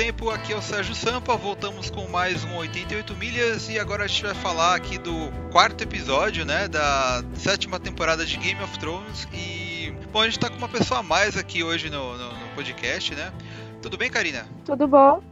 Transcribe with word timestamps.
Tempo, 0.00 0.30
aqui 0.30 0.54
é 0.54 0.56
o 0.56 0.62
Sérgio 0.62 0.94
Sampa, 0.94 1.36
voltamos 1.36 1.90
com 1.90 2.08
mais 2.08 2.42
um 2.42 2.56
88 2.56 3.14
milhas 3.16 3.68
e 3.68 3.78
agora 3.78 4.04
a 4.04 4.06
gente 4.06 4.22
vai 4.22 4.34
falar 4.34 4.74
aqui 4.74 4.96
do 4.96 5.12
quarto 5.52 5.84
episódio, 5.84 6.46
né, 6.46 6.66
da 6.66 7.22
sétima 7.34 7.78
temporada 7.78 8.24
de 8.24 8.38
Game 8.38 8.58
of 8.62 8.78
Thrones 8.78 9.28
e, 9.30 9.92
bom, 10.10 10.22
a 10.22 10.24
gente 10.24 10.38
tá 10.38 10.48
com 10.48 10.56
uma 10.56 10.70
pessoa 10.70 11.00
a 11.00 11.02
mais 11.02 11.36
aqui 11.36 11.62
hoje 11.62 11.90
no, 11.90 12.16
no, 12.16 12.32
no 12.32 12.54
podcast, 12.54 13.14
né? 13.14 13.30
Tudo 13.82 13.98
bem, 13.98 14.10
Karina? 14.10 14.48
Tudo 14.64 14.88
bom. 14.88 15.22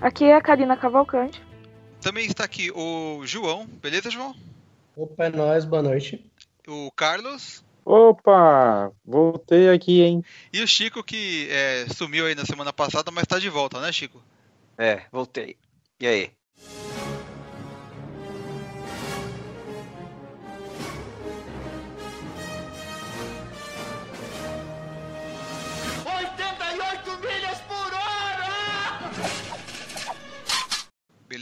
Aqui 0.00 0.24
é 0.24 0.34
a 0.34 0.40
Karina 0.40 0.78
Cavalcante. 0.78 1.42
Também 2.00 2.24
está 2.24 2.42
aqui 2.42 2.72
o 2.74 3.20
João, 3.26 3.66
beleza, 3.66 4.10
João? 4.10 4.34
Opa, 4.96 5.26
é 5.26 5.28
nóis, 5.28 5.66
boa 5.66 5.82
noite. 5.82 6.24
O 6.66 6.90
Carlos. 6.92 7.62
Opa, 7.88 8.92
voltei 9.04 9.68
aqui, 9.68 10.02
hein? 10.02 10.20
E 10.52 10.60
o 10.60 10.66
Chico, 10.66 11.04
que 11.04 11.46
é, 11.48 11.86
sumiu 11.94 12.26
aí 12.26 12.34
na 12.34 12.44
semana 12.44 12.72
passada, 12.72 13.12
mas 13.12 13.28
tá 13.28 13.38
de 13.38 13.48
volta, 13.48 13.80
né, 13.80 13.92
Chico? 13.92 14.20
É, 14.76 15.04
voltei. 15.12 15.56
E 16.00 16.06
aí? 16.08 16.35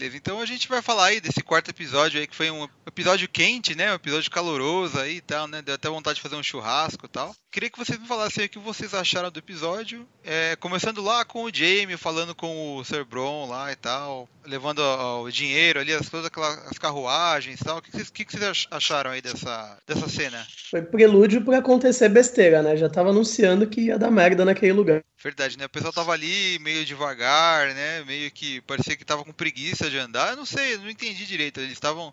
Beleza, 0.05 0.19
então 0.19 0.41
a 0.41 0.45
gente 0.45 0.69
vai 0.69 0.83
falar 0.83 1.07
aí 1.07 1.21
desse 1.21 1.43
quarto 1.43 1.71
episódio 1.71 2.21
aí, 2.21 2.27
que 2.27 2.37
foi 2.37 2.51
um 2.51 2.69
episódio 2.87 3.27
quente, 3.27 3.75
né? 3.75 3.91
Um 3.91 3.95
episódio 3.95 4.31
caloroso 4.31 4.99
aí 4.99 5.17
e 5.17 5.21
tal, 5.23 5.47
né? 5.47 5.63
Deu 5.63 5.75
até 5.75 5.89
vontade 5.89 6.17
de 6.17 6.21
fazer 6.21 6.37
um 6.37 6.43
churrasco 6.43 7.07
e 7.07 7.09
tal. 7.09 7.35
Queria 7.51 7.71
que 7.71 7.79
vocês 7.79 7.99
me 7.99 8.07
falassem 8.07 8.45
o 8.45 8.49
que 8.49 8.59
vocês 8.59 8.93
acharam 8.93 9.31
do 9.31 9.39
episódio. 9.39 10.07
É, 10.23 10.57
começando 10.57 11.01
lá 11.01 11.25
com 11.25 11.45
o 11.45 11.55
Jamie, 11.55 11.97
falando 11.97 12.35
com 12.35 12.77
o 12.77 12.85
Sir 12.85 13.05
Bron 13.05 13.49
lá 13.49 13.73
e 13.73 13.77
tal, 13.77 14.29
levando 14.45 14.81
o 14.81 15.31
dinheiro 15.31 15.81
ali, 15.81 15.95
as, 15.95 16.11
todas 16.11 16.27
aquelas 16.27 16.59
as 16.67 16.77
carruagens 16.77 17.61
e 17.61 17.65
tal. 17.65 17.79
O 17.79 17.83
que, 17.83 17.91
vocês, 17.91 18.11
que, 18.11 18.25
vocês 18.25 18.67
acharam 18.71 19.13
aí 19.13 19.23
dessa, 19.23 19.79
dessa 19.87 20.09
cena? 20.09 20.47
Foi 20.71 20.83
prelúdio 20.83 21.43
pra 21.43 21.59
acontecer 21.59 22.11
besteira, 22.11 22.61
né? 22.61 22.77
Já 22.77 22.91
tava 22.91 23.09
anunciando 23.09 23.67
que 23.67 23.83
ia 23.83 23.99
dar 23.99 24.11
merda 24.11 24.45
naquele 24.45 24.73
lugar. 24.73 25.03
Verdade, 25.25 25.56
né? 25.56 25.64
O 25.64 25.70
pessoal 25.70 25.91
tava 25.91 26.12
ali 26.12 26.58
meio 26.58 26.84
devagar, 26.84 27.69
né? 27.75 28.05
Meio 28.05 28.30
que 28.30 28.61
parecia 28.61 28.94
que 28.94 29.06
tava 29.06 29.25
com 29.25 29.33
preguiça 29.33 29.89
de 29.89 29.97
andar. 29.97 30.33
Eu 30.33 30.36
não 30.36 30.44
sei, 30.44 30.75
eu 30.75 30.80
não 30.80 30.91
entendi 30.91 31.25
direito. 31.25 31.61
Eles 31.61 31.72
estavam. 31.72 32.12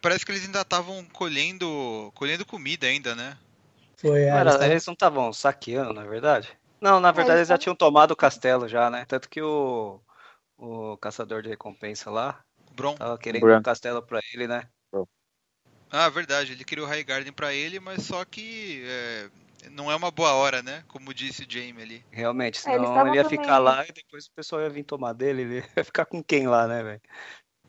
Parece 0.00 0.24
que 0.24 0.30
eles 0.30 0.44
ainda 0.44 0.60
estavam 0.60 1.04
colhendo. 1.06 2.12
colhendo 2.14 2.46
comida 2.46 2.86
ainda, 2.86 3.16
né? 3.16 3.36
Foi, 3.96 4.22
é, 4.22 4.30
Cara, 4.30 4.42
eles, 4.42 4.52
tavam... 4.52 4.70
eles 4.70 4.86
não 4.86 4.94
estavam 4.94 5.32
saqueando, 5.32 5.92
na 5.92 6.04
verdade? 6.04 6.56
Não, 6.80 7.00
na 7.00 7.10
verdade 7.10 7.38
é, 7.38 7.40
eles 7.40 7.48
já 7.48 7.58
tinham 7.58 7.74
tomado 7.74 8.12
o 8.12 8.16
castelo 8.16 8.68
já, 8.68 8.88
né? 8.88 9.04
Tanto 9.08 9.28
que 9.28 9.42
o, 9.42 10.00
o 10.56 10.96
caçador 10.98 11.42
de 11.42 11.48
recompensa 11.48 12.12
lá 12.12 12.44
Bron. 12.76 12.94
tava 12.94 13.18
querendo 13.18 13.42
Bron. 13.42 13.58
um 13.58 13.62
castelo 13.62 14.00
pra 14.00 14.20
ele, 14.32 14.46
né? 14.46 14.68
Ah, 15.90 16.08
verdade, 16.08 16.52
ele 16.52 16.64
queria 16.64 16.84
o 16.84 16.86
High 16.86 17.04
Garden 17.04 17.32
pra 17.32 17.52
ele, 17.52 17.78
mas 17.78 18.04
só 18.04 18.24
que 18.24 18.82
é, 18.86 19.30
não 19.70 19.90
é 19.90 19.96
uma 19.96 20.10
boa 20.10 20.34
hora, 20.34 20.62
né? 20.62 20.82
Como 20.88 21.14
disse 21.14 21.44
o 21.44 21.46
Jamie 21.48 21.82
ali. 21.82 22.04
Realmente, 22.10 22.58
é, 22.58 22.62
senão 22.62 22.96
é, 22.96 23.08
ele 23.08 23.16
ia 23.16 23.22
também... 23.24 23.38
ficar 23.38 23.58
lá 23.58 23.86
e 23.86 23.92
depois 23.92 24.26
o 24.26 24.32
pessoal 24.32 24.62
ia 24.62 24.70
vir 24.70 24.84
tomar 24.84 25.12
dele, 25.12 25.42
ele 25.42 25.54
ia 25.56 25.62
ficar 25.84 26.04
com 26.04 26.22
quem 26.22 26.46
lá, 26.46 26.66
né, 26.66 26.82
velho? 26.82 27.00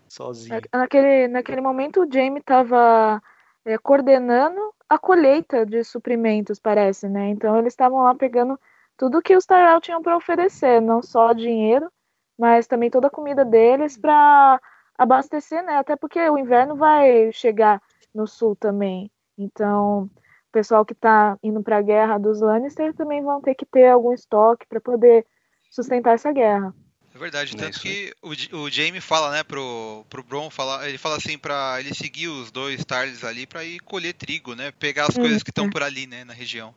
Sozinho. 0.08 0.62
Naquele, 0.72 1.28
naquele 1.28 1.62
momento 1.62 2.02
o 2.02 2.12
Jamie 2.12 2.42
tava 2.42 3.22
é, 3.66 3.78
coordenando 3.78 4.74
a 4.88 4.98
colheita 4.98 5.66
de 5.66 5.84
suprimentos, 5.84 6.60
parece, 6.60 7.08
né? 7.10 7.30
Então 7.30 7.58
eles 7.58 7.74
estavam 7.74 8.04
lá 8.04 8.14
pegando 8.14 8.60
tudo 8.98 9.22
que 9.22 9.36
os 9.36 9.46
Tyrell 9.46 9.82
tinham 9.82 10.02
para 10.02 10.16
oferecer, 10.16 10.82
não 10.82 11.02
só 11.02 11.34
dinheiro, 11.34 11.92
mas 12.38 12.68
também 12.68 12.90
toda 12.92 13.08
a 13.08 13.12
comida 13.12 13.44
deles 13.44 13.98
para 13.98 14.62
abastecer, 14.98 15.64
né? 15.64 15.78
Até 15.78 15.96
porque 15.96 16.20
o 16.30 16.38
inverno 16.38 16.76
vai 16.76 17.32
chegar 17.32 17.82
no 18.14 18.28
sul 18.28 18.56
também. 18.56 19.10
Então, 19.38 20.10
pessoal 20.54 20.86
que 20.86 20.94
está 20.94 21.38
indo 21.44 21.62
para 21.62 21.78
a 21.78 21.82
guerra 21.82 22.18
dos 22.18 22.40
Lannister 22.40 22.94
também 22.94 23.22
vão 23.22 23.42
ter 23.42 23.56
que 23.56 23.66
ter 23.66 23.88
algum 23.88 24.14
estoque 24.14 24.66
para 24.68 24.80
poder 24.80 25.26
sustentar 25.70 26.14
essa 26.14 26.32
guerra. 26.32 26.74
É 27.14 27.18
verdade, 27.18 27.56
tanto 27.56 27.78
é 27.78 27.82
que 27.82 28.14
o, 28.24 28.64
o 28.64 28.70
Jamie 28.70 29.02
fala, 29.02 29.32
né, 29.32 29.44
pro, 29.44 30.06
pro 30.10 30.24
Bron, 30.24 30.50
fala, 30.50 30.88
ele 30.88 30.98
fala 30.98 31.18
assim 31.18 31.38
para 31.38 31.80
ele 31.80 31.94
seguir 31.94 32.28
os 32.28 32.52
dois 32.52 32.84
Tarles 32.86 33.24
ali 33.24 33.46
para 33.46 33.64
ir 33.64 33.80
colher 33.82 34.14
trigo, 34.14 34.56
né, 34.56 34.72
pegar 34.72 35.08
as 35.08 35.16
coisas 35.16 35.44
que 35.44 35.52
estão 35.52 35.70
por 35.70 35.84
ali, 35.84 36.08
né, 36.08 36.24
na 36.24 36.34
região. 36.34 36.74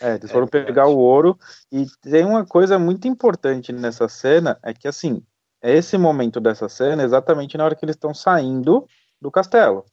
É, 0.00 0.16
eles 0.16 0.30
foram 0.30 0.46
é 0.46 0.50
pegar 0.50 0.86
o 0.86 0.96
ouro 0.96 1.38
e 1.72 1.86
tem 2.02 2.24
uma 2.24 2.44
coisa 2.44 2.78
muito 2.78 3.08
importante 3.08 3.72
nessa 3.72 4.08
cena, 4.08 4.58
é 4.62 4.74
que 4.74 4.86
assim, 4.86 5.22
é 5.62 5.74
esse 5.74 5.96
momento 5.96 6.38
dessa 6.38 6.68
cena 6.68 7.02
exatamente 7.02 7.56
na 7.56 7.64
hora 7.64 7.74
que 7.74 7.84
eles 7.84 7.96
estão 7.96 8.14
saindo 8.14 8.86
do 9.20 9.30
castelo. 9.30 9.84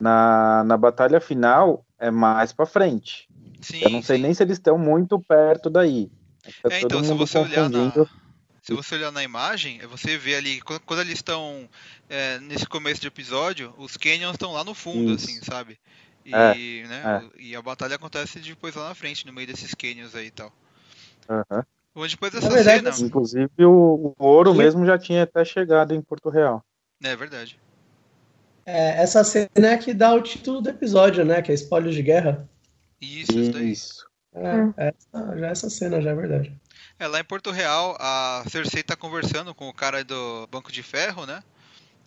Na, 0.00 0.62
na 0.64 0.76
batalha 0.76 1.20
final, 1.20 1.84
é 1.98 2.10
mais 2.10 2.52
para 2.52 2.66
frente. 2.66 3.28
Sim, 3.60 3.80
eu 3.82 3.90
não 3.90 4.02
sei 4.02 4.16
sim. 4.16 4.22
nem 4.22 4.34
se 4.34 4.42
eles 4.42 4.58
estão 4.58 4.78
muito 4.78 5.18
perto 5.20 5.68
daí. 5.68 6.10
Tá 6.62 6.68
é, 6.70 6.80
então, 6.80 7.02
se 7.02 7.12
você 7.12 7.38
olhar 7.38 7.68
na, 7.68 7.92
se 8.68 8.74
você 8.74 8.96
olhar 8.96 9.10
na 9.10 9.22
imagem, 9.22 9.80
você 9.86 10.18
vê 10.18 10.34
ali, 10.34 10.60
quando, 10.60 11.00
eles 11.00 11.14
estão 11.14 11.66
é, 12.08 12.38
nesse 12.40 12.66
começo 12.66 13.00
de 13.00 13.06
episódio, 13.06 13.72
os 13.78 13.96
canyons 13.96 14.32
estão 14.32 14.52
lá 14.52 14.62
no 14.62 14.74
fundo, 14.74 15.14
Isso. 15.14 15.24
assim, 15.24 15.40
sabe? 15.42 15.78
E, 16.22 16.34
é, 16.34 16.86
né, 16.86 17.02
é. 17.34 17.42
e 17.42 17.56
a 17.56 17.62
batalha 17.62 17.96
acontece 17.96 18.38
depois 18.40 18.74
lá 18.74 18.88
na 18.88 18.94
frente, 18.94 19.26
no 19.26 19.32
meio 19.32 19.46
desses 19.46 19.74
canyons 19.74 20.14
aí 20.14 20.26
e 20.26 20.30
tal. 20.30 20.52
Uhum. 21.30 21.62
Bom, 21.94 22.06
depois 22.06 22.30
dessa 22.30 22.50
verdade, 22.50 22.94
cena... 22.94 23.08
Inclusive 23.08 23.48
o, 23.64 24.14
o 24.18 24.26
ouro 24.26 24.54
e... 24.54 24.58
mesmo 24.58 24.84
já 24.84 24.98
tinha 24.98 25.22
até 25.22 25.44
chegado 25.46 25.94
em 25.94 26.02
Porto 26.02 26.28
Real. 26.28 26.62
É 27.02 27.16
verdade. 27.16 27.58
É, 28.70 29.00
essa 29.02 29.24
cena 29.24 29.48
é 29.56 29.78
que 29.78 29.94
dá 29.94 30.12
o 30.12 30.20
título 30.20 30.60
do 30.60 30.68
episódio, 30.68 31.24
né? 31.24 31.40
Que 31.40 31.50
é 31.50 31.54
Espólio 31.54 31.90
de 31.90 32.02
Guerra. 32.02 32.46
Isso, 33.00 33.38
isso 33.38 33.50
daí. 33.50 33.72
Isso. 33.72 34.06
É, 34.34 34.88
essa, 34.88 35.38
já 35.38 35.46
essa 35.46 35.70
cena 35.70 36.02
já 36.02 36.10
é 36.10 36.14
verdade. 36.14 36.52
É, 36.98 37.06
lá 37.06 37.18
em 37.18 37.24
Porto 37.24 37.50
Real, 37.50 37.96
a 37.98 38.44
Cersei 38.50 38.82
tá 38.82 38.94
conversando 38.94 39.54
com 39.54 39.70
o 39.70 39.72
cara 39.72 40.04
do 40.04 40.46
Banco 40.48 40.70
de 40.70 40.82
Ferro, 40.82 41.24
né? 41.24 41.42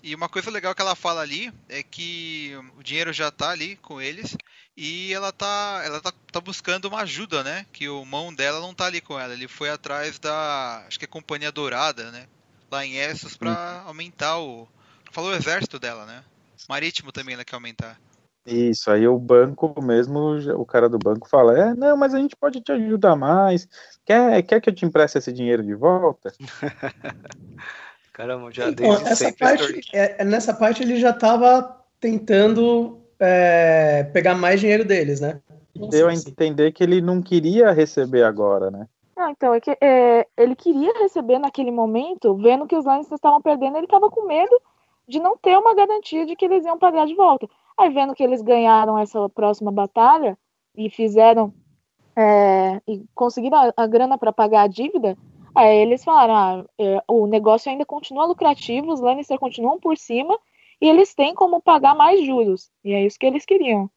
E 0.04 0.14
uma 0.14 0.30
coisa 0.30 0.52
legal 0.52 0.76
que 0.76 0.82
ela 0.84 0.94
fala 0.96 1.22
ali 1.22 1.52
é 1.68 1.82
que 1.82 2.52
o 2.78 2.84
dinheiro 2.84 3.12
já 3.12 3.32
tá 3.32 3.50
ali 3.50 3.76
com 3.78 4.00
eles 4.00 4.38
e 4.78 5.12
ela 5.14 5.32
tá, 5.32 5.82
ela 5.84 6.00
tá, 6.00 6.14
tá 6.32 6.40
buscando 6.40 6.86
uma 6.86 7.02
ajuda, 7.02 7.44
né? 7.44 7.66
Que 7.74 7.90
o 7.90 8.06
mão 8.06 8.32
dela 8.32 8.60
não 8.60 8.72
tá 8.72 8.86
ali 8.86 9.02
com 9.02 9.20
ela. 9.20 9.34
Ele 9.34 9.48
foi 9.48 9.72
atrás 9.72 10.20
da, 10.20 10.84
acho 10.88 11.00
que 11.00 11.06
é 11.06 11.08
Companhia 11.08 11.52
Dourada, 11.52 12.12
né? 12.12 12.28
Lá 12.70 12.86
em 12.86 12.98
Essos 12.98 13.36
para 13.36 13.82
aumentar 13.82 14.38
o, 14.38 14.68
falou 15.12 15.32
o 15.32 15.36
exército 15.36 15.80
dela, 15.80 16.06
né? 16.06 16.24
Marítimo 16.70 17.12
também 17.12 17.36
ela 17.36 17.46
quer 17.46 17.56
aumentar. 17.56 18.00
Isso, 18.46 18.90
aí 18.90 19.08
o 19.08 19.20
banco 19.20 19.74
mesmo, 19.84 20.38
o 20.56 20.66
cara 20.66 20.90
do 20.90 20.98
banco 20.98 21.30
fala, 21.30 21.58
é, 21.58 21.74
não, 21.76 21.96
mas 21.96 22.14
a 22.14 22.18
gente 22.18 22.36
pode 22.36 22.60
te 22.60 22.72
ajudar 22.72 23.16
mais. 23.16 23.68
Quer, 24.04 24.42
quer 24.42 24.60
que 24.60 24.70
eu 24.70 24.74
te 24.74 24.84
empreste 24.84 25.20
esse 25.20 25.32
dinheiro 25.32 25.64
de 25.64 25.76
volta? 25.76 26.34
Caramba, 28.14 28.52
já 28.52 28.70
então, 28.70 28.94
essa 28.94 29.32
parte, 29.32 29.82
é, 29.94 30.22
é, 30.22 30.26
Nessa 30.26 30.54
parte 30.54 30.84
ele 30.84 31.00
já 31.00 31.12
estava 31.12 31.82
tentando 32.00 33.00
é, 33.20 34.04
pegar 34.06 34.36
mais 34.36 34.60
dinheiro 34.60 34.84
deles, 34.84 35.22
né? 35.22 35.40
Deu 35.90 36.10
a 36.10 36.14
entender 36.14 36.72
que 36.72 36.84
ele 36.84 37.00
não 37.00 37.22
queria 37.22 37.72
receber 37.72 38.24
agora, 38.24 38.70
né? 38.70 38.88
Não, 39.16 39.30
então, 39.30 39.54
é 39.54 39.62
que 39.62 39.78
é, 39.80 40.28
ele 40.36 40.56
queria 40.56 41.00
receber 41.00 41.38
naquele 41.38 41.72
momento, 41.72 42.36
vendo 42.36 42.66
que 42.66 42.76
os 42.76 42.86
Lannisters 42.86 43.18
estavam 43.18 43.42
perdendo, 43.42 43.78
ele 43.78 43.86
estava 43.86 44.10
com 44.10 44.28
medo 44.28 44.60
de 45.08 45.20
não 45.20 45.38
ter 45.38 45.58
uma 45.58 45.76
garantia 45.76 46.26
de 46.26 46.36
que 46.36 46.46
eles 46.46 46.66
iam 46.66 46.78
pagar 46.78 47.06
de 47.06 47.16
volta. 47.16 47.48
Aí, 47.78 47.90
vendo 47.90 48.14
que 48.14 48.24
eles 48.24 48.42
ganharam 48.42 48.98
essa 48.98 49.28
próxima 49.30 49.72
batalha 49.72 50.38
e 50.76 50.90
fizeram 50.90 51.54
é, 52.16 52.82
e 52.88 53.04
conseguiram 53.16 53.58
a, 53.58 53.74
a 53.76 53.88
grana 53.88 54.18
para 54.18 54.34
pagar 54.34 54.64
a 54.64 54.68
dívida, 54.68 55.18
aí 55.56 55.78
eles 55.78 56.04
falaram: 56.04 56.36
ah, 56.36 56.66
é, 56.80 57.04
o 57.08 57.26
negócio 57.26 57.72
ainda 57.72 57.86
continua 57.86 58.26
lucrativo, 58.26 58.92
os 58.92 59.02
Lannister 59.02 59.40
continuam 59.40 59.80
por 59.80 59.98
cima 59.98 60.38
e 60.82 60.90
eles 60.90 61.14
têm 61.14 61.34
como 61.34 61.62
pagar 61.62 61.96
mais 61.96 62.26
juros. 62.26 62.70
E 62.84 62.94
é 62.94 63.06
isso 63.06 63.18
que 63.20 63.26
eles 63.26 63.46
queriam. 63.46 63.90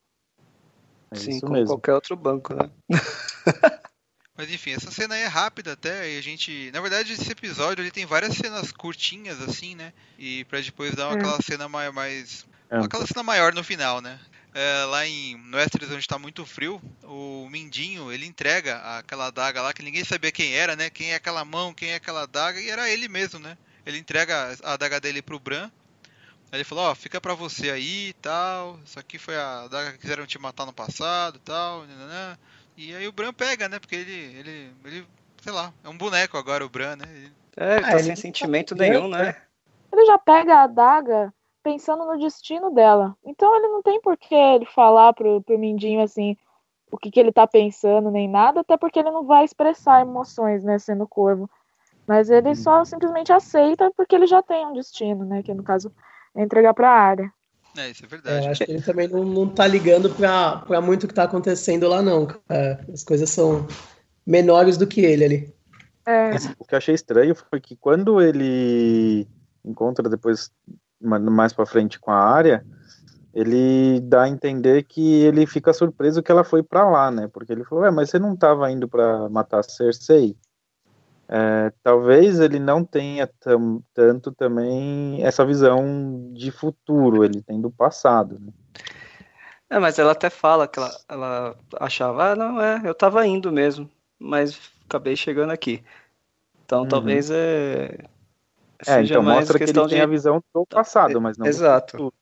É 1.11 1.17
Sim, 1.17 1.41
como 1.41 1.53
mesmo. 1.53 1.69
qualquer 1.69 1.95
outro 1.95 2.17
banco, 2.17 2.55
né? 2.55 2.71
Mas 4.37 4.51
enfim, 4.51 4.73
essa 4.73 4.91
cena 4.91 5.15
aí 5.15 5.23
é 5.23 5.27
rápida 5.27 5.73
até, 5.73 6.13
e 6.13 6.19
a 6.19 6.21
gente. 6.21 6.71
Na 6.73 6.81
verdade, 6.81 7.13
esse 7.13 7.31
episódio 7.31 7.83
ele 7.83 7.91
tem 7.91 8.05
várias 8.05 8.35
cenas 8.35 8.73
curtinhas, 8.73 9.41
assim, 9.41 9.77
né? 9.77 9.93
E 10.19 10.45
pra 10.45 10.61
depois 10.61 10.95
dar 10.95 11.09
uma, 11.09 11.15
é. 11.15 11.19
aquela 11.19 11.43
cena 11.43 11.69
mais. 11.69 11.95
mais 11.95 12.47
é. 12.69 12.79
Aquela 12.79 13.07
cena 13.07 13.23
maior 13.23 13.55
no 13.55 13.63
final, 13.63 14.01
né? 14.01 14.19
É, 14.53 14.85
lá 14.85 15.07
em 15.07 15.37
Westeros, 15.53 15.91
onde 15.91 15.99
está 15.99 16.19
muito 16.19 16.47
frio, 16.47 16.81
o 17.03 17.49
Mindinho 17.51 18.13
ele 18.13 18.25
entrega 18.25 18.77
aquela 18.99 19.27
adaga 19.27 19.61
lá 19.61 19.73
que 19.73 19.83
ninguém 19.83 20.05
sabia 20.05 20.31
quem 20.31 20.55
era, 20.55 20.77
né? 20.77 20.91
Quem 20.91 21.13
é 21.13 21.17
aquela 21.17 21.45
mão, 21.45 21.75
quem 21.75 21.91
é 21.91 21.97
aquela 21.97 22.23
adaga, 22.23 22.61
e 22.61 22.71
era 22.71 22.89
ele 22.89 23.09
mesmo, 23.09 23.41
né? 23.41 23.59
Ele 23.87 23.99
entrega 23.99 24.57
a 24.63 24.75
adaga 24.75 25.01
dele 25.01 25.23
pro 25.23 25.41
Bran. 25.41 25.71
Aí 26.51 26.59
ele 26.59 26.65
falou: 26.65 26.85
Ó, 26.85 26.93
oh, 26.93 26.95
fica 26.95 27.21
pra 27.21 27.35
você 27.35 27.71
aí 27.71 28.09
e 28.09 28.13
tal. 28.15 28.81
Isso 28.85 28.99
aqui 28.99 29.19
foi 29.19 29.37
a 29.37 29.63
adaga 29.63 29.93
que 29.93 29.99
quiseram 29.99 30.27
te 30.27 30.39
matar 30.39 30.67
no 30.67 30.73
passado 30.73 31.37
e 31.37 31.41
tal. 31.41 31.85
E 32.76 32.94
aí 32.94 33.06
o 33.06 33.12
Bran 33.12 33.32
pega, 33.32 33.69
né? 33.69 33.79
Porque 33.79 33.94
ele, 33.94 34.38
ele, 34.38 34.73
ele, 34.85 35.06
sei 35.43 35.53
lá, 35.53 35.73
é 35.82 35.88
um 35.88 35.97
boneco 35.97 36.37
agora 36.37 36.65
o 36.65 36.69
Bran, 36.69 36.97
né? 36.97 37.06
Ele 37.09 37.32
É, 37.56 37.76
ele 37.76 37.85
ah, 37.85 37.91
tá 37.93 37.99
sem 38.00 38.17
sentimento 38.17 38.75
nenhum, 38.75 39.09
né? 39.09 39.37
Ele 39.93 40.05
já 40.06 40.19
pega 40.19 40.56
a 40.56 40.62
adaga 40.65 41.32
pensando 41.62 42.05
no 42.05 42.19
destino 42.19 42.71
dela. 42.71 43.17
Então 43.25 43.55
ele 43.56 43.69
não 43.69 43.82
tem 43.82 44.00
por 44.00 44.17
que 44.17 44.35
ele 44.35 44.67
falar 44.67 45.12
pro, 45.12 45.41
pro 45.43 45.59
Mindinho 45.59 46.03
assim 46.03 46.37
o 46.94 46.97
que, 46.97 47.11
que 47.11 47.19
ele 47.19 47.32
tá 47.32 47.44
pensando 47.44 48.09
nem 48.09 48.29
nada, 48.29 48.61
até 48.61 48.77
porque 48.77 49.00
ele 49.00 49.11
não 49.11 49.25
vai 49.25 49.44
expressar 49.44 50.03
emoções, 50.03 50.62
né, 50.62 50.79
sendo 50.79 51.09
corvo. 51.09 51.50
Mas 52.06 52.31
ele 52.31 52.55
só 52.55 52.79
uhum. 52.79 52.85
simplesmente 52.85 53.32
aceita 53.32 53.91
porque 53.97 54.15
ele 54.15 54.29
já 54.29 54.41
tem 54.43 54.65
um 54.65 54.75
destino, 54.75 55.25
né? 55.25 55.43
Que 55.43 55.55
no 55.55 55.62
caso 55.62 55.91
é 56.35 56.43
entregar 56.43 56.75
pra 56.75 56.91
área. 56.91 57.32
É, 57.76 57.91
isso 57.91 58.05
é 58.05 58.09
verdade. 58.09 58.47
É, 58.47 58.50
acho 58.50 58.65
que 58.65 58.71
ele 58.71 58.82
também 58.82 59.09
não, 59.09 59.25
não 59.25 59.49
tá 59.49 59.67
ligando 59.67 60.11
pra, 60.11 60.59
pra 60.59 60.81
muito 60.81 61.05
o 61.05 61.09
que 61.09 61.15
tá 61.15 61.25
acontecendo 61.25 61.88
lá, 61.88 62.00
não. 62.00 62.29
As 62.93 63.03
coisas 63.03 63.29
são 63.31 63.67
menores 64.26 64.76
do 64.76 64.87
que 64.87 65.00
ele 65.00 65.25
ali. 65.25 65.55
É. 66.06 66.37
O 66.59 66.65
que 66.65 66.75
eu 66.75 66.79
achei 66.79 66.94
estranho 66.94 67.35
foi 67.35 67.61
que 67.61 67.76
quando 67.76 68.21
ele 68.21 69.26
encontra 69.65 70.09
depois, 70.09 70.50
mais 71.00 71.53
pra 71.53 71.67
frente 71.67 71.99
com 71.99 72.11
a 72.11 72.19
área, 72.19 72.65
ele 73.32 74.00
dá 74.00 74.25
a 74.25 74.29
entender 74.29 74.85
que 74.85 75.23
ele 75.23 75.47
fica 75.47 75.73
surpreso 75.73 76.23
que 76.23 76.31
ela 76.31 76.44
foi 76.44 76.62
para 76.62 76.88
lá, 76.88 77.11
né? 77.11 77.29
Porque 77.32 77.53
ele 77.53 77.65
falou, 77.65 77.85
é, 77.85 77.91
mas 77.91 78.11
você 78.11 78.19
não 78.19 78.37
tava 78.37 78.70
indo 78.70 78.88
para 78.88 79.29
matar 79.29 79.65
Cersei? 79.65 80.37
É, 81.29 81.73
talvez 81.82 82.38
ele 82.38 82.59
não 82.59 82.85
tenha 82.85 83.26
tam, 83.26 83.82
tanto 83.94 84.31
também 84.32 85.25
essa 85.25 85.44
visão 85.44 86.31
de 86.32 86.50
futuro, 86.50 87.25
ele 87.25 87.41
tem 87.43 87.61
do 87.61 87.71
passado. 87.71 88.38
Né? 88.38 88.53
É, 89.71 89.79
mas 89.79 89.99
ela 89.99 90.12
até 90.12 90.29
fala 90.29 90.69
que 90.69 90.79
ela, 90.79 90.91
ela 91.09 91.56
achava, 91.81 92.32
ah, 92.32 92.37
não, 92.37 92.61
é, 92.61 92.82
eu 92.85 92.94
tava 92.94 93.26
indo 93.26 93.50
mesmo, 93.50 93.91
mas 94.19 94.61
acabei 94.87 95.17
chegando 95.17 95.50
aqui. 95.50 95.82
Então 96.65 96.82
uhum. 96.82 96.88
talvez 96.88 97.31
é. 97.31 97.99
É, 98.87 99.03
então 99.03 99.23
mostra 99.23 99.59
que 99.59 99.65
ele 99.65 99.73
de... 99.73 99.88
tem 99.88 100.00
a 100.00 100.06
visão 100.06 100.43
do 100.55 100.67
passado, 100.67 101.20
mas 101.20 101.38
não 101.38 101.47
Exato. 101.47 102.12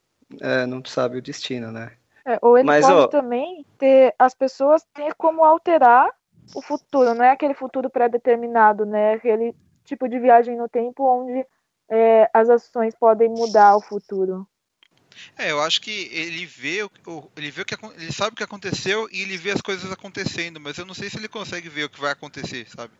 É, 0.40 0.64
não 0.64 0.82
sabe 0.84 1.19
o 1.19 1.22
destino, 1.22 1.72
né? 1.72 1.93
É, 2.25 2.38
ou 2.40 2.56
ele 2.56 2.66
mas, 2.66 2.87
pode 2.87 2.98
ó... 2.98 3.06
também 3.08 3.66
ter 3.76 4.14
as 4.19 4.32
pessoas 4.34 4.87
ter 4.94 5.12
como 5.14 5.44
alterar 5.44 6.08
o 6.55 6.62
futuro, 6.62 7.15
não 7.15 7.25
é 7.25 7.31
aquele 7.31 7.55
futuro 7.55 7.89
pré-determinado, 7.91 8.85
né? 8.85 9.15
Aquele 9.15 9.55
tipo 9.85 10.09
de 10.09 10.19
viagem 10.19 10.56
no 10.56 10.69
tempo 10.69 11.05
onde 11.05 11.47
é, 11.91 12.31
as 12.33 12.49
ações 12.49 12.94
podem 12.94 13.29
mudar 13.29 13.77
o 13.77 13.81
futuro. 13.81 14.47
É, 15.37 15.50
eu 15.50 15.61
acho 15.61 15.81
que 15.81 16.09
ele 16.12 16.47
vê 16.47 16.83
o, 16.83 16.91
ele 17.37 17.50
vê 17.50 17.62
o 17.62 17.65
que 17.65 17.75
ele 17.97 18.12
sabe 18.12 18.33
o 18.33 18.37
que 18.37 18.43
aconteceu 18.43 19.09
e 19.12 19.21
ele 19.21 19.37
vê 19.37 19.50
as 19.50 19.61
coisas 19.61 19.91
acontecendo, 19.93 20.59
mas 20.59 20.79
eu 20.79 20.87
não 20.87 20.94
sei 20.94 21.11
se 21.11 21.19
ele 21.19 21.29
consegue 21.29 21.69
ver 21.69 21.85
o 21.85 21.91
que 21.91 22.00
vai 22.00 22.12
acontecer, 22.12 22.67
sabe? 22.69 22.93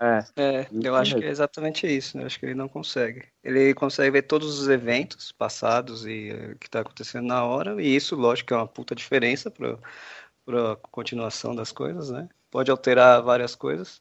É, 0.00 0.24
é 0.36 0.68
eu 0.82 0.94
acho 0.96 1.16
que 1.16 1.24
é 1.24 1.28
exatamente 1.28 1.86
isso, 1.86 2.16
né? 2.16 2.24
Eu 2.24 2.26
acho 2.26 2.38
que 2.38 2.46
ele 2.46 2.54
não 2.54 2.68
consegue. 2.68 3.26
Ele 3.42 3.72
consegue 3.74 4.10
ver 4.10 4.22
todos 4.22 4.58
os 4.58 4.68
eventos 4.68 5.32
passados 5.32 6.04
e 6.06 6.30
o 6.32 6.52
uh, 6.52 6.58
que 6.58 6.66
está 6.66 6.80
acontecendo 6.80 7.26
na 7.26 7.44
hora, 7.44 7.80
e 7.80 7.94
isso, 7.94 8.16
lógico, 8.16 8.52
é 8.52 8.56
uma 8.56 8.66
puta 8.66 8.94
diferença 8.94 9.50
para 9.50 10.72
a 10.72 10.76
continuação 10.76 11.54
das 11.54 11.72
coisas, 11.72 12.10
né? 12.10 12.28
Pode 12.54 12.70
alterar 12.70 13.20
várias 13.20 13.56
coisas, 13.56 14.00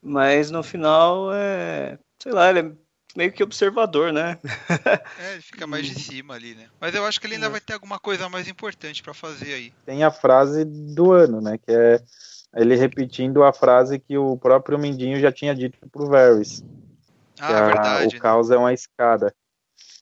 mas 0.00 0.52
no 0.52 0.62
final 0.62 1.34
é, 1.34 1.98
sei 2.16 2.30
lá, 2.30 2.48
ele 2.48 2.60
é 2.60 2.72
meio 3.16 3.32
que 3.32 3.42
observador, 3.42 4.12
né? 4.12 4.38
é, 5.18 5.32
ele 5.32 5.42
fica 5.42 5.66
mais 5.66 5.84
de 5.84 5.98
cima 5.98 6.34
ali, 6.34 6.54
né? 6.54 6.68
Mas 6.80 6.94
eu 6.94 7.04
acho 7.04 7.20
que 7.20 7.26
ele 7.26 7.34
ainda 7.34 7.48
é. 7.48 7.50
vai 7.50 7.60
ter 7.60 7.72
alguma 7.72 7.98
coisa 7.98 8.28
mais 8.28 8.46
importante 8.46 9.02
para 9.02 9.12
fazer 9.12 9.52
aí. 9.54 9.74
Tem 9.84 10.04
a 10.04 10.12
frase 10.12 10.64
do 10.64 11.10
ano, 11.10 11.40
né? 11.40 11.58
Que 11.58 11.72
é 11.72 12.00
ele 12.54 12.76
repetindo 12.76 13.42
a 13.42 13.52
frase 13.52 13.98
que 13.98 14.16
o 14.16 14.36
próprio 14.36 14.78
Mindinho 14.78 15.18
já 15.18 15.32
tinha 15.32 15.52
dito 15.52 15.76
pro 15.90 16.06
Varys. 16.06 16.62
Ah, 17.40 17.50
é 17.50 17.66
verdade. 17.66 18.06
O 18.06 18.12
né? 18.12 18.20
caos 18.20 18.52
é 18.52 18.56
uma 18.56 18.72
escada. 18.72 19.34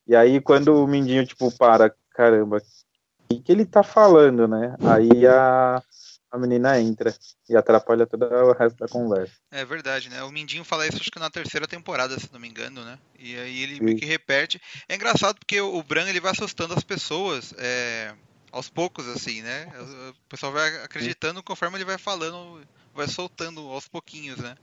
E 0.07 0.15
aí, 0.15 0.39
quando 0.39 0.85
o 0.85 0.87
Mindinho, 0.87 1.25
tipo, 1.25 1.51
para, 1.57 1.95
caramba, 2.11 2.59
o 2.59 3.29
que, 3.31 3.41
que 3.41 3.51
ele 3.51 3.65
tá 3.65 3.83
falando, 3.83 4.47
né? 4.47 4.77
Aí 4.83 5.27
a, 5.27 5.83
a 6.31 6.39
menina 6.39 6.81
entra 6.81 7.15
e 7.49 7.57
atrapalha 7.57 8.07
todo 8.07 8.25
o 8.25 8.53
resto 8.53 8.79
da 8.79 8.87
conversa. 8.87 9.35
É 9.51 9.65
verdade, 9.65 10.09
né? 10.09 10.23
O 10.23 10.31
Mindinho 10.31 10.65
fala 10.65 10.87
isso 10.87 10.99
acho 10.99 11.11
que 11.11 11.19
na 11.19 11.31
terceira 11.31 11.67
temporada, 11.67 12.19
se 12.19 12.33
não 12.33 12.39
me 12.39 12.49
engano, 12.49 12.85
né? 12.85 12.99
E 13.19 13.37
aí 13.37 13.63
ele 13.63 13.81
meio 13.81 13.99
que 13.99 14.05
repete. 14.05 14.61
É 14.89 14.95
engraçado 14.95 15.39
porque 15.39 15.61
o 15.61 15.83
Bran 15.83 16.09
ele 16.09 16.21
vai 16.21 16.31
assustando 16.31 16.75
as 16.75 16.85
pessoas 16.85 17.53
é, 17.59 18.15
aos 18.53 18.69
poucos, 18.69 19.09
assim, 19.09 19.43
né? 19.43 19.67
O 20.11 20.29
pessoal 20.29 20.53
vai 20.53 20.85
acreditando 20.85 21.43
conforme 21.43 21.77
ele 21.77 21.85
vai 21.85 21.99
falando, 21.99 22.61
vai 22.95 23.09
soltando 23.09 23.61
aos 23.69 23.89
pouquinhos, 23.89 24.39
né? 24.39 24.55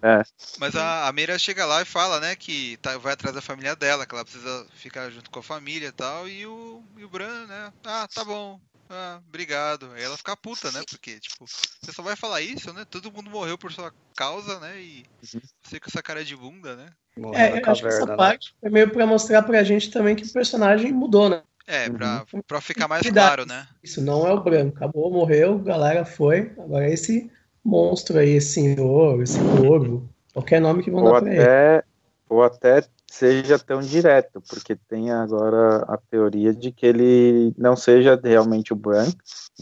É. 0.00 0.22
Mas 0.60 0.76
a, 0.76 1.08
a 1.08 1.12
Meira 1.12 1.36
chega 1.40 1.66
lá 1.66 1.82
e 1.82 1.84
fala, 1.84 2.20
né, 2.20 2.36
que 2.36 2.76
tá, 2.76 2.96
vai 2.98 3.14
atrás 3.14 3.34
da 3.34 3.42
família 3.42 3.74
dela, 3.74 4.06
que 4.06 4.14
ela 4.14 4.24
precisa 4.24 4.64
ficar 4.74 5.10
junto 5.10 5.28
com 5.28 5.40
a 5.40 5.42
família 5.42 5.88
e 5.88 5.92
tal, 5.92 6.28
e 6.28 6.46
o, 6.46 6.84
e 6.96 7.04
o 7.04 7.08
Bran, 7.08 7.46
né, 7.46 7.72
ah, 7.84 8.06
tá 8.06 8.24
bom, 8.24 8.60
ah, 8.90 9.20
obrigado. 9.28 9.90
Aí 9.92 10.02
ela 10.02 10.16
fica 10.16 10.36
puta, 10.36 10.72
né? 10.72 10.82
Porque, 10.88 11.20
tipo, 11.20 11.44
você 11.46 11.92
só 11.92 12.02
vai 12.02 12.16
falar 12.16 12.40
isso, 12.40 12.72
né? 12.72 12.84
Todo 12.90 13.12
mundo 13.12 13.30
morreu 13.30 13.58
por 13.58 13.72
sua 13.72 13.92
causa, 14.16 14.58
né? 14.60 14.80
E 14.80 15.04
uhum. 15.34 15.40
você 15.62 15.78
com 15.78 15.88
essa 15.88 16.02
cara 16.02 16.24
de 16.24 16.34
bunda, 16.34 16.74
né? 16.76 16.88
Morreu 17.16 17.38
é, 17.38 17.58
eu 17.58 17.62
caverna, 17.62 17.72
acho 17.72 17.82
que 17.82 17.88
essa 17.88 18.06
né? 18.06 18.16
parte 18.16 18.54
é 18.62 18.70
meio 18.70 18.90
pra 18.90 19.06
mostrar 19.06 19.42
pra 19.42 19.62
gente 19.62 19.90
também 19.90 20.16
que 20.16 20.24
o 20.24 20.32
personagem 20.32 20.92
mudou, 20.92 21.28
né? 21.28 21.42
É, 21.66 21.90
pra, 21.90 22.24
uhum. 22.32 22.40
pra 22.40 22.62
ficar 22.62 22.88
mais 22.88 23.06
claro, 23.10 23.44
né? 23.44 23.68
Isso 23.82 24.00
não 24.00 24.26
é 24.26 24.32
o 24.32 24.42
branco. 24.42 24.76
Acabou, 24.76 25.12
morreu, 25.12 25.58
galera 25.58 26.02
foi. 26.04 26.50
Agora 26.58 26.88
é 26.88 26.94
esse 26.94 27.30
monstro 27.62 28.18
aí, 28.18 28.30
esse 28.30 28.54
senhor, 28.54 29.22
esse 29.22 29.38
corvo, 29.38 30.08
qualquer 30.32 30.62
nome 30.62 30.82
que 30.82 30.90
vão 30.90 31.04
ou 31.04 31.12
dar 31.12 31.20
pra 31.20 31.30
até, 31.30 31.74
ele. 31.74 31.84
Ou 32.28 32.42
até 32.42 32.82
seja 33.10 33.58
tão 33.58 33.80
direto, 33.80 34.40
porque 34.48 34.76
tem 34.76 35.10
agora 35.10 35.78
a 35.88 35.96
teoria 35.96 36.52
de 36.52 36.70
que 36.70 36.86
ele 36.86 37.54
não 37.56 37.74
seja 37.74 38.20
realmente 38.22 38.72
o 38.72 38.76
Bran 38.76 39.08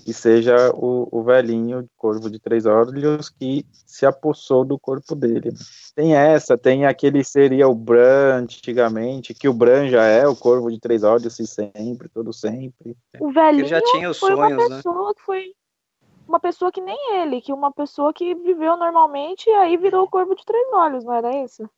e 0.04 0.12
seja 0.12 0.70
o, 0.74 1.08
o 1.10 1.22
velhinho 1.22 1.82
de 1.82 1.88
corvo 1.96 2.28
de 2.28 2.40
três 2.40 2.66
olhos 2.66 3.28
que 3.28 3.64
se 3.70 4.04
apossou 4.04 4.64
do 4.64 4.78
corpo 4.78 5.14
dele. 5.14 5.52
Tem 5.94 6.16
essa, 6.16 6.58
tem 6.58 6.86
aquele 6.86 7.22
seria 7.22 7.68
o 7.68 7.74
Bran 7.74 8.38
antigamente, 8.38 9.32
que 9.32 9.48
o 9.48 9.54
Bran 9.54 9.88
já 9.88 10.04
é 10.04 10.26
o 10.26 10.36
corvo 10.36 10.70
de 10.70 10.80
três 10.80 11.04
olhos 11.04 11.38
e 11.38 11.46
sempre, 11.46 12.08
todo 12.08 12.32
sempre. 12.32 12.96
O 13.20 13.32
velhinho 13.32 13.62
ele 13.62 13.68
já 13.68 13.80
tinha 13.80 14.10
os 14.10 14.18
foi 14.18 14.34
sonhos, 14.34 14.52
uma 14.52 14.68
né? 14.68 14.76
pessoa 14.76 15.08
né? 15.08 15.14
que 15.16 15.22
foi 15.22 15.54
uma 16.28 16.40
pessoa 16.40 16.72
que 16.72 16.80
nem 16.80 17.20
ele, 17.20 17.40
que 17.40 17.52
uma 17.52 17.72
pessoa 17.72 18.12
que 18.12 18.34
viveu 18.34 18.76
normalmente 18.76 19.48
e 19.48 19.52
aí 19.52 19.76
virou 19.76 20.04
o 20.04 20.10
corvo 20.10 20.34
de 20.34 20.44
três 20.44 20.66
olhos, 20.72 21.04
não 21.04 21.14
era 21.14 21.44
isso? 21.44 21.68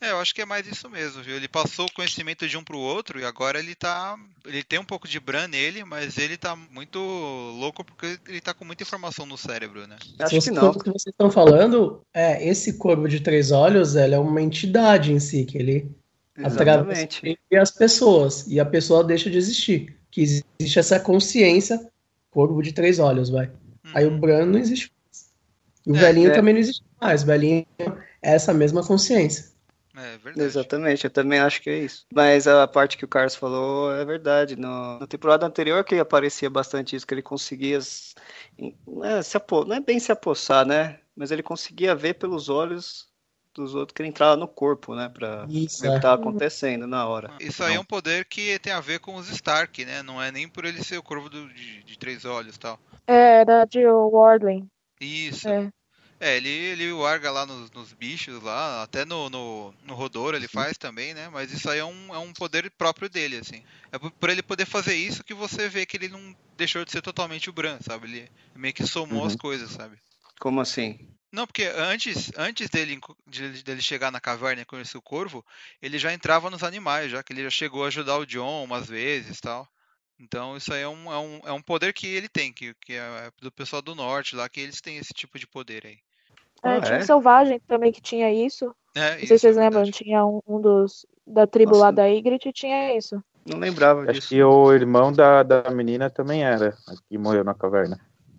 É, 0.00 0.10
eu 0.10 0.18
acho 0.18 0.34
que 0.34 0.42
é 0.42 0.44
mais 0.44 0.66
isso 0.66 0.90
mesmo, 0.90 1.22
viu? 1.22 1.36
Ele 1.36 1.48
passou 1.48 1.86
o 1.86 1.92
conhecimento 1.92 2.48
de 2.48 2.56
um 2.56 2.64
pro 2.64 2.78
outro 2.78 3.20
e 3.20 3.24
agora 3.24 3.58
ele 3.58 3.74
tá. 3.74 4.16
Ele 4.44 4.62
tem 4.62 4.78
um 4.78 4.84
pouco 4.84 5.06
de 5.06 5.20
Bran 5.20 5.46
nele, 5.48 5.84
mas 5.84 6.18
ele 6.18 6.36
tá 6.36 6.56
muito 6.56 6.98
louco 6.98 7.84
porque 7.84 8.18
ele 8.26 8.40
tá 8.40 8.52
com 8.52 8.64
muita 8.64 8.82
informação 8.82 9.24
no 9.24 9.38
cérebro, 9.38 9.86
né? 9.86 9.96
Acho 10.18 10.40
que 10.40 10.50
não. 10.50 10.70
O 10.70 10.78
que 10.78 10.90
vocês 10.90 11.06
estão 11.06 11.30
falando, 11.30 12.02
é, 12.12 12.46
esse 12.46 12.76
corvo 12.78 13.08
de 13.08 13.20
três 13.20 13.52
olhos, 13.52 13.94
ela 13.94 14.16
é 14.16 14.18
uma 14.18 14.42
entidade 14.42 15.12
em 15.12 15.20
si, 15.20 15.44
que 15.44 15.58
ele 15.58 15.90
atravessa 16.42 17.18
as 17.60 17.70
pessoas, 17.70 18.46
e 18.48 18.58
a 18.58 18.64
pessoa 18.64 19.04
deixa 19.04 19.30
de 19.30 19.38
existir. 19.38 19.96
Que 20.10 20.20
existe 20.20 20.78
essa 20.78 20.98
consciência, 20.98 21.88
corvo 22.30 22.60
de 22.62 22.72
três 22.72 22.98
olhos, 22.98 23.30
vai. 23.30 23.50
Aí 23.94 24.06
o 24.06 24.10
uhum. 24.10 24.20
Bran 24.20 24.46
não 24.46 24.58
existe 24.58 24.92
mais. 25.04 25.32
E 25.86 25.90
o 25.92 25.96
é, 25.96 25.98
velhinho 25.98 26.30
é. 26.30 26.34
também 26.34 26.54
não 26.54 26.60
existe 26.60 26.84
mais. 27.00 27.22
O 27.22 27.26
velhinho 27.26 27.66
é 27.78 28.34
essa 28.34 28.52
mesma 28.54 28.84
consciência. 28.84 29.52
É 29.94 30.16
verdade. 30.16 30.40
Exatamente, 30.40 31.04
eu 31.04 31.10
também 31.10 31.38
acho 31.38 31.60
que 31.60 31.68
é 31.68 31.78
isso. 31.80 32.06
Mas 32.12 32.46
a 32.46 32.66
parte 32.66 32.96
que 32.96 33.04
o 33.04 33.08
Carlos 33.08 33.34
falou 33.34 33.94
é 33.94 34.04
verdade. 34.04 34.56
No, 34.56 34.98
na 34.98 35.06
temporada 35.06 35.44
anterior 35.44 35.84
que 35.84 35.96
aparecia 35.96 36.48
bastante 36.48 36.96
isso, 36.96 37.06
que 37.06 37.12
ele 37.12 37.22
conseguia 37.22 37.78
é, 37.78 39.22
se 39.22 39.36
apo, 39.36 39.64
não 39.64 39.76
é 39.76 39.80
bem 39.80 40.00
se 40.00 40.10
apossar, 40.10 40.66
né? 40.66 40.98
Mas 41.14 41.30
ele 41.30 41.42
conseguia 41.42 41.94
ver 41.94 42.14
pelos 42.14 42.48
olhos 42.48 43.11
dos 43.54 43.74
outros 43.74 43.94
que 43.94 44.02
ele 44.02 44.08
entrava 44.08 44.36
no 44.36 44.48
corpo, 44.48 44.94
né? 44.94 45.08
Pra 45.08 45.46
Isso, 45.48 45.82
ver 45.82 45.90
o 45.90 45.94
que 45.94 46.00
tava 46.00 46.20
acontecendo 46.20 46.86
na 46.86 47.06
hora. 47.06 47.30
Isso 47.40 47.62
aí 47.62 47.74
é 47.74 47.80
um 47.80 47.84
poder 47.84 48.24
que 48.24 48.58
tem 48.58 48.72
a 48.72 48.80
ver 48.80 49.00
com 49.00 49.16
os 49.16 49.28
Stark, 49.30 49.84
né? 49.84 50.02
Não 50.02 50.22
é 50.22 50.30
nem 50.32 50.48
por 50.48 50.64
ele 50.64 50.82
ser 50.82 50.98
o 50.98 51.02
corvo 51.02 51.28
do, 51.28 51.48
de, 51.48 51.82
de, 51.82 51.98
três 51.98 52.24
olhos 52.24 52.56
tal. 52.58 52.78
É, 53.06 53.40
era 53.40 53.64
de 53.64 53.86
Wardling. 53.86 54.68
Isso. 55.00 55.48
É. 55.48 55.70
É, 56.22 56.36
ele, 56.36 56.48
ele 56.48 56.92
larga 56.92 57.32
lá 57.32 57.44
nos, 57.44 57.68
nos, 57.72 57.92
bichos 57.92 58.40
lá, 58.44 58.84
até 58.84 59.04
no, 59.04 59.28
no, 59.28 59.74
no 59.84 59.92
Rodor 59.92 60.36
ele 60.36 60.46
faz 60.46 60.78
também, 60.78 61.12
né? 61.12 61.28
Mas 61.28 61.52
isso 61.52 61.68
aí 61.68 61.80
é 61.80 61.84
um, 61.84 62.14
é 62.14 62.18
um 62.18 62.32
poder 62.32 62.70
próprio 62.70 63.08
dele, 63.08 63.38
assim. 63.38 63.60
É 63.90 63.98
por, 63.98 64.08
por, 64.12 64.30
ele 64.30 64.40
poder 64.40 64.64
fazer 64.64 64.94
isso 64.94 65.24
que 65.24 65.34
você 65.34 65.68
vê 65.68 65.84
que 65.84 65.96
ele 65.96 66.06
não 66.06 66.32
deixou 66.56 66.84
de 66.84 66.92
ser 66.92 67.02
totalmente 67.02 67.50
o 67.50 67.52
Bran, 67.52 67.76
sabe? 67.80 68.06
Ele 68.06 68.30
meio 68.54 68.72
que 68.72 68.86
somou 68.86 69.22
uhum. 69.22 69.26
as 69.26 69.34
coisas, 69.34 69.72
sabe? 69.72 69.96
Como 70.38 70.60
assim? 70.60 71.08
Não, 71.32 71.46
porque 71.46 71.64
antes, 71.74 72.30
antes 72.36 72.68
dele, 72.68 73.00
dele 73.64 73.80
chegar 73.80 74.12
na 74.12 74.20
caverna 74.20 74.62
e 74.62 74.66
conhecer 74.66 74.98
o 74.98 75.02
corvo, 75.02 75.42
ele 75.80 75.96
já 75.98 76.12
entrava 76.12 76.50
nos 76.50 76.62
animais, 76.62 77.10
já 77.10 77.22
que 77.22 77.32
ele 77.32 77.42
já 77.44 77.50
chegou 77.50 77.84
a 77.84 77.86
ajudar 77.86 78.18
o 78.18 78.26
John 78.26 78.62
umas 78.62 78.86
vezes 78.86 79.40
tal. 79.40 79.66
Então 80.20 80.56
isso 80.56 80.72
aí 80.72 80.82
é 80.82 80.88
um, 80.88 81.10
é 81.10 81.18
um, 81.18 81.40
é 81.46 81.52
um 81.52 81.62
poder 81.62 81.94
que 81.94 82.06
ele 82.06 82.28
tem, 82.28 82.52
que, 82.52 82.74
que 82.74 82.92
é 82.92 83.30
do 83.40 83.50
pessoal 83.50 83.80
do 83.80 83.94
norte 83.94 84.36
lá, 84.36 84.46
que 84.48 84.60
eles 84.60 84.80
têm 84.82 84.98
esse 84.98 85.14
tipo 85.14 85.38
de 85.38 85.46
poder 85.46 85.86
aí. 85.86 85.98
É, 86.62 86.76
ah, 86.76 86.80
tinha 86.80 86.98
é? 86.98 87.00
um 87.00 87.06
selvagem 87.06 87.58
também 87.66 87.90
que 87.90 88.00
tinha 88.00 88.30
isso. 88.30 88.74
É, 88.94 89.12
não 89.12 89.18
sei 89.18 89.26
se 89.26 89.38
vocês 89.38 89.56
é 89.56 89.60
lembram, 89.60 89.90
tinha 89.90 90.24
um, 90.24 90.40
um, 90.46 90.60
dos 90.60 91.06
da 91.26 91.46
tribo 91.46 91.72
Nossa. 91.72 91.84
lá 91.84 91.90
da 91.90 92.06
Ygritte 92.06 92.52
tinha 92.52 92.96
isso. 92.96 93.22
Não 93.46 93.58
lembrava 93.58 94.02
Acho 94.02 94.12
disso. 94.12 94.28
que 94.28 94.42
o 94.42 94.72
irmão 94.72 95.12
da, 95.12 95.42
da 95.42 95.70
menina 95.70 96.10
também 96.10 96.44
era, 96.44 96.76
que 97.08 97.16
morreu 97.18 97.42
na 97.42 97.54
caverna. 97.54 97.98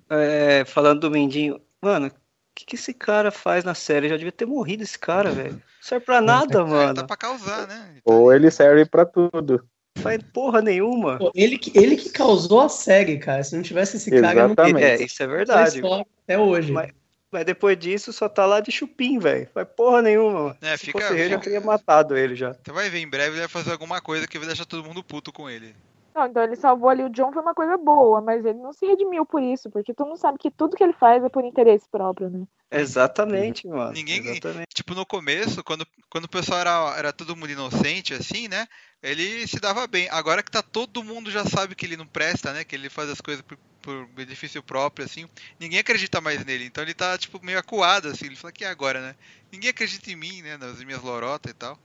É, 0.09 0.63
falando 0.63 1.01
do 1.01 1.11
Mendinho, 1.11 1.59
mano, 1.81 2.09
que, 2.53 2.65
que 2.65 2.75
esse 2.75 2.93
cara 2.93 3.31
faz 3.31 3.63
na 3.63 3.73
série? 3.73 4.09
Já 4.09 4.17
devia 4.17 4.31
ter 4.31 4.45
morrido 4.45 4.83
esse 4.83 4.97
cara, 4.97 5.31
velho. 5.31 5.53
Não 5.53 5.61
serve 5.81 6.05
pra 6.05 6.21
nada, 6.21 6.59
é, 6.59 6.63
mano. 6.63 6.93
Tá 6.93 7.03
pra 7.03 7.17
causar, 7.17 7.67
né? 7.67 7.97
Ou 8.05 8.33
ele 8.33 8.49
serve 8.51 8.85
pra 8.85 9.05
tudo. 9.05 9.63
Faz 9.97 10.19
porra 10.33 10.61
nenhuma. 10.61 11.17
Pô, 11.17 11.31
ele, 11.35 11.57
que, 11.57 11.71
ele 11.77 11.95
que 11.95 12.09
causou 12.09 12.61
a 12.61 12.69
série, 12.69 13.17
cara. 13.17 13.43
Se 13.43 13.55
não 13.55 13.61
tivesse 13.61 13.97
esse 13.97 14.13
Exatamente. 14.13 14.55
cara, 14.55 14.69
não 14.69 14.79
É, 14.79 15.01
isso 15.01 15.21
é 15.21 15.27
verdade. 15.27 15.81
Até 16.23 16.37
hoje. 16.37 16.71
Mas, 16.71 16.91
mas, 17.31 17.45
depois 17.45 17.77
disso 17.77 18.11
só 18.11 18.27
tá 18.27 18.45
lá 18.45 18.59
de 18.59 18.71
chupim, 18.71 19.19
velho. 19.19 19.47
Faz 19.53 19.67
porra 19.75 20.01
nenhuma. 20.01 20.57
É, 20.61 20.75
Se 20.77 20.87
fica, 20.87 21.01
fosse 21.01 21.19
eu, 21.19 21.29
já 21.29 21.39
teria 21.39 21.61
matado 21.61 22.17
ele 22.17 22.35
já. 22.35 22.53
Você 22.53 22.71
vai 22.71 22.89
ver, 22.89 22.99
em 22.99 23.09
breve 23.09 23.31
ele 23.31 23.39
vai 23.39 23.47
fazer 23.47 23.71
alguma 23.71 24.01
coisa 24.01 24.27
que 24.27 24.37
vai 24.37 24.47
deixar 24.47 24.65
todo 24.65 24.83
mundo 24.83 25.03
puto 25.03 25.31
com 25.31 25.49
ele. 25.49 25.75
Não, 26.15 26.27
então 26.27 26.43
ele 26.43 26.55
salvou 26.55 26.89
ali 26.89 27.03
o 27.03 27.09
John 27.09 27.31
foi 27.31 27.41
uma 27.41 27.55
coisa 27.55 27.75
boa, 27.75 28.21
mas 28.21 28.45
ele 28.45 28.59
não 28.59 28.71
se 28.71 28.85
redimiu 28.85 29.25
por 29.25 29.41
isso, 29.41 29.69
porque 29.71 29.93
todo 29.93 30.07
mundo 30.07 30.19
sabe 30.19 30.37
que 30.37 30.51
tudo 30.51 30.75
que 30.75 30.83
ele 30.83 30.93
faz 30.93 31.23
é 31.23 31.29
por 31.29 31.43
interesse 31.43 31.87
próprio, 31.89 32.29
né? 32.29 32.45
Exatamente, 32.69 33.67
mano. 33.67 33.91
Ninguém, 33.91 34.19
Exatamente. 34.19 34.67
tipo, 34.73 34.95
no 34.95 35.05
começo, 35.05 35.63
quando, 35.63 35.85
quando 36.09 36.25
o 36.25 36.29
pessoal 36.29 36.59
era, 36.59 36.95
era 36.97 37.13
todo 37.13 37.35
mundo 37.35 37.51
inocente, 37.51 38.13
assim, 38.13 38.47
né? 38.47 38.67
Ele 39.01 39.47
se 39.47 39.59
dava 39.59 39.85
bem. 39.85 40.07
Agora 40.09 40.41
que 40.41 40.49
tá 40.49 40.61
todo 40.61 41.03
mundo 41.03 41.29
já 41.29 41.45
sabe 41.45 41.75
que 41.75 41.85
ele 41.85 41.97
não 41.97 42.07
presta, 42.07 42.51
né? 42.51 42.63
Que 42.63 42.75
ele 42.75 42.89
faz 42.89 43.09
as 43.09 43.21
coisas 43.21 43.43
por, 43.43 43.57
por 43.81 44.07
benefício 44.07 44.63
próprio, 44.63 45.05
assim. 45.05 45.27
Ninguém 45.59 45.79
acredita 45.79 46.19
mais 46.19 46.43
nele. 46.43 46.65
Então 46.65 46.83
ele 46.83 46.95
tá, 46.95 47.15
tipo, 47.17 47.43
meio 47.43 47.59
acuado, 47.59 48.07
assim. 48.07 48.25
Ele 48.25 48.35
fala 48.35 48.51
que 48.51 48.65
agora, 48.65 49.01
né? 49.01 49.15
Ninguém 49.51 49.69
acredita 49.69 50.09
em 50.09 50.15
mim, 50.15 50.41
né? 50.41 50.57
Nas 50.57 50.83
minhas 50.83 51.01
lorotas 51.01 51.51
e 51.51 51.55
tal. 51.55 51.77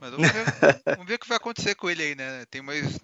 Mas 0.00 0.10
vamos 0.10 0.30
ver, 0.30 0.44
vamos 0.96 1.06
ver 1.06 1.14
o 1.14 1.18
que 1.18 1.28
vai 1.28 1.36
acontecer 1.36 1.74
com 1.74 1.90
ele 1.90 2.02
aí, 2.02 2.14
né? 2.14 2.44
Tem 2.50 2.62
mais 2.62 2.98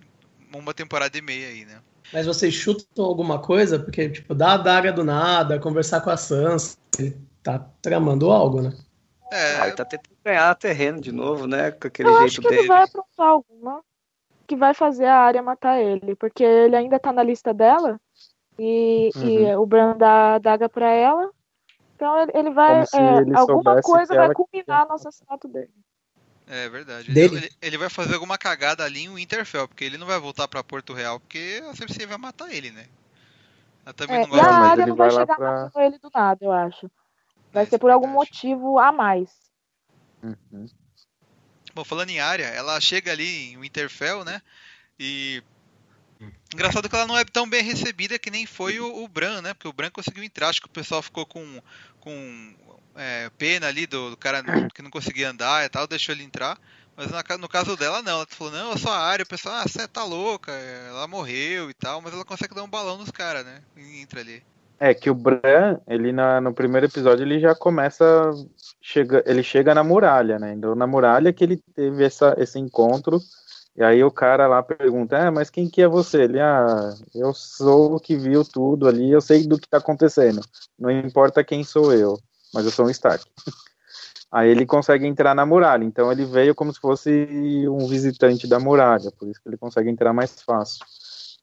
uma 0.54 0.74
temporada 0.74 1.16
e 1.16 1.22
meia 1.22 1.48
aí, 1.48 1.64
né? 1.64 1.80
Mas 2.12 2.26
vocês 2.26 2.52
chutam 2.52 3.04
alguma 3.04 3.38
coisa? 3.40 3.78
Porque, 3.78 4.08
tipo, 4.08 4.34
dar 4.34 4.52
a 4.52 4.56
daga 4.56 4.92
do 4.92 5.04
nada, 5.04 5.60
conversar 5.60 6.00
com 6.00 6.10
a 6.10 6.16
Sansa, 6.16 6.76
ele 6.98 7.16
tá 7.42 7.64
tramando 7.80 8.30
algo, 8.30 8.60
né? 8.60 8.72
É. 9.32 9.60
Ah, 9.60 9.66
ele 9.68 9.76
tá 9.76 9.84
tentando 9.84 10.16
ganhar 10.24 10.54
terreno 10.56 11.00
de 11.00 11.12
novo, 11.12 11.46
né? 11.46 11.70
Com 11.70 11.86
aquele 11.86 12.08
Eu 12.08 12.12
jeito 12.14 12.26
acho 12.26 12.40
que 12.40 12.48
dele. 12.48 12.60
Ele 12.62 12.68
vai 12.68 12.82
aprontar 12.82 13.26
alguma 13.26 13.80
que 14.46 14.56
vai 14.56 14.74
fazer 14.74 15.06
a 15.06 15.16
área 15.16 15.40
matar 15.40 15.80
ele, 15.80 16.16
porque 16.16 16.42
ele 16.42 16.74
ainda 16.74 16.98
tá 16.98 17.12
na 17.12 17.22
lista 17.22 17.54
dela 17.54 18.00
e, 18.58 19.10
uhum. 19.14 19.22
e 19.22 19.54
o 19.54 19.64
Bran 19.64 19.96
dá 19.96 20.34
a 20.34 20.38
daga 20.38 20.68
pra 20.68 20.90
ela. 20.90 21.30
Então 21.94 22.26
ele 22.34 22.50
vai. 22.50 22.80
É, 22.80 23.18
ele 23.20 23.36
alguma 23.36 23.80
coisa 23.80 24.12
vai 24.14 24.34
culminar 24.34 24.88
no 24.88 24.94
assassinato 24.94 25.46
dele. 25.46 25.70
É 26.50 26.68
verdade. 26.68 27.10
Ele, 27.10 27.36
ele, 27.36 27.52
ele, 27.62 27.78
vai 27.78 27.88
fazer 27.88 28.14
alguma 28.14 28.36
cagada 28.36 28.84
ali 28.84 29.04
em 29.04 29.14
Winterfell, 29.14 29.68
porque 29.68 29.84
ele 29.84 29.96
não 29.96 30.06
vai 30.06 30.18
voltar 30.18 30.48
pra 30.48 30.64
Porto 30.64 30.92
Real, 30.92 31.20
porque 31.20 31.62
a 31.70 31.76
Cersei 31.76 32.06
vai 32.06 32.18
matar 32.18 32.52
ele, 32.52 32.72
né? 32.72 32.86
Ela 33.86 33.94
também 33.94 34.16
é, 34.16 34.20
não 34.22 34.28
gosta. 34.28 34.44
E 34.44 34.48
a 34.48 34.54
área 34.54 34.86
não 34.86 34.96
vai, 34.96 35.10
vai 35.10 35.20
chegar 35.20 35.36
pra... 35.36 35.64
matando 35.64 35.86
ele 35.86 35.98
do 35.98 36.10
nada, 36.12 36.44
eu 36.44 36.50
acho. 36.50 36.90
Vai 37.52 37.62
é, 37.62 37.66
ser 37.66 37.78
por 37.78 37.90
algum 37.90 38.08
motivo 38.08 38.80
a 38.80 38.90
mais. 38.90 39.30
Uhum. 40.22 40.66
Bom, 41.72 41.84
falando 41.84 42.10
em 42.10 42.18
área, 42.18 42.46
ela 42.46 42.80
chega 42.80 43.12
ali 43.12 43.52
em 43.52 43.58
Winterfell, 43.58 44.24
né? 44.24 44.42
E 44.98 45.42
Engraçado 46.52 46.88
que 46.88 46.94
ela 46.94 47.06
não 47.06 47.16
é 47.16 47.24
tão 47.24 47.48
bem 47.48 47.62
recebida 47.62 48.18
que 48.18 48.30
nem 48.30 48.44
foi 48.44 48.78
o, 48.78 49.04
o 49.04 49.08
Bran, 49.08 49.40
né? 49.40 49.54
Porque 49.54 49.68
o 49.68 49.72
Bran 49.72 49.90
conseguiu 49.90 50.22
entrar, 50.22 50.48
acho 50.48 50.60
que 50.60 50.66
o 50.66 50.70
pessoal 50.70 51.00
ficou 51.00 51.24
com, 51.24 51.62
com 52.00 52.54
é, 52.96 53.30
pena 53.38 53.66
ali 53.68 53.86
do, 53.86 54.10
do, 54.10 54.16
cara 54.16 54.42
que 54.74 54.82
não 54.82 54.90
conseguia 54.90 55.30
andar 55.30 55.64
e 55.64 55.68
tal, 55.68 55.86
deixou 55.86 56.14
ele 56.14 56.24
entrar. 56.24 56.58
Mas 56.96 57.10
na, 57.10 57.22
no 57.38 57.48
caso 57.48 57.76
dela, 57.76 58.02
não. 58.02 58.12
Ela 58.12 58.26
falou, 58.28 58.52
não, 58.52 58.72
eu 58.72 58.78
sou 58.78 58.90
a 58.90 58.98
área. 58.98 59.22
O 59.22 59.28
pessoal, 59.28 59.54
ah, 59.56 59.62
você 59.66 59.86
tá 59.88 60.04
louca, 60.04 60.52
ela 60.52 61.06
morreu 61.06 61.70
e 61.70 61.74
tal. 61.74 62.00
Mas 62.02 62.12
ela 62.12 62.24
consegue 62.24 62.54
dar 62.54 62.62
um 62.62 62.68
balão 62.68 62.98
nos 62.98 63.10
caras, 63.10 63.44
né? 63.44 63.62
E 63.76 64.02
entra 64.02 64.20
ali. 64.20 64.42
É 64.78 64.94
que 64.94 65.10
o 65.10 65.14
Bran, 65.14 65.78
ele 65.86 66.12
na, 66.12 66.40
no 66.40 66.52
primeiro 66.52 66.86
episódio, 66.86 67.24
ele 67.24 67.40
já 67.40 67.54
começa. 67.54 68.30
Chega, 68.82 69.22
ele 69.26 69.42
chega 69.42 69.74
na 69.74 69.84
muralha, 69.84 70.38
né? 70.38 70.54
Então, 70.54 70.74
na 70.74 70.86
muralha 70.86 71.32
que 71.32 71.44
ele 71.44 71.62
teve 71.74 72.04
essa, 72.04 72.34
esse 72.38 72.58
encontro. 72.58 73.20
E 73.76 73.82
aí 73.82 74.02
o 74.02 74.10
cara 74.10 74.46
lá 74.46 74.62
pergunta, 74.62 75.16
ah, 75.16 75.30
mas 75.30 75.48
quem 75.48 75.68
que 75.68 75.80
é 75.80 75.88
você? 75.88 76.22
Ele, 76.24 76.40
ah, 76.40 76.92
eu 77.14 77.32
sou 77.32 77.94
o 77.94 78.00
que 78.00 78.16
viu 78.16 78.44
tudo 78.44 78.88
ali, 78.88 79.10
eu 79.10 79.20
sei 79.20 79.46
do 79.46 79.58
que 79.58 79.68
tá 79.68 79.78
acontecendo. 79.78 80.40
Não 80.78 80.90
importa 80.90 81.44
quem 81.44 81.62
sou 81.62 81.94
eu 81.94 82.18
mas 82.52 82.64
eu 82.64 82.70
sou 82.70 82.86
um 82.86 82.90
Stark. 82.90 83.24
Aí 84.32 84.48
ele 84.48 84.64
consegue 84.64 85.06
entrar 85.06 85.34
na 85.34 85.44
muralha, 85.44 85.84
então 85.84 86.10
ele 86.12 86.24
veio 86.24 86.54
como 86.54 86.72
se 86.72 86.80
fosse 86.80 87.66
um 87.68 87.88
visitante 87.88 88.46
da 88.46 88.60
muralha, 88.60 89.10
por 89.18 89.28
isso 89.28 89.42
que 89.42 89.48
ele 89.48 89.56
consegue 89.56 89.90
entrar 89.90 90.12
mais 90.12 90.40
fácil. 90.40 90.84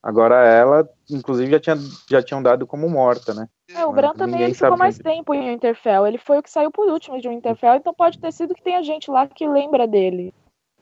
Agora 0.02 0.46
ela, 0.46 0.88
inclusive, 1.10 1.52
já, 1.52 1.60
tinha, 1.60 1.76
já 2.10 2.22
tinham 2.24 2.42
dado 2.42 2.66
como 2.66 2.88
morta, 2.90 3.34
né? 3.34 3.50
É, 3.70 3.86
o 3.86 3.92
Bran 3.92 4.14
também 4.14 4.42
ele 4.42 4.54
ficou 4.54 4.78
mais 4.78 4.98
tempo 4.98 5.34
em 5.34 5.52
Winterfell. 5.52 6.08
Ele 6.08 6.18
foi 6.18 6.38
o 6.38 6.44
que 6.44 6.50
saiu 6.50 6.72
por 6.72 6.88
último 6.88 7.20
de 7.20 7.28
Winterfell, 7.28 7.76
então 7.76 7.94
pode 7.94 8.18
ter 8.18 8.32
sido 8.32 8.56
que 8.56 8.64
tenha 8.64 8.82
gente 8.84 9.12
lá 9.12 9.28
que 9.28 9.46
lembra 9.46 9.86
dele. 9.86 10.34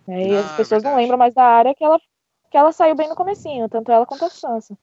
Né? 0.08 0.28
E 0.28 0.36
ah, 0.36 0.42
as 0.42 0.52
pessoas 0.52 0.84
verdade. 0.84 0.90
não 0.90 0.98
lembram 0.98 1.18
mais 1.18 1.34
da 1.34 1.44
área 1.44 1.74
que 1.74 1.84
ela, 1.84 2.00
que 2.52 2.58
ela 2.58 2.72
saiu 2.72 2.94
bem 2.94 3.10
no 3.10 3.16
comecinho, 3.16 3.68
tanto 3.68 3.92
ela 3.92 4.06
quanto 4.06 4.26
a 4.26 4.30
Sansa. 4.30 4.78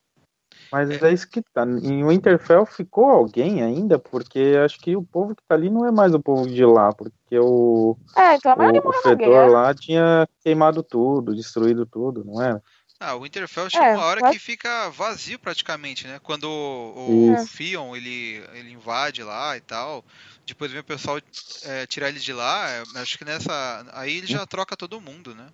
Mas 0.71 0.89
é 0.89 1.11
isso 1.11 1.29
que 1.29 1.41
tá. 1.41 1.63
Em 1.63 2.05
Winterfell 2.05 2.65
ficou 2.65 3.09
alguém 3.09 3.61
ainda? 3.61 3.99
Porque 3.99 4.55
acho 4.63 4.79
que 4.79 4.95
o 4.95 5.03
povo 5.03 5.35
que 5.35 5.43
tá 5.47 5.55
ali 5.55 5.69
não 5.69 5.85
é 5.85 5.91
mais 5.91 6.13
o 6.13 6.19
povo 6.19 6.47
de 6.47 6.65
lá, 6.65 6.91
porque 6.91 7.37
o. 7.37 7.95
É, 8.17 8.35
então 8.35 8.55
o, 8.57 8.89
o 8.89 8.93
Fedor 8.93 9.51
lá 9.51 9.73
tinha 9.73 10.27
queimado 10.43 10.81
tudo, 10.81 11.35
destruído 11.35 11.85
tudo, 11.85 12.23
não 12.25 12.41
é? 12.41 12.59
Ah, 12.99 13.15
o 13.15 13.21
Winterfell 13.21 13.69
chega 13.69 13.85
é, 13.85 13.95
uma 13.97 14.05
hora 14.05 14.31
que 14.31 14.39
fica 14.39 14.89
vazio 14.89 15.37
praticamente, 15.37 16.07
né? 16.07 16.19
Quando 16.23 16.45
o, 16.45 17.33
o 17.33 17.45
Fion 17.45 17.93
ele, 17.95 18.41
ele 18.53 18.71
invade 18.71 19.21
lá 19.21 19.57
e 19.57 19.61
tal. 19.61 20.05
Depois 20.45 20.71
vem 20.71 20.79
o 20.79 20.85
pessoal 20.85 21.19
é, 21.65 21.85
tirar 21.85 22.07
ele 22.07 22.19
de 22.19 22.31
lá. 22.31 22.69
É, 22.69 22.83
acho 22.95 23.17
que 23.17 23.25
nessa. 23.25 23.85
Aí 23.91 24.17
ele 24.17 24.27
já 24.27 24.45
troca 24.45 24.77
todo 24.77 25.01
mundo, 25.01 25.35
né? 25.35 25.47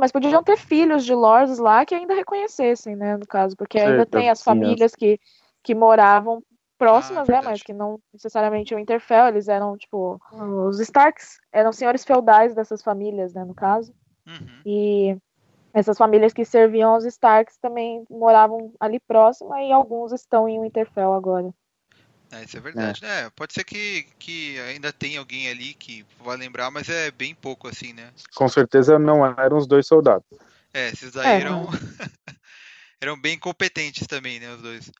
Mas 0.00 0.12
podiam 0.12 0.42
ter 0.42 0.56
filhos 0.56 1.04
de 1.04 1.14
lords 1.14 1.58
lá 1.58 1.84
que 1.84 1.94
ainda 1.94 2.14
reconhecessem, 2.14 2.96
né, 2.96 3.16
no 3.16 3.26
caso, 3.26 3.56
porque 3.56 3.78
ainda 3.78 4.06
tem 4.06 4.30
as 4.30 4.42
famílias 4.42 4.94
que, 4.94 5.18
que 5.62 5.74
moravam 5.74 6.42
próximas, 6.78 7.28
ah, 7.28 7.32
né, 7.32 7.40
mas 7.42 7.62
que 7.62 7.72
não 7.72 7.98
necessariamente 8.12 8.74
o 8.74 8.78
Interfell, 8.78 9.28
eles 9.28 9.48
eram, 9.48 9.76
tipo, 9.76 10.20
os 10.68 10.78
Starks 10.80 11.38
eram 11.52 11.72
senhores 11.72 12.04
feudais 12.04 12.54
dessas 12.54 12.82
famílias, 12.82 13.32
né, 13.32 13.44
no 13.44 13.54
caso. 13.54 13.94
Uhum. 14.26 14.60
E 14.64 15.16
essas 15.72 15.98
famílias 15.98 16.32
que 16.32 16.44
serviam 16.44 16.94
aos 16.94 17.04
Starks 17.04 17.58
também 17.58 18.04
moravam 18.10 18.72
ali 18.80 18.98
próximo 19.00 19.54
e 19.56 19.72
alguns 19.72 20.12
estão 20.12 20.48
em 20.48 20.60
Winterfell 20.60 21.12
agora. 21.12 21.52
É, 22.32 22.44
isso 22.44 22.56
é 22.56 22.60
verdade. 22.60 23.04
É. 23.04 23.22
é. 23.22 23.30
pode 23.30 23.52
ser 23.54 23.64
que, 23.64 24.06
que 24.18 24.58
ainda 24.60 24.92
tem 24.92 25.16
alguém 25.16 25.48
ali 25.48 25.74
que 25.74 26.04
vai 26.20 26.36
lembrar, 26.36 26.70
mas 26.70 26.88
é 26.88 27.10
bem 27.10 27.34
pouco 27.34 27.68
assim, 27.68 27.92
né? 27.92 28.12
Com 28.34 28.48
certeza 28.48 28.98
não 28.98 29.24
eram 29.24 29.56
os 29.56 29.66
dois 29.66 29.86
soldados. 29.86 30.26
É, 30.72 30.88
esses 30.88 31.12
daí 31.12 31.26
é. 31.26 31.40
eram, 31.40 31.68
eram 33.00 33.20
bem 33.20 33.38
competentes 33.38 34.06
também, 34.06 34.40
né, 34.40 34.52
os 34.54 34.60
dois. 34.60 34.90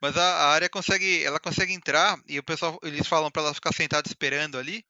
Mas 0.00 0.16
a, 0.16 0.22
a, 0.22 0.46
área 0.52 0.68
consegue, 0.68 1.24
ela 1.24 1.38
consegue 1.38 1.72
entrar 1.72 2.18
e 2.28 2.38
o 2.38 2.42
pessoal, 2.42 2.78
eles 2.82 3.06
falam 3.06 3.30
para 3.30 3.42
ela 3.42 3.54
ficar 3.54 3.72
sentada 3.72 4.08
esperando 4.08 4.58
ali. 4.58 4.84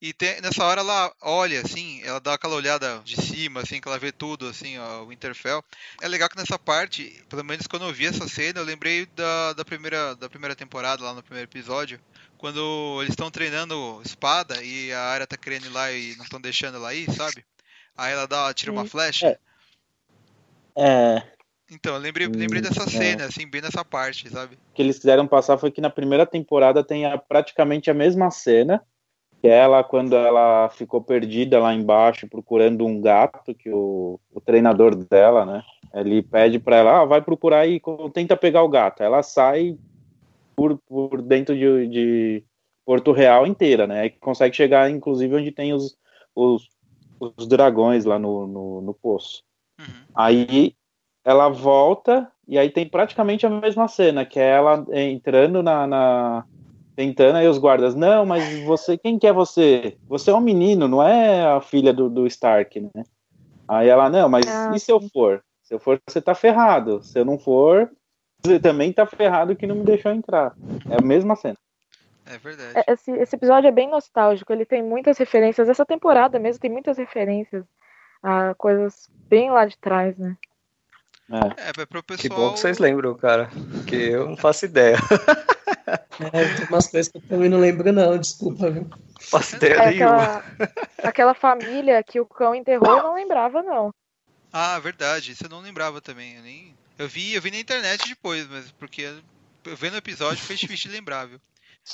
E 0.00 0.12
tem, 0.12 0.40
nessa 0.42 0.62
hora 0.62 0.82
ela 0.82 1.10
olha, 1.22 1.62
assim, 1.62 2.02
ela 2.04 2.20
dá 2.20 2.34
aquela 2.34 2.54
olhada 2.54 3.00
de 3.02 3.16
cima, 3.16 3.62
assim, 3.62 3.80
que 3.80 3.88
ela 3.88 3.98
vê 3.98 4.12
tudo, 4.12 4.46
assim, 4.46 4.78
ó, 4.78 5.02
o 5.02 5.08
Winterfell. 5.08 5.64
É 6.02 6.08
legal 6.08 6.28
que 6.28 6.36
nessa 6.36 6.58
parte, 6.58 7.24
pelo 7.30 7.42
menos 7.42 7.66
quando 7.66 7.86
eu 7.86 7.94
vi 7.94 8.06
essa 8.06 8.28
cena, 8.28 8.60
eu 8.60 8.64
lembrei 8.64 9.06
da, 9.06 9.54
da, 9.54 9.64
primeira, 9.64 10.14
da 10.14 10.28
primeira 10.28 10.54
temporada, 10.54 11.02
lá 11.02 11.14
no 11.14 11.22
primeiro 11.22 11.48
episódio, 11.48 11.98
quando 12.36 12.98
eles 13.00 13.12
estão 13.12 13.30
treinando 13.30 14.02
espada 14.04 14.62
e 14.62 14.92
a 14.92 15.00
área 15.00 15.26
tá 15.26 15.36
querendo 15.36 15.66
ir 15.66 15.70
lá 15.70 15.90
e 15.90 16.14
não 16.16 16.24
estão 16.24 16.40
deixando 16.40 16.76
ela 16.76 16.92
ir, 16.92 17.10
sabe? 17.12 17.42
Aí 17.96 18.12
ela 18.12 18.26
dá, 18.26 18.52
tira 18.52 18.72
uma 18.72 18.84
flecha. 18.84 19.38
É. 20.76 21.16
é. 21.16 21.36
Então, 21.70 21.94
eu 21.94 22.00
lembrei, 22.00 22.28
lembrei 22.28 22.60
dessa 22.60 22.84
é. 22.84 22.88
cena, 22.88 23.24
assim, 23.24 23.48
bem 23.48 23.62
nessa 23.62 23.84
parte, 23.84 24.28
sabe? 24.28 24.56
O 24.56 24.74
que 24.74 24.82
eles 24.82 24.98
quiseram 24.98 25.26
passar 25.26 25.56
foi 25.56 25.70
que 25.70 25.80
na 25.80 25.90
primeira 25.90 26.26
temporada 26.26 26.84
tem 26.84 27.06
a, 27.06 27.16
praticamente 27.16 27.90
a 27.90 27.94
mesma 27.94 28.30
cena, 28.30 28.84
que 29.46 29.50
ela, 29.50 29.84
quando 29.84 30.16
ela 30.16 30.68
ficou 30.70 31.00
perdida 31.00 31.60
lá 31.60 31.72
embaixo 31.72 32.26
procurando 32.26 32.84
um 32.84 33.00
gato, 33.00 33.54
que 33.54 33.70
o, 33.70 34.18
o 34.34 34.40
treinador 34.40 34.96
dela, 34.96 35.46
né, 35.46 35.62
ele 35.94 36.20
pede 36.20 36.58
para 36.58 36.76
ela, 36.76 37.02
ah, 37.02 37.04
vai 37.04 37.22
procurar 37.22 37.64
e 37.64 37.80
tenta 38.12 38.36
pegar 38.36 38.64
o 38.64 38.68
gato. 38.68 39.04
Ela 39.04 39.22
sai 39.22 39.78
por, 40.56 40.76
por 40.88 41.22
dentro 41.22 41.54
de, 41.54 41.86
de 41.86 42.44
Porto 42.84 43.12
Real 43.12 43.46
inteira, 43.46 43.86
né, 43.86 44.06
e 44.06 44.10
consegue 44.10 44.56
chegar, 44.56 44.90
inclusive, 44.90 45.36
onde 45.36 45.52
tem 45.52 45.72
os, 45.72 45.96
os, 46.34 46.68
os 47.20 47.46
dragões 47.46 48.04
lá 48.04 48.18
no, 48.18 48.48
no, 48.48 48.80
no 48.80 48.94
poço. 48.94 49.44
Uhum. 49.78 49.86
Aí 50.12 50.74
ela 51.24 51.48
volta 51.48 52.32
e 52.48 52.58
aí 52.58 52.68
tem 52.68 52.88
praticamente 52.88 53.46
a 53.46 53.50
mesma 53.50 53.86
cena, 53.86 54.24
que 54.24 54.40
é 54.40 54.50
ela 54.50 54.84
entrando 54.92 55.62
na, 55.62 55.86
na 55.86 56.44
tentando, 56.96 57.36
aí 57.36 57.46
os 57.46 57.58
guardas, 57.58 57.94
não, 57.94 58.24
mas 58.24 58.64
você, 58.64 58.96
quem 58.96 59.18
que 59.18 59.26
é 59.26 59.32
você? 59.32 59.98
Você 60.08 60.30
é 60.30 60.34
um 60.34 60.40
menino, 60.40 60.88
não 60.88 61.02
é 61.02 61.46
a 61.46 61.60
filha 61.60 61.92
do, 61.92 62.08
do 62.08 62.26
Stark, 62.26 62.80
né? 62.80 63.04
Aí 63.68 63.88
ela, 63.88 64.08
não, 64.08 64.28
mas 64.28 64.46
ah, 64.46 64.72
e 64.74 64.80
se 64.80 64.90
eu 64.90 65.00
for? 65.12 65.44
Se 65.62 65.74
eu 65.74 65.78
for, 65.78 66.00
você 66.08 66.20
tá 66.20 66.34
ferrado. 66.34 67.02
Se 67.02 67.18
eu 67.18 67.24
não 67.24 67.38
for, 67.38 67.90
você 68.42 68.58
também 68.58 68.92
tá 68.92 69.04
ferrado 69.04 69.54
que 69.54 69.66
não 69.66 69.76
me 69.76 69.84
deixou 69.84 70.12
entrar. 70.12 70.54
É 70.88 70.96
a 70.98 71.04
mesma 71.04 71.36
cena. 71.36 71.56
É 72.24 72.38
verdade. 72.38 72.72
É, 72.74 72.92
esse, 72.92 73.10
esse 73.10 73.36
episódio 73.36 73.68
é 73.68 73.72
bem 73.72 73.90
nostálgico, 73.90 74.52
ele 74.52 74.64
tem 74.64 74.82
muitas 74.82 75.18
referências. 75.18 75.68
Essa 75.68 75.84
temporada 75.84 76.38
mesmo 76.38 76.60
tem 76.60 76.70
muitas 76.70 76.96
referências 76.96 77.64
a 78.22 78.54
coisas 78.54 79.08
bem 79.28 79.50
lá 79.50 79.66
de 79.66 79.76
trás, 79.76 80.16
né? 80.16 80.36
É, 81.30 81.80
é 81.80 81.86
pro 81.86 82.02
pessoal... 82.02 82.22
Que 82.22 82.28
bom 82.28 82.52
que 82.52 82.60
vocês 82.60 82.78
lembram, 82.78 83.14
cara. 83.14 83.50
Que 83.86 83.96
eu 83.96 84.28
não 84.28 84.36
faço 84.36 84.64
ideia. 84.64 84.96
É, 85.86 86.54
tem 86.56 86.66
umas 86.68 86.88
coisas 86.88 87.10
que 87.10 87.18
eu 87.18 87.22
também 87.22 87.48
não 87.48 87.60
lembro, 87.60 87.92
não, 87.92 88.18
desculpa, 88.18 88.70
viu? 88.70 88.88
Faço 89.20 89.56
ideia 89.56 89.74
é. 89.74 89.88
Aquela, 89.88 90.44
aquela 91.02 91.34
família 91.34 92.02
que 92.02 92.20
o 92.20 92.26
cão 92.26 92.54
enterrou, 92.54 92.96
eu 92.96 93.02
não 93.02 93.14
lembrava, 93.14 93.62
não. 93.62 93.94
Ah, 94.52 94.78
verdade, 94.78 95.32
isso 95.32 95.44
eu 95.44 95.50
não 95.50 95.60
lembrava 95.60 96.00
também. 96.00 96.36
Eu, 96.36 96.42
nem... 96.42 96.76
eu, 96.98 97.08
vi, 97.08 97.34
eu 97.34 97.42
vi 97.42 97.50
na 97.50 97.58
internet 97.58 98.08
depois, 98.08 98.48
mas 98.48 98.70
porque 98.72 99.14
vendo 99.76 99.94
o 99.94 99.98
episódio 99.98 100.42
foi 100.42 100.56
difícil 100.56 100.90
de 100.90 100.96
lembrar, 100.96 101.26
viu? 101.26 101.40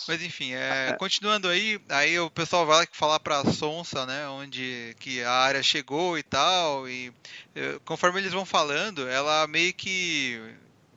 Mas 0.09 0.23
enfim, 0.23 0.55
é, 0.55 0.89
é, 0.89 0.93
continuando 0.95 1.49
aí, 1.49 1.79
aí 1.91 2.19
o 2.19 2.31
pessoal 2.31 2.65
vai 2.65 2.87
falar 2.93 3.21
pra 3.21 3.45
Sonsa, 3.45 4.07
né, 4.07 4.27
onde 4.27 4.97
que 4.99 5.23
a 5.23 5.31
área 5.31 5.63
chegou 5.63 6.17
e 6.17 6.23
tal, 6.23 6.89
e 6.89 7.13
eh, 7.55 7.79
conforme 7.85 8.19
eles 8.19 8.33
vão 8.33 8.47
falando, 8.47 9.07
ela 9.07 9.47
meio 9.47 9.75
que 9.75 10.41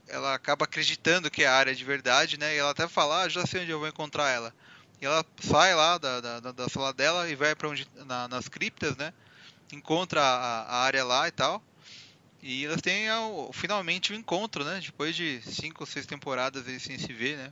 ela 0.08 0.34
acaba 0.34 0.66
acreditando 0.66 1.32
que 1.32 1.44
é 1.44 1.48
a 1.48 1.54
área 1.54 1.76
de 1.76 1.84
verdade, 1.84 2.40
né, 2.40 2.56
e 2.56 2.58
ela 2.58 2.72
até 2.72 2.88
fala, 2.88 3.24
ah, 3.24 3.30
já 3.30 3.46
sei 3.46 3.62
onde 3.62 3.72
eu 3.72 3.80
vou 3.80 3.88
encontrar 3.88 4.30
ela. 4.30 4.54
E 5.02 5.06
ela 5.06 5.26
sai 5.42 5.76
lá 5.76 5.98
da, 5.98 6.22
da, 6.22 6.40
da 6.52 6.70
sala 6.70 6.94
dela 6.94 7.30
e 7.30 7.36
vai 7.36 7.56
para 7.56 7.70
onde 7.70 7.88
na, 8.06 8.28
nas 8.28 8.48
criptas, 8.48 8.96
né, 8.96 9.14
encontra 9.72 10.22
a, 10.22 10.62
a 10.64 10.78
área 10.84 11.04
lá 11.04 11.28
e 11.28 11.32
tal. 11.32 11.62
E 12.48 12.64
elas 12.64 12.80
têm 12.80 13.08
finalmente 13.54 14.12
o 14.12 14.16
um 14.16 14.20
encontro, 14.20 14.64
né? 14.64 14.80
Depois 14.80 15.16
de 15.16 15.42
cinco 15.42 15.78
ou 15.82 15.88
seis 15.88 16.06
temporadas 16.06 16.64
sem 16.80 16.96
se 16.96 17.12
ver, 17.12 17.38
né? 17.38 17.52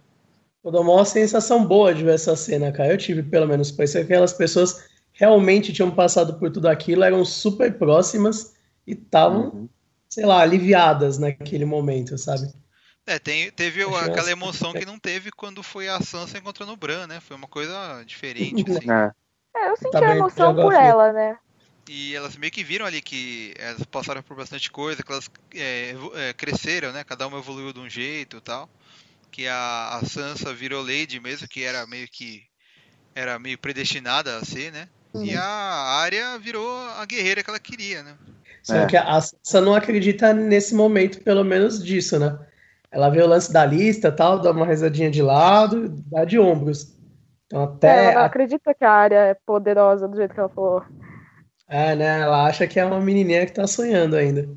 Dá 0.64 0.80
uma 0.80 1.04
sensação 1.04 1.66
boa 1.66 1.96
de 1.96 2.04
ver 2.04 2.14
essa 2.14 2.36
cena, 2.36 2.72
cara. 2.72 2.94
Eu 2.94 2.98
tive, 2.98 3.24
pelo 3.24 3.48
menos, 3.48 3.72
parecia 3.72 4.02
que 4.02 4.14
aquelas 4.14 4.34
pessoas 4.34 4.88
realmente 5.12 5.74
tinham 5.74 5.90
passado 5.90 6.38
por 6.38 6.52
tudo 6.52 6.68
aquilo, 6.68 7.04
eram 7.04 7.26
super 7.26 7.76
próximas 7.78 8.54
e 8.86 8.94
estavam, 8.94 9.46
uhum. 9.46 9.70
Sei 10.14 10.26
lá, 10.26 10.42
aliviadas 10.42 11.18
naquele 11.18 11.66
momento, 11.66 12.18
sabe? 12.18 12.54
É, 13.06 13.18
tem, 13.18 13.50
teve 13.52 13.84
Achei 13.84 14.12
aquela 14.12 14.32
emoção 14.32 14.72
que 14.72 14.86
não 14.86 15.00
teve 15.00 15.32
quando 15.32 15.64
foi 15.64 15.90
a 15.90 16.00
Sansa 16.00 16.38
encontrando 16.38 16.72
o 16.72 16.78
Bran, 16.78 17.08
né? 17.08 17.20
Foi 17.20 17.36
uma 17.36 17.48
coisa 17.48 18.04
diferente, 18.06 18.64
assim. 18.70 18.92
É, 18.92 19.12
é 19.58 19.70
eu 19.70 19.76
senti 19.76 19.92
tá 19.92 20.08
a 20.08 20.16
emoção 20.16 20.56
por 20.56 20.74
ela, 20.74 21.12
né? 21.12 21.38
E 21.90 22.16
elas 22.16 22.38
meio 22.38 22.52
que 22.52 22.64
viram 22.64 22.86
ali 22.86 23.02
que 23.02 23.54
elas 23.58 23.84
passaram 23.86 24.22
por 24.22 24.38
bastante 24.38 24.72
coisa, 24.72 25.04
que 25.04 25.12
elas 25.12 25.30
é, 25.56 25.96
é, 26.14 26.34
cresceram, 26.34 26.94
né? 26.94 27.04
Cada 27.04 27.28
uma 27.28 27.40
evoluiu 27.40 27.74
de 27.74 27.80
um 27.80 27.90
jeito 27.90 28.38
e 28.38 28.42
tal 28.42 28.70
que 29.32 29.48
a, 29.48 29.98
a 29.98 30.06
Sansa 30.06 30.54
virou 30.54 30.84
Lady 30.84 31.20
mesmo, 31.20 31.48
que 31.48 31.64
era 31.64 31.88
meio 31.88 32.08
que 32.08 32.44
era 33.16 33.40
meio 33.40 33.58
predestinada 33.58 34.38
a 34.38 34.46
ser, 34.46 34.72
né? 34.72 34.88
Uhum. 35.12 35.26
E 35.26 35.36
a 35.36 35.44
Arya 35.44 36.38
virou 36.38 36.70
a 36.92 37.04
guerreira 37.06 37.44
que 37.44 37.50
ela 37.50 37.60
queria, 37.60 38.04
né? 38.04 38.16
Só 38.64 38.76
é. 38.76 38.86
que 38.86 38.98
a 38.98 39.20
Sansa 39.20 39.62
não 39.62 39.76
acredita 39.76 40.34
nesse 40.34 40.74
momento, 40.74 41.22
pelo 41.22 41.44
menos 41.44 41.84
disso, 41.84 42.18
né? 42.18 42.40
Ela 42.90 43.10
vê 43.10 43.22
o 43.22 43.28
lance 43.28 43.52
da 43.52 43.66
lista 43.66 44.12
tal, 44.12 44.40
dá 44.40 44.52
uma 44.52 44.66
rezadinha 44.66 45.12
de 45.12 45.22
lado, 45.22 45.90
dá 46.08 46.24
de 46.24 46.40
ombros. 46.40 46.96
Então 47.46 47.64
até. 47.64 47.88
É, 47.88 48.06
ela 48.06 48.20
não 48.22 48.26
acredita 48.26 48.74
que 48.74 48.86
a 48.86 48.92
Arya 48.92 49.18
é 49.18 49.38
poderosa 49.46 50.08
do 50.08 50.16
jeito 50.16 50.34
que 50.34 50.40
ela 50.40 50.50
falou. 50.50 50.84
É, 51.68 51.96
né? 51.96 52.22
Ela 52.22 52.46
acha 52.46 52.68
que 52.68 52.80
é 52.80 52.86
uma 52.86 53.02
menininha 53.02 53.46
que 53.46 53.52
tá 53.52 53.68
sonhando 53.68 54.16
ainda. 54.16 54.48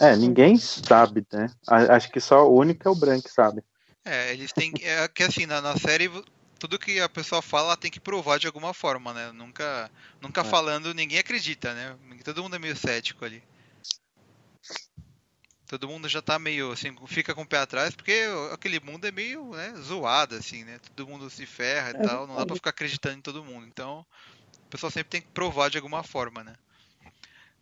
É, 0.00 0.16
ninguém 0.16 0.56
sabe, 0.56 1.24
né? 1.32 1.48
Acho 1.68 2.10
que 2.10 2.20
só 2.20 2.48
o 2.48 2.58
único 2.58 2.88
é 2.88 2.90
o 2.90 2.94
Bran 2.94 3.20
que 3.20 3.30
sabe. 3.30 3.62
É, 4.04 4.32
eles 4.32 4.52
têm 4.52 4.72
que. 4.72 4.84
É 4.84 5.06
que 5.08 5.22
assim, 5.22 5.46
na, 5.46 5.60
na 5.60 5.76
série, 5.76 6.10
tudo 6.58 6.78
que 6.78 7.00
a 7.00 7.08
pessoa 7.08 7.42
fala 7.42 7.76
tem 7.76 7.90
que 7.90 8.00
provar 8.00 8.38
de 8.38 8.46
alguma 8.46 8.72
forma, 8.72 9.12
né? 9.12 9.32
Nunca, 9.32 9.90
nunca 10.20 10.40
é. 10.40 10.44
falando, 10.44 10.94
ninguém 10.94 11.18
acredita, 11.18 11.74
né? 11.74 11.96
Todo 12.24 12.42
mundo 12.42 12.56
é 12.56 12.58
meio 12.58 12.76
cético 12.76 13.24
ali. 13.24 13.42
Todo 15.66 15.88
mundo 15.88 16.08
já 16.08 16.22
tá 16.22 16.38
meio 16.38 16.72
assim, 16.72 16.94
fica 17.06 17.34
com 17.34 17.42
o 17.42 17.46
pé 17.46 17.58
atrás, 17.58 17.94
porque 17.94 18.24
aquele 18.52 18.78
mundo 18.80 19.06
é 19.06 19.10
meio 19.10 19.50
né, 19.50 19.74
zoado, 19.76 20.36
assim, 20.36 20.62
né? 20.62 20.78
Todo 20.94 21.08
mundo 21.08 21.28
se 21.30 21.46
ferra 21.46 21.90
e 21.90 21.96
é, 21.96 22.06
tal, 22.06 22.26
não 22.26 22.36
dá 22.36 22.46
pra 22.46 22.54
ficar 22.54 22.70
acreditando 22.70 23.18
em 23.18 23.22
todo 23.22 23.44
mundo. 23.44 23.66
Então, 23.66 24.06
o 24.66 24.70
pessoal 24.70 24.90
sempre 24.90 25.10
tem 25.10 25.22
que 25.22 25.28
provar 25.28 25.70
de 25.70 25.78
alguma 25.78 26.02
forma, 26.02 26.44
né? 26.44 26.54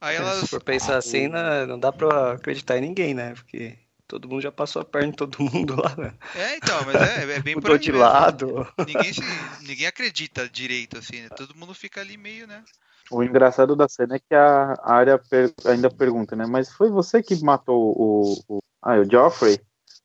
Aí 0.00 0.16
elas... 0.16 0.40
Se 0.40 0.48
for 0.48 0.62
pensar 0.62 0.96
assim, 0.96 1.28
não, 1.28 1.66
não 1.66 1.78
dá 1.78 1.92
pra 1.92 2.33
acreditar 2.33 2.76
em 2.76 2.81
ninguém, 2.81 3.14
né? 3.14 3.35
Porque 3.35 3.78
Todo 4.12 4.29
mundo 4.29 4.42
já 4.42 4.53
passou 4.53 4.83
a 4.83 4.85
perna 4.85 5.09
em 5.09 5.12
todo 5.12 5.42
mundo 5.42 5.75
lá, 5.75 5.96
né? 5.96 6.12
É, 6.35 6.57
então, 6.59 6.85
mas 6.85 6.96
é, 6.96 7.33
é 7.33 7.40
bem 7.40 7.55
Mudou 7.57 7.79
de 7.79 7.90
mesmo. 7.90 8.05
lado. 8.05 8.68
Ninguém, 8.87 9.11
se, 9.11 9.22
ninguém 9.62 9.87
acredita 9.87 10.46
direito, 10.46 10.98
assim, 10.98 11.22
né? 11.22 11.31
Todo 11.31 11.57
mundo 11.57 11.72
fica 11.72 12.03
ali 12.03 12.18
meio, 12.18 12.46
né? 12.46 12.62
O 13.11 13.22
engraçado 13.22 13.75
da 13.75 13.88
cena 13.88 14.16
é 14.16 14.18
que 14.18 14.35
a 14.35 14.77
área 14.85 15.16
per 15.16 15.51
ainda 15.64 15.88
pergunta, 15.88 16.37
né? 16.37 16.44
Mas 16.46 16.70
foi 16.70 16.90
você 16.90 17.22
que 17.22 17.42
matou 17.42 17.94
o, 17.98 18.57
o, 18.57 18.62
ah, 18.83 18.98
o 18.98 19.11
Joffrey? 19.11 19.59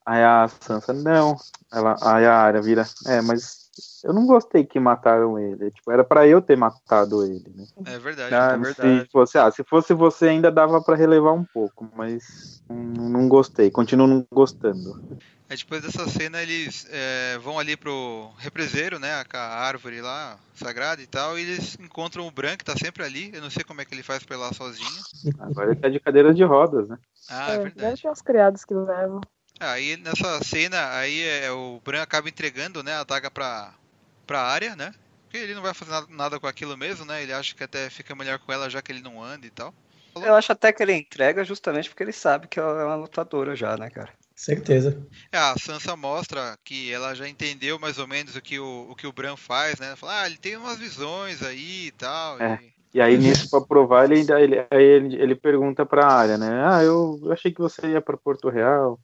Aí 0.05 0.23
a 0.23 0.47
Sansa, 0.61 0.93
não. 0.93 1.35
Ela, 1.69 1.97
aí 2.01 2.25
a 2.25 2.33
área 2.33 2.61
vira, 2.61 2.87
é, 3.07 3.21
mas 3.21 3.66
eu 4.07 4.13
não 4.13 4.25
gostei 4.25 4.65
que 4.65 4.79
mataram 4.79 5.37
ele. 5.37 5.69
Tipo, 5.69 5.91
era 5.91 6.01
para 6.01 6.25
eu 6.25 6.41
ter 6.41 6.55
matado 6.55 7.25
ele, 7.25 7.43
né? 7.53 7.65
É 7.85 7.99
verdade, 7.99 8.33
ah, 8.33 8.53
é 8.53 8.57
verdade. 8.57 9.01
Se 9.01 9.11
fosse, 9.11 9.37
ah, 9.37 9.51
se 9.51 9.63
fosse 9.65 9.93
você 9.93 10.29
ainda 10.29 10.49
dava 10.49 10.81
para 10.81 10.95
relevar 10.95 11.33
um 11.33 11.43
pouco, 11.43 11.89
mas 11.93 12.63
não, 12.69 13.27
gostei, 13.27 13.69
continuo 13.69 14.07
não 14.07 14.25
gostando. 14.31 14.97
É, 15.49 15.55
depois 15.55 15.81
dessa 15.81 16.07
cena 16.07 16.41
eles 16.41 16.87
é, 16.89 17.37
vão 17.39 17.59
ali 17.59 17.75
pro 17.75 18.31
represeiro, 18.37 18.97
né, 18.97 19.11
a 19.33 19.39
árvore 19.39 20.01
lá, 20.01 20.37
sagrada 20.55 21.01
e 21.01 21.07
tal, 21.07 21.37
e 21.37 21.41
eles 21.41 21.77
encontram 21.79 22.25
o 22.25 22.31
Bran, 22.31 22.55
que 22.55 22.65
tá 22.65 22.75
sempre 22.77 23.03
ali, 23.03 23.31
eu 23.33 23.41
não 23.41 23.49
sei 23.49 23.65
como 23.65 23.81
é 23.81 23.85
que 23.85 23.93
ele 23.93 24.03
faz 24.03 24.23
pra 24.23 24.37
ir 24.37 24.39
lá 24.39 24.53
sozinho. 24.53 25.03
Agora 25.39 25.71
ele 25.71 25.79
tá 25.79 25.89
de 25.89 25.99
cadeira 25.99 26.33
de 26.33 26.43
rodas, 26.43 26.87
né? 26.87 26.97
Ah, 27.29 27.51
é, 27.51 27.55
é 27.55 27.59
verdade. 27.59 27.89
Deve 27.89 28.01
ter 28.01 28.09
uns 28.09 28.21
criados 28.21 28.63
que 28.63 28.73
levam. 28.73 29.19
Aí 29.59 29.97
nessa 29.97 30.43
cena, 30.43 30.95
aí 30.97 31.23
é, 31.23 31.51
o 31.51 31.81
Bran 31.83 32.01
acaba 32.01 32.29
entregando, 32.29 32.83
né, 32.83 32.93
a 32.93 33.03
daga 33.03 33.31
pra, 33.31 33.73
pra 34.27 34.41
área, 34.41 34.75
né? 34.75 34.93
Porque 35.23 35.37
ele 35.37 35.55
não 35.55 35.61
vai 35.61 35.73
fazer 35.73 35.91
nada, 35.91 36.07
nada, 36.09 36.39
com 36.39 36.47
aquilo 36.47 36.77
mesmo, 36.77 37.05
né? 37.05 37.23
Ele 37.23 37.33
acha 37.33 37.55
que 37.55 37.63
até 37.63 37.89
fica 37.89 38.13
melhor 38.13 38.37
com 38.39 38.51
ela 38.51 38.69
já 38.69 38.81
que 38.81 38.91
ele 38.91 39.01
não 39.01 39.23
anda 39.23 39.47
e 39.47 39.49
tal. 39.49 39.73
Eu 40.15 40.35
acho 40.35 40.51
até 40.51 40.71
que 40.71 40.81
ele 40.81 40.93
entrega 40.93 41.43
justamente 41.43 41.89
porque 41.89 42.03
ele 42.03 42.11
sabe 42.11 42.47
que 42.47 42.59
ela 42.59 42.81
é 42.81 42.85
uma 42.85 42.95
lutadora 42.95 43.55
já, 43.55 43.77
né, 43.77 43.89
cara? 43.89 44.09
Certeza. 44.35 44.95
É, 45.31 45.37
a 45.37 45.55
Sansa 45.57 45.95
mostra 45.95 46.57
que 46.63 46.91
ela 46.91 47.15
já 47.15 47.27
entendeu 47.27 47.79
mais 47.79 47.97
ou 47.97 48.07
menos 48.07 48.35
o 48.35 48.41
que 48.41 48.59
o, 48.59 48.87
o, 48.91 48.95
que 48.95 49.07
o 49.07 49.11
Bran 49.11 49.35
faz, 49.35 49.79
né? 49.79 49.95
Fala, 49.95 50.21
ah, 50.21 50.27
ele 50.27 50.37
tem 50.37 50.55
umas 50.55 50.77
visões 50.77 51.41
aí 51.41 51.87
e 51.87 51.91
tal. 51.91 52.39
É. 52.39 52.59
E... 52.93 52.97
e... 52.97 53.01
aí, 53.01 53.17
nisso, 53.17 53.49
pra 53.49 53.61
provar, 53.61 54.05
ele 54.05 54.19
ainda 54.19 54.39
ele, 54.39 54.65
aí 54.69 54.83
ele, 54.83 55.15
ele 55.21 55.35
pergunta 55.35 55.85
pra 55.85 56.07
área, 56.07 56.37
né? 56.37 56.63
Ah, 56.67 56.83
eu 56.83 57.19
achei 57.31 57.51
que 57.51 57.59
você 57.59 57.87
ia 57.87 58.01
pra 58.01 58.15
Porto 58.15 58.47
Real. 58.49 58.99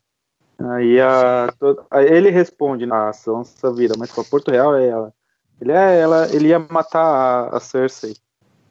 Aí, 0.59 0.99
a, 1.01 1.53
aí 1.91 2.05
ele 2.05 2.29
responde, 2.29 2.85
a 2.91 3.11
Sansa 3.11 3.73
vira, 3.73 3.95
mas 3.97 4.11
pra 4.11 4.23
Porto 4.23 4.51
Real 4.51 4.75
é 4.75 4.87
ela. 4.87 5.13
Ele, 5.59 5.71
é, 5.71 5.99
ela, 5.99 6.33
ele 6.33 6.49
ia 6.49 6.59
matar 6.59 7.03
a, 7.03 7.57
a 7.57 7.59
Cersei. 7.59 8.15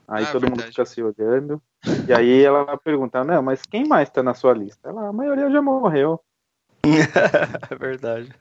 Aí 0.07 0.25
ah, 0.25 0.27
todo 0.27 0.43
verdade. 0.43 0.63
mundo 0.63 0.71
fica 0.71 0.85
se 0.85 1.03
olhando. 1.03 1.63
E 2.07 2.13
aí 2.13 2.43
ela 2.45 2.77
pergunta, 2.77 3.25
não, 3.25 3.43
mas 3.43 3.63
quem 3.63 3.87
mais 3.87 4.11
tá 4.11 4.23
na 4.23 4.35
sua 4.35 4.53
lista? 4.53 4.89
Ela, 4.89 5.09
a 5.09 5.13
maioria 5.13 5.51
já 5.51 5.61
morreu. 5.61 6.21
é 7.71 7.75
verdade. 7.75 8.33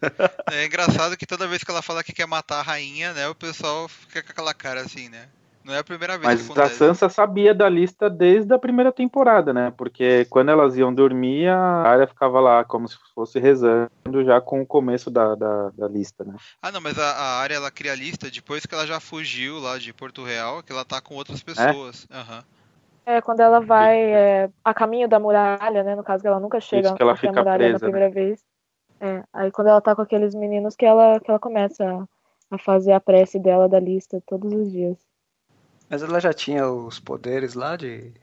É 0.51 0.65
engraçado 0.65 1.15
que 1.15 1.25
toda 1.25 1.47
vez 1.47 1.63
que 1.63 1.71
ela 1.71 1.81
fala 1.81 2.03
que 2.03 2.13
quer 2.13 2.27
matar 2.27 2.59
a 2.59 2.63
rainha, 2.63 3.13
né, 3.13 3.27
o 3.27 3.35
pessoal 3.35 3.87
fica 3.87 4.23
com 4.23 4.31
aquela 4.31 4.53
cara 4.53 4.81
assim, 4.81 5.09
né? 5.09 5.27
Não 5.63 5.73
é 5.75 5.79
a 5.79 5.83
primeira 5.83 6.17
vez 6.17 6.23
Mas 6.23 6.39
que 6.41 6.51
acontece. 6.51 6.73
a 6.73 6.77
Sansa 6.77 7.09
sabia 7.09 7.53
da 7.53 7.69
lista 7.69 8.09
desde 8.09 8.51
a 8.53 8.57
primeira 8.57 8.91
temporada, 8.91 9.53
né? 9.53 9.71
Porque 9.77 10.25
quando 10.29 10.49
elas 10.49 10.75
iam 10.75 10.93
dormir, 10.93 11.47
a 11.47 11.83
área 11.83 12.07
ficava 12.07 12.39
lá 12.39 12.63
como 12.63 12.87
se 12.87 12.97
fosse 13.13 13.39
rezando 13.39 13.89
já 14.25 14.41
com 14.41 14.61
o 14.61 14.65
começo 14.65 15.11
da, 15.11 15.35
da, 15.35 15.69
da 15.69 15.87
lista, 15.87 16.23
né? 16.23 16.35
Ah, 16.61 16.71
não, 16.71 16.81
mas 16.81 16.97
a, 16.97 17.11
a 17.11 17.39
área 17.39 17.55
ela 17.55 17.69
cria 17.69 17.91
a 17.91 17.95
lista 17.95 18.29
depois 18.31 18.65
que 18.65 18.73
ela 18.73 18.87
já 18.87 18.99
fugiu 18.99 19.59
lá 19.59 19.77
de 19.77 19.93
Porto 19.93 20.23
Real, 20.23 20.63
que 20.63 20.71
ela 20.71 20.83
tá 20.83 20.99
com 20.99 21.13
outras 21.15 21.43
pessoas. 21.43 22.07
É, 22.09 22.17
uhum. 22.17 22.41
é 23.05 23.21
quando 23.21 23.41
ela 23.41 23.59
vai 23.59 24.01
é, 24.01 24.49
a 24.65 24.73
caminho 24.73 25.07
da 25.07 25.19
muralha, 25.19 25.83
né? 25.83 25.95
No 25.95 26.03
caso 26.03 26.23
que 26.23 26.27
ela 26.27 26.39
nunca 26.39 26.59
chega 26.59 26.87
Isso, 26.87 26.95
que 26.95 27.03
ela 27.03 27.15
fica 27.15 27.33
muralha 27.33 27.57
presa, 27.57 27.73
na 27.73 27.79
primeira 27.79 28.07
né? 28.07 28.13
vez. 28.13 28.43
É, 28.99 29.23
aí 29.31 29.51
quando 29.51 29.67
ela 29.67 29.81
tá 29.81 29.95
com 29.95 30.01
aqueles 30.01 30.33
meninos 30.33 30.75
que 30.75 30.85
ela, 30.85 31.19
que 31.19 31.29
ela 31.29 31.39
começa 31.39 32.07
a 32.49 32.57
fazer 32.57 32.93
a 32.93 32.99
prece 32.99 33.39
dela 33.39 33.69
da 33.69 33.79
lista 33.79 34.21
todos 34.25 34.51
os 34.51 34.71
dias. 34.71 35.10
Mas 35.91 36.01
ela 36.01 36.21
já 36.21 36.31
tinha 36.31 36.65
os 36.69 37.01
poderes 37.01 37.53
lá 37.53 37.75
de. 37.75 38.13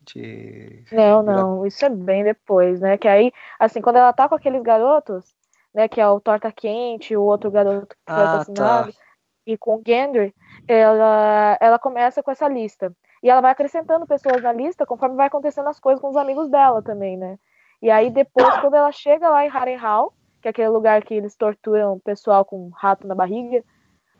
de... 0.00 0.84
Não, 0.90 1.22
não, 1.22 1.64
isso 1.64 1.84
é 1.84 1.88
bem 1.88 2.24
depois, 2.24 2.80
né? 2.80 2.98
Que 2.98 3.06
aí, 3.06 3.32
assim, 3.60 3.80
quando 3.80 3.94
ela 3.94 4.12
tá 4.12 4.28
com 4.28 4.34
aqueles 4.34 4.60
garotos, 4.60 5.32
né, 5.72 5.86
que 5.86 6.00
é 6.00 6.08
o 6.08 6.18
Torta 6.18 6.50
Quente, 6.50 7.16
o 7.16 7.22
outro 7.22 7.48
garoto 7.48 7.94
que 7.94 8.12
foi 8.12 8.22
ah, 8.24 8.32
assassinado, 8.32 8.92
tá. 8.92 8.98
e 9.46 9.56
com 9.56 9.76
o 9.76 9.82
Gendry, 9.86 10.34
ela, 10.66 11.56
ela 11.60 11.78
começa 11.78 12.24
com 12.24 12.32
essa 12.32 12.48
lista. 12.48 12.92
E 13.22 13.30
ela 13.30 13.40
vai 13.40 13.52
acrescentando 13.52 14.04
pessoas 14.04 14.42
na 14.42 14.52
lista 14.52 14.84
conforme 14.84 15.14
vai 15.14 15.28
acontecendo 15.28 15.68
as 15.68 15.78
coisas 15.78 16.00
com 16.00 16.08
os 16.08 16.16
amigos 16.16 16.48
dela 16.48 16.82
também, 16.82 17.16
né? 17.16 17.38
E 17.80 17.88
aí 17.88 18.10
depois, 18.10 18.58
quando 18.58 18.74
ela 18.74 18.90
chega 18.90 19.28
lá 19.28 19.46
em 19.46 19.48
Harrenhal, 19.48 20.12
que 20.42 20.48
é 20.48 20.50
aquele 20.50 20.70
lugar 20.70 21.04
que 21.04 21.14
eles 21.14 21.36
torturam 21.36 21.92
o 21.92 22.00
pessoal 22.00 22.44
com 22.44 22.66
um 22.66 22.70
rato 22.70 23.06
na 23.06 23.14
barriga, 23.14 23.62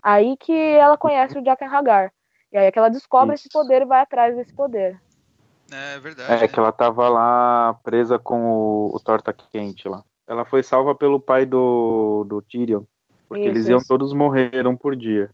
aí 0.01 0.37
que 0.37 0.53
ela 0.53 0.97
conhece 0.97 1.37
o 1.37 1.45
Jaqen 1.45 1.67
Hagar. 1.67 2.13
E 2.53 2.59
aí 2.59 2.67
é 2.67 2.73
que 2.73 2.79
ela 2.79 2.89
descobre 2.89 3.35
Isso. 3.35 3.47
esse 3.47 3.53
poder 3.53 3.83
e 3.83 3.87
vai 3.87 4.01
atrás 4.01 4.37
desse 4.37 4.53
poder. 4.53 5.01
É, 5.73 5.97
é 5.97 5.99
verdade. 6.01 6.45
É 6.45 6.49
que 6.49 6.59
ela 6.59 6.73
tava 6.73 7.09
lá 7.09 7.75
presa 7.85 8.19
com 8.19 8.43
o, 8.43 8.97
o 8.97 9.01
torta 9.01 9.33
quente 9.33 9.89
lá. 9.89 10.03
Ela 10.27 10.45
foi 10.45 10.63
salva 10.63 10.95
pelo 10.95 11.21
pai 11.21 11.47
do, 11.47 12.25
do 12.29 12.43
Tyrion. 12.43 12.83
Porque 13.29 13.45
isso, 13.45 13.51
eles 13.51 13.69
iam 13.69 13.79
isso. 13.79 13.89
todos 13.89 14.13
morrer 14.13 14.67
um 14.67 14.77
por 14.77 14.97
dia. 14.97 15.31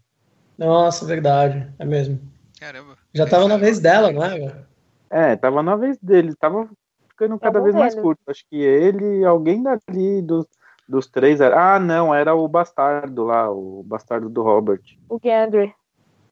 Nossa, 0.58 1.06
verdade. 1.06 1.70
É 1.78 1.84
mesmo. 1.84 2.20
Caramba. 2.60 2.96
Já 3.14 3.26
tava 3.26 3.48
na 3.48 3.56
vez 3.56 3.78
dela, 3.78 4.10
não 4.10 4.24
é? 4.24 4.64
É, 5.10 5.36
tava 5.36 5.62
na 5.62 5.76
vez 5.76 5.98
dele. 5.98 6.34
Tava 6.34 6.68
ficando 7.08 7.38
cada 7.38 7.60
vez 7.60 7.74
mais 7.74 7.94
curto. 7.94 8.20
Acho 8.26 8.44
que 8.48 8.56
ele, 8.56 9.24
alguém 9.24 9.62
dali 9.62 10.22
dos, 10.22 10.46
dos 10.88 11.06
três 11.06 11.40
era. 11.40 11.74
Ah, 11.74 11.78
não, 11.78 12.14
era 12.14 12.34
o 12.34 12.46
bastardo 12.46 13.24
lá, 13.24 13.50
o 13.50 13.82
bastardo 13.82 14.28
do 14.28 14.42
Robert. 14.42 14.82
O 15.08 15.18
Gendry. 15.22 15.74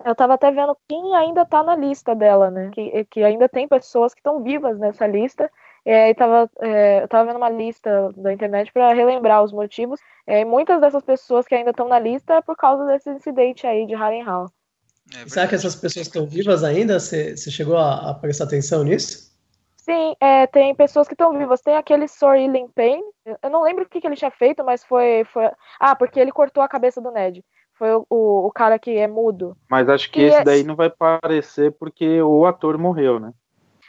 Eu 0.04 0.14
tava 0.14 0.34
até 0.34 0.50
vendo 0.50 0.76
quem 0.88 1.14
ainda 1.14 1.44
tá 1.44 1.62
na 1.62 1.76
lista 1.76 2.14
dela, 2.14 2.50
né? 2.50 2.70
Que, 2.72 3.04
que 3.06 3.22
ainda 3.22 3.48
tem 3.48 3.68
pessoas 3.68 4.14
que 4.14 4.20
estão 4.20 4.42
vivas 4.42 4.78
nessa 4.78 5.06
lista. 5.06 5.50
E 5.86 6.14
tava, 6.14 6.50
é, 6.60 7.02
eu 7.02 7.08
tava 7.08 7.26
vendo 7.26 7.36
uma 7.36 7.50
lista 7.50 8.10
da 8.16 8.32
internet 8.32 8.72
para 8.72 8.94
relembrar 8.94 9.42
os 9.42 9.52
motivos. 9.52 10.00
É, 10.26 10.40
e 10.40 10.44
muitas 10.44 10.80
dessas 10.80 11.02
pessoas 11.02 11.46
que 11.46 11.54
ainda 11.54 11.70
estão 11.70 11.88
na 11.88 11.98
lista 11.98 12.34
é 12.34 12.42
por 12.42 12.56
causa 12.56 12.86
desse 12.86 13.10
incidente 13.10 13.66
aí 13.66 13.86
de 13.86 13.94
Harrenhal. 13.94 14.50
É 15.14 15.28
Será 15.28 15.46
que 15.46 15.54
essas 15.54 15.76
pessoas 15.76 16.06
estão 16.06 16.26
vivas 16.26 16.64
ainda? 16.64 16.98
Você, 16.98 17.36
chegou 17.36 17.76
a, 17.76 18.10
a, 18.10 18.14
prestar 18.14 18.44
atenção 18.44 18.82
nisso? 18.82 19.34
Sim, 19.76 20.16
é, 20.18 20.46
tem 20.46 20.74
pessoas 20.74 21.06
que 21.06 21.12
estão 21.12 21.36
vivas. 21.36 21.60
Tem 21.60 21.76
aquele 21.76 22.08
Sorilin 22.08 22.68
Payne. 22.68 23.02
Eu 23.42 23.50
não 23.50 23.62
lembro 23.62 23.84
o 23.84 23.88
que, 23.88 24.00
que, 24.00 24.06
ele 24.06 24.16
tinha 24.16 24.30
feito, 24.30 24.64
mas 24.64 24.82
foi, 24.82 25.24
foi. 25.24 25.50
Ah, 25.78 25.94
porque 25.94 26.18
ele 26.18 26.32
cortou 26.32 26.62
a 26.62 26.68
cabeça 26.68 27.02
do 27.02 27.10
Ned. 27.10 27.44
Foi 27.74 27.92
o, 27.94 28.06
o, 28.08 28.46
o 28.46 28.52
cara 28.52 28.78
que 28.78 28.96
é 28.96 29.06
mudo. 29.06 29.56
Mas 29.68 29.88
acho 29.88 30.10
que, 30.10 30.20
que 30.20 30.26
esse 30.26 30.38
é... 30.38 30.44
daí 30.44 30.62
não 30.62 30.76
vai 30.76 30.86
aparecer 30.86 31.72
porque 31.72 32.22
o 32.22 32.46
ator 32.46 32.78
morreu, 32.78 33.18
né? 33.18 33.32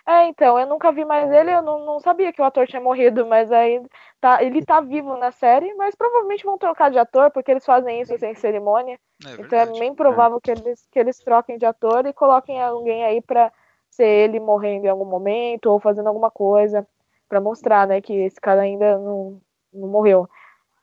É, 0.08 0.28
então, 0.28 0.60
eu 0.60 0.68
nunca 0.68 0.92
vi 0.92 1.04
mais 1.04 1.32
ele, 1.32 1.52
eu 1.52 1.64
não, 1.64 1.84
não 1.84 2.00
sabia 2.00 2.32
que 2.32 2.40
o 2.40 2.46
ator 2.46 2.68
tinha 2.68 2.82
morrido, 2.82 3.26
mas 3.26 3.52
aí 3.52 3.82
tá, 4.22 4.44
ele 4.44 4.64
tá 4.64 4.80
vivo 4.80 5.18
na 5.18 5.32
série, 5.32 5.74
mas 5.74 5.96
provavelmente 5.96 6.46
vão 6.46 6.60
trocar 6.60 6.92
de 6.92 7.00
ator, 7.00 7.32
porque 7.32 7.50
eles 7.50 7.66
fazem 7.66 8.02
isso 8.02 8.16
sem 8.20 8.36
cerimônia. 8.36 9.00
É 9.26 9.42
então 9.42 9.58
é 9.58 9.66
bem 9.66 9.96
provável 9.96 10.38
é. 10.38 10.42
que, 10.42 10.52
eles, 10.52 10.88
que 10.92 11.00
eles 11.00 11.18
troquem 11.18 11.58
de 11.58 11.66
ator 11.66 12.06
e 12.06 12.14
coloquem 12.14 12.62
alguém 12.62 13.04
aí 13.04 13.20
pra 13.20 13.52
ser 13.90 14.06
ele 14.06 14.40
morrendo 14.40 14.86
em 14.86 14.90
algum 14.90 15.06
momento 15.06 15.72
ou 15.72 15.80
fazendo 15.80 16.08
alguma 16.08 16.30
coisa 16.30 16.88
para 17.28 17.42
mostrar, 17.42 17.88
né, 17.88 18.00
que 18.00 18.14
esse 18.14 18.40
cara 18.40 18.62
ainda 18.62 19.00
não, 19.00 19.42
não 19.74 19.88
morreu. 19.88 20.30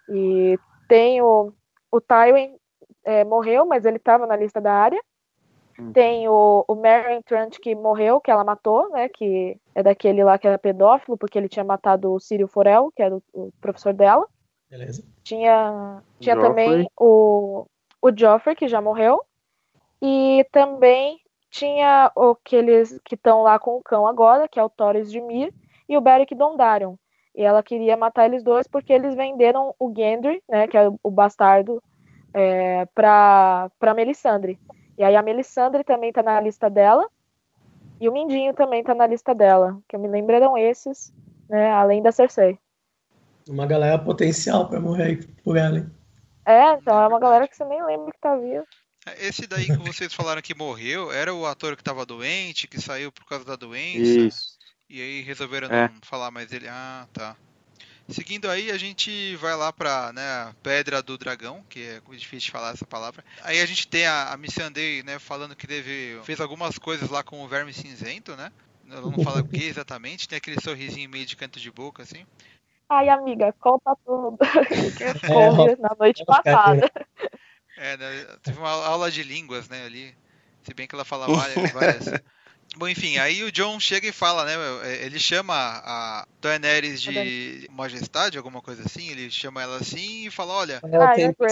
E 0.08 0.58
tem 0.88 1.22
o, 1.22 1.52
o 1.92 2.00
Tywin 2.00 2.56
é, 3.04 3.24
morreu, 3.24 3.66
mas 3.66 3.84
ele 3.84 3.96
estava 3.96 4.26
na 4.26 4.36
lista 4.36 4.60
da 4.60 4.72
área. 4.72 5.02
Hum. 5.78 5.92
Tem 5.92 6.28
o, 6.28 6.64
o 6.68 6.74
Marion 6.74 7.22
Trant 7.22 7.58
que 7.58 7.74
morreu, 7.74 8.20
que 8.20 8.30
ela 8.30 8.44
matou, 8.44 8.90
né? 8.90 9.08
Que 9.08 9.58
é 9.74 9.82
daquele 9.82 10.22
lá 10.22 10.38
que 10.38 10.46
era 10.46 10.58
pedófilo, 10.58 11.16
porque 11.16 11.38
ele 11.38 11.48
tinha 11.48 11.64
matado 11.64 12.12
o 12.12 12.20
Círio 12.20 12.46
Forel, 12.46 12.92
que 12.94 13.02
era 13.02 13.16
o, 13.16 13.22
o 13.32 13.52
professor 13.60 13.92
dela. 13.92 14.26
Beleza. 14.70 15.04
Tinha, 15.22 16.02
tinha 16.18 16.38
também 16.38 16.88
o, 16.98 17.66
o 18.00 18.10
Joffrey, 18.16 18.56
que 18.56 18.68
já 18.68 18.80
morreu. 18.80 19.22
E 20.00 20.46
também 20.50 21.20
tinha 21.50 22.10
aqueles 22.16 22.98
que 23.04 23.14
estão 23.14 23.42
lá 23.42 23.58
com 23.58 23.76
o 23.76 23.82
cão 23.82 24.06
agora, 24.06 24.48
que 24.48 24.58
é 24.58 24.64
o 24.64 24.70
Thoris 24.70 25.12
de 25.12 25.20
Mir, 25.20 25.52
e 25.88 25.96
o 25.96 26.00
Beric 26.00 26.34
Dondarrion. 26.34 26.96
E 27.34 27.42
ela 27.42 27.62
queria 27.62 27.96
matar 27.96 28.26
eles 28.26 28.42
dois 28.42 28.66
porque 28.66 28.92
eles 28.92 29.14
venderam 29.14 29.74
o 29.78 29.92
Gendry, 29.94 30.42
né, 30.48 30.66
que 30.66 30.76
é 30.76 30.90
o 31.02 31.10
bastardo, 31.10 31.82
é, 32.34 32.86
para 32.86 33.94
Melisandre. 33.94 34.58
E 34.98 35.04
aí 35.04 35.16
a 35.16 35.22
Melisandre 35.22 35.84
também 35.84 36.12
tá 36.12 36.22
na 36.22 36.40
lista 36.40 36.68
dela. 36.68 37.08
E 38.00 38.08
o 38.08 38.12
Mindinho 38.12 38.54
também 38.54 38.82
tá 38.82 38.94
na 38.94 39.06
lista 39.06 39.34
dela. 39.34 39.78
Que 39.88 39.96
eu 39.96 40.00
me 40.00 40.08
lembro 40.08 40.34
eram 40.34 40.56
esses, 40.58 41.12
né? 41.48 41.70
Além 41.70 42.02
da 42.02 42.12
Cersei. 42.12 42.58
Uma 43.48 43.66
galera 43.66 43.98
potencial 43.98 44.68
para 44.68 44.80
morrer 44.80 45.26
por 45.42 45.56
ela, 45.56 45.78
hein? 45.78 45.90
É, 46.44 46.74
então 46.74 47.00
é 47.00 47.06
uma 47.06 47.20
galera 47.20 47.46
que 47.46 47.56
você 47.56 47.64
nem 47.64 47.84
lembra 47.84 48.12
que 48.12 48.20
tá 48.20 48.36
viva. 48.36 48.64
Esse 49.18 49.46
daí 49.46 49.66
que 49.66 49.76
vocês 49.78 50.14
falaram 50.14 50.40
que 50.42 50.54
morreu, 50.54 51.12
era 51.12 51.34
o 51.34 51.46
ator 51.46 51.76
que 51.76 51.82
tava 51.82 52.06
doente, 52.06 52.68
que 52.68 52.80
saiu 52.80 53.10
por 53.10 53.24
causa 53.24 53.44
da 53.44 53.56
doença. 53.56 54.20
Isso. 54.20 54.58
E 54.88 55.00
aí 55.00 55.22
resolveram 55.22 55.68
é. 55.68 55.88
não 55.88 56.00
falar 56.02 56.30
mais 56.30 56.52
ele. 56.52 56.68
Ah, 56.68 57.06
tá. 57.12 57.36
Seguindo 58.08 58.50
aí, 58.50 58.70
a 58.70 58.76
gente 58.76 59.36
vai 59.36 59.56
lá 59.56 59.72
pra 59.72 60.12
né, 60.12 60.54
Pedra 60.62 61.02
do 61.02 61.16
Dragão, 61.16 61.64
que 61.68 61.80
é 61.80 62.00
difícil 62.10 62.46
de 62.46 62.50
falar 62.50 62.72
essa 62.72 62.84
palavra. 62.84 63.24
Aí 63.42 63.60
a 63.60 63.66
gente 63.66 63.86
tem 63.86 64.06
a, 64.06 64.32
a 64.32 64.36
Missandei, 64.36 65.02
né, 65.02 65.18
falando 65.18 65.56
que 65.56 65.66
teve, 65.66 66.20
fez 66.24 66.40
algumas 66.40 66.78
coisas 66.78 67.08
lá 67.10 67.22
com 67.22 67.42
o 67.42 67.48
Verme 67.48 67.72
Cinzento, 67.72 68.36
né? 68.36 68.52
Ela 68.90 69.10
não 69.10 69.24
fala 69.24 69.40
o 69.40 69.48
que 69.48 69.64
exatamente, 69.64 70.28
tem 70.28 70.36
aquele 70.36 70.60
sorrisinho 70.60 71.08
meio 71.08 71.24
de 71.24 71.36
canto 71.36 71.58
de 71.58 71.70
boca, 71.70 72.02
assim. 72.02 72.26
Ai, 72.88 73.08
amiga, 73.08 73.54
conta 73.58 73.96
tudo. 74.04 74.36
que 74.96 75.80
na 75.80 75.96
noite 75.98 76.24
passada. 76.26 76.90
É, 77.76 77.96
né, 77.96 78.26
teve 78.42 78.58
uma 78.58 78.70
aula 78.70 79.10
de 79.10 79.22
línguas, 79.22 79.68
né, 79.68 79.86
ali. 79.86 80.14
Se 80.62 80.74
bem 80.74 80.86
que 80.86 80.94
ela 80.94 81.04
fala 81.04 81.26
várias. 81.72 82.04
Bom, 82.76 82.88
enfim, 82.88 83.18
aí 83.18 83.42
o 83.44 83.52
John 83.52 83.78
chega 83.78 84.08
e 84.08 84.12
fala, 84.12 84.44
né? 84.44 84.52
É, 84.84 85.04
ele 85.04 85.18
chama 85.18 85.54
a 85.54 86.24
Daenerys 86.40 87.02
de 87.02 87.68
Majestade, 87.70 88.38
alguma 88.38 88.62
coisa 88.62 88.82
assim. 88.82 89.10
Ele 89.10 89.30
chama 89.30 89.62
ela 89.62 89.76
assim 89.76 90.26
e 90.26 90.30
fala: 90.30 90.54
Olha. 90.54 90.80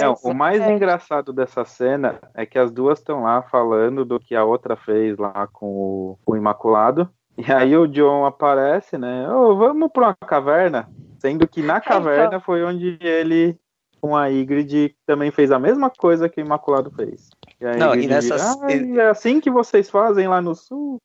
Não, 0.00 0.14
o 0.24 0.34
mais 0.34 0.62
é. 0.62 0.72
engraçado 0.72 1.32
dessa 1.32 1.64
cena 1.64 2.18
é 2.34 2.46
que 2.46 2.58
as 2.58 2.70
duas 2.70 2.98
estão 2.98 3.24
lá 3.24 3.42
falando 3.42 4.04
do 4.04 4.18
que 4.18 4.34
a 4.34 4.44
outra 4.44 4.76
fez 4.76 5.18
lá 5.18 5.46
com 5.52 5.66
o, 5.66 6.18
com 6.24 6.32
o 6.32 6.36
Imaculado. 6.36 7.08
E 7.36 7.52
aí 7.52 7.76
o 7.76 7.86
John 7.86 8.24
aparece, 8.24 8.98
né? 8.98 9.28
Oh, 9.30 9.56
vamos 9.56 9.90
pra 9.92 10.08
uma 10.08 10.14
caverna. 10.14 10.88
Sendo 11.18 11.46
que 11.46 11.62
na 11.62 11.80
caverna 11.80 12.40
foi 12.40 12.64
onde 12.64 12.98
ele, 13.00 13.56
com 14.00 14.16
a 14.16 14.28
Ygritte, 14.28 14.96
também 15.06 15.30
fez 15.30 15.52
a 15.52 15.58
mesma 15.58 15.90
coisa 15.90 16.28
que 16.28 16.40
o 16.40 16.44
Imaculado 16.44 16.90
fez. 16.90 17.28
E 17.60 17.66
aí 17.66 17.78
Não, 17.78 17.94
e 17.94 18.06
nessas... 18.06 18.40
ah, 18.42 18.66
é 18.70 19.08
assim 19.08 19.38
que 19.38 19.50
vocês 19.50 19.90
fazem 19.90 20.26
lá 20.26 20.40
no 20.40 20.54
sul. 20.54 21.00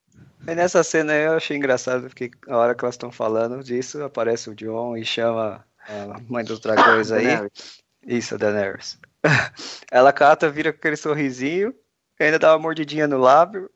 E 0.47 0.55
nessa 0.55 0.83
cena 0.83 1.13
eu 1.13 1.33
achei 1.33 1.57
engraçado, 1.57 2.07
porque 2.07 2.31
a 2.47 2.57
hora 2.57 2.75
que 2.75 2.83
elas 2.83 2.95
estão 2.95 3.11
falando 3.11 3.63
disso, 3.63 4.03
aparece 4.03 4.49
o 4.49 4.55
John 4.55 4.95
e 4.95 5.03
chama 5.03 5.65
a 5.87 6.19
mãe 6.29 6.43
dos 6.43 6.59
dragões 6.59 7.11
aí. 7.11 7.25
Isso, 8.05 8.35
a 8.35 8.37
Daenerys. 8.37 8.99
Ela 9.91 10.13
cata, 10.13 10.49
vira 10.49 10.71
com 10.71 10.77
aquele 10.77 10.95
sorrisinho, 10.95 11.73
ainda 12.19 12.37
dá 12.37 12.53
uma 12.53 12.59
mordidinha 12.59 13.07
no 13.07 13.17
lábio. 13.17 13.69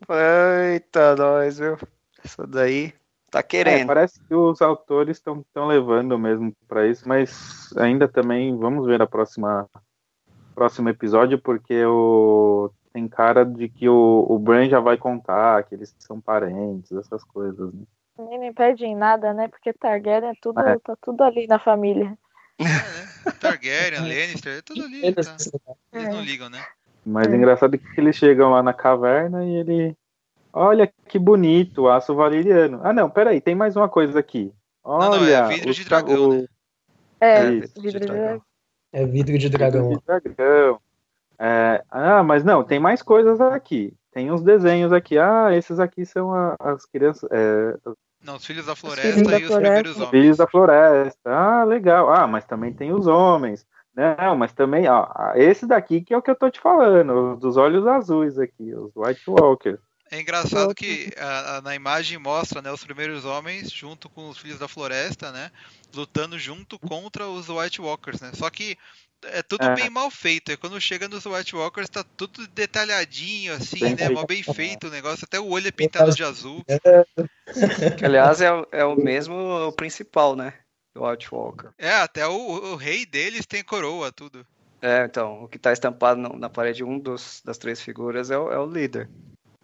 Eita, 0.72 1.16
nós, 1.16 1.58
viu? 1.58 1.76
Isso 2.24 2.46
daí 2.46 2.94
tá 3.30 3.42
querendo. 3.42 3.82
É, 3.82 3.86
parece 3.86 4.20
que 4.20 4.34
os 4.34 4.62
autores 4.62 5.16
estão 5.16 5.66
levando 5.66 6.18
mesmo 6.18 6.52
para 6.68 6.86
isso, 6.86 7.08
mas 7.08 7.72
ainda 7.76 8.06
também 8.06 8.56
vamos 8.56 8.86
ver 8.86 9.02
a 9.02 9.06
próxima 9.06 9.68
próximo 10.54 10.88
episódio, 10.88 11.40
porque 11.40 11.84
o 11.86 12.70
tem 12.92 13.08
cara 13.08 13.44
de 13.44 13.68
que 13.68 13.88
o, 13.88 14.26
o 14.28 14.38
Bran 14.38 14.68
já 14.68 14.80
vai 14.80 14.96
contar 14.96 15.62
que 15.64 15.74
eles 15.74 15.94
são 15.98 16.20
parentes, 16.20 16.92
essas 16.92 17.22
coisas. 17.24 17.72
Né? 17.72 17.82
Nem 18.18 18.38
não 18.38 18.54
perde 18.54 18.84
em 18.84 18.96
nada, 18.96 19.32
né? 19.32 19.48
Porque 19.48 19.72
Targaryen 19.72 20.30
é 20.30 20.34
tudo, 20.40 20.60
é. 20.60 20.78
tá 20.78 20.96
tudo 21.00 21.22
ali 21.22 21.46
na 21.46 21.58
família. 21.58 22.16
É, 22.58 22.64
né? 22.64 23.32
Targaryen, 23.40 24.00
Lannister, 24.02 24.58
é 24.58 24.62
tudo 24.62 24.84
ali. 24.84 25.14
Tá? 25.14 25.36
Eles 25.92 26.08
não 26.08 26.22
ligam, 26.22 26.50
né? 26.50 26.62
Mas 27.04 27.28
é. 27.28 27.36
engraçado 27.36 27.78
que 27.78 28.00
eles 28.00 28.16
chegam 28.16 28.50
lá 28.50 28.62
na 28.62 28.74
caverna 28.74 29.44
e 29.44 29.56
ele. 29.56 29.96
Olha 30.52 30.92
que 31.06 31.18
bonito, 31.18 31.88
aço 31.88 32.14
valeriano. 32.14 32.80
Ah, 32.82 32.92
não, 32.92 33.08
peraí, 33.08 33.40
tem 33.40 33.54
mais 33.54 33.76
uma 33.76 33.88
coisa 33.88 34.18
aqui. 34.18 34.52
Olha. 34.82 35.10
Não, 35.10 35.20
não, 35.20 35.28
é 35.28 35.48
vidro 35.48 35.72
de 35.72 35.84
dragão, 35.84 36.28
o... 36.28 36.34
né? 36.34 36.46
É, 37.20 37.36
é, 37.36 37.50
vidro 37.50 37.80
de 37.82 38.00
dragão. 38.00 38.42
É 38.92 39.06
vidro 39.06 39.38
de 39.38 39.48
dragão. 39.48 39.88
Vidro 39.90 40.20
de 40.20 40.28
dragão. 40.34 40.80
É, 41.40 41.82
ah, 41.90 42.22
mas 42.22 42.44
não, 42.44 42.62
tem 42.62 42.78
mais 42.78 43.00
coisas 43.00 43.40
aqui. 43.40 43.94
Tem 44.12 44.30
uns 44.30 44.42
desenhos 44.42 44.92
aqui. 44.92 45.16
Ah, 45.16 45.56
esses 45.56 45.80
aqui 45.80 46.04
são 46.04 46.34
a, 46.34 46.54
as 46.60 46.84
crianças. 46.84 47.28
É, 47.32 47.78
não, 48.22 48.36
os 48.36 48.44
filhos 48.44 48.66
da 48.66 48.76
floresta 48.76 49.12
filhos 49.12 49.28
e 49.28 49.30
da 49.30 49.36
os 49.38 49.46
floresta. 49.46 49.60
primeiros 49.60 49.96
homens. 49.96 50.10
Filhos 50.10 50.36
da 50.36 50.46
floresta. 50.46 51.30
Ah, 51.30 51.64
legal. 51.64 52.12
Ah, 52.12 52.26
mas 52.26 52.44
também 52.44 52.72
tem 52.72 52.92
os 52.92 53.06
homens. 53.06 53.66
Não, 53.94 54.36
mas 54.36 54.52
também, 54.52 54.88
ó, 54.88 55.06
esse 55.34 55.66
daqui 55.66 56.00
que 56.00 56.14
é 56.14 56.16
o 56.16 56.22
que 56.22 56.30
eu 56.30 56.36
tô 56.36 56.48
te 56.50 56.60
falando, 56.60 57.32
os 57.32 57.40
dos 57.40 57.56
olhos 57.56 57.86
azuis 57.86 58.38
aqui, 58.38 58.72
os 58.72 58.92
White 58.94 59.28
Walkers. 59.28 59.80
É 60.10 60.20
engraçado 60.20 60.74
que 60.74 61.12
a, 61.16 61.56
a, 61.56 61.62
na 61.62 61.74
imagem 61.74 62.18
mostra 62.18 62.60
né, 62.60 62.72
os 62.72 62.84
primeiros 62.84 63.24
homens 63.24 63.70
junto 63.70 64.08
com 64.08 64.28
os 64.28 64.38
filhos 64.38 64.58
da 64.58 64.66
floresta, 64.66 65.30
né? 65.30 65.50
Lutando 65.94 66.38
junto 66.38 66.78
contra 66.78 67.28
os 67.28 67.48
White 67.48 67.80
Walkers, 67.80 68.20
né? 68.20 68.32
Só 68.34 68.50
que 68.50 68.76
é 69.24 69.42
tudo 69.42 69.64
é. 69.64 69.74
bem 69.74 69.90
mal 69.90 70.10
feito. 70.10 70.52
É 70.52 70.56
quando 70.56 70.80
chega 70.80 71.08
nos 71.08 71.26
White 71.26 71.54
Walkers 71.54 71.88
tá 71.88 72.04
tudo 72.16 72.46
detalhadinho, 72.48 73.54
assim, 73.54 73.94
bem 73.94 73.94
né? 73.96 74.08
Mal 74.08 74.26
bem 74.26 74.42
feito 74.42 74.86
o 74.86 74.90
negócio. 74.90 75.24
Até 75.24 75.38
o 75.38 75.48
olho 75.48 75.68
é 75.68 75.72
pintado 75.72 76.12
de 76.14 76.24
azul. 76.24 76.64
Que, 77.98 78.04
aliás, 78.04 78.40
é, 78.40 78.48
é 78.72 78.84
o 78.84 78.96
mesmo 78.96 79.72
principal, 79.76 80.36
né? 80.36 80.54
Do 80.94 81.04
White 81.04 81.32
Walker. 81.32 81.70
É, 81.78 81.92
até 81.92 82.26
o, 82.26 82.32
o 82.32 82.76
rei 82.76 83.06
deles 83.06 83.46
tem 83.46 83.62
coroa, 83.62 84.10
tudo. 84.12 84.46
É, 84.82 85.04
então, 85.04 85.44
o 85.44 85.48
que 85.48 85.56
está 85.56 85.72
estampado 85.72 86.20
na 86.20 86.48
parede, 86.48 86.82
um 86.82 86.98
dos, 86.98 87.42
das 87.44 87.58
três 87.58 87.80
figuras 87.80 88.30
é 88.30 88.38
o, 88.38 88.50
é 88.50 88.58
o 88.58 88.66
líder 88.66 89.08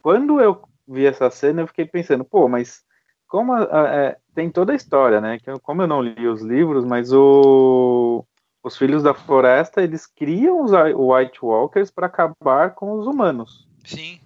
quando 0.07 0.40
eu 0.40 0.62
vi 0.87 1.05
essa 1.05 1.29
cena, 1.31 1.62
eu 1.62 1.66
fiquei 1.66 1.85
pensando, 1.85 2.25
pô, 2.25 2.49
mas 2.49 2.85
como 3.27 3.53
a, 3.53 3.64
a, 3.64 3.97
é, 3.97 4.16
tem 4.37 4.49
toda 4.49 4.73
a 4.73 4.77
história, 4.77 5.21
né? 5.21 5.37
Como 5.64 5.83
eu 5.83 5.88
não 5.88 6.01
li 6.01 6.29
os 6.29 6.40
livros, 6.42 6.85
mas 6.85 7.12
o, 7.12 8.25
os 8.66 8.76
Filhos 8.76 9.05
da 9.05 9.14
Floresta 9.14 9.81
eles 9.81 10.07
criam 10.07 10.64
os 10.64 10.72
White 10.72 11.38
Walkers 11.40 11.88
para 11.88 12.07
acabar 12.07 12.74
com 12.74 12.98
os 12.98 13.07
humanos. 13.07 13.68
Sim. 13.85 14.18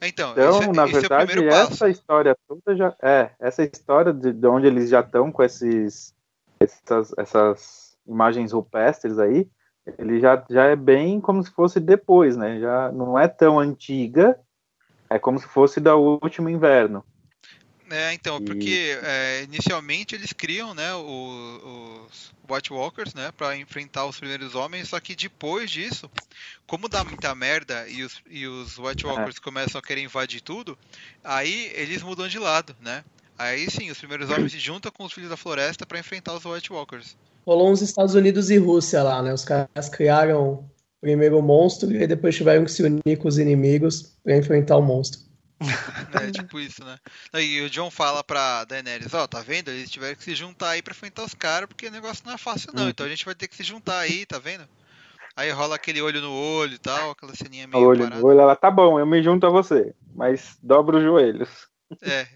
Então, 0.00 0.32
então 0.32 0.62
é, 0.62 0.72
na 0.72 0.86
verdade, 0.86 1.44
é 1.44 1.48
essa 1.48 1.88
história 1.88 2.36
toda 2.46 2.76
já 2.76 2.94
é 3.02 3.30
essa 3.40 3.64
história 3.64 4.12
de, 4.12 4.32
de 4.32 4.46
onde 4.46 4.66
eles 4.66 4.88
já 4.88 5.00
estão 5.00 5.32
com 5.32 5.42
esses 5.42 6.14
essas, 6.60 7.12
essas 7.18 7.96
imagens 8.06 8.52
rupestres 8.52 9.18
aí, 9.18 9.48
ele 9.98 10.20
já, 10.20 10.44
já 10.48 10.66
é 10.66 10.76
bem 10.76 11.20
como 11.20 11.42
se 11.42 11.50
fosse 11.50 11.80
depois, 11.80 12.36
né? 12.36 12.60
Já 12.60 12.92
não 12.92 13.18
é 13.18 13.26
tão 13.26 13.58
antiga, 13.58 14.38
é 15.10 15.18
como 15.18 15.38
se 15.38 15.48
fosse 15.48 15.80
da 15.80 15.96
último 15.96 16.48
inverno. 16.48 17.04
É, 17.94 18.12
então, 18.12 18.42
porque 18.42 18.98
é, 19.04 19.44
inicialmente 19.44 20.16
eles 20.16 20.32
criam, 20.32 20.74
né, 20.74 20.92
os, 20.96 21.62
os 21.62 22.34
White 22.50 22.72
Walkers, 22.72 23.14
né, 23.14 23.30
para 23.36 23.56
enfrentar 23.56 24.04
os 24.04 24.18
primeiros 24.18 24.56
homens, 24.56 24.88
só 24.88 24.98
que 24.98 25.14
depois 25.14 25.70
disso, 25.70 26.10
como 26.66 26.88
dá 26.88 27.04
muita 27.04 27.32
merda 27.36 27.86
e 27.88 28.02
os, 28.02 28.20
e 28.28 28.48
os 28.48 28.78
White 28.78 29.06
é. 29.06 29.08
Walkers 29.08 29.36
é. 29.36 29.40
começam 29.40 29.78
a 29.78 29.82
querer 29.82 30.02
invadir 30.02 30.40
tudo, 30.40 30.76
aí 31.22 31.70
eles 31.76 32.02
mudam 32.02 32.26
de 32.26 32.36
lado, 32.36 32.74
né? 32.82 33.04
Aí 33.38 33.70
sim, 33.70 33.88
os 33.92 33.98
primeiros 33.98 34.28
homens 34.28 34.50
se 34.50 34.58
juntam 34.58 34.90
com 34.90 35.04
os 35.04 35.12
Filhos 35.12 35.30
da 35.30 35.36
Floresta 35.36 35.86
para 35.86 35.98
enfrentar 36.00 36.34
os 36.34 36.44
White 36.44 36.72
Walkers. 36.72 37.16
Rolou 37.46 37.70
uns 37.70 37.80
Estados 37.80 38.16
Unidos 38.16 38.50
e 38.50 38.56
Rússia 38.56 39.04
lá, 39.04 39.22
né? 39.22 39.32
Os 39.32 39.44
caras 39.44 39.88
criaram 39.88 40.68
primeiro 41.00 41.38
o 41.38 41.42
monstro 41.42 41.92
e 41.92 42.06
depois 42.08 42.34
tiveram 42.34 42.64
que 42.64 42.72
se 42.72 42.82
unir 42.82 43.18
com 43.18 43.28
os 43.28 43.38
inimigos 43.38 44.16
para 44.24 44.36
enfrentar 44.36 44.78
o 44.78 44.82
monstro. 44.82 45.20
É 45.60 46.30
tipo 46.30 46.58
isso, 46.58 46.84
né? 46.84 46.98
E 47.34 47.60
o 47.62 47.70
John 47.70 47.90
fala 47.90 48.22
pra 48.24 48.64
Daenerys, 48.64 49.14
ó, 49.14 49.24
oh, 49.24 49.28
tá 49.28 49.40
vendo? 49.40 49.70
Eles 49.70 49.90
tiveram 49.90 50.16
que 50.16 50.24
se 50.24 50.34
juntar 50.34 50.70
aí 50.70 50.82
pra 50.82 50.92
enfrentar 50.92 51.24
os 51.24 51.34
caras, 51.34 51.68
porque 51.68 51.86
o 51.86 51.90
negócio 51.90 52.24
não 52.26 52.34
é 52.34 52.38
fácil 52.38 52.72
não, 52.74 52.86
hum. 52.86 52.88
então 52.88 53.06
a 53.06 53.08
gente 53.08 53.24
vai 53.24 53.34
ter 53.34 53.48
que 53.48 53.56
se 53.56 53.62
juntar 53.62 53.98
aí, 53.98 54.26
tá 54.26 54.38
vendo? 54.38 54.64
Aí 55.36 55.50
rola 55.50 55.74
aquele 55.74 56.00
olho 56.00 56.20
no 56.20 56.32
olho 56.32 56.74
e 56.74 56.78
tal, 56.78 57.10
aquela 57.10 57.34
ceninha 57.34 57.66
meio 57.66 57.84
olho 57.84 58.04
parada. 58.04 58.20
no 58.20 58.26
olho, 58.26 58.40
ela 58.40 58.54
tá 58.54 58.70
bom, 58.70 58.98
eu 58.98 59.06
me 59.06 59.22
junto 59.22 59.46
a 59.46 59.50
você, 59.50 59.92
mas 60.14 60.56
dobra 60.62 60.98
os 60.98 61.02
joelhos. 61.02 61.68
É, 62.02 62.26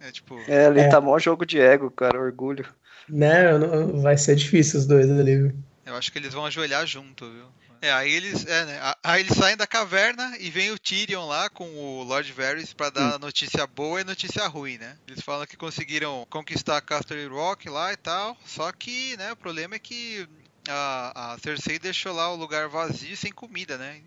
é 0.00 0.12
tipo... 0.12 0.38
É, 0.46 0.66
ali 0.66 0.80
é. 0.80 0.88
tá 0.88 1.00
mó 1.00 1.18
jogo 1.18 1.44
de 1.44 1.60
ego, 1.60 1.90
cara, 1.90 2.20
orgulho. 2.20 2.66
Não, 3.08 3.58
não, 3.58 4.00
vai 4.00 4.16
ser 4.16 4.36
difícil 4.36 4.80
os 4.80 4.86
dois 4.86 5.10
ali, 5.10 5.36
viu? 5.36 5.52
Eu 5.84 5.94
acho 5.94 6.10
que 6.10 6.18
eles 6.18 6.34
vão 6.34 6.44
ajoelhar 6.44 6.84
junto, 6.86 7.30
viu? 7.30 7.46
É, 7.86 7.92
aí 7.92 8.12
eles, 8.12 8.44
é, 8.44 8.64
né? 8.64 8.94
Aí 9.00 9.20
eles 9.20 9.36
saem 9.36 9.56
da 9.56 9.64
caverna 9.64 10.36
e 10.40 10.50
vem 10.50 10.72
o 10.72 10.78
Tyrion 10.78 11.24
lá 11.24 11.48
com 11.48 11.68
o 11.72 12.02
Lord 12.02 12.32
Varys 12.32 12.72
para 12.72 12.90
dar 12.90 13.14
hum. 13.14 13.18
notícia 13.20 13.64
boa 13.64 14.00
e 14.00 14.04
notícia 14.04 14.44
ruim, 14.48 14.76
né? 14.76 14.98
Eles 15.06 15.22
falam 15.22 15.46
que 15.46 15.56
conseguiram 15.56 16.26
conquistar 16.28 16.80
Castle 16.80 17.28
Rock 17.28 17.68
lá 17.68 17.92
e 17.92 17.96
tal, 17.96 18.36
só 18.44 18.72
que, 18.72 19.16
né, 19.18 19.30
o 19.30 19.36
problema 19.36 19.76
é 19.76 19.78
que 19.78 20.28
a, 20.68 21.34
a 21.34 21.38
Cersei 21.38 21.78
deixou 21.78 22.12
lá 22.12 22.28
o 22.28 22.34
lugar 22.34 22.68
vazio 22.68 23.16
sem 23.16 23.30
comida, 23.30 23.78
né? 23.78 24.02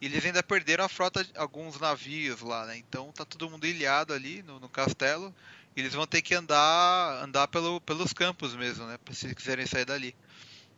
E 0.00 0.06
eles 0.06 0.24
ainda 0.24 0.40
perderam 0.40 0.84
a 0.84 0.88
frota, 0.88 1.26
alguns 1.34 1.80
navios 1.80 2.40
lá, 2.40 2.66
né? 2.66 2.76
Então 2.76 3.10
tá 3.10 3.24
todo 3.24 3.50
mundo 3.50 3.66
ilhado 3.66 4.14
ali 4.14 4.44
no, 4.44 4.60
no 4.60 4.68
castelo. 4.68 5.34
Eles 5.74 5.92
vão 5.92 6.06
ter 6.06 6.22
que 6.22 6.36
andar 6.36 7.20
andar 7.20 7.48
pelo, 7.48 7.80
pelos 7.80 8.12
campos 8.12 8.54
mesmo, 8.54 8.86
né? 8.86 8.96
Se 9.10 9.34
quiserem 9.34 9.66
sair 9.66 9.84
dali. 9.84 10.14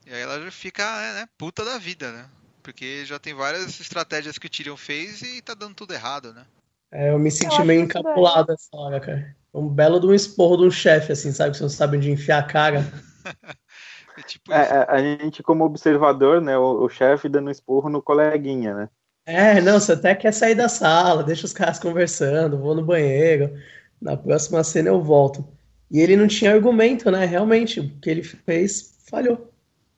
E 0.06 0.14
aí 0.14 0.22
ela 0.22 0.40
já 0.40 0.50
fica, 0.50 0.82
né, 1.12 1.28
puta 1.36 1.62
da 1.62 1.76
vida, 1.76 2.10
né? 2.12 2.30
Porque 2.66 3.04
já 3.04 3.16
tem 3.16 3.32
várias 3.32 3.78
estratégias 3.78 4.38
que 4.38 4.48
o 4.48 4.50
Tyrion 4.50 4.76
fez 4.76 5.22
e 5.22 5.40
tá 5.40 5.54
dando 5.54 5.76
tudo 5.76 5.94
errado, 5.94 6.32
né? 6.32 6.44
É, 6.90 7.12
eu 7.12 7.18
me 7.18 7.30
senti 7.30 7.60
eu 7.60 7.64
meio 7.64 7.82
encapulado 7.82 8.52
essa 8.52 8.68
hora, 8.72 8.98
cara. 8.98 9.36
Um 9.54 9.68
belo 9.68 10.00
de 10.00 10.06
um 10.08 10.12
esporro 10.12 10.56
de 10.56 10.64
um 10.64 10.70
chefe, 10.70 11.12
assim, 11.12 11.30
sabe? 11.30 11.52
Que 11.52 11.58
você 11.58 11.62
não 11.62 11.70
sabe 11.70 11.96
onde 11.96 12.10
enfiar 12.10 12.40
a 12.40 12.42
cara. 12.42 12.84
é 14.18 14.22
tipo 14.22 14.52
é, 14.52 14.62
é, 14.62 14.86
a 14.88 14.98
gente, 14.98 15.44
como 15.44 15.64
observador, 15.64 16.40
né? 16.40 16.58
O, 16.58 16.82
o 16.82 16.88
chefe 16.88 17.28
dando 17.28 17.52
esporro 17.52 17.88
no 17.88 18.02
coleguinha, 18.02 18.74
né? 18.74 18.88
É, 19.26 19.60
não, 19.60 19.78
você 19.78 19.92
até 19.92 20.12
quer 20.16 20.32
sair 20.32 20.56
da 20.56 20.68
sala, 20.68 21.22
deixa 21.22 21.46
os 21.46 21.52
caras 21.52 21.78
conversando, 21.78 22.58
vou 22.58 22.74
no 22.74 22.84
banheiro. 22.84 23.56
Na 24.02 24.16
próxima 24.16 24.64
cena 24.64 24.88
eu 24.88 25.00
volto. 25.00 25.46
E 25.88 26.00
ele 26.00 26.16
não 26.16 26.26
tinha 26.26 26.52
argumento, 26.52 27.12
né? 27.12 27.26
Realmente, 27.26 27.78
o 27.78 27.88
que 28.00 28.10
ele 28.10 28.24
fez 28.24 28.98
falhou. 29.08 29.52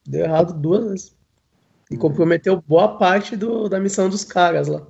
Deu 0.07 0.27
errado 0.27 0.53
duas 0.53 0.85
vezes. 0.85 1.18
E 1.91 1.97
comprometeu 1.97 2.61
boa 2.61 2.99
parte 2.99 3.37
do, 3.37 3.69
da 3.69 3.81
missão 3.81 4.09
dos 4.09 4.25
caras 4.25 4.69
lá. 4.69 4.87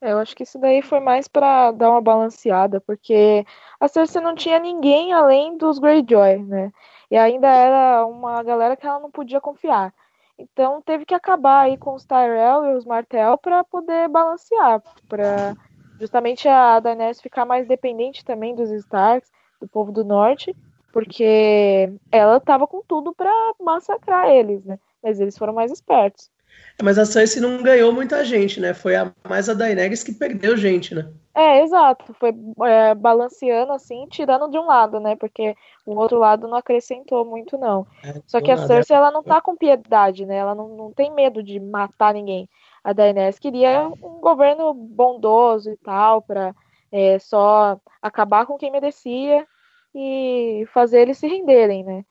É, 0.00 0.12
eu 0.12 0.18
acho 0.18 0.36
que 0.36 0.42
isso 0.42 0.58
daí 0.58 0.82
foi 0.82 1.00
mais 1.00 1.26
para 1.26 1.72
dar 1.72 1.90
uma 1.90 2.00
balanceada, 2.00 2.80
porque 2.80 3.44
a 3.80 3.88
Cersei 3.88 4.20
não 4.20 4.34
tinha 4.34 4.58
ninguém 4.58 5.12
além 5.12 5.56
dos 5.56 5.78
Greyjoy, 5.78 6.38
né? 6.44 6.70
E 7.10 7.16
ainda 7.16 7.48
era 7.48 8.04
uma 8.06 8.42
galera 8.42 8.76
que 8.76 8.86
ela 8.86 9.00
não 9.00 9.10
podia 9.10 9.40
confiar. 9.40 9.92
Então 10.38 10.82
teve 10.82 11.06
que 11.06 11.14
acabar 11.14 11.62
aí 11.62 11.78
com 11.78 11.94
os 11.94 12.04
Tyrell 12.04 12.66
e 12.66 12.74
os 12.74 12.84
Martell 12.84 13.38
para 13.38 13.64
poder 13.64 14.08
balancear, 14.08 14.82
para 15.08 15.56
justamente 15.98 16.46
a 16.46 16.78
Daenerys 16.78 17.20
ficar 17.20 17.46
mais 17.46 17.66
dependente 17.66 18.24
também 18.24 18.54
dos 18.54 18.70
Starks, 18.70 19.30
do 19.60 19.66
povo 19.66 19.90
do 19.90 20.04
norte, 20.04 20.54
porque 20.92 21.90
ela 22.12 22.38
tava 22.38 22.66
com 22.66 22.82
tudo 22.86 23.14
para 23.14 23.32
massacrar 23.60 24.28
eles, 24.28 24.64
né? 24.64 24.78
Mas 25.06 25.20
eles 25.20 25.38
foram 25.38 25.52
mais 25.52 25.70
espertos. 25.70 26.28
É, 26.76 26.82
mas 26.82 26.98
a 26.98 27.06
Cersei 27.06 27.40
não 27.40 27.62
ganhou 27.62 27.92
muita 27.92 28.24
gente, 28.24 28.58
né? 28.58 28.74
Foi 28.74 28.96
a, 28.96 29.12
mais 29.28 29.48
a 29.48 29.54
Daenerys 29.54 30.02
que 30.02 30.12
perdeu 30.12 30.56
gente, 30.56 30.96
né? 30.96 31.08
É, 31.32 31.62
exato. 31.62 32.12
Foi 32.14 32.34
é, 32.64 32.92
balanceando 32.92 33.72
assim, 33.72 34.04
tirando 34.10 34.50
de 34.50 34.58
um 34.58 34.66
lado, 34.66 34.98
né? 34.98 35.14
Porque 35.14 35.54
o 35.86 35.94
outro 35.94 36.18
lado 36.18 36.48
não 36.48 36.56
acrescentou 36.56 37.24
muito, 37.24 37.56
não. 37.56 37.86
É, 38.02 38.20
Só 38.26 38.40
que 38.40 38.50
a 38.50 38.56
Cersei, 38.56 38.96
ela 38.96 39.12
não 39.12 39.22
tá 39.22 39.40
com 39.40 39.56
piedade, 39.56 40.26
né? 40.26 40.38
Ela 40.38 40.56
não, 40.56 40.70
não 40.70 40.92
tem 40.92 41.14
medo 41.14 41.40
de 41.40 41.60
matar 41.60 42.12
ninguém. 42.12 42.48
A 42.82 42.92
Daenerys 42.92 43.38
queria 43.38 43.88
um 44.02 44.20
governo 44.20 44.74
bondoso 44.74 45.70
e 45.70 45.76
tal, 45.76 46.20
pra 46.20 46.52
é, 46.90 47.16
só 47.20 47.78
acabar 48.02 48.44
com 48.44 48.58
quem 48.58 48.72
merecia 48.72 49.46
e 49.94 50.66
fazer 50.74 51.02
eles 51.02 51.18
se 51.18 51.28
renderem, 51.28 51.84
né? 51.84 52.04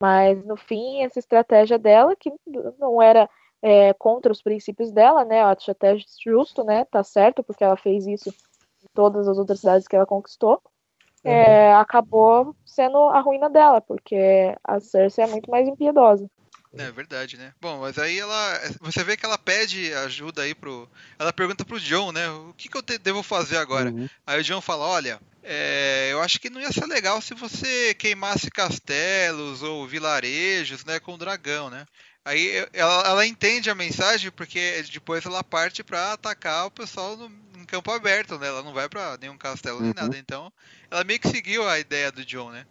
Mas 0.00 0.44
no 0.44 0.56
fim, 0.56 1.02
essa 1.02 1.18
estratégia 1.18 1.78
dela, 1.78 2.14
que 2.16 2.32
não 2.78 3.00
era 3.00 3.28
é, 3.62 3.92
contra 3.94 4.30
os 4.30 4.42
princípios 4.42 4.92
dela, 4.92 5.24
né? 5.24 5.40
Eu 5.40 5.46
acho 5.46 5.70
até 5.70 5.96
justo, 6.22 6.62
né? 6.64 6.84
Tá 6.84 7.02
certo, 7.02 7.42
porque 7.42 7.64
ela 7.64 7.76
fez 7.76 8.06
isso 8.06 8.28
em 8.28 8.88
todas 8.94 9.26
as 9.26 9.38
outras 9.38 9.60
cidades 9.60 9.88
que 9.88 9.96
ela 9.96 10.06
conquistou. 10.06 10.60
É, 11.24 11.28
uhum. 11.28 11.34
É, 11.34 11.74
acabou 11.74 12.56
sendo 12.64 12.98
a 13.08 13.20
ruína 13.20 13.50
dela, 13.50 13.80
porque 13.80 14.54
a 14.62 14.78
Cersei 14.78 15.24
é 15.24 15.26
muito 15.26 15.50
mais 15.50 15.66
impiedosa. 15.66 16.30
É 16.78 16.90
verdade, 16.90 17.38
né? 17.38 17.52
Bom, 17.60 17.80
mas 17.80 17.98
aí 17.98 18.18
ela. 18.18 18.60
Você 18.80 19.02
vê 19.02 19.16
que 19.16 19.24
ela 19.24 19.38
pede 19.38 19.92
ajuda 19.94 20.42
aí 20.42 20.54
pro. 20.54 20.88
Ela 21.18 21.32
pergunta 21.32 21.64
pro 21.64 21.80
John, 21.80 22.12
né? 22.12 22.28
O 22.28 22.52
que, 22.54 22.68
que 22.68 22.76
eu 22.76 22.82
te, 22.82 22.98
devo 22.98 23.22
fazer 23.22 23.56
agora? 23.56 23.90
Uhum. 23.90 24.08
Aí 24.26 24.40
o 24.40 24.44
John 24.44 24.60
fala: 24.60 24.84
olha, 24.84 25.18
é, 25.48 26.08
eu 26.10 26.20
acho 26.20 26.40
que 26.40 26.50
não 26.50 26.60
ia 26.60 26.72
ser 26.72 26.86
legal 26.86 27.22
se 27.22 27.32
você 27.32 27.94
queimasse 27.94 28.50
castelos 28.50 29.62
ou 29.62 29.86
vilarejos, 29.86 30.84
né? 30.84 30.98
Com 30.98 31.14
o 31.14 31.18
dragão, 31.18 31.70
né? 31.70 31.86
Aí 32.24 32.66
ela, 32.72 33.06
ela 33.06 33.26
entende 33.26 33.70
a 33.70 33.74
mensagem 33.74 34.32
porque 34.32 34.82
depois 34.92 35.24
ela 35.24 35.44
parte 35.44 35.84
para 35.84 36.14
atacar 36.14 36.66
o 36.66 36.70
pessoal 36.72 37.16
no, 37.16 37.30
em 37.56 37.64
campo 37.64 37.92
aberto, 37.92 38.36
né? 38.36 38.48
Ela 38.48 38.64
não 38.64 38.74
vai 38.74 38.88
para 38.88 39.16
nenhum 39.18 39.38
castelo 39.38 39.78
uhum. 39.78 39.84
nem 39.84 39.94
nada. 39.94 40.18
Então, 40.18 40.52
ela 40.90 41.04
meio 41.04 41.20
que 41.20 41.28
seguiu 41.28 41.68
a 41.68 41.78
ideia 41.78 42.10
do 42.10 42.24
John, 42.24 42.50
né? 42.50 42.66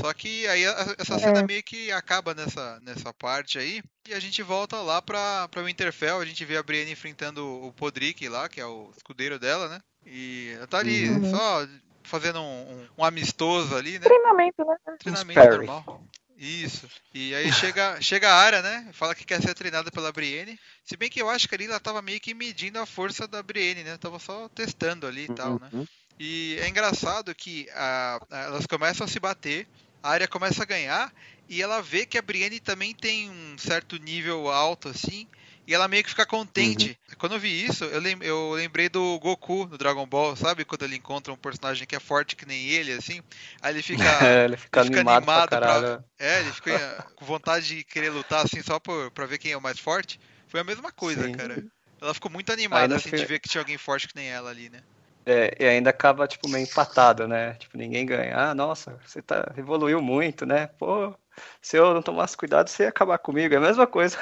Só 0.00 0.12
que 0.14 0.46
aí 0.48 0.64
essa 0.98 1.18
cena 1.18 1.40
é. 1.40 1.46
meio 1.46 1.62
que 1.62 1.92
acaba 1.92 2.34
nessa, 2.34 2.80
nessa 2.80 3.12
parte 3.12 3.58
aí. 3.58 3.82
E 4.08 4.14
a 4.14 4.18
gente 4.18 4.42
volta 4.42 4.76
lá 4.78 5.02
pra, 5.02 5.46
pra 5.48 5.62
Winterfell. 5.62 6.20
A 6.20 6.24
gente 6.24 6.42
vê 6.44 6.56
a 6.56 6.62
Brienne 6.62 6.92
enfrentando 6.92 7.46
o 7.46 7.70
Podrick 7.74 8.26
lá, 8.28 8.48
que 8.48 8.60
é 8.60 8.66
o 8.66 8.90
escudeiro 8.96 9.38
dela, 9.38 9.68
né? 9.68 9.80
E 10.06 10.52
ela 10.56 10.66
tá 10.66 10.78
ali 10.78 11.08
uhum. 11.08 11.30
só 11.30 11.66
fazendo 12.04 12.40
um, 12.40 12.44
um, 12.44 12.88
um, 12.98 13.04
amistoso 13.04 13.74
ali, 13.74 13.98
né? 13.98 14.06
Treinamento, 14.06 14.64
né? 14.64 14.76
Treinamento 14.98 15.40
normal. 15.40 16.04
Isso. 16.36 16.88
E 17.12 17.34
aí 17.34 17.52
chega, 17.52 18.00
chega 18.00 18.28
a 18.28 18.34
área, 18.34 18.62
né? 18.62 18.88
Fala 18.92 19.14
que 19.14 19.24
quer 19.24 19.40
ser 19.40 19.54
treinada 19.54 19.90
pela 19.90 20.12
Brienne. 20.12 20.58
Se 20.84 20.96
bem 20.96 21.08
que 21.08 21.20
eu 21.20 21.30
acho 21.30 21.48
que 21.48 21.54
ali 21.54 21.66
ela 21.66 21.80
tava 21.80 22.02
meio 22.02 22.20
que 22.20 22.34
medindo 22.34 22.78
a 22.78 22.86
força 22.86 23.26
da 23.26 23.42
Brienne, 23.42 23.84
né? 23.84 23.96
Tava 23.96 24.18
só 24.18 24.48
testando 24.48 25.06
ali 25.06 25.24
e 25.24 25.28
uhum. 25.28 25.34
tal, 25.34 25.60
né? 25.60 25.68
Uhum. 25.72 25.86
E 26.18 26.56
é 26.60 26.68
engraçado 26.68 27.34
que 27.34 27.68
a, 27.74 28.20
a, 28.30 28.38
elas 28.42 28.66
começam 28.66 29.04
a 29.04 29.08
se 29.08 29.18
bater, 29.18 29.66
a 30.02 30.10
área 30.10 30.28
começa 30.28 30.62
a 30.62 30.66
ganhar, 30.66 31.12
e 31.48 31.60
ela 31.62 31.80
vê 31.80 32.06
que 32.06 32.18
a 32.18 32.22
Brienne 32.22 32.60
também 32.60 32.94
tem 32.94 33.30
um 33.30 33.58
certo 33.58 33.96
nível 33.96 34.50
alto, 34.50 34.88
assim, 34.88 35.26
e 35.66 35.74
ela 35.74 35.88
meio 35.88 36.02
que 36.02 36.10
fica 36.10 36.26
contente. 36.26 36.96
Uhum. 37.10 37.16
Quando 37.16 37.34
eu 37.34 37.40
vi 37.40 37.64
isso, 37.64 37.84
eu, 37.84 38.00
lem 38.00 38.16
eu 38.22 38.52
lembrei 38.52 38.88
do 38.88 39.18
Goku 39.18 39.66
no 39.66 39.78
Dragon 39.78 40.06
Ball, 40.06 40.36
sabe? 40.36 40.64
Quando 40.64 40.82
ele 40.82 40.96
encontra 40.96 41.32
um 41.32 41.36
personagem 41.36 41.86
que 41.86 41.96
é 41.96 42.00
forte 42.00 42.36
que 42.36 42.46
nem 42.46 42.68
ele, 42.68 42.92
assim. 42.92 43.22
Aí 43.62 43.72
ele 43.74 43.82
fica, 43.82 44.02
é, 44.04 44.44
ele 44.44 44.56
fica, 44.56 44.80
ele 44.80 44.86
fica 44.86 45.00
animado, 45.00 45.22
animado 45.22 45.48
pra, 45.48 45.60
pra, 45.60 46.04
É, 46.18 46.40
ele 46.40 46.52
fica 46.52 47.04
com 47.16 47.24
vontade 47.24 47.66
de 47.66 47.84
querer 47.84 48.10
lutar, 48.10 48.44
assim, 48.44 48.62
só 48.62 48.78
por, 48.78 49.10
pra 49.12 49.26
ver 49.26 49.38
quem 49.38 49.52
é 49.52 49.56
o 49.56 49.62
mais 49.62 49.78
forte. 49.78 50.18
Foi 50.48 50.60
a 50.60 50.64
mesma 50.64 50.92
coisa, 50.92 51.24
Sim. 51.24 51.32
cara. 51.32 51.64
Ela 52.00 52.12
ficou 52.14 52.30
muito 52.30 52.52
animada, 52.52 52.96
assim, 52.96 53.10
de 53.10 53.24
ver 53.24 53.40
que 53.40 53.48
tinha 53.48 53.60
alguém 53.60 53.78
forte 53.78 54.06
que 54.08 54.16
nem 54.16 54.28
ela 54.28 54.50
ali, 54.50 54.68
né? 54.68 54.80
É, 55.26 55.56
e 55.58 55.66
ainda 55.66 55.88
acaba, 55.88 56.28
tipo, 56.28 56.48
meio 56.48 56.64
empatado, 56.64 57.26
né? 57.26 57.54
Tipo, 57.54 57.78
ninguém 57.78 58.04
ganha. 58.04 58.36
Ah, 58.36 58.54
nossa, 58.54 58.98
você 59.06 59.22
tá, 59.22 59.52
evoluiu 59.56 60.02
muito, 60.02 60.44
né? 60.44 60.66
Pô, 60.66 61.14
se 61.60 61.76
eu 61.76 61.94
não 61.94 62.02
tomasse 62.02 62.36
cuidado, 62.36 62.68
você 62.68 62.84
ia 62.84 62.88
acabar 62.88 63.18
comigo. 63.18 63.54
É 63.54 63.56
a 63.56 63.60
mesma 63.60 63.86
coisa. 63.86 64.18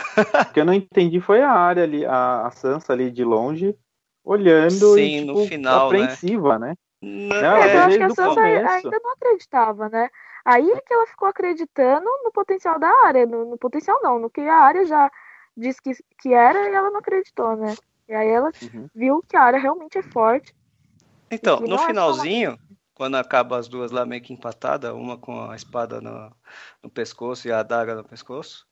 o 0.48 0.52
que 0.52 0.60
eu 0.60 0.64
não 0.64 0.74
entendi 0.74 1.20
foi 1.20 1.40
a 1.42 1.50
área 1.50 1.82
ali, 1.82 2.04
a, 2.04 2.46
a 2.46 2.50
Sansa 2.50 2.92
ali 2.92 3.10
de 3.10 3.24
longe, 3.24 3.76
olhando 4.24 4.94
Sim, 4.94 5.00
e, 5.00 5.20
tipo, 5.20 5.32
no 5.32 5.46
final, 5.46 5.92
né? 5.92 6.02
apreensiva, 6.02 6.58
né? 6.58 6.74
né? 7.02 7.42
Não, 7.42 7.56
é, 7.56 7.76
eu 7.76 7.80
acho 7.82 7.98
que 7.98 8.04
a 8.04 8.10
Sansa 8.10 8.34
começo. 8.34 8.70
ainda 8.70 9.00
não 9.02 9.12
acreditava, 9.12 9.88
né? 9.88 10.08
Aí 10.44 10.70
é 10.70 10.80
que 10.80 10.92
ela 10.92 11.06
ficou 11.06 11.28
acreditando 11.28 12.08
no 12.24 12.32
potencial 12.32 12.78
da 12.78 12.90
área, 13.04 13.26
no, 13.26 13.50
no 13.50 13.58
potencial 13.58 14.00
não, 14.02 14.18
no 14.18 14.28
que 14.28 14.40
a 14.40 14.56
área 14.56 14.84
já 14.84 15.10
disse 15.56 15.80
que, 15.80 15.92
que 16.20 16.32
era 16.32 16.68
e 16.68 16.74
ela 16.74 16.90
não 16.90 16.98
acreditou, 16.98 17.56
né? 17.56 17.74
E 18.08 18.14
aí 18.14 18.28
ela 18.28 18.50
uhum. 18.62 18.88
viu 18.94 19.22
que 19.28 19.36
a 19.36 19.42
área 19.42 19.60
realmente 19.60 19.98
é 19.98 20.02
forte 20.02 20.52
então, 21.32 21.60
no 21.60 21.78
finalzinho, 21.78 22.58
quando 22.94 23.16
acaba 23.16 23.58
as 23.58 23.68
duas 23.68 23.90
lá 23.90 24.04
meio 24.04 24.22
que 24.22 24.32
empatadas, 24.32 24.92
uma 24.92 25.16
com 25.16 25.50
a 25.50 25.56
espada 25.56 26.00
no, 26.00 26.32
no 26.82 26.90
pescoço 26.90 27.48
e 27.48 27.52
a 27.52 27.60
adaga 27.60 27.94
no 27.94 28.04
pescoço, 28.04 28.66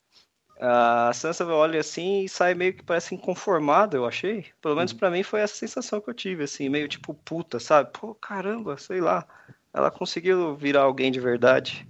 a 0.61 1.11
Sansa 1.15 1.47
olha 1.47 1.81
assim 1.81 2.25
e 2.25 2.29
sai 2.29 2.55
meio 2.55 2.75
que 2.75 2.83
parece 2.83 3.15
inconformada, 3.15 3.97
eu 3.97 4.07
achei. 4.07 4.45
Pelo 4.61 4.77
menos 4.77 4.93
uhum. 4.93 4.99
para 4.99 5.11
mim 5.11 5.23
foi 5.23 5.41
essa 5.41 5.55
sensação 5.55 6.01
que 6.01 6.11
eu 6.11 6.15
tive, 6.15 6.45
assim, 6.45 6.69
meio 6.69 6.87
tipo 6.87 7.15
puta, 7.15 7.59
sabe? 7.59 7.91
Pô, 7.99 8.15
caramba, 8.15 8.77
sei 8.77 9.01
lá. 9.01 9.27
Ela 9.73 9.91
conseguiu 9.91 10.55
virar 10.57 10.83
alguém 10.83 11.11
de 11.11 11.19
verdade. 11.19 11.89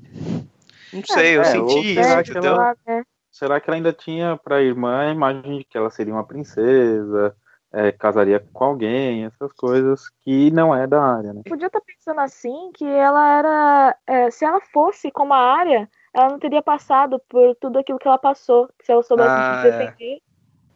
Não 0.93 1.03
sei, 1.05 1.33
é, 1.33 1.37
eu 1.37 1.41
é, 1.41 1.45
senti 1.45 1.99
isso, 1.99 2.21
entendeu? 2.31 2.55
Ela, 2.55 2.77
é. 2.87 3.03
Será 3.31 3.61
que 3.61 3.69
ela 3.69 3.77
ainda 3.77 3.93
tinha 3.93 4.37
pra 4.37 4.63
irmã 4.63 5.01
a 5.01 5.11
imagem 5.11 5.59
de 5.59 5.65
que 5.65 5.77
ela 5.77 5.91
seria 5.91 6.13
uma 6.13 6.27
princesa? 6.27 7.35
É, 7.73 7.93
casaria 7.93 8.45
com 8.53 8.65
alguém, 8.65 9.25
essas 9.25 9.53
coisas 9.53 10.09
que 10.23 10.51
não 10.51 10.75
é 10.75 10.87
da 10.87 11.03
área, 11.03 11.33
né? 11.33 11.43
Podia 11.49 11.67
estar 11.67 11.81
tá 11.81 11.87
pensando 11.87 12.21
assim 12.21 12.71
que 12.75 12.85
ela 12.85 13.39
era. 13.39 13.97
É, 14.07 14.31
se 14.31 14.45
ela 14.45 14.61
fosse 14.61 15.11
como 15.11 15.33
a 15.33 15.39
área, 15.39 15.89
ela 16.13 16.31
não 16.31 16.39
teria 16.39 16.63
passado 16.63 17.21
por 17.29 17.55
tudo 17.57 17.79
aquilo 17.79 17.99
que 17.99 18.09
ela 18.09 18.19
passou. 18.19 18.69
Se 18.83 18.93
ela 18.93 19.03
soubesse 19.03 19.31
ah, 19.31 19.63
se 19.63 19.71
defender, 19.71 20.17
é. 20.17 20.21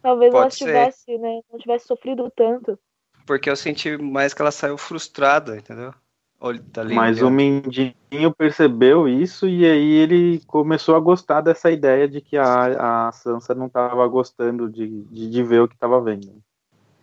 talvez 0.01 0.31
Pode 0.31 0.41
ela 0.41 0.49
tivesse, 0.49 1.17
né, 1.17 1.41
não 1.51 1.59
tivesse 1.59 1.87
sofrido 1.87 2.31
tanto. 2.35 2.79
Porque 3.25 3.49
eu 3.49 3.55
senti 3.55 3.97
mais 3.97 4.33
que 4.33 4.41
ela 4.41 4.51
saiu 4.51 4.77
frustrada, 4.77 5.57
entendeu? 5.57 5.93
Tá 6.71 6.83
Mas 6.83 7.21
o 7.21 7.31
Mindinho 7.31 8.33
percebeu 8.37 9.07
isso 9.07 9.47
e 9.47 9.65
aí 9.65 9.93
ele 9.93 10.41
começou 10.45 10.95
a 10.95 10.99
gostar 10.99 11.41
dessa 11.41 11.71
ideia 11.71 12.07
de 12.07 12.21
que 12.21 12.37
a, 12.37 13.07
a 13.07 13.11
Sansa 13.11 13.55
não 13.55 13.65
estava 13.65 14.05
gostando 14.07 14.69
de, 14.69 15.05
de, 15.05 15.29
de, 15.29 15.43
ver 15.43 15.61
o 15.61 15.67
que 15.67 15.73
estava 15.73 15.99
vendo. 15.99 16.43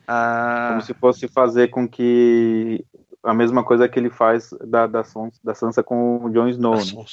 Ah. 0.07 0.69
Como 0.71 0.83
se 0.83 0.95
fosse 0.95 1.29
fazer 1.29 1.69
com 1.69 1.89
que 1.89 2.85
a 3.23 3.33
mesma 3.33 3.63
coisa 3.63 3.89
que 3.89 3.99
ele 3.99 4.11
faz 4.11 4.51
da, 4.67 4.87
da, 4.87 5.05
Sons, 5.05 5.39
da 5.43 5.55
Sansa 5.55 5.83
com 5.83 6.25
o 6.25 6.31
Jon 6.31 6.49
Snow. 6.49 6.77
Né? 6.77 7.05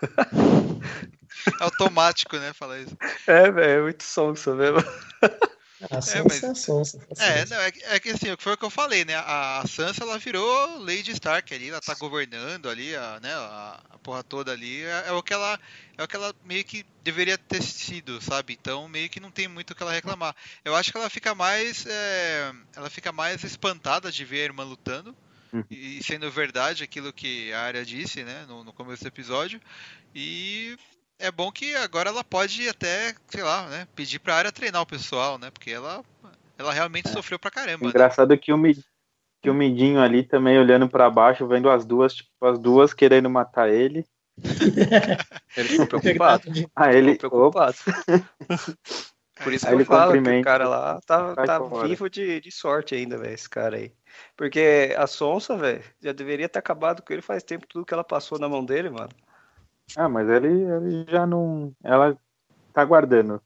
Automático, 1.60 2.36
né? 2.36 2.52
Falar 2.52 2.80
isso. 2.80 2.96
É, 3.26 3.50
velho, 3.50 3.80
é 3.80 3.82
muito 3.82 4.02
sonso 4.02 4.54
mesmo. 4.54 4.82
A 5.90 6.02
Sansa 6.02 6.18
é, 6.18 6.22
mas... 6.22 6.42
é 6.42 6.46
a 6.46 6.54
Sansa. 6.54 7.06
É, 7.18 7.44
não, 7.46 7.56
é, 7.56 7.72
é, 7.84 8.00
que 8.00 8.10
assim, 8.10 8.26
foi 8.38 8.52
o 8.52 8.56
que 8.56 8.64
eu 8.64 8.70
falei, 8.70 9.04
né? 9.04 9.14
A 9.16 9.64
Sansa, 9.66 10.04
ela 10.04 10.18
virou 10.18 10.78
Lady 10.78 11.12
Stark 11.12 11.52
ali, 11.54 11.70
ela 11.70 11.80
tá 11.80 11.94
governando 11.94 12.68
ali, 12.68 12.94
a, 12.94 13.18
né? 13.20 13.32
A, 13.32 13.80
a 13.90 13.98
porra 13.98 14.22
toda 14.22 14.52
ali. 14.52 14.82
É, 14.82 15.04
é, 15.08 15.12
o 15.12 15.22
que 15.22 15.32
ela 15.32 15.58
é 15.96 16.02
o 16.02 16.08
que 16.08 16.16
ela 16.16 16.34
meio 16.44 16.64
que 16.64 16.84
deveria 17.02 17.38
ter 17.38 17.62
sido, 17.62 18.20
sabe? 18.20 18.56
Então, 18.58 18.88
meio 18.88 19.08
que 19.08 19.20
não 19.20 19.30
tem 19.30 19.48
muito 19.48 19.70
o 19.70 19.74
que 19.74 19.82
ela 19.82 19.92
reclamar. 19.92 20.34
Eu 20.64 20.76
acho 20.76 20.92
que 20.92 20.98
ela 20.98 21.08
fica 21.08 21.34
mais 21.34 21.86
é, 21.86 22.52
ela 22.76 22.90
fica 22.90 23.10
mais 23.10 23.42
espantada 23.42 24.12
de 24.12 24.24
ver 24.24 24.42
a 24.42 24.44
irmã 24.44 24.64
lutando. 24.64 25.16
Uhum. 25.50 25.64
E 25.70 26.02
sendo 26.04 26.30
verdade 26.30 26.84
aquilo 26.84 27.10
que 27.10 27.50
a 27.54 27.62
Arya 27.62 27.84
disse, 27.84 28.22
né, 28.22 28.44
no, 28.46 28.62
no 28.62 28.72
começo 28.72 29.02
do 29.02 29.08
episódio. 29.08 29.58
E 30.14 30.76
é 31.18 31.30
bom 31.30 31.50
que 31.50 31.74
agora 31.76 32.10
ela 32.10 32.22
pode 32.22 32.68
até, 32.68 33.14
sei 33.28 33.42
lá, 33.42 33.66
né, 33.68 33.88
pedir 33.94 34.18
pra 34.18 34.36
área 34.36 34.52
treinar 34.52 34.82
o 34.82 34.86
pessoal, 34.86 35.38
né? 35.38 35.50
Porque 35.50 35.70
ela, 35.70 36.04
ela 36.56 36.72
realmente 36.72 37.08
é. 37.08 37.12
sofreu 37.12 37.38
pra 37.38 37.50
caramba. 37.50 37.84
Né? 37.84 37.90
Engraçado 37.90 38.30
né? 38.30 38.36
que 38.36 38.52
o 38.52 38.58
que 39.40 39.50
o 39.50 39.54
Midinho 39.54 40.00
ali 40.00 40.24
também 40.24 40.58
olhando 40.58 40.88
para 40.88 41.08
baixo, 41.08 41.46
vendo 41.46 41.70
as 41.70 41.84
duas, 41.84 42.14
tipo, 42.14 42.30
as 42.44 42.58
duas 42.58 42.92
querendo 42.92 43.30
matar 43.30 43.68
ele. 43.68 44.04
ele 45.56 45.68
ficou 45.68 46.00
preocupado. 46.00 46.50
ah, 46.74 46.92
ele 46.92 47.12
ficou 47.12 47.30
preocupado. 47.30 47.76
Por 49.42 49.52
isso 49.52 49.68
aí 49.68 49.76
que 49.76 49.82
eu 49.82 49.86
falo 49.86 50.20
que 50.20 50.30
o 50.30 50.42
cara 50.42 50.68
lá 50.68 51.00
tá, 51.06 51.34
tá 51.36 51.58
vivo 51.84 52.10
de, 52.10 52.40
de 52.40 52.50
sorte 52.50 52.96
ainda, 52.96 53.16
velho, 53.16 53.34
esse 53.34 53.48
cara 53.48 53.76
aí. 53.76 53.92
Porque 54.36 54.92
a 54.98 55.06
Sonsa, 55.06 55.56
velho, 55.56 55.82
já 56.02 56.12
deveria 56.12 56.48
ter 56.48 56.58
acabado 56.58 57.02
com 57.02 57.12
ele 57.12 57.22
faz 57.22 57.44
tempo, 57.44 57.64
tudo 57.68 57.86
que 57.86 57.94
ela 57.94 58.02
passou 58.02 58.36
na 58.36 58.48
mão 58.48 58.64
dele, 58.64 58.90
mano. 58.90 59.10
Ah, 59.96 60.08
mas 60.08 60.28
ele, 60.28 60.48
ele 60.48 61.06
já 61.08 61.26
não. 61.26 61.72
Ela 61.82 62.16
tá 62.72 62.84
guardando. 62.84 63.42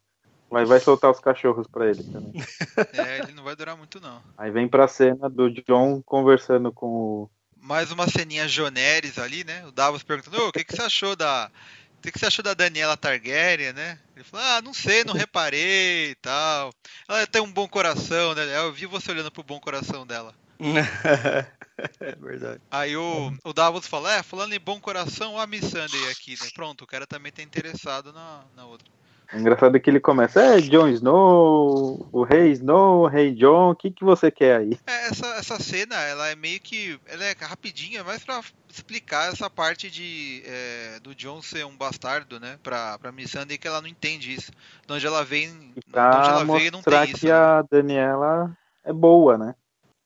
Mas 0.51 0.69
vai 0.69 0.79
soltar 0.79 1.09
os 1.09 1.19
cachorros 1.19 1.67
pra 1.67 1.89
ele 1.89 2.03
também. 2.03 2.33
É, 2.93 3.19
ele 3.19 3.33
não 3.33 3.43
vai 3.43 3.55
durar 3.55 3.75
muito, 3.75 3.99
não. 3.99 4.21
Aí 4.37 4.51
vem 4.51 4.67
pra 4.67 4.87
cena 4.87 5.27
do 5.27 5.49
John 5.49 6.01
conversando 6.03 6.71
com 6.71 6.85
o. 6.87 7.29
Mais 7.57 7.91
uma 7.91 8.07
ceninha 8.07 8.47
Joneres 8.47 9.17
ali, 9.17 9.43
né? 9.43 9.65
O 9.65 9.71
Davos 9.71 10.03
perguntando: 10.03 10.47
o 10.47 10.51
que, 10.51 10.63
que 10.63 10.75
você 10.75 10.81
achou 10.83 11.15
da. 11.15 11.49
O 11.97 12.01
que, 12.01 12.11
que 12.11 12.19
você 12.19 12.27
achou 12.27 12.43
da 12.43 12.53
Daniela 12.53 12.97
Targaryen, 12.97 13.73
né? 13.73 13.99
Ele 14.15 14.23
falou: 14.23 14.45
Ah, 14.45 14.61
não 14.61 14.73
sei, 14.73 15.03
não 15.03 15.13
reparei 15.13 16.11
e 16.11 16.15
tal. 16.15 16.71
Ela 17.07 17.25
tem 17.25 17.41
um 17.41 17.51
bom 17.51 17.67
coração, 17.67 18.35
né? 18.35 18.43
Eu 18.57 18.71
vi 18.71 18.85
você 18.85 19.11
olhando 19.11 19.31
pro 19.31 19.43
bom 19.43 19.59
coração 19.59 20.05
dela. 20.05 20.35
é 21.99 22.15
verdade. 22.15 22.61
Aí 22.71 22.95
o, 22.95 23.33
o 23.43 23.53
Davos 23.53 23.87
fala, 23.87 24.13
é, 24.13 24.23
falando 24.23 24.53
em 24.53 24.59
bom 24.59 24.79
coração, 24.79 25.39
a 25.39 25.47
Miss 25.47 25.65
Sunday 25.65 26.09
aqui, 26.11 26.31
né? 26.31 26.47
Pronto, 26.53 26.83
o 26.83 26.87
cara 26.87 27.07
também 27.07 27.31
tá 27.31 27.41
interessado 27.41 28.11
na, 28.13 28.43
na 28.55 28.65
outra. 28.65 28.87
É 29.31 29.39
engraçado 29.39 29.79
que 29.79 29.89
ele 29.89 29.99
começa, 29.99 30.39
é, 30.39 30.61
Jon 30.61 30.87
Snow, 30.89 32.07
o 32.11 32.23
rei 32.23 32.51
Snow, 32.51 33.01
o 33.01 33.07
rei 33.07 33.33
John, 33.33 33.71
o 33.71 33.75
que, 33.75 33.89
que 33.89 34.03
você 34.03 34.29
quer 34.29 34.57
aí? 34.57 34.77
É, 34.85 35.07
essa, 35.07 35.25
essa 35.35 35.59
cena, 35.59 35.95
ela 35.95 36.27
é 36.29 36.35
meio 36.35 36.59
que, 36.59 36.99
ela 37.07 37.23
é 37.23 37.33
rapidinha, 37.41 38.03
mas 38.03 38.23
pra 38.23 38.41
explicar 38.69 39.31
essa 39.33 39.49
parte 39.49 39.89
de, 39.89 40.43
é, 40.45 40.99
do 41.01 41.15
John 41.15 41.41
ser 41.41 41.65
um 41.65 41.75
bastardo, 41.75 42.39
né, 42.39 42.59
pra, 42.61 42.99
pra 42.99 43.11
Missandei, 43.11 43.57
que 43.57 43.67
ela 43.67 43.81
não 43.81 43.87
entende 43.87 44.31
isso. 44.31 44.51
De 44.85 44.93
onde 44.93 45.07
ela 45.07 45.23
vem, 45.25 45.49
de 45.49 45.81
onde 45.87 46.29
ela 46.29 46.45
veio 46.45 46.71
não 46.71 46.83
tem 46.83 47.03
isso. 47.05 47.21
que 47.21 47.25
né? 47.25 47.33
a 47.33 47.63
Daniela 47.63 48.55
é 48.83 48.93
boa, 48.93 49.35
né? 49.35 49.55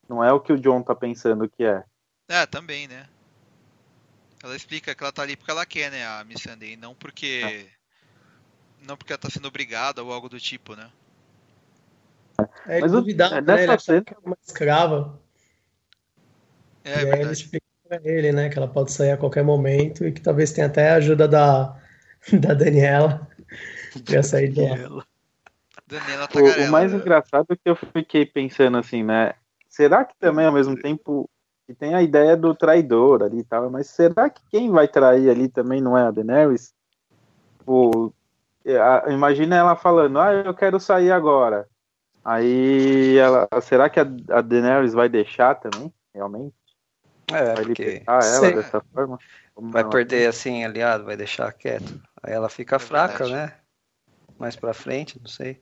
Não 0.07 0.23
é 0.23 0.31
o 0.31 0.39
que 0.39 0.53
o 0.53 0.59
John 0.59 0.81
tá 0.81 0.95
pensando 0.95 1.49
que 1.49 1.63
é. 1.63 1.83
É, 2.29 2.45
também, 2.45 2.87
né? 2.87 3.07
Ela 4.43 4.55
explica 4.55 4.93
que 4.93 5.03
ela 5.03 5.11
tá 5.11 5.23
ali 5.23 5.35
porque 5.35 5.51
ela 5.51 5.65
quer, 5.65 5.91
né, 5.91 6.05
a 6.05 6.23
Miss 6.23 6.41
Sunday, 6.41 6.75
não 6.75 6.93
porque. 6.93 7.41
É. 7.43 7.77
Não 8.85 8.95
porque 8.95 9.11
ela 9.11 9.19
tá 9.19 9.29
sendo 9.29 9.47
obrigada 9.47 10.03
ou 10.03 10.13
algo 10.13 10.29
do 10.29 10.39
tipo, 10.39 10.75
né? 10.75 10.89
É, 12.67 12.79
Mas 12.79 12.91
duvidar, 12.91 13.33
é, 13.33 13.41
né? 13.41 13.63
Ela 13.63 13.79
cena... 13.79 14.03
é 14.07 14.27
uma 14.27 14.37
escrava. 14.45 15.19
É, 16.83 16.91
é 16.91 17.03
e 17.03 17.11
aí 17.11 17.21
ele 17.21 17.31
explica 17.31 17.65
pra 17.87 17.99
ele, 18.03 18.31
né, 18.31 18.49
que 18.49 18.57
ela 18.57 18.67
pode 18.67 18.91
sair 18.91 19.11
a 19.11 19.17
qualquer 19.17 19.43
momento 19.43 20.05
e 20.05 20.11
que 20.11 20.21
talvez 20.21 20.51
tenha 20.51 20.67
até 20.67 20.91
a 20.91 20.95
ajuda 20.95 21.27
da, 21.27 21.81
da 22.39 22.53
Daniela 22.53 23.27
pra 24.05 24.21
sair 24.23 24.49
de 24.49 24.61
lá. 24.61 25.03
Daniela 25.87 26.29
o, 26.35 26.67
o 26.67 26.71
mais 26.71 26.93
engraçado 26.93 27.47
é 27.49 27.55
que 27.55 27.61
eu 27.65 27.75
fiquei 27.75 28.25
pensando 28.25 28.77
assim, 28.77 29.03
né? 29.03 29.33
Será 29.69 30.05
que 30.05 30.13
também 30.19 30.45
ao 30.45 30.51
mesmo 30.51 30.75
tempo 30.79 31.29
que 31.65 31.73
tem 31.73 31.93
a 31.93 32.01
ideia 32.01 32.37
do 32.37 32.55
traidor 32.55 33.23
ali 33.23 33.39
e 33.39 33.43
tal, 33.43 33.69
mas 33.69 33.87
será 33.87 34.29
que 34.29 34.41
quem 34.49 34.71
vai 34.71 34.87
trair 34.87 35.29
ali 35.29 35.49
também 35.49 35.81
não 35.81 35.97
é 35.97 36.03
a 36.03 36.11
Daenerys? 36.11 36.73
Pô, 37.65 38.13
é, 38.65 39.11
imagina 39.11 39.55
ela 39.57 39.75
falando, 39.75 40.19
ah, 40.19 40.33
eu 40.33 40.53
quero 40.53 40.79
sair 40.79 41.11
agora. 41.11 41.67
Aí 42.23 43.17
ela, 43.17 43.47
será 43.61 43.89
que 43.89 43.99
a, 43.99 44.07
a 44.29 44.41
Daenerys 44.41 44.93
vai 44.93 45.09
deixar 45.09 45.55
também, 45.55 45.93
realmente? 46.13 46.55
É, 47.31 47.53
vai 47.53 47.65
porque... 47.65 47.83
libertar 47.83 48.23
ela 48.23 48.39
Sei. 48.39 48.53
dessa 48.55 48.81
forma? 48.93 49.19
vai 49.55 49.87
perder 49.89 50.27
assim, 50.27 50.63
aliado, 50.63 51.03
vai 51.03 51.17
deixar 51.17 51.51
quieto. 51.51 52.01
Aí 52.23 52.33
ela 52.33 52.47
fica 52.49 52.77
é 52.77 52.79
fraca, 52.79 53.25
verdade. 53.25 53.51
né? 53.51 53.57
Mais 54.37 54.55
pra 54.55 54.73
frente, 54.73 55.19
não 55.19 55.27
sei. 55.27 55.61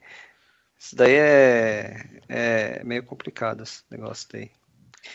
Isso 0.79 0.95
daí 0.95 1.13
é, 1.13 2.21
é 2.27 2.83
meio 2.83 3.03
complicado, 3.03 3.63
esse 3.63 3.83
negócio 3.89 4.27
daí. 4.31 4.51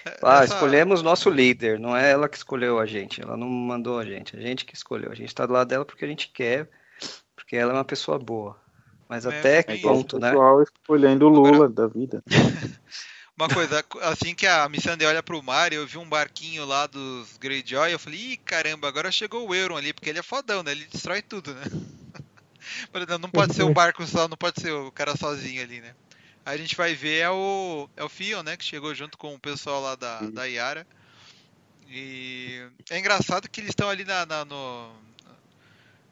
É, 0.04 0.18
ah, 0.22 0.44
Essa... 0.44 0.54
escolhemos 0.54 1.02
nosso 1.02 1.28
líder, 1.28 1.78
não 1.78 1.96
é 1.96 2.10
ela 2.10 2.28
que 2.28 2.36
escolheu 2.36 2.78
a 2.78 2.86
gente, 2.86 3.20
ela 3.20 3.36
não 3.36 3.48
mandou 3.48 3.98
a 3.98 4.04
gente, 4.04 4.36
a 4.36 4.40
gente 4.40 4.64
que 4.64 4.74
escolheu. 4.74 5.10
A 5.10 5.14
gente 5.14 5.34
tá 5.34 5.46
do 5.46 5.52
lado 5.52 5.68
dela 5.68 5.84
porque 5.84 6.04
a 6.04 6.08
gente 6.08 6.30
quer, 6.32 6.68
porque 7.34 7.56
ela 7.56 7.72
é 7.72 7.74
uma 7.74 7.84
pessoa 7.84 8.18
boa. 8.18 8.56
Mas 9.08 9.26
é, 9.26 9.36
até 9.36 9.62
que 9.62 9.78
ponto, 9.78 10.18
né? 10.18 10.28
O 10.28 10.32
pessoal 10.32 10.62
escolhendo 10.62 11.26
o 11.26 11.28
Lula 11.28 11.66
Agora... 11.66 11.68
da 11.68 11.86
vida. 11.88 12.22
Uma 13.36 13.48
coisa, 13.48 13.82
assim 14.02 14.34
que 14.34 14.46
a 14.46 14.68
Missandei 14.68 15.08
olha 15.08 15.22
pro 15.22 15.42
mar, 15.42 15.72
eu 15.72 15.86
vi 15.86 15.96
um 15.96 16.06
barquinho 16.06 16.66
lá 16.66 16.86
dos 16.86 17.38
Greyjoy, 17.38 17.90
eu 17.90 17.98
falei, 17.98 18.32
ih, 18.32 18.36
caramba, 18.36 18.86
agora 18.86 19.10
chegou 19.10 19.48
o 19.48 19.54
Euron 19.54 19.78
ali, 19.78 19.94
porque 19.94 20.10
ele 20.10 20.18
é 20.18 20.22
fodão, 20.22 20.62
né? 20.62 20.72
Ele 20.72 20.84
destrói 20.84 21.22
tudo, 21.22 21.54
né? 21.54 21.62
Não 23.20 23.30
pode 23.30 23.54
ser 23.54 23.62
o 23.62 23.72
barco 23.72 24.06
só, 24.06 24.28
não 24.28 24.36
pode 24.36 24.60
ser 24.60 24.72
o 24.72 24.90
cara 24.92 25.16
sozinho 25.16 25.62
ali, 25.62 25.80
né? 25.80 25.94
Aí 26.44 26.54
a 26.54 26.58
gente 26.58 26.76
vai 26.76 26.94
ver 26.94 27.18
é 27.18 27.30
o, 27.30 27.88
é 27.96 28.02
o 28.02 28.08
Fion, 28.08 28.42
né? 28.42 28.56
Que 28.56 28.64
chegou 28.64 28.94
junto 28.94 29.18
com 29.18 29.34
o 29.34 29.38
pessoal 29.38 29.80
lá 29.80 29.94
da, 29.94 30.20
da 30.20 30.44
Yara. 30.44 30.86
E 31.88 32.66
é 32.88 32.98
engraçado 32.98 33.48
que 33.48 33.60
eles 33.60 33.70
estão 33.70 33.88
ali 33.88 34.04
na, 34.04 34.24
na, 34.24 34.44
no, 34.44 34.92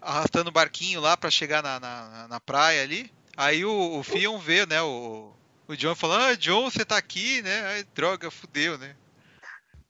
arrastando 0.01 0.51
o 0.51 0.53
barquinho 0.53 1.01
lá 1.01 1.16
para 1.16 1.30
chegar 1.30 1.62
na, 1.62 1.78
na, 1.78 2.28
na, 2.28 2.40
praia 2.40 2.82
ali. 2.82 3.11
Aí 3.36 3.64
o, 3.64 3.99
o 3.99 4.03
Fion 4.03 4.38
vê, 4.38 4.66
né? 4.66 4.82
O, 4.82 5.32
o 5.68 5.76
John 5.76 5.94
falando, 5.94 6.24
ah, 6.24 6.34
John, 6.34 6.70
você 6.70 6.84
tá 6.84 6.96
aqui, 6.96 7.42
né? 7.42 7.62
Ai, 7.66 7.84
droga, 7.94 8.30
fudeu, 8.30 8.76
né? 8.76 8.96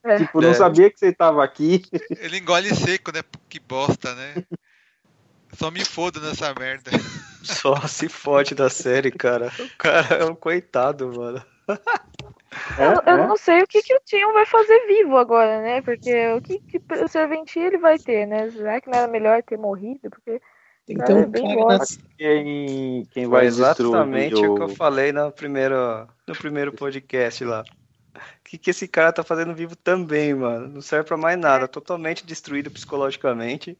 É. 0.04 0.18
Tipo, 0.18 0.40
não 0.40 0.50
é. 0.50 0.54
sabia 0.54 0.90
que 0.90 0.98
você 0.98 1.12
tava 1.12 1.42
aqui. 1.42 1.82
Ele 2.18 2.38
engole 2.38 2.74
seco, 2.74 3.12
né? 3.12 3.22
Que 3.48 3.58
bosta, 3.58 4.14
né? 4.14 4.34
Só 5.58 5.72
me 5.72 5.84
foda 5.84 6.20
nessa 6.20 6.54
merda. 6.54 6.92
Só 7.42 7.74
se 7.88 8.08
fode 8.08 8.54
da 8.54 8.70
série, 8.70 9.10
cara. 9.10 9.50
O 9.58 9.76
cara 9.76 10.16
é 10.16 10.24
um 10.24 10.34
coitado, 10.34 11.08
mano. 11.12 11.42
Eu, 12.78 12.92
eu 13.06 13.24
é? 13.24 13.26
não 13.26 13.36
sei 13.36 13.62
o 13.62 13.66
que, 13.66 13.82
que 13.82 13.94
o 13.94 14.00
Tion 14.04 14.32
vai 14.32 14.46
fazer 14.46 14.86
vivo 14.86 15.16
agora, 15.16 15.60
né? 15.60 15.82
Porque 15.82 16.32
o 16.32 16.40
que, 16.40 16.60
que 16.60 16.80
o 17.02 17.08
serventia 17.08 17.66
ele 17.66 17.78
vai 17.78 17.98
ter, 17.98 18.26
né? 18.26 18.50
Será 18.50 18.80
que 18.80 18.88
não 18.88 18.98
era 18.98 19.08
melhor 19.08 19.42
ter 19.42 19.58
morrido? 19.58 20.08
Porque 20.08 20.40
então, 20.88 21.18
é 21.18 21.26
bem 21.26 21.44
quem, 22.16 23.06
quem 23.10 23.26
vai 23.26 23.46
exatamente 23.46 24.36
o 24.36 24.54
que 24.54 24.62
eu 24.62 24.68
falei 24.70 25.12
no 25.12 25.30
primeiro, 25.30 26.08
no 26.26 26.34
primeiro 26.34 26.72
podcast 26.72 27.44
lá. 27.44 27.62
O 28.14 28.44
que, 28.44 28.56
que 28.56 28.70
esse 28.70 28.88
cara 28.88 29.12
tá 29.12 29.22
fazendo 29.22 29.54
vivo 29.54 29.76
também, 29.76 30.34
mano? 30.34 30.68
Não 30.68 30.80
serve 30.80 31.08
pra 31.08 31.16
mais 31.16 31.38
nada. 31.38 31.68
Totalmente 31.68 32.24
destruído 32.24 32.70
psicologicamente. 32.70 33.76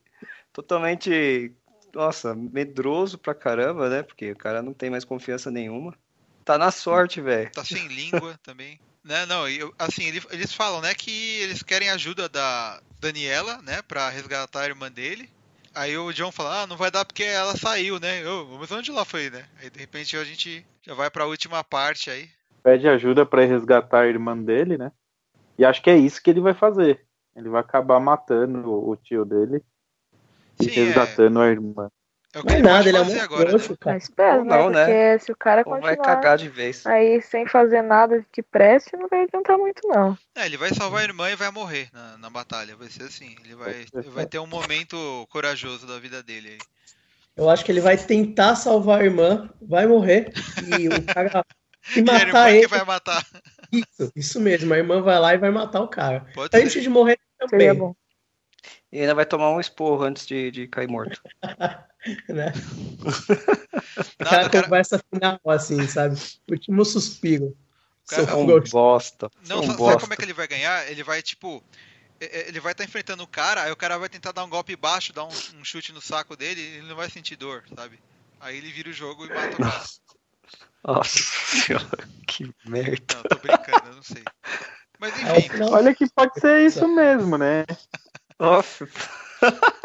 Totalmente, 0.52 1.52
nossa, 1.98 2.32
medroso 2.32 3.18
pra 3.18 3.34
caramba, 3.34 3.90
né? 3.90 4.04
Porque 4.04 4.30
o 4.30 4.36
cara 4.36 4.62
não 4.62 4.72
tem 4.72 4.88
mais 4.88 5.04
confiança 5.04 5.50
nenhuma. 5.50 5.92
Tá 6.44 6.56
na 6.56 6.70
sorte, 6.70 7.20
velho. 7.20 7.50
Tá 7.50 7.64
sem 7.64 7.88
língua 7.88 8.38
também. 8.42 8.78
Né, 9.02 9.26
não, 9.26 9.48
eu, 9.48 9.74
assim, 9.78 10.04
eles 10.04 10.52
falam, 10.52 10.80
né, 10.80 10.94
que 10.94 11.40
eles 11.40 11.62
querem 11.62 11.88
ajuda 11.88 12.28
da 12.28 12.80
Daniela, 13.00 13.60
né, 13.62 13.80
pra 13.82 14.10
resgatar 14.10 14.62
a 14.62 14.66
irmã 14.66 14.90
dele. 14.90 15.28
Aí 15.74 15.96
o 15.96 16.12
John 16.12 16.30
fala, 16.30 16.62
ah, 16.62 16.66
não 16.66 16.76
vai 16.76 16.90
dar 16.90 17.04
porque 17.04 17.22
ela 17.22 17.56
saiu, 17.56 17.98
né? 17.98 18.22
Eu, 18.24 18.46
mas 18.58 18.70
onde 18.70 18.90
ela 18.90 19.04
foi, 19.04 19.30
né? 19.30 19.44
Aí 19.60 19.70
de 19.70 19.78
repente 19.78 20.16
a 20.16 20.24
gente 20.24 20.64
já 20.82 20.94
vai 20.94 21.10
pra 21.10 21.26
última 21.26 21.64
parte 21.64 22.10
aí. 22.10 22.28
Pede 22.62 22.88
ajuda 22.88 23.24
para 23.24 23.44
resgatar 23.44 24.00
a 24.00 24.06
irmã 24.06 24.36
dele, 24.36 24.76
né? 24.76 24.92
E 25.56 25.64
acho 25.64 25.80
que 25.82 25.90
é 25.90 25.96
isso 25.96 26.22
que 26.22 26.30
ele 26.30 26.40
vai 26.40 26.54
fazer. 26.54 27.04
Ele 27.34 27.48
vai 27.48 27.60
acabar 27.60 28.00
matando 28.00 28.70
o 28.72 28.96
tio 28.96 29.24
dele 29.24 29.62
e 30.60 30.64
Sim, 30.64 30.70
resgatando 30.70 31.42
é... 31.42 31.46
a 31.46 31.50
irmã. 31.50 31.90
É 32.34 32.40
o 32.40 32.42
que 32.42 32.48
não 32.48 32.58
é 32.58 32.62
nada, 32.62 32.88
ele 32.88 32.98
é 32.98 33.00
um 33.00 33.20
agora, 33.22 33.52
né? 33.52 33.58
cara. 33.58 33.76
Mas 33.86 34.02
espera, 34.02 34.44
né? 34.44 34.56
Não, 34.56 34.68
né? 34.68 34.84
Porque 34.84 35.24
se 35.24 35.32
o 35.32 35.36
cara 35.36 35.62
Ou 35.62 35.64
continuar 35.64 35.96
vai 35.96 35.96
cagar 35.96 36.36
de 36.36 36.48
vez. 36.48 36.86
aí 36.86 37.22
sem 37.22 37.46
fazer 37.46 37.80
nada 37.80 38.24
que 38.30 38.42
preste, 38.42 38.96
não 38.96 39.08
vai 39.08 39.22
adiantar 39.22 39.56
muito, 39.56 39.80
não. 39.88 40.16
É, 40.36 40.44
ele 40.44 40.58
vai 40.58 40.72
salvar 40.74 41.00
a 41.00 41.04
irmã 41.04 41.30
e 41.30 41.36
vai 41.36 41.50
morrer 41.50 41.88
na, 41.90 42.18
na 42.18 42.28
batalha. 42.30 42.76
Vai 42.76 42.90
ser 42.90 43.04
assim. 43.04 43.34
Ele 43.42 43.54
vai, 43.54 43.86
ele 43.94 44.10
vai 44.10 44.26
ter 44.26 44.38
um 44.38 44.46
momento 44.46 45.26
corajoso 45.30 45.86
da 45.86 45.98
vida 45.98 46.22
dele 46.22 46.50
aí. 46.50 46.58
Eu 47.34 47.48
acho 47.48 47.64
que 47.64 47.72
ele 47.72 47.80
vai 47.80 47.96
tentar 47.96 48.56
salvar 48.56 49.00
a 49.00 49.04
irmã, 49.04 49.48
vai 49.62 49.86
morrer, 49.86 50.32
e 50.76 50.88
o 50.88 50.90
cara 51.14 51.44
se 51.82 52.02
matar 52.02 52.50
ele. 52.50 52.62
Que 52.62 52.66
vai 52.66 52.84
matar. 52.84 53.24
Isso, 53.72 54.12
isso 54.14 54.40
mesmo, 54.40 54.74
a 54.74 54.78
irmã 54.78 55.00
vai 55.00 55.18
lá 55.18 55.34
e 55.34 55.38
vai 55.38 55.50
matar 55.50 55.80
o 55.80 55.88
cara. 55.88 56.26
Pode 56.34 56.56
Antes 56.56 56.72
ser. 56.72 56.80
de 56.80 56.88
morrer 56.88 57.18
também. 57.38 57.72
bom. 57.74 57.94
E 58.90 59.00
ainda 59.00 59.14
vai 59.14 59.26
tomar 59.26 59.50
um 59.50 59.60
esporro 59.60 60.02
antes 60.02 60.26
de, 60.26 60.50
de 60.50 60.66
cair 60.66 60.88
morto. 60.88 61.20
né? 62.28 62.52
Aquela 64.18 64.48
cara... 64.48 64.64
conversa 64.64 65.02
final, 65.12 65.40
assim, 65.46 65.86
sabe? 65.86 66.18
Último 66.50 66.84
suspiro. 66.84 67.56
Cara, 68.08 68.30
é 68.30 68.34
um 68.34 68.60
bosta. 68.60 69.30
Não, 69.46 69.60
um 69.60 69.66
sabe 69.66 69.76
bosta. 69.76 70.00
como 70.00 70.14
é 70.14 70.16
que 70.16 70.24
ele 70.24 70.32
vai 70.32 70.48
ganhar? 70.48 70.90
Ele 70.90 71.02
vai, 71.02 71.20
tipo. 71.22 71.62
Ele 72.20 72.58
vai 72.58 72.72
estar 72.72 72.82
tá 72.82 72.88
enfrentando 72.88 73.22
o 73.22 73.28
cara, 73.28 73.62
aí 73.62 73.70
o 73.70 73.76
cara 73.76 73.96
vai 73.96 74.08
tentar 74.08 74.32
dar 74.32 74.42
um 74.42 74.48
golpe 74.48 74.74
baixo, 74.74 75.12
dar 75.12 75.24
um, 75.24 75.28
um 75.28 75.64
chute 75.64 75.92
no 75.92 76.00
saco 76.00 76.36
dele, 76.36 76.60
e 76.60 76.76
ele 76.78 76.88
não 76.88 76.96
vai 76.96 77.08
sentir 77.08 77.36
dor, 77.36 77.62
sabe? 77.76 78.00
Aí 78.40 78.56
ele 78.56 78.72
vira 78.72 78.88
o 78.88 78.92
jogo 78.92 79.24
e 79.24 79.28
mata 79.28 79.54
o 79.54 79.56
cara. 79.56 79.84
Nossa 80.82 81.18
senhora, 81.18 82.08
que 82.26 82.52
merda. 82.64 83.14
Não, 83.14 83.22
tô 83.22 83.36
brincando, 83.36 83.88
eu 83.88 83.94
não 83.96 84.02
sei. 84.02 84.24
Mas 84.98 85.14
é 85.22 85.38
enfim. 85.38 85.62
Olha 85.70 85.94
que 85.94 86.08
pode 86.10 86.40
ser 86.40 86.66
isso 86.66 86.88
mesmo, 86.88 87.38
né? 87.38 87.64
Nossa. 88.38 88.88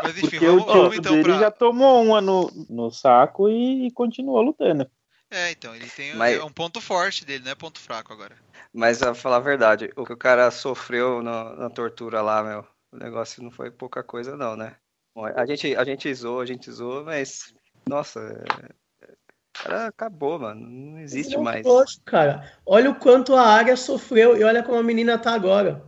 Mas 0.02 0.18
enfim, 0.18 0.30
Porque 0.30 0.46
vamos, 0.46 0.64
o 0.64 0.66
vamos 0.68 0.98
então 0.98 1.12
dele 1.14 1.24
pra... 1.24 1.40
já 1.40 1.52
tomou 1.52 2.04
uma 2.04 2.22
no, 2.22 2.52
no 2.70 2.92
saco 2.92 3.50
e, 3.50 3.88
e 3.88 3.92
continuou 3.92 4.42
lutando. 4.42 4.90
É, 5.30 5.52
então, 5.52 5.76
ele 5.76 5.90
tem 5.90 6.16
Mas... 6.16 6.38
é 6.38 6.44
um 6.44 6.52
ponto 6.52 6.80
forte 6.80 7.26
dele, 7.26 7.44
não 7.44 7.52
é 7.52 7.56
ponto 7.56 7.80
fraco 7.80 8.14
agora. 8.14 8.36
Mas, 8.72 9.02
a 9.02 9.16
falar 9.16 9.38
a 9.38 9.40
verdade, 9.40 9.92
o 9.96 10.06
que 10.06 10.14
o 10.14 10.18
cara 10.18 10.50
sofreu 10.52 11.24
na, 11.24 11.56
na 11.56 11.70
tortura 11.70 12.22
lá, 12.22 12.44
meu, 12.44 12.68
o 12.92 12.98
negócio 12.98 13.42
não 13.42 13.50
foi 13.50 13.72
pouca 13.72 14.04
coisa 14.04 14.38
não, 14.38 14.56
né? 14.56 14.76
Bom, 15.16 15.26
a 15.26 15.46
gente, 15.46 15.76
a 15.76 15.84
gente 15.84 16.14
zoou, 16.14 16.40
a 16.40 16.46
gente 16.46 16.72
zoou, 16.72 17.04
mas, 17.04 17.54
nossa, 17.88 18.20
é... 19.02 19.14
cara 19.54 19.88
acabou, 19.88 20.40
mano, 20.40 20.68
não 20.68 21.00
existe 21.00 21.36
não 21.36 21.44
mais. 21.44 21.64
Posso, 21.64 22.02
cara, 22.04 22.52
olha 22.66 22.92
o 22.92 22.96
quanto 22.96 23.36
a 23.36 23.48
área 23.48 23.76
sofreu 23.76 24.38
e 24.38 24.44
olha 24.44 24.64
como 24.64 24.78
a 24.78 24.84
menina 24.84 25.18
tá 25.18 25.34
agora. 25.34 25.84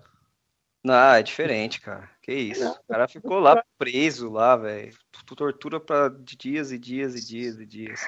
Não, 0.83 1.13
é 1.13 1.21
diferente, 1.21 1.81
cara. 1.81 2.09
Que 2.25 2.33
isso? 2.33 2.67
O 2.67 2.87
cara 2.91 3.07
ficou 3.07 3.37
lá 3.37 3.63
preso 3.77 4.31
lá, 4.31 4.55
velho. 4.55 4.91
Tortura 5.27 5.79
para 5.79 6.09
dias 6.09 6.71
e 6.71 6.79
dias 6.79 7.13
e 7.13 7.23
dias 7.23 7.59
e 7.59 7.65
dias. 7.67 8.01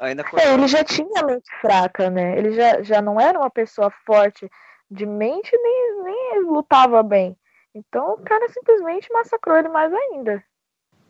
Ainda 0.00 0.24
é, 0.36 0.52
ele 0.52 0.66
já 0.66 0.82
tinha 0.82 1.22
mente 1.22 1.48
fraca, 1.60 2.10
né? 2.10 2.36
Ele 2.36 2.50
já, 2.50 2.82
já 2.82 3.00
não 3.00 3.20
era 3.20 3.38
uma 3.38 3.48
pessoa 3.48 3.88
forte 4.04 4.50
de 4.90 5.06
mente 5.06 5.56
nem, 5.56 6.02
nem 6.02 6.42
lutava 6.42 7.04
bem. 7.04 7.36
Então 7.72 8.14
o 8.14 8.18
cara 8.18 8.48
simplesmente 8.48 9.12
massacrou 9.12 9.56
ele 9.56 9.68
mais 9.68 9.92
ainda. 9.94 10.42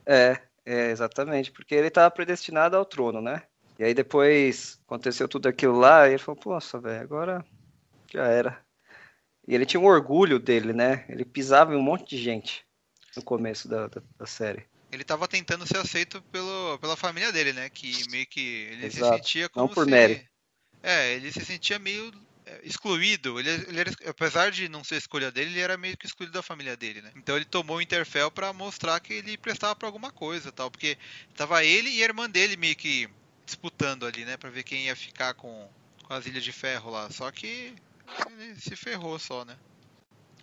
É, 0.04 0.36
é, 0.66 0.90
exatamente, 0.90 1.50
porque 1.50 1.74
ele 1.74 1.88
estava 1.88 2.10
predestinado 2.10 2.76
ao 2.76 2.84
trono, 2.84 3.22
né? 3.22 3.44
E 3.78 3.84
aí 3.84 3.94
depois 3.94 4.78
aconteceu 4.86 5.26
tudo 5.26 5.48
aquilo 5.48 5.78
lá, 5.78 6.06
e 6.06 6.10
ele 6.10 6.18
falou, 6.18 6.38
nossa, 6.44 6.78
velho, 6.78 7.00
agora 7.00 7.42
já 8.12 8.26
era. 8.26 8.65
E 9.46 9.54
ele 9.54 9.66
tinha 9.66 9.80
um 9.80 9.86
orgulho 9.86 10.38
dele, 10.38 10.72
né? 10.72 11.04
Ele 11.08 11.24
pisava 11.24 11.72
em 11.72 11.76
um 11.76 11.82
monte 11.82 12.16
de 12.16 12.22
gente 12.22 12.64
no 13.16 13.22
começo 13.22 13.68
da, 13.68 13.86
da, 13.86 14.02
da 14.18 14.26
série. 14.26 14.64
Ele 14.90 15.02
estava 15.02 15.26
tentando 15.26 15.66
ser 15.66 15.78
aceito 15.78 16.22
pelo, 16.32 16.78
pela 16.78 16.96
família 16.96 17.32
dele, 17.32 17.52
né? 17.52 17.68
Que 17.70 18.08
meio 18.10 18.26
que 18.26 18.68
ele 18.70 18.86
Exato. 18.86 19.12
se 19.12 19.18
sentia 19.18 19.48
como 19.48 19.66
Não 19.66 19.74
por 19.74 19.84
se... 19.84 19.90
Mary. 19.90 20.26
É, 20.82 21.14
ele 21.14 21.32
se 21.32 21.44
sentia 21.44 21.78
meio 21.78 22.12
é, 22.44 22.60
excluído. 22.62 23.38
Ele, 23.40 23.50
ele 23.50 23.80
era, 23.80 23.92
apesar 24.06 24.50
de 24.50 24.68
não 24.68 24.84
ser 24.84 24.96
escolha 24.96 25.30
dele, 25.30 25.50
ele 25.50 25.60
era 25.60 25.76
meio 25.76 25.96
que 25.96 26.06
excluído 26.06 26.32
da 26.32 26.42
família 26.42 26.76
dele, 26.76 27.02
né? 27.02 27.10
Então 27.16 27.36
ele 27.36 27.44
tomou 27.44 27.78
o 27.78 27.82
Interfell 27.82 28.30
para 28.30 28.52
mostrar 28.52 29.00
que 29.00 29.14
ele 29.14 29.36
prestava 29.36 29.74
para 29.74 29.88
alguma 29.88 30.10
coisa, 30.10 30.52
tal, 30.52 30.70
porque 30.70 30.96
tava 31.34 31.64
ele 31.64 31.90
e 31.90 32.02
a 32.02 32.04
irmã 32.04 32.30
dele 32.30 32.56
meio 32.56 32.76
que 32.76 33.08
disputando 33.44 34.06
ali, 34.06 34.24
né, 34.24 34.36
para 34.36 34.50
ver 34.50 34.64
quem 34.64 34.86
ia 34.86 34.96
ficar 34.96 35.34
com, 35.34 35.68
com 36.02 36.14
as 36.14 36.26
ilhas 36.26 36.42
de 36.42 36.52
ferro 36.52 36.90
lá. 36.90 37.10
Só 37.10 37.30
que 37.30 37.74
ele 38.38 38.60
se 38.60 38.76
ferrou 38.76 39.18
só, 39.18 39.44
né? 39.44 39.56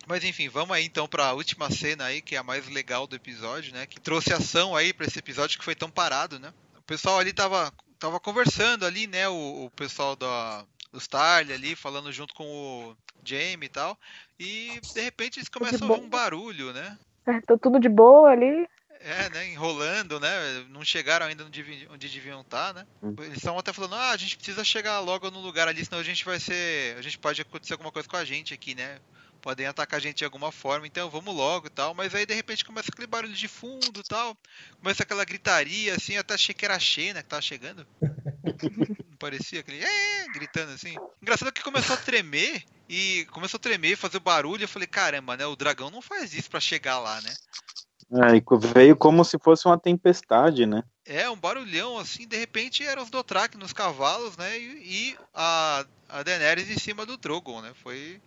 Mas 0.06 0.22
enfim, 0.22 0.48
vamos 0.48 0.76
aí 0.76 0.84
então 0.84 1.08
para 1.08 1.26
a 1.26 1.32
última 1.32 1.70
cena 1.70 2.04
aí, 2.04 2.20
que 2.20 2.36
é 2.36 2.38
a 2.38 2.42
mais 2.42 2.68
legal 2.68 3.06
do 3.06 3.16
episódio, 3.16 3.72
né? 3.72 3.86
Que 3.86 4.00
trouxe 4.00 4.32
ação 4.32 4.76
aí 4.76 4.92
para 4.92 5.06
esse 5.06 5.18
episódio 5.18 5.58
que 5.58 5.64
foi 5.64 5.74
tão 5.74 5.90
parado, 5.90 6.38
né? 6.38 6.52
O 6.76 6.82
pessoal 6.82 7.18
ali 7.18 7.32
tava, 7.32 7.72
tava 7.98 8.20
conversando 8.20 8.84
ali, 8.84 9.06
né? 9.06 9.28
O, 9.28 9.64
o 9.64 9.70
pessoal 9.70 10.14
da, 10.14 10.64
do 10.92 10.98
Starly 10.98 11.52
ali, 11.52 11.74
falando 11.74 12.12
junto 12.12 12.34
com 12.34 12.44
o 12.44 12.96
Jamie 13.24 13.66
e 13.66 13.68
tal. 13.68 13.98
E 14.38 14.78
de 14.92 15.00
repente 15.00 15.38
eles 15.38 15.48
começam 15.48 15.88
a 15.88 15.90
ouvir 15.90 16.04
um 16.04 16.08
barulho, 16.08 16.72
né? 16.72 16.98
É, 17.26 17.40
tá 17.40 17.56
tudo 17.56 17.80
de 17.80 17.88
boa 17.88 18.30
ali. 18.30 18.68
É, 19.04 19.28
né? 19.28 19.48
Enrolando, 19.48 20.18
né? 20.18 20.64
Não 20.70 20.82
chegaram 20.82 21.26
ainda 21.26 21.44
onde, 21.44 21.62
deviam 22.08 22.40
estar, 22.40 22.72
né? 22.72 22.86
Hum. 23.02 23.14
Eles 23.18 23.36
estão 23.36 23.58
até 23.58 23.70
falando, 23.70 23.96
ah, 23.96 24.10
a 24.10 24.16
gente 24.16 24.34
precisa 24.34 24.64
chegar 24.64 24.98
logo 25.00 25.30
no 25.30 25.40
lugar 25.40 25.68
ali, 25.68 25.84
senão 25.84 26.00
a 26.00 26.02
gente 26.02 26.24
vai 26.24 26.40
ser. 26.40 26.96
A 26.96 27.02
gente 27.02 27.18
pode 27.18 27.42
acontecer 27.42 27.74
alguma 27.74 27.92
coisa 27.92 28.08
com 28.08 28.16
a 28.16 28.24
gente 28.24 28.54
aqui, 28.54 28.74
né? 28.74 28.98
podem 29.42 29.66
atacar 29.66 29.98
a 29.98 30.00
gente 30.00 30.16
de 30.16 30.24
alguma 30.24 30.50
forma, 30.50 30.86
então 30.86 31.10
vamos 31.10 31.34
logo 31.34 31.66
e 31.66 31.70
tal. 31.70 31.92
Mas 31.92 32.14
aí 32.14 32.24
de 32.24 32.32
repente 32.32 32.64
começa 32.64 32.88
aquele 32.90 33.06
barulho 33.06 33.34
de 33.34 33.46
fundo 33.46 34.00
e 34.00 34.02
tal. 34.02 34.34
Começa 34.80 35.02
aquela 35.02 35.22
gritaria, 35.22 35.94
assim, 35.94 36.16
até 36.16 36.32
achei 36.32 36.54
que 36.54 36.64
era 36.64 36.74
a 36.74 36.78
Xena 36.78 37.22
que 37.22 37.28
tava 37.28 37.42
chegando. 37.42 37.86
Não 38.02 39.18
parecia 39.18 39.60
aquele. 39.60 39.84
É, 39.84 40.26
gritando 40.32 40.72
assim. 40.72 40.96
Engraçado 41.20 41.52
que 41.52 41.62
começou 41.62 41.92
a 41.94 41.98
tremer 41.98 42.64
e 42.88 43.26
começou 43.32 43.58
a 43.58 43.60
tremer, 43.60 43.98
fazer 43.98 44.18
barulho. 44.18 44.64
Eu 44.64 44.68
falei, 44.68 44.88
caramba, 44.88 45.36
né? 45.36 45.44
O 45.44 45.56
dragão 45.56 45.90
não 45.90 46.00
faz 46.00 46.32
isso 46.32 46.48
para 46.48 46.60
chegar 46.60 46.98
lá, 46.98 47.20
né? 47.20 47.34
É, 48.14 48.56
veio 48.72 48.96
como 48.96 49.24
se 49.24 49.38
fosse 49.38 49.66
uma 49.66 49.78
tempestade, 49.78 50.66
né? 50.66 50.84
É, 51.04 51.28
um 51.28 51.36
barulhão 51.36 51.98
assim, 51.98 52.28
de 52.28 52.36
repente 52.36 52.86
eram 52.86 53.02
os 53.02 53.10
Dothraki 53.10 53.58
nos 53.58 53.72
cavalos, 53.72 54.36
né? 54.36 54.56
E, 54.56 54.62
e 54.62 55.16
a, 55.34 55.84
a 56.08 56.22
Daenerys 56.22 56.70
em 56.70 56.78
cima 56.78 57.04
do 57.04 57.16
Drogon, 57.16 57.60
né? 57.60 57.72
Foi, 57.82 58.20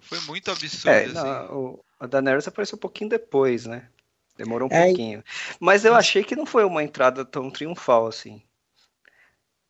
foi 0.00 0.20
muito 0.20 0.50
absurdo, 0.50 0.90
é, 0.90 1.04
assim. 1.04 1.14
Não, 1.14 1.56
o, 1.56 1.84
a 1.98 2.06
Daenerys 2.06 2.46
apareceu 2.46 2.76
um 2.76 2.80
pouquinho 2.80 3.10
depois, 3.10 3.66
né? 3.66 3.88
Demorou 4.36 4.68
um 4.70 4.74
é, 4.74 4.86
pouquinho. 4.86 5.24
Mas 5.58 5.84
eu 5.84 5.94
achei 5.94 6.22
que 6.22 6.36
não 6.36 6.46
foi 6.46 6.64
uma 6.64 6.82
entrada 6.82 7.24
tão 7.24 7.50
triunfal 7.50 8.06
assim. 8.06 8.40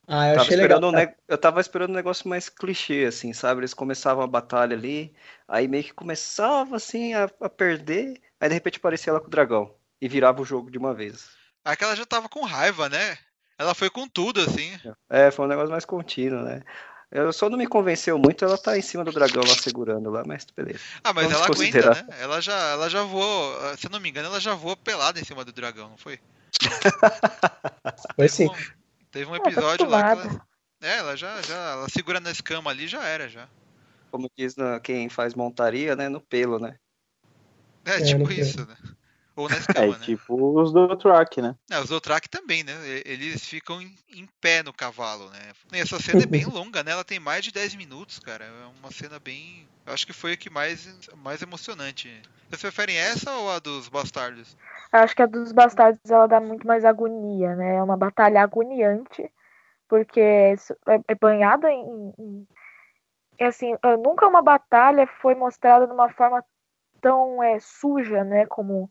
Ah, 0.07 0.29
eu 0.29 0.33
tava 0.35 0.43
achei 0.43 0.57
legal. 0.57 0.85
Um 0.85 0.93
ne... 0.93 1.15
Eu 1.27 1.39
tava 1.39 1.61
esperando 1.61 1.91
um 1.91 1.95
negócio 1.95 2.29
mais 2.29 2.49
clichê, 2.49 3.07
assim, 3.07 3.33
sabe? 3.33 3.61
Eles 3.61 3.73
começavam 3.73 4.23
a 4.23 4.27
batalha 4.27 4.77
ali, 4.77 5.15
aí 5.49 5.67
meio 5.67 5.85
que 5.85 5.95
começava, 5.95 6.77
assim, 6.77 7.15
a, 7.15 7.31
a 7.41 7.49
perder, 7.49 8.21
aí 8.43 8.49
de 8.49 8.55
repente 8.55 8.79
aparecia 8.79 9.13
ela 9.13 9.21
com 9.21 9.29
o 9.29 9.31
dragão 9.31 9.73
e 10.01 10.09
virava 10.09 10.43
o 10.43 10.45
jogo 10.45 10.69
de 10.69 10.77
uma 10.77 10.93
vez. 10.93 11.31
Aquela 11.65 11.95
já 11.95 12.05
tava 12.05 12.29
com 12.29 12.45
raiva, 12.45 12.89
né? 12.89 13.17
Ela 13.57 13.73
foi 13.73 13.89
com 13.89 14.09
tudo, 14.09 14.41
assim. 14.41 14.77
É, 15.09 15.31
foi 15.31 15.45
um 15.45 15.49
negócio 15.49 15.71
mais 15.71 15.85
contínuo, 15.85 16.43
né? 16.43 16.63
Eu 17.09 17.33
só 17.33 17.49
não 17.49 17.57
me 17.57 17.67
convenceu 17.67 18.19
muito, 18.19 18.45
ela 18.45 18.59
tá 18.59 18.77
em 18.77 18.83
cima 18.83 19.05
do 19.05 19.13
dragão 19.13 19.45
lá 19.47 19.55
segurando 19.55 20.11
lá, 20.11 20.25
mas 20.27 20.47
beleza. 20.57 20.81
Ah, 21.05 21.13
mas 21.13 21.27
Vamos 21.27 21.39
ela 21.39 21.47
aguenta, 21.47 21.91
né? 21.91 22.17
Ela 22.19 22.41
já, 22.41 22.59
ela 22.71 22.91
já 22.91 23.03
voou, 23.05 23.77
se 23.77 23.87
eu 23.87 23.91
não 23.91 24.01
me 24.01 24.09
engano, 24.09 24.27
ela 24.27 24.41
já 24.41 24.55
voou 24.55 24.77
pelada 24.77 25.21
em 25.21 25.25
cima 25.25 25.45
do 25.45 25.53
dragão, 25.53 25.91
não 25.91 25.99
foi? 25.99 26.19
foi 28.17 28.29
sim. 28.29 28.51
Teve 29.13 29.31
um 29.31 29.37
episódio 29.37 29.87
lá 29.89 30.03
que 30.03 30.23
ela. 30.23 30.47
É, 30.83 30.97
ela 30.97 31.17
já, 31.17 31.41
já. 31.43 31.73
Ela 31.73 31.89
segura 31.89 32.19
na 32.19 32.31
escama 32.31 32.71
ali 32.71 32.89
já 32.89 33.05
era, 33.05 33.29
já. 33.29 33.47
Como 34.11 34.29
diz 34.37 34.57
na, 34.57 34.81
quem 34.81 35.09
faz 35.09 35.35
montaria, 35.35 35.95
né? 35.95 36.09
No 36.09 36.21
pelo, 36.21 36.59
né? 36.59 36.77
É, 37.85 37.97
é 37.97 38.03
tipo 38.03 38.31
isso, 38.31 38.67
né? 38.67 38.77
Ou 39.35 39.49
na 39.49 39.57
escama, 39.57 39.87
é, 39.97 39.99
né? 39.99 40.05
tipo 40.05 40.61
os 40.61 40.73
do 40.73 40.97
track, 40.97 41.41
né? 41.41 41.55
É, 41.71 41.79
os 41.81 41.89
do 41.89 42.01
track 42.01 42.29
também, 42.29 42.63
né? 42.63 42.73
Eles 43.05 43.45
ficam 43.47 43.81
em, 43.81 43.95
em, 44.15 44.29
pé 44.41 44.63
no 44.63 44.73
cavalo, 44.73 45.29
né? 45.31 45.53
E 45.73 45.79
essa 45.79 45.99
cena 45.99 46.23
é 46.23 46.27
bem 46.27 46.45
longa, 46.47 46.83
né? 46.83 46.93
Ela 46.93 47.05
tem 47.05 47.19
mais 47.19 47.45
de 47.45 47.53
10 47.53 47.75
minutos, 47.77 48.19
cara. 48.19 48.45
É 48.45 48.79
uma 48.79 48.91
cena 48.91 49.19
bem. 49.19 49.67
Eu 49.87 49.93
acho 49.93 50.07
que 50.07 50.13
foi 50.13 50.33
a 50.33 50.37
que 50.37 50.51
mais, 50.51 51.09
mais 51.17 51.43
emocionante. 51.43 52.09
Vocês 52.49 52.61
preferem 52.61 52.97
essa 52.97 53.33
ou 53.33 53.51
a 53.51 53.59
dos 53.59 53.89
bastardos? 53.89 54.57
Eu 54.93 55.01
acho 55.01 55.17
que 55.17 55.23
a 55.23 55.27
dos 55.27 55.53
bastardos 55.53 55.99
ela 56.11 56.27
dá 56.27 56.39
muito 56.39 56.67
mais 56.67 56.85
agonia, 56.85 57.57
né? 57.57 57.77
É 57.77 57.83
uma 57.83 57.97
batalha 57.97 58.43
agoniante, 58.43 59.31
porque 59.89 60.21
é, 60.21 60.55
é 61.09 61.15
banhada 61.15 61.71
em, 61.71 62.13
em. 62.19 62.47
É 63.39 63.47
assim, 63.47 63.75
nunca 64.05 64.29
uma 64.29 64.43
batalha 64.43 65.09
foi 65.21 65.35
mostrada 65.35 65.87
de 65.87 65.93
uma 65.93 66.11
forma 66.11 66.45
tão 67.03 67.43
é, 67.43 67.59
suja, 67.61 68.25
né? 68.25 68.47
Como 68.47 68.89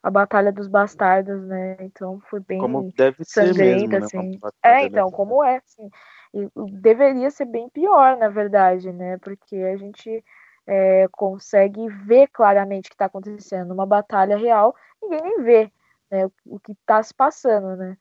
a 0.00 0.10
Batalha 0.10 0.52
dos 0.52 0.68
Bastardos, 0.68 1.42
né? 1.46 1.76
Então 1.80 2.20
foi 2.28 2.38
bem 2.38 2.58
como 2.60 2.92
deve 2.96 3.24
ser 3.24 3.54
mesmo, 3.54 3.88
né? 3.88 3.98
assim. 3.98 4.40
É, 4.62 4.82
então, 4.84 5.10
como 5.10 5.42
é, 5.42 5.56
assim. 5.56 5.90
E 6.32 6.48
deveria 6.72 7.30
ser 7.30 7.46
bem 7.46 7.68
pior, 7.70 8.16
na 8.18 8.28
verdade, 8.28 8.92
né? 8.92 9.16
Porque 9.18 9.56
a 9.56 9.76
gente 9.76 10.22
é, 10.66 11.08
consegue 11.10 11.88
ver 11.88 12.28
claramente 12.28 12.86
o 12.86 12.90
que 12.90 12.94
está 12.94 13.06
acontecendo. 13.06 13.72
Uma 13.72 13.86
batalha 13.86 14.36
real, 14.36 14.76
ninguém 15.02 15.22
nem 15.22 15.42
vê 15.42 15.72
né, 16.10 16.26
o, 16.26 16.32
o 16.46 16.60
que 16.60 16.72
está 16.72 17.02
se 17.02 17.14
passando, 17.14 17.76
né? 17.76 17.96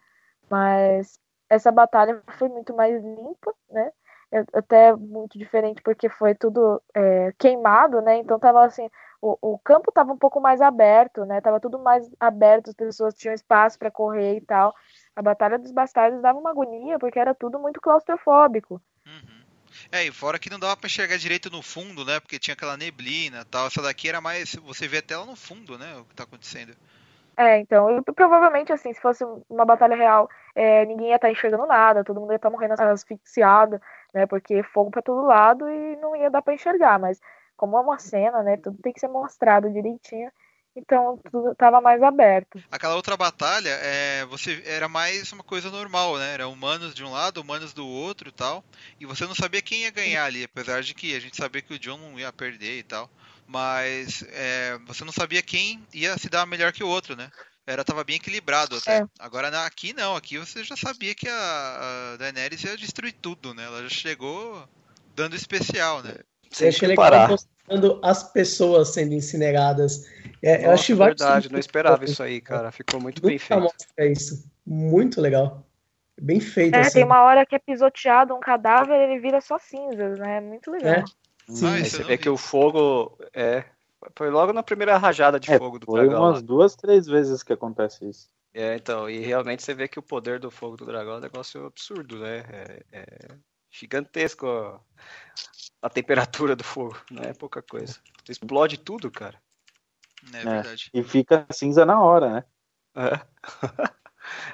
Mas 0.49 1.19
essa 1.49 1.71
batalha 1.71 2.21
foi 2.37 2.49
muito 2.49 2.75
mais 2.75 3.01
limpa, 3.01 3.53
né? 3.69 3.91
É, 4.31 4.43
até 4.53 4.95
muito 4.95 5.37
diferente 5.37 5.81
porque 5.83 6.09
foi 6.09 6.33
tudo 6.33 6.81
é, 6.93 7.31
queimado, 7.37 8.01
né? 8.01 8.17
Então 8.17 8.39
tava 8.39 8.65
assim, 8.65 8.89
o, 9.23 9.37
o 9.53 9.57
campo 9.57 9.89
estava 9.89 10.11
um 10.11 10.17
pouco 10.17 10.41
mais 10.41 10.59
aberto, 10.59 11.23
né? 11.23 11.39
Tava 11.39 11.57
tudo 11.57 11.79
mais 11.79 12.09
aberto, 12.19 12.69
as 12.69 12.75
pessoas 12.75 13.13
tinham 13.13 13.33
espaço 13.33 13.79
para 13.79 13.89
correr 13.89 14.35
e 14.35 14.41
tal. 14.41 14.75
A 15.15 15.21
Batalha 15.21 15.57
dos 15.57 15.71
Bastardos 15.71 16.21
dava 16.21 16.37
uma 16.37 16.49
agonia, 16.49 16.99
porque 16.99 17.17
era 17.17 17.33
tudo 17.33 17.57
muito 17.57 17.79
claustrofóbico. 17.79 18.81
Uhum. 19.05 19.43
É, 19.91 20.03
e 20.05 20.11
fora 20.11 20.37
que 20.37 20.49
não 20.49 20.59
dava 20.59 20.75
para 20.75 20.87
enxergar 20.87 21.17
direito 21.17 21.49
no 21.49 21.61
fundo, 21.61 22.03
né? 22.03 22.19
Porque 22.19 22.37
tinha 22.37 22.53
aquela 22.53 22.75
neblina 22.75 23.41
e 23.41 23.45
tal. 23.45 23.67
Essa 23.67 23.81
daqui 23.81 24.09
era 24.09 24.19
mais. 24.19 24.55
Você 24.55 24.89
vê 24.89 24.97
até 24.97 25.15
lá 25.15 25.25
no 25.25 25.37
fundo, 25.37 25.77
né? 25.77 25.95
O 25.95 26.03
que 26.03 26.15
tá 26.15 26.23
acontecendo. 26.23 26.75
É, 27.37 27.59
então, 27.59 27.89
eu, 27.89 28.03
provavelmente, 28.03 28.73
assim, 28.73 28.93
se 28.93 29.01
fosse 29.01 29.23
uma 29.49 29.65
batalha 29.65 29.95
real, 29.95 30.29
é, 30.53 30.85
ninguém 30.85 31.09
ia 31.09 31.15
estar 31.15 31.29
tá 31.29 31.31
enxergando 31.31 31.65
nada, 31.65 32.03
todo 32.03 32.19
mundo 32.19 32.31
ia 32.31 32.35
estar 32.35 32.49
tá 32.49 32.53
morrendo 32.53 32.73
asfixiado, 32.73 33.81
né? 34.13 34.25
Porque 34.25 34.61
fogo 34.63 34.91
para 34.91 35.01
todo 35.01 35.25
lado 35.25 35.67
e 35.69 35.95
não 35.95 36.13
ia 36.13 36.29
dar 36.29 36.41
para 36.41 36.53
enxergar. 36.53 36.99
Mas 36.99 37.19
como 37.55 37.77
é 37.77 37.81
uma 37.81 37.99
cena, 37.99 38.43
né? 38.43 38.57
Tudo 38.57 38.77
tem 38.81 38.93
que 38.93 38.99
ser 38.99 39.07
mostrado 39.07 39.71
direitinho. 39.71 40.31
Então 40.75 41.19
tudo 41.31 41.51
estava 41.51 41.79
mais 41.79 42.01
aberto. 42.01 42.61
Aquela 42.71 42.95
outra 42.95 43.15
batalha, 43.15 43.69
é, 43.69 44.25
você 44.25 44.63
era 44.65 44.89
mais 44.89 45.31
uma 45.31 45.43
coisa 45.43 45.69
normal, 45.69 46.17
né? 46.17 46.33
Era 46.33 46.47
humanos 46.47 46.95
de 46.95 47.03
um 47.03 47.11
lado, 47.11 47.41
humanos 47.41 47.73
do 47.73 47.87
outro 47.87 48.29
e 48.29 48.31
tal. 48.31 48.63
E 48.99 49.05
você 49.05 49.25
não 49.25 49.35
sabia 49.35 49.61
quem 49.61 49.83
ia 49.83 49.91
ganhar 49.91 50.25
ali, 50.25 50.43
apesar 50.43 50.81
de 50.81 50.95
que 50.95 51.15
a 51.15 51.19
gente 51.19 51.37
sabia 51.37 51.61
que 51.61 51.75
o 51.75 51.79
John 51.79 51.97
não 51.97 52.19
ia 52.19 52.33
perder 52.33 52.79
e 52.79 52.83
tal. 52.83 53.09
Mas 53.45 54.23
é, 54.29 54.79
você 54.87 55.05
não 55.05 55.11
sabia 55.11 55.43
quem 55.43 55.85
ia 55.93 56.17
se 56.17 56.27
dar 56.27 56.45
melhor 56.47 56.71
que 56.71 56.83
o 56.83 56.87
outro, 56.87 57.15
né? 57.15 57.29
Era 57.67 57.83
tava 57.83 58.03
bem 58.03 58.15
equilibrado 58.15 58.75
até. 58.75 58.99
É. 58.99 59.07
Agora 59.19 59.65
aqui 59.65 59.93
não, 59.93 60.15
aqui 60.15 60.37
você 60.37 60.63
já 60.63 60.75
sabia 60.75 61.13
que 61.13 61.29
a, 61.29 62.13
a 62.13 62.17
Daenerys 62.17 62.63
ia 62.63 62.75
destruir 62.75 63.13
tudo, 63.13 63.53
né? 63.53 63.63
Ela 63.63 63.83
já 63.83 63.89
chegou 63.89 64.67
dando 65.15 65.35
especial, 65.35 66.01
né? 66.01 66.15
Sem 66.53 66.95
parar 66.95 67.29
mostrando 67.29 67.99
as 68.03 68.31
pessoas 68.31 68.89
sendo 68.89 69.13
incineradas. 69.13 70.05
É, 70.41 70.57
Nossa, 70.57 70.67
eu 70.67 70.71
acho 70.71 70.95
verdade, 70.95 71.51
não 71.51 71.59
esperava 71.59 72.03
isso 72.05 72.21
aí, 72.21 72.41
cara. 72.41 72.71
Ficou 72.71 72.99
muito 73.01 73.21
bem 73.21 73.37
feito. 73.37 73.61
Mostra 73.61 74.05
isso. 74.05 74.45
Muito 74.65 75.21
legal. 75.21 75.65
Bem 76.21 76.39
feito. 76.39 76.75
É, 76.75 76.81
assim. 76.81 76.93
tem 76.93 77.03
uma 77.03 77.23
hora 77.23 77.45
que 77.45 77.55
é 77.55 77.59
pisoteado 77.59 78.35
um 78.35 78.39
cadáver 78.39 79.09
ele 79.09 79.19
vira 79.19 79.41
só 79.41 79.57
cinzas, 79.57 80.19
né? 80.19 80.39
Muito 80.41 80.69
legal. 80.69 80.93
É. 80.93 81.03
Sim, 81.47 81.67
ah, 81.67 81.83
você 81.83 82.03
vê 82.03 82.17
que 82.17 82.29
o 82.29 82.37
fogo 82.37 83.17
é. 83.33 83.63
Foi 84.17 84.29
logo 84.29 84.51
na 84.51 84.61
primeira 84.61 84.97
rajada 84.97 85.39
de 85.39 85.51
é, 85.51 85.57
fogo 85.57 85.79
do 85.79 85.85
foi 85.85 86.01
dragão. 86.01 86.21
Foi 86.21 86.29
umas 86.29 86.41
duas, 86.41 86.75
três 86.75 87.07
vezes 87.07 87.41
que 87.41 87.53
acontece 87.53 88.07
isso. 88.07 88.29
É, 88.53 88.75
então, 88.75 89.09
e 89.09 89.19
realmente 89.19 89.63
você 89.63 89.73
vê 89.73 89.87
que 89.87 89.97
o 89.97 90.03
poder 90.03 90.39
do 90.39 90.51
fogo 90.51 90.75
do 90.75 90.85
dragão 90.85 91.13
é 91.13 91.17
um 91.17 91.21
negócio 91.21 91.65
absurdo, 91.65 92.19
né? 92.19 92.43
É, 92.49 92.83
é 92.91 93.27
gigantesco 93.73 94.79
a 95.81 95.89
temperatura 95.89 96.55
do 96.55 96.63
fogo, 96.63 96.95
não 97.11 97.23
é 97.23 97.33
pouca 97.33 97.61
coisa. 97.61 97.99
Explode 98.29 98.77
tudo, 98.77 99.11
cara. 99.11 99.37
É, 100.33 100.37
é 100.37 100.43
verdade. 100.43 100.89
E 100.93 101.03
fica 101.03 101.45
cinza 101.51 101.85
na 101.85 102.01
hora, 102.01 102.29
né? 102.29 102.43
É. 102.95 103.19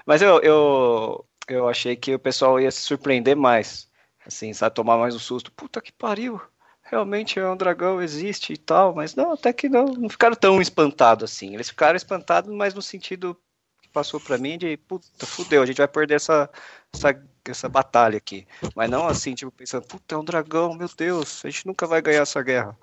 Mas 0.06 0.22
eu, 0.22 0.40
eu, 0.40 1.26
eu 1.48 1.70
achei 1.70 1.96
que 1.96 2.16
o 2.16 2.20
pessoal 2.20 2.60
ia 2.60 2.72
se 2.72 2.82
surpreender 2.82 3.36
mais. 3.36 3.88
Assim, 4.26 4.54
sabe, 4.54 4.74
tomar 4.74 4.98
mais 4.98 5.14
um 5.14 5.20
susto. 5.20 5.52
Puta 5.52 5.82
que 5.82 5.92
pariu! 5.92 6.42
Realmente 6.82 7.40
é 7.40 7.48
um 7.48 7.58
dragão, 7.58 8.02
existe 8.02 8.54
e 8.54 8.58
tal, 8.58 8.96
mas 8.96 9.14
não, 9.14 9.34
até 9.34 9.54
que 9.54 9.70
não, 9.70 9.86
não 9.86 10.10
ficaram 10.10 10.36
tão 10.36 10.60
espantados 10.60 11.32
assim. 11.32 11.54
Eles 11.54 11.70
ficaram 11.70 11.96
espantados, 11.96 12.52
mas 12.52 12.74
no 12.74 12.82
sentido 12.82 13.40
que 13.80 13.90
passou 13.90 14.20
para 14.20 14.40
mim 14.40 14.58
de 14.58 14.76
puta, 14.76 15.26
fudeu, 15.28 15.62
a 15.62 15.68
gente 15.68 15.78
vai 15.78 15.88
perder 15.88 16.16
essa, 16.16 16.50
essa 16.92 17.14
essa 17.52 17.70
batalha 17.70 18.18
aqui. 18.18 18.48
Mas 18.76 18.90
não 18.90 19.08
assim, 19.08 19.34
tipo, 19.34 19.52
pensando, 19.52 19.86
puta, 19.86 20.16
é 20.16 20.18
um 20.18 20.24
dragão, 20.24 20.74
meu 20.74 20.90
Deus, 20.96 21.42
a 21.44 21.50
gente 21.50 21.66
nunca 21.66 21.88
vai 21.88 22.02
ganhar 22.02 22.22
essa 22.22 22.42
guerra. 22.42 22.78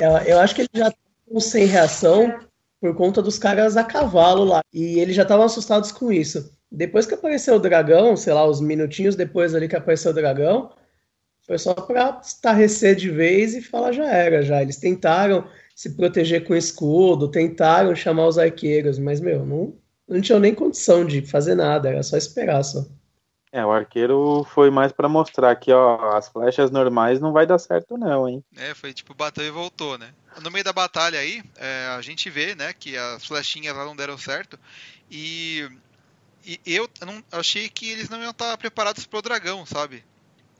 Eu, 0.00 0.10
eu 0.26 0.38
acho 0.40 0.54
que 0.54 0.62
eles 0.62 0.70
já 0.74 0.88
estão 0.88 1.40
sem 1.40 1.64
reação 1.64 2.40
por 2.80 2.94
conta 2.96 3.22
dos 3.22 3.38
caras 3.38 3.76
a 3.76 3.84
cavalo 3.84 4.44
lá. 4.44 4.62
E 4.72 4.98
eles 4.98 5.14
já 5.14 5.22
estavam 5.22 5.44
assustados 5.44 5.92
com 5.92 6.12
isso. 6.12 6.52
Depois 6.70 7.06
que 7.06 7.14
apareceu 7.14 7.54
o 7.54 7.60
dragão, 7.60 8.16
sei 8.16 8.32
lá, 8.32 8.44
os 8.44 8.60
minutinhos 8.60 9.14
depois 9.14 9.54
ali 9.54 9.68
que 9.68 9.76
apareceu 9.76 10.10
o 10.10 10.14
dragão, 10.14 10.72
foi 11.46 11.58
só 11.58 11.74
pra 11.74 12.20
estarrecer 12.24 12.96
de 12.96 13.10
vez 13.10 13.54
e 13.54 13.62
falar 13.62 13.92
já 13.92 14.10
era, 14.10 14.42
já. 14.42 14.62
Eles 14.62 14.78
tentaram 14.78 15.46
se 15.76 15.90
proteger 15.90 16.44
com 16.44 16.54
escudo, 16.54 17.30
tentaram 17.30 17.94
chamar 17.94 18.26
os 18.26 18.38
arqueiros, 18.38 18.98
mas, 18.98 19.20
meu, 19.20 19.44
não, 19.44 19.74
não 20.08 20.20
tinham 20.20 20.40
nem 20.40 20.54
condição 20.54 21.04
de 21.04 21.22
fazer 21.22 21.54
nada, 21.54 21.88
era 21.88 22.02
só 22.02 22.16
esperar 22.16 22.62
só. 22.62 22.86
É, 23.52 23.64
o 23.66 23.70
arqueiro 23.70 24.44
foi 24.44 24.70
mais 24.70 24.92
para 24.92 25.10
mostrar 25.10 25.54
que, 25.56 25.70
ó, 25.70 26.16
as 26.16 26.26
flechas 26.26 26.70
normais 26.70 27.20
não 27.20 27.32
vai 27.32 27.46
dar 27.46 27.58
certo 27.58 27.98
não, 27.98 28.26
hein? 28.26 28.42
É, 28.56 28.74
foi 28.74 28.94
tipo, 28.94 29.14
bateu 29.14 29.44
e 29.44 29.50
voltou, 29.50 29.98
né? 29.98 30.14
No 30.40 30.50
meio 30.50 30.64
da 30.64 30.72
batalha 30.72 31.18
aí, 31.18 31.42
é, 31.56 31.88
a 31.94 32.00
gente 32.00 32.30
vê, 32.30 32.54
né, 32.54 32.72
que 32.72 32.96
as 32.96 33.26
flechinhas 33.26 33.76
lá 33.76 33.84
não 33.84 33.94
deram 33.94 34.16
certo 34.16 34.58
e, 35.10 35.68
e 36.46 36.58
eu 36.64 36.88
não 37.06 37.22
achei 37.30 37.68
que 37.68 37.90
eles 37.90 38.08
não 38.08 38.22
iam 38.22 38.30
estar 38.30 38.56
preparados 38.56 39.04
pro 39.04 39.20
dragão, 39.20 39.66
sabe? 39.66 40.02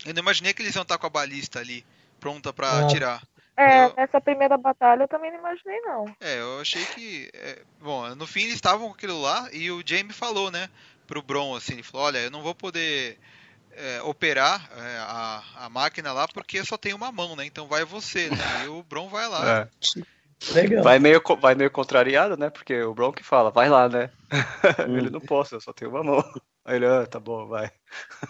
Eu 0.05 0.13
não 0.13 0.21
imaginei 0.21 0.53
que 0.53 0.61
eles 0.61 0.75
iam 0.75 0.83
estar 0.83 0.99
com 0.99 1.07
a 1.07 1.11
balista 1.11 1.61
ali, 1.61 1.87
pronta 2.21 2.53
para 2.53 2.69
ah. 2.69 2.81
atirar. 2.85 3.23
É, 3.57 3.87
eu... 3.87 3.95
nessa 3.97 4.21
primeira 4.21 4.57
batalha 4.57 5.05
eu 5.05 5.09
também 5.09 5.31
não 5.31 5.39
imaginei, 5.39 5.81
não. 5.81 6.05
É, 6.21 6.41
eu 6.41 6.61
achei 6.61 6.85
que. 6.87 7.31
É... 7.33 7.63
Bom, 7.81 8.15
no 8.15 8.27
fim 8.27 8.43
eles 8.43 8.55
estavam 8.55 8.89
com 8.89 8.95
aquilo 8.95 9.21
lá 9.21 9.49
e 9.53 9.71
o 9.71 9.83
Jamie 9.85 10.13
falou, 10.13 10.51
né, 10.51 10.69
pro 11.13 11.23
Bron, 11.23 11.55
assim, 11.55 11.75
ele 11.75 11.83
falou: 11.83 12.07
olha, 12.07 12.19
eu 12.19 12.31
não 12.31 12.43
vou 12.43 12.55
poder 12.55 13.19
é, 13.73 14.01
operar 14.03 14.71
é, 14.75 14.97
a, 15.01 15.43
a 15.57 15.69
máquina 15.69 16.11
lá 16.11 16.27
porque 16.27 16.65
só 16.65 16.79
tem 16.79 16.95
uma 16.95 17.13
mão, 17.13 17.37
né? 17.37 17.45
Então 17.45 17.67
vai 17.67 17.85
você, 17.85 18.31
né? 18.31 18.37
E 18.65 18.69
o 18.69 18.83
Bron 18.83 19.09
vai 19.09 19.29
lá. 19.29 19.61
É. 19.61 19.69
Legal. 20.55 20.83
Vai 20.83 20.99
meio, 20.99 21.23
vai 21.41 21.55
meio 21.55 21.71
contrariado, 21.71 22.37
né? 22.37 22.49
Porque 22.49 22.83
o 22.83 22.95
Bron 22.95 23.13
que 23.13 23.23
fala, 23.23 23.51
vai 23.51 23.69
lá, 23.69 23.89
né? 23.89 24.11
ele 24.89 25.11
não 25.11 25.21
posso, 25.21 25.55
eu 25.55 25.61
só 25.61 25.73
tenho 25.73 25.91
uma 25.91 26.03
mão. 26.03 26.25
Aí 26.65 26.77
ele, 26.77 26.87
ah, 26.87 27.07
tá 27.07 27.21
bom, 27.21 27.47
vai. 27.47 27.71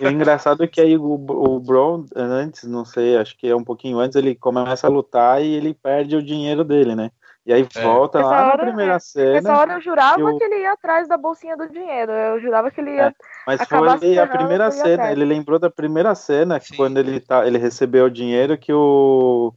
E 0.00 0.04
o 0.04 0.10
engraçado 0.10 0.64
é 0.64 0.66
que 0.66 0.80
aí 0.80 0.96
o, 0.96 1.14
o 1.14 1.60
Bron, 1.60 2.04
antes, 2.14 2.64
não 2.64 2.84
sei, 2.84 3.16
acho 3.16 3.36
que 3.36 3.46
é 3.46 3.54
um 3.54 3.64
pouquinho 3.64 3.98
antes, 3.98 4.16
ele 4.16 4.34
começa 4.34 4.86
a 4.86 4.90
lutar 4.90 5.42
e 5.42 5.54
ele 5.54 5.72
perde 5.72 6.16
o 6.16 6.22
dinheiro 6.22 6.64
dele, 6.64 6.94
né? 6.94 7.10
E 7.44 7.52
aí 7.52 7.66
é. 7.74 7.82
volta 7.82 8.20
lá 8.20 8.48
hora, 8.48 8.56
na 8.56 8.64
primeira 8.64 9.00
cena. 9.00 9.32
Nessa 9.32 9.56
hora 9.56 9.72
eu 9.74 9.80
jurava 9.80 10.14
que, 10.14 10.22
eu... 10.22 10.38
que, 10.38 10.44
ele 10.44 10.60
ia 10.60 10.72
atrás 10.72 11.08
da 11.08 11.16
bolsinha 11.16 11.56
do 11.56 11.68
dinheiro. 11.68 12.12
Eu 12.12 12.40
jurava 12.40 12.70
que 12.70 12.80
ele 12.80 12.92
ia. 12.92 13.08
É, 13.08 13.14
mas 13.46 13.60
foi 13.66 14.18
a 14.18 14.26
primeira 14.26 14.70
cena. 14.70 15.10
Ele 15.10 15.24
lembrou 15.24 15.58
da 15.58 15.68
primeira 15.68 16.14
cena, 16.14 16.60
Sim. 16.60 16.76
quando 16.76 16.98
ele, 16.98 17.18
tá, 17.18 17.46
ele 17.46 17.58
recebeu 17.58 18.04
o 18.04 18.10
dinheiro 18.10 18.56
que 18.56 18.72
o. 18.72 19.52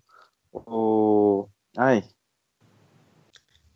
O. 0.51 1.47
Ai. 1.77 2.03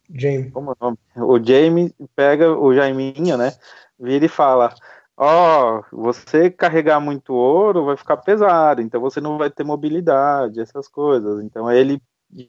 Jamie. 0.09 0.49
Como 0.49 0.71
é 0.71 0.73
o 0.73 0.85
nome? 0.85 0.97
O 1.15 1.43
Jamie 1.43 1.93
pega 2.15 2.51
o 2.51 2.73
Jaiminho, 2.73 3.37
né? 3.37 3.53
Vira 3.99 4.25
e 4.25 4.29
fala: 4.29 4.73
Ó, 5.15 5.81
oh, 5.91 5.95
você 5.95 6.49
carregar 6.49 6.99
muito 6.99 7.33
ouro 7.33 7.85
vai 7.85 7.95
ficar 7.95 8.17
pesado, 8.17 8.81
então 8.81 8.99
você 8.99 9.21
não 9.21 9.37
vai 9.37 9.51
ter 9.51 9.63
mobilidade, 9.63 10.61
essas 10.61 10.87
coisas. 10.87 11.43
Então 11.43 11.67
aí 11.67 11.77
ele 11.77 12.01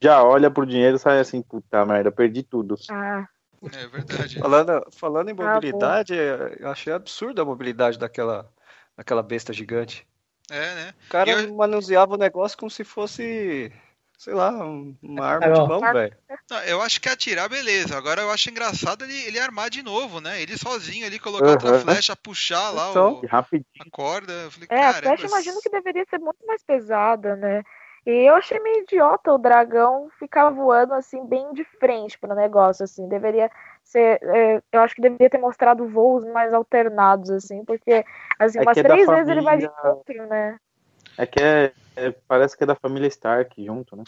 já 0.03 0.23
olha 0.23 0.51
pro 0.51 0.67
dinheiro 0.67 0.97
e 0.97 0.99
sai 0.99 1.21
assim, 1.21 1.43
puta 1.43 1.85
merda, 1.85 2.13
perdi 2.13 2.43
tudo. 2.43 2.77
Ah. 2.91 3.27
É 3.73 3.87
verdade. 3.89 4.39
Falando, 4.39 4.87
falando 4.93 5.29
em 5.29 5.37
ah, 5.39 5.55
mobilidade, 5.55 6.15
ah, 6.15 6.57
eu 6.59 6.71
achei 6.71 6.93
absurda 6.93 7.43
a 7.43 7.45
mobilidade 7.45 7.99
daquela, 7.99 8.51
daquela 8.97 9.23
besta 9.23 9.53
gigante. 9.53 10.07
É, 10.51 10.75
né? 10.75 10.95
O 11.07 11.11
cara 11.11 11.31
eu... 11.31 11.55
manuseava 11.55 12.15
o 12.15 12.19
negócio 12.19 12.57
como 12.57 12.71
se 12.71 12.83
fosse, 12.85 13.71
sei 14.19 14.35
lá, 14.35 14.51
uma 15.03 15.27
arma 15.27 15.47
é, 15.47 15.53
de 15.53 15.61
mão, 15.61 15.81
velho. 15.81 16.17
Eu 16.67 16.81
acho 16.81 17.01
que 17.01 17.09
atirar, 17.09 17.49
beleza. 17.49 17.97
Agora 17.97 18.23
eu 18.23 18.31
acho 18.31 18.51
engraçado 18.51 19.05
ele, 19.05 19.17
ele 19.25 19.39
armar 19.39 19.69
de 19.71 19.83
novo, 19.83 20.21
né? 20.21 20.41
Ele 20.41 20.57
sozinho 20.57 21.07
ali, 21.07 21.19
colocar 21.19 21.45
uhum. 21.45 21.53
outra 21.53 21.79
flecha, 21.79 22.17
puxar 22.17 22.71
lá 22.71 22.91
então, 22.91 23.21
o, 23.21 23.27
a 23.27 23.91
corda. 23.91 24.33
Eu 24.33 24.51
falei, 24.51 24.69
é, 24.71 24.87
a 24.87 24.95
flecha 24.95 25.27
imagino 25.27 25.61
que 25.61 25.71
deveria 25.71 26.05
ser 26.09 26.19
muito 26.19 26.45
mais 26.47 26.63
pesada, 26.63 27.37
né? 27.37 27.63
E 28.07 28.11
eu 28.29 28.35
achei 28.35 28.59
meio 28.61 28.83
idiota 28.83 29.33
o 29.33 29.39
dragão 29.39 30.09
ficar 30.19 30.49
voando 30.51 30.95
assim, 30.95 31.27
bem 31.27 31.53
de 31.53 31.65
frente 31.65 32.19
para 32.19 32.33
o 32.33 32.37
negócio, 32.37 32.85
assim. 32.85 33.09
Deveria 33.09 33.51
ser. 33.85 34.19
É, 34.23 34.63
eu 34.73 34.81
acho 34.81 34.95
que 34.95 35.03
deveria 35.03 35.29
ter 35.29 35.39
mostrado 35.39 35.87
voos 35.89 36.25
mais 36.27 36.53
alternados, 36.55 37.31
assim, 37.31 37.65
porque 37.65 38.05
assim, 38.39 38.59
é 38.59 38.63
umas 38.63 38.77
é 38.77 38.83
três 38.83 39.07
vezes 39.07 39.29
ele 39.29 39.43
vai 39.43 39.59
de 39.59 39.67
encontro, 39.67 40.27
né? 40.27 40.59
É 41.19 41.27
que 41.27 41.43
é, 41.43 41.73
é, 41.97 42.11
parece 42.27 42.57
que 42.57 42.65
é 42.65 42.67
da 42.67 42.75
família 42.75 43.09
Stark 43.09 43.63
junto, 43.63 43.97
né? 43.97 44.05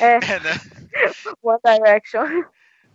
é. 0.00 0.16
é 0.34 0.40
né? 0.40 0.50
One 1.42 1.60
Direction. 1.64 2.44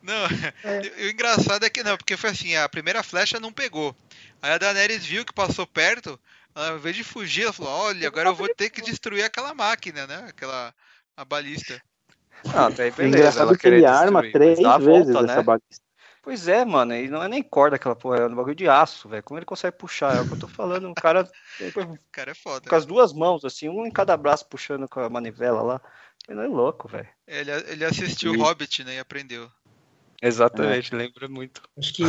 Não, 0.02 0.26
é. 0.64 1.06
o 1.06 1.10
engraçado 1.10 1.66
é 1.66 1.70
que 1.70 1.84
não, 1.84 1.98
porque 1.98 2.18
foi 2.18 2.30
assim, 2.30 2.56
a 2.56 2.68
primeira 2.68 3.04
flecha 3.04 3.40
não 3.40 3.52
pegou. 3.52 3.96
Aí 4.42 4.52
a 4.52 4.58
Daenerys 4.58 5.06
viu 5.06 5.26
que 5.26 5.34
passou 5.34 5.68
perto, 5.68 6.20
ao 6.68 6.78
invés 6.78 6.96
de 6.96 7.04
fugir, 7.04 7.44
ela 7.44 7.54
falou: 7.54 7.72
Olha, 7.72 8.08
agora 8.08 8.30
eu 8.30 8.36
vou 8.36 8.54
ter 8.54 8.70
que 8.70 8.82
destruir 8.82 9.24
aquela 9.24 9.54
máquina, 9.54 10.06
né? 10.06 10.26
Aquela 10.28 10.74
a 11.16 11.26
balista. 11.26 11.82
Ah, 12.54 12.70
daí 12.70 12.92
beleza. 12.92 13.02
É 13.02 13.08
engraçado 13.08 13.58
que 13.58 13.68
ele 13.68 13.86
arma 13.86 14.22
três 14.32 14.60
vezes 14.60 15.14
volta, 15.14 15.32
essa 15.32 15.38
né? 15.38 15.44
balista. 15.44 15.90
Pois 16.22 16.48
é, 16.48 16.66
mano, 16.66 16.94
e 16.94 17.08
não 17.08 17.24
é 17.24 17.28
nem 17.28 17.42
corda 17.42 17.78
aquela 17.78 17.96
porra, 17.96 18.18
é 18.18 18.28
um 18.28 18.36
bagulho 18.36 18.56
de 18.56 18.68
aço, 18.68 19.08
velho. 19.10 19.24
Como 19.24 19.40
ele 19.40 19.46
consegue 19.46 19.78
puxar? 19.78 20.18
É 20.18 20.22
o 20.22 20.28
que 20.28 20.34
eu 20.34 20.40
tô 20.40 20.48
falando, 20.48 20.88
um 20.88 20.94
cara. 20.94 21.28
o 21.76 22.00
cara 22.12 22.32
é 22.32 22.36
foda. 22.36 22.70
Com 22.70 22.76
as 22.76 22.86
duas 22.86 23.14
mãos, 23.14 23.44
assim, 23.46 23.70
um 23.70 23.86
em 23.86 23.92
cada 23.92 24.16
braço 24.16 24.46
puxando 24.48 24.88
com 24.88 25.00
a 25.00 25.10
manivela 25.10 25.62
lá. 25.62 25.82
Ele 26.28 26.42
é 26.42 26.48
louco, 26.48 26.88
velho. 26.88 27.08
Ele, 27.26 27.52
ele 27.52 27.86
assistiu 27.86 28.34
o 28.34 28.44
Hobbit, 28.44 28.84
né, 28.84 28.96
e 28.96 29.00
aprendeu. 29.00 29.50
Exatamente, 30.22 30.94
é. 30.94 30.98
lembra 30.98 31.28
muito. 31.28 31.64
Acho 31.78 31.94
que 31.94 32.04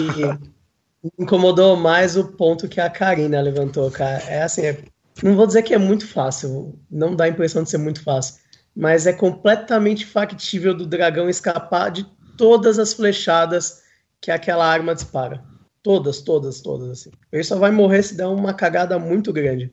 incomodou 1.18 1.76
mais 1.76 2.16
o 2.16 2.32
ponto 2.32 2.68
que 2.68 2.80
a 2.80 2.90
Karina 2.90 3.40
levantou, 3.40 3.90
cara. 3.90 4.22
É 4.24 4.42
assim, 4.42 4.66
é, 4.66 4.78
não 5.22 5.36
vou 5.36 5.46
dizer 5.46 5.62
que 5.62 5.74
é 5.74 5.78
muito 5.78 6.06
fácil, 6.06 6.78
não 6.90 7.14
dá 7.14 7.24
a 7.24 7.28
impressão 7.28 7.62
de 7.62 7.70
ser 7.70 7.78
muito 7.78 8.02
fácil, 8.02 8.40
mas 8.74 9.06
é 9.06 9.12
completamente 9.12 10.06
factível 10.06 10.74
do 10.74 10.86
dragão 10.86 11.28
escapar 11.28 11.90
de 11.90 12.04
todas 12.36 12.78
as 12.78 12.92
flechadas 12.92 13.82
que 14.20 14.30
aquela 14.30 14.66
arma 14.66 14.94
dispara. 14.94 15.42
Todas, 15.82 16.20
todas, 16.20 16.60
todas, 16.60 16.90
assim. 16.90 17.10
Ele 17.32 17.42
só 17.42 17.58
vai 17.58 17.70
morrer 17.70 18.02
se 18.02 18.16
der 18.16 18.26
uma 18.26 18.52
cagada 18.52 18.98
muito 18.98 19.32
grande. 19.32 19.72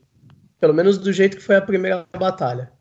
Pelo 0.58 0.72
menos 0.72 0.96
do 0.98 1.12
jeito 1.12 1.36
que 1.36 1.42
foi 1.42 1.56
a 1.56 1.62
primeira 1.62 2.06
batalha. 2.18 2.72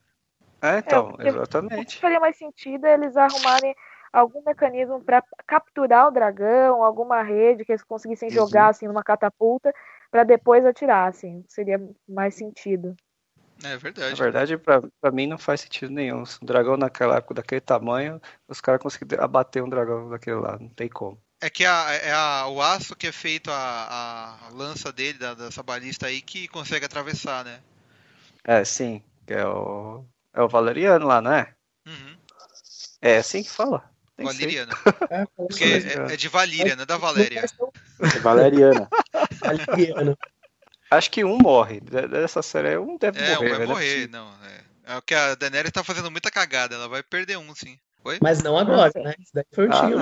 É, 0.62 0.80
então, 0.80 1.16
é, 1.20 1.28
exatamente. 1.28 1.82
O 1.82 1.86
que 1.86 2.02
faria 2.02 2.20
mais 2.20 2.38
sentido 2.38 2.86
é 2.86 2.94
eles 2.94 3.16
arrumarem 3.16 3.76
algum 4.20 4.42
mecanismo 4.44 5.00
para 5.02 5.24
capturar 5.46 6.08
o 6.08 6.12
dragão, 6.12 6.84
alguma 6.84 7.22
rede 7.22 7.64
que 7.64 7.72
eles 7.72 7.84
conseguissem 7.84 8.30
jogar 8.32 8.70
assim 8.70 8.88
numa 8.88 9.04
catapulta 9.04 9.74
para 10.10 10.24
depois 10.24 10.66
atirar, 10.66 11.10
assim, 11.10 11.44
seria 11.48 11.80
mais 12.08 12.34
sentido. 12.34 12.96
É 13.64 13.76
verdade. 13.78 14.12
Na 14.12 14.16
verdade, 14.16 14.58
para 14.58 15.12
mim 15.12 15.28
não 15.28 15.38
faz 15.38 15.62
sentido 15.62 15.92
nenhum. 15.92 16.24
Um 16.42 16.46
dragão 16.46 16.78
naquela 16.78 17.18
época 17.18 17.36
daquele 17.36 17.62
tamanho, 17.62 18.22
os 18.48 18.62
caras 18.62 18.82
conseguiram 18.82 19.24
abater 19.24 19.64
um 19.64 19.70
dragão 19.70 20.10
daquele 20.10 20.38
lá, 20.38 20.58
não 20.60 20.70
tem 20.70 20.88
como. 20.88 21.20
É 21.42 21.50
que 21.50 21.66
a, 21.66 21.94
é 21.94 22.12
a, 22.12 22.48
o 22.48 22.62
aço 22.62 22.96
que 22.96 23.08
é 23.08 23.12
feito, 23.12 23.52
a, 23.52 24.38
a 24.48 24.50
lança 24.50 24.92
dele, 24.92 25.20
da, 25.20 25.36
dessa 25.36 25.62
balista 25.62 26.08
aí, 26.08 26.22
que 26.22 26.48
consegue 26.48 26.86
atravessar, 26.86 27.46
né? 27.46 27.60
É, 28.44 28.64
sim. 28.64 29.04
É 29.28 29.46
o, 29.46 30.06
é 30.34 30.42
o 30.42 30.48
Valeriano 30.48 31.06
lá, 31.06 31.22
não 31.22 31.34
é? 31.34 31.54
Uhum. 31.86 32.18
É 33.02 33.18
assim 33.18 33.44
que 33.44 33.50
fala. 33.50 33.97
Valeriana. 34.18 34.74
É, 35.10 35.26
Porque 35.36 35.64
é, 35.64 36.14
é, 36.14 36.18
de 36.18 36.28
Valíria, 36.28 36.76
não 36.76 36.84
é 36.84 36.86
da 36.86 36.98
Valéria. 36.98 37.46
É 38.02 38.20
Valeriana. 38.20 38.90
Valeriana. 39.40 40.18
Acho 40.90 41.12
que 41.12 41.24
um 41.24 41.38
morre. 41.38 41.80
Dessa 41.80 42.42
série, 42.42 42.78
um 42.78 42.98
deve 42.98 43.20
é, 43.20 43.36
morrer. 43.36 43.54
Um 43.54 43.58
vai 43.58 43.68
morrer, 43.68 44.10
não. 44.10 44.28
É. 44.44 44.94
é 44.94 44.98
o 44.98 45.02
que 45.02 45.14
a 45.14 45.36
Daenerys 45.36 45.72
tá 45.72 45.84
fazendo 45.84 46.12
muita 46.12 46.32
cagada. 46.32 46.76
Ela 46.76 46.88
vai 46.88 47.04
perder 47.04 47.38
um, 47.38 47.56
sim. 47.56 47.78
Foi? 48.02 48.18
Mas 48.22 48.42
não 48.42 48.58
agora, 48.58 48.92
né? 48.96 49.14
Isso 49.20 49.32
daí 49.34 49.46
foi 49.54 49.68
o 49.68 49.74
ah, 49.74 49.82
time 49.82 49.96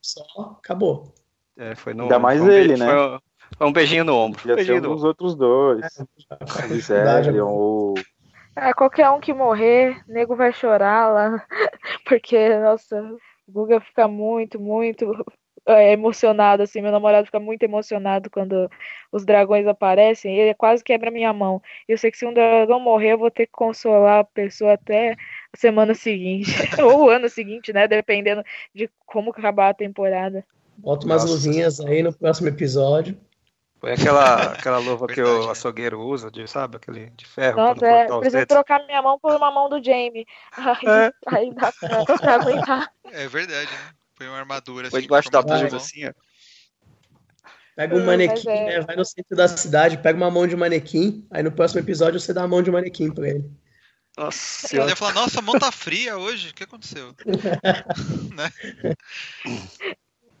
Só 0.00 0.24
acabou. 0.58 1.14
É, 1.56 1.74
foi 1.74 1.94
no, 1.94 2.04
Ainda 2.04 2.18
mais 2.18 2.40
um 2.40 2.50
ele, 2.50 2.76
né? 2.76 2.86
Foi, 2.86 3.18
foi, 3.58 3.66
um 3.66 3.72
beijinho 3.72 4.04
no 4.04 4.16
ombro. 4.16 4.40
Já 4.44 4.54
beijinho 4.54 4.90
os 4.92 5.04
outros 5.04 5.34
dois. 5.34 5.84
É, 5.84 6.02
o 7.42 7.94
é, 8.54 8.72
qualquer 8.74 9.08
um 9.10 9.20
que 9.20 9.32
morrer, 9.32 10.02
nego 10.06 10.36
vai 10.36 10.52
chorar 10.52 11.08
lá. 11.08 11.46
Porque, 12.04 12.56
nossa, 12.58 13.02
o 13.52 13.60
Guga 13.60 13.80
fica 13.80 14.08
muito, 14.08 14.58
muito 14.58 15.12
é, 15.66 15.92
emocionado, 15.92 16.62
assim. 16.62 16.80
Meu 16.80 16.90
namorado 16.90 17.26
fica 17.26 17.38
muito 17.38 17.62
emocionado 17.62 18.30
quando 18.30 18.70
os 19.12 19.24
dragões 19.24 19.66
aparecem. 19.66 20.36
Ele 20.36 20.54
quase 20.54 20.82
quebra 20.82 21.10
minha 21.10 21.32
mão. 21.32 21.62
Eu 21.86 21.98
sei 21.98 22.10
que 22.10 22.16
se 22.16 22.26
um 22.26 22.32
dragão 22.32 22.80
morrer, 22.80 23.12
eu 23.12 23.18
vou 23.18 23.30
ter 23.30 23.46
que 23.46 23.52
consolar 23.52 24.20
a 24.20 24.24
pessoa 24.24 24.72
até 24.72 25.12
a 25.12 25.56
semana 25.56 25.94
seguinte. 25.94 26.50
ou 26.82 27.04
o 27.04 27.10
ano 27.10 27.28
seguinte, 27.28 27.72
né? 27.72 27.86
Dependendo 27.86 28.42
de 28.74 28.88
como 29.06 29.30
acabar 29.30 29.68
a 29.70 29.74
temporada. 29.74 30.44
Bota 30.78 31.04
umas 31.06 31.22
Nossa. 31.22 31.34
luzinhas 31.34 31.80
aí 31.80 32.02
no 32.02 32.12
próximo 32.12 32.48
episódio. 32.48 33.16
Foi 33.82 33.94
aquela, 33.94 34.34
aquela 34.54 34.78
luva 34.78 35.08
que 35.08 35.20
o 35.20 35.50
açougueiro 35.50 36.00
usa, 36.00 36.30
de, 36.30 36.46
sabe? 36.46 36.76
Aquele 36.76 37.10
de 37.10 37.26
ferro. 37.26 37.56
Nossa, 37.56 37.84
é, 37.84 38.06
preciso 38.06 38.46
trocar 38.46 38.86
minha 38.86 39.02
mão 39.02 39.18
por 39.18 39.34
uma 39.34 39.50
mão 39.50 39.68
do 39.68 39.82
Jamie. 39.82 40.24
Aí, 40.56 40.86
é. 40.86 41.12
aí 41.26 41.52
dá 41.52 41.72
pra, 41.72 42.16
pra, 42.16 42.34
aguentar. 42.38 42.92
É 43.10 43.26
verdade, 43.26 43.68
né? 43.68 43.90
Foi 44.14 44.28
uma 44.28 44.38
armadura. 44.38 44.88
Foi 44.88 45.00
assim, 45.00 45.06
debaixo 45.08 45.30
da 45.32 45.42
blusa, 45.42 45.76
assim, 45.76 46.06
ó. 46.06 46.12
Pega 47.74 47.96
um 47.96 48.06
manequim, 48.06 48.48
é. 48.50 48.66
né? 48.66 48.80
Vai 48.82 48.94
no 48.94 49.04
centro 49.04 49.36
da 49.36 49.48
cidade, 49.48 49.98
pega 49.98 50.16
uma 50.16 50.30
mão 50.30 50.46
de 50.46 50.54
manequim, 50.54 51.26
aí 51.28 51.42
no 51.42 51.50
próximo 51.50 51.80
episódio 51.80 52.20
você 52.20 52.32
dá 52.32 52.44
a 52.44 52.48
mão 52.48 52.62
de 52.62 52.70
manequim 52.70 53.10
pra 53.10 53.28
ele. 53.28 53.50
Nossa, 54.16 54.76
ele 54.76 54.90
ia 54.90 54.94
falar, 54.94 55.14
nossa, 55.14 55.40
a 55.40 55.42
mão 55.42 55.58
tá 55.58 55.72
fria 55.72 56.18
hoje, 56.18 56.50
o 56.50 56.54
que 56.54 56.62
aconteceu? 56.62 57.16
né? 58.36 58.52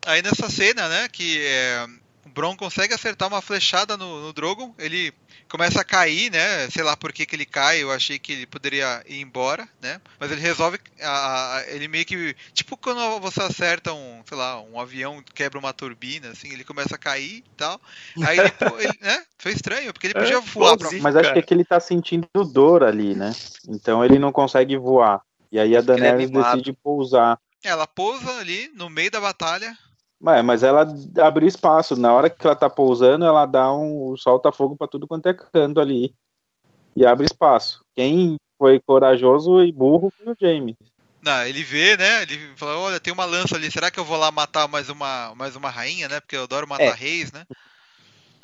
Aí 0.06 0.20
nessa 0.20 0.48
cena, 0.50 0.88
né, 0.88 1.08
que 1.08 1.42
é, 1.44 1.86
Bron 2.32 2.56
consegue 2.56 2.94
acertar 2.94 3.28
uma 3.28 3.42
flechada 3.42 3.96
no, 3.96 4.22
no 4.22 4.32
Drogon, 4.32 4.74
ele 4.78 5.12
começa 5.48 5.80
a 5.80 5.84
cair, 5.84 6.30
né? 6.30 6.68
Sei 6.70 6.82
lá 6.82 6.96
por 6.96 7.12
que, 7.12 7.26
que 7.26 7.36
ele 7.36 7.44
cai, 7.44 7.82
eu 7.82 7.90
achei 7.90 8.18
que 8.18 8.32
ele 8.32 8.46
poderia 8.46 9.02
ir 9.06 9.20
embora, 9.20 9.68
né? 9.80 10.00
Mas 10.18 10.30
ele 10.30 10.40
resolve, 10.40 10.78
a, 11.00 11.56
a, 11.56 11.64
ele 11.68 11.88
meio 11.88 12.04
que, 12.04 12.34
tipo 12.52 12.76
quando 12.76 13.20
você 13.20 13.42
acerta 13.42 13.92
um, 13.92 14.22
sei 14.26 14.36
lá, 14.36 14.60
um 14.60 14.80
avião 14.80 15.22
quebra 15.34 15.58
uma 15.58 15.72
turbina, 15.72 16.30
assim, 16.30 16.52
ele 16.52 16.64
começa 16.64 16.94
a 16.94 16.98
cair 16.98 17.38
e 17.38 17.56
tal. 17.56 17.80
Aí 18.26 18.38
ele, 18.38 18.52
ele 18.78 18.98
né? 19.00 19.22
Foi 19.38 19.52
estranho, 19.52 19.92
porque 19.92 20.06
ele 20.06 20.14
podia 20.14 20.36
é, 20.36 20.40
voar. 20.40 20.76
Pra... 20.78 20.90
Mas 21.00 21.16
acho 21.16 21.32
que 21.32 21.38
é 21.38 21.42
que 21.42 21.52
ele 21.52 21.64
tá 21.64 21.80
sentindo 21.80 22.26
dor 22.52 22.82
ali, 22.82 23.14
né? 23.14 23.32
Então 23.68 24.04
ele 24.04 24.18
não 24.18 24.32
consegue 24.32 24.76
voar. 24.76 25.20
E 25.50 25.58
aí 25.58 25.76
a 25.76 25.80
é 25.80 25.82
Daenerys 25.82 26.30
decide 26.30 26.72
pousar. 26.72 27.38
Ela 27.62 27.86
pousa 27.86 28.38
ali 28.38 28.70
no 28.74 28.88
meio 28.88 29.10
da 29.10 29.20
batalha. 29.20 29.76
Mas, 30.22 30.44
mas 30.44 30.62
ela 30.62 30.86
abre 31.20 31.46
espaço. 31.46 31.96
Na 31.96 32.12
hora 32.12 32.30
que 32.30 32.46
ela 32.46 32.54
tá 32.54 32.70
pousando, 32.70 33.24
ela 33.24 33.44
dá 33.44 33.74
um 33.74 34.16
solta-fogo 34.16 34.76
para 34.76 34.86
tudo 34.86 35.08
quanto 35.08 35.26
é 35.26 35.34
canto 35.34 35.80
ali. 35.80 36.14
E 36.94 37.04
abre 37.04 37.26
espaço. 37.26 37.84
Quem 37.96 38.36
foi 38.56 38.78
corajoso 38.78 39.64
e 39.64 39.72
burro 39.72 40.12
foi 40.16 40.32
o 40.32 40.36
Jaime. 40.40 40.78
Não, 41.20 41.44
ele 41.44 41.64
vê, 41.64 41.96
né? 41.96 42.22
Ele 42.22 42.52
fala, 42.56 42.78
olha, 42.78 43.00
tem 43.00 43.12
uma 43.12 43.24
lança 43.24 43.56
ali, 43.56 43.70
será 43.70 43.90
que 43.90 43.98
eu 43.98 44.04
vou 44.04 44.16
lá 44.16 44.30
matar 44.30 44.68
mais 44.68 44.88
uma, 44.88 45.34
mais 45.34 45.56
uma 45.56 45.70
rainha, 45.70 46.08
né? 46.08 46.20
Porque 46.20 46.36
eu 46.36 46.44
adoro 46.44 46.68
matar 46.68 46.84
é. 46.84 46.94
reis, 46.94 47.32
né? 47.32 47.44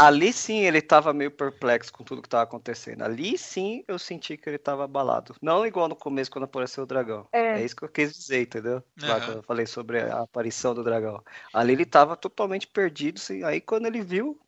Ali 0.00 0.32
sim 0.32 0.60
ele 0.60 0.80
tava 0.80 1.12
meio 1.12 1.28
perplexo 1.28 1.92
com 1.92 2.04
tudo 2.04 2.22
que 2.22 2.28
tava 2.28 2.44
acontecendo. 2.44 3.02
Ali 3.02 3.36
sim 3.36 3.82
eu 3.88 3.98
senti 3.98 4.36
que 4.36 4.48
ele 4.48 4.56
tava 4.56 4.84
abalado. 4.84 5.34
Não 5.42 5.66
igual 5.66 5.88
no 5.88 5.96
começo 5.96 6.30
quando 6.30 6.44
apareceu 6.44 6.84
o 6.84 6.86
dragão. 6.86 7.28
É, 7.32 7.60
é 7.60 7.64
isso 7.64 7.74
que 7.74 7.82
eu 7.82 7.88
quis 7.88 8.12
dizer, 8.12 8.42
entendeu? 8.42 8.76
Uhum. 9.02 9.08
Lá 9.08 9.20
quando 9.20 9.38
eu 9.38 9.42
falei 9.42 9.66
sobre 9.66 10.00
a 10.00 10.20
aparição 10.20 10.72
do 10.72 10.84
dragão. 10.84 11.20
Ali 11.52 11.72
ele 11.72 11.84
tava 11.84 12.16
totalmente 12.16 12.68
perdido. 12.68 13.18
Assim, 13.18 13.42
aí 13.42 13.60
quando 13.60 13.86
ele 13.86 14.00
viu, 14.00 14.40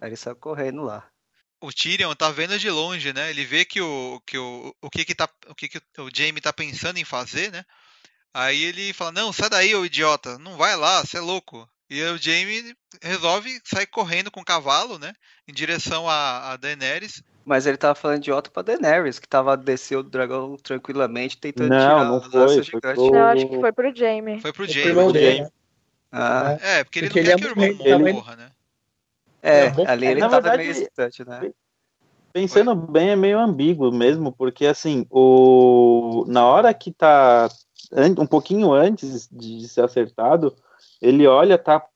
aí 0.00 0.08
ele 0.08 0.16
saiu 0.16 0.36
correndo 0.36 0.82
lá. 0.82 1.06
O 1.60 1.70
Tyrion 1.70 2.14
tá 2.14 2.30
vendo 2.30 2.58
de 2.58 2.70
longe, 2.70 3.12
né? 3.12 3.28
Ele 3.28 3.44
vê 3.44 3.66
que 3.66 3.82
o 3.82 4.22
que 4.26 4.38
o, 4.38 4.74
o 4.80 4.88
que 4.88 5.04
que 5.04 5.14
tá 5.14 5.28
o 5.48 5.54
que 5.54 5.68
que 5.68 5.78
o 5.98 6.08
Jaime 6.14 6.40
tá 6.40 6.52
pensando 6.52 6.98
em 6.98 7.04
fazer, 7.04 7.52
né? 7.52 7.62
Aí 8.32 8.64
ele 8.64 8.94
fala: 8.94 9.12
"Não, 9.12 9.32
sai 9.34 9.50
daí, 9.50 9.74
ô 9.74 9.84
idiota. 9.84 10.38
Não 10.38 10.56
vai 10.56 10.74
lá, 10.76 11.02
você 11.02 11.18
é 11.18 11.20
louco". 11.20 11.68
E 11.88 12.02
o 12.02 12.16
Jaime 12.16 12.74
resolve 13.02 13.60
sair 13.64 13.86
correndo 13.86 14.30
com 14.30 14.40
o 14.40 14.44
cavalo, 14.44 14.98
né? 14.98 15.12
Em 15.46 15.52
direção 15.52 16.08
a, 16.08 16.52
a 16.52 16.56
Daenerys. 16.56 17.22
Mas 17.44 17.66
ele 17.66 17.76
tava 17.76 17.94
falando 17.94 18.22
de 18.22 18.32
Otto 18.32 18.50
pra 18.50 18.62
Daenerys, 18.62 19.18
que 19.18 19.28
tava 19.28 19.56
descendo 19.56 20.00
o 20.00 20.10
dragão 20.10 20.56
tranquilamente, 20.56 21.36
tentando 21.36 21.68
não, 21.68 21.78
tirar 21.78 22.04
não 22.04 22.22
foi, 22.22 22.64
foi 22.64 22.80
pro... 22.80 23.10
Não, 23.10 23.24
acho 23.26 23.48
que 23.48 23.60
foi 23.60 23.72
pro 23.72 23.94
Jaime. 23.94 24.40
Foi 24.40 24.52
pro 24.52 24.66
Jaime. 24.66 24.94
Foi 24.94 25.12
pro 25.12 25.20
Jaime. 25.20 25.48
Ah. 26.10 26.58
É, 26.60 26.84
porque 26.84 27.00
ele 27.00 27.08
porque 27.08 27.22
não 27.22 27.26
quer 27.26 27.46
ele 27.46 27.74
que 27.74 27.82
o 27.82 27.88
irmão 27.88 28.12
morra, 28.14 28.36
né? 28.36 28.50
É, 29.42 29.66
ali 29.86 30.06
ele 30.06 30.20
tava 30.20 30.40
verdade, 30.40 30.62
meio 30.62 31.28
né? 31.28 31.52
Pensando 32.32 32.74
foi. 32.74 32.90
bem, 32.92 33.10
é 33.10 33.16
meio 33.16 33.38
ambíguo 33.38 33.92
mesmo, 33.92 34.32
porque 34.32 34.64
assim, 34.64 35.06
o... 35.10 36.24
na 36.26 36.46
hora 36.46 36.72
que 36.72 36.90
tá 36.90 37.48
um 38.18 38.26
pouquinho 38.26 38.72
antes 38.72 39.28
de 39.30 39.68
ser 39.68 39.82
acertado, 39.82 40.56
ele 41.04 41.26
olha, 41.26 41.58
tá 41.58 41.86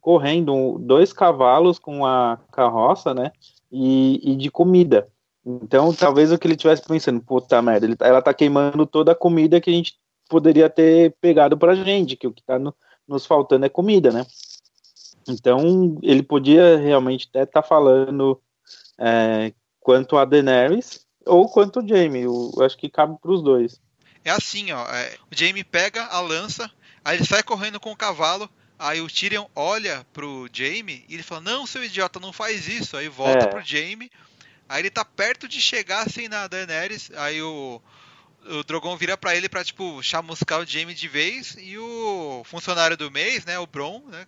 correndo 0.00 0.78
dois 0.80 1.12
cavalos 1.12 1.78
com 1.78 2.04
a 2.04 2.38
carroça, 2.52 3.12
né? 3.12 3.32
E, 3.70 4.32
e 4.32 4.36
de 4.36 4.50
comida. 4.50 5.08
Então, 5.44 5.92
talvez 5.92 6.32
o 6.32 6.38
que 6.38 6.46
ele 6.46 6.56
tivesse 6.56 6.82
pensando, 6.82 7.20
puta 7.20 7.62
merda, 7.62 7.86
ele, 7.86 7.94
tá, 7.94 8.06
ela 8.06 8.22
tá 8.22 8.34
queimando 8.34 8.84
toda 8.86 9.12
a 9.12 9.16
comida 9.16 9.60
que 9.60 9.70
a 9.70 9.72
gente 9.72 9.94
poderia 10.28 10.68
ter 10.68 11.14
pegado 11.20 11.56
pra 11.56 11.74
gente, 11.74 12.16
que 12.16 12.26
o 12.26 12.32
que 12.32 12.42
tá 12.42 12.58
no, 12.58 12.74
nos 13.06 13.24
faltando 13.26 13.64
é 13.64 13.68
comida, 13.68 14.10
né? 14.10 14.26
Então, 15.28 15.98
ele 16.02 16.22
podia 16.22 16.76
realmente 16.76 17.28
até 17.28 17.42
estar 17.42 17.62
tá 17.62 17.68
falando 17.68 18.40
é, 18.98 19.52
quanto 19.80 20.16
a 20.16 20.24
Daenerys 20.24 21.06
ou 21.24 21.48
quanto 21.48 21.80
o 21.80 21.88
Jaime. 21.88 22.22
Eu 22.22 22.52
acho 22.60 22.76
que 22.76 22.88
cabe 22.88 23.16
para 23.20 23.30
os 23.30 23.42
dois. 23.42 23.80
É 24.24 24.30
assim, 24.30 24.72
ó. 24.72 24.84
É, 24.88 25.14
o 25.30 25.36
Jaime 25.36 25.62
pega 25.62 26.04
a 26.06 26.20
lança, 26.20 26.70
Aí 27.06 27.18
ele 27.18 27.24
sai 27.24 27.40
correndo 27.40 27.78
com 27.78 27.92
o 27.92 27.96
cavalo. 27.96 28.50
Aí 28.76 29.00
o 29.00 29.06
Tyrion 29.06 29.46
olha 29.54 30.04
pro 30.12 30.48
Jaime 30.52 31.04
e 31.08 31.14
ele 31.14 31.22
fala: 31.22 31.40
Não, 31.40 31.64
seu 31.64 31.84
idiota, 31.84 32.18
não 32.18 32.32
faz 32.32 32.66
isso. 32.66 32.96
Aí 32.96 33.08
volta 33.08 33.44
é. 33.44 33.46
pro 33.46 33.62
Jaime. 33.62 34.10
Aí 34.68 34.82
ele 34.82 34.90
tá 34.90 35.04
perto 35.04 35.46
de 35.46 35.60
chegar 35.60 36.04
assim 36.04 36.26
na 36.26 36.48
Daenerys. 36.48 37.12
Aí 37.16 37.40
o, 37.40 37.80
o 38.48 38.64
Drogon 38.64 38.96
vira 38.96 39.16
para 39.16 39.36
ele 39.36 39.48
pra, 39.48 39.62
tipo, 39.62 40.02
chamuscar 40.02 40.58
o 40.58 40.66
Jaime 40.66 40.94
de 40.94 41.06
vez. 41.06 41.56
E 41.60 41.78
o 41.78 42.42
funcionário 42.44 42.96
do 42.96 43.08
mês, 43.08 43.44
né, 43.44 43.56
o 43.56 43.68
Bron, 43.68 44.02
né? 44.08 44.26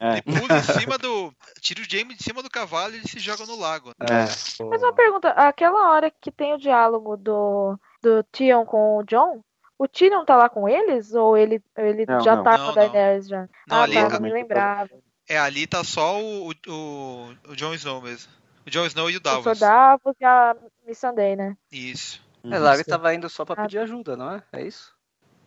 É. 0.00 0.14
Ele 0.14 0.22
pula 0.22 0.58
em 0.58 0.80
cima 0.80 0.98
do. 0.98 1.32
Tira 1.60 1.80
o 1.80 1.88
Jaime 1.88 2.16
de 2.16 2.24
cima 2.24 2.42
do 2.42 2.50
cavalo 2.50 2.92
e 2.92 2.96
ele 2.96 3.08
se 3.08 3.20
joga 3.20 3.46
no 3.46 3.56
lago. 3.56 3.92
É. 4.00 4.64
Mas 4.64 4.82
uma 4.82 4.92
pergunta: 4.92 5.28
aquela 5.30 5.92
hora 5.92 6.10
que 6.10 6.32
tem 6.32 6.52
o 6.52 6.58
diálogo 6.58 7.16
do, 7.16 7.78
do 8.02 8.24
Tyrion 8.24 8.66
com 8.66 8.98
o 8.98 9.04
John, 9.04 9.44
o 9.78 9.86
Tyrion 9.86 10.24
tá 10.24 10.36
lá 10.36 10.48
com 10.48 10.68
eles? 10.68 11.14
Ou 11.14 11.36
ele, 11.36 11.62
ele 11.76 12.06
não, 12.06 12.20
já 12.20 12.36
não. 12.36 12.42
tá 12.42 12.56
não, 12.56 12.64
com 12.66 12.70
a 12.72 12.74
Daenerys 12.74 13.28
já? 13.28 13.48
Não, 13.68 13.76
ah, 13.76 13.82
ali, 13.82 13.94
tá, 13.94 14.08
não 14.08 14.20
me 14.20 14.32
lembrava. 14.32 14.90
É, 15.28 15.38
ali 15.38 15.66
tá 15.66 15.82
só 15.82 16.20
o, 16.20 16.50
o, 16.50 17.34
o 17.48 17.56
Jon 17.56 17.74
Snow 17.74 18.00
mesmo. 18.00 18.32
O 18.66 18.70
Jon 18.70 18.86
Snow 18.86 19.10
e 19.10 19.16
o 19.16 19.20
Davos. 19.20 19.46
O 19.46 19.60
Davos 19.60 20.14
e 20.20 20.24
a 20.24 20.56
Missandei, 20.86 21.36
né? 21.36 21.56
Isso. 21.70 22.24
É, 22.44 22.58
lá 22.58 22.74
ele 22.74 22.84
tava 22.84 23.12
indo 23.12 23.28
só 23.28 23.44
pra 23.44 23.54
ah. 23.58 23.62
pedir 23.62 23.78
ajuda, 23.78 24.16
não 24.16 24.30
é? 24.30 24.42
É 24.52 24.62
isso? 24.62 24.94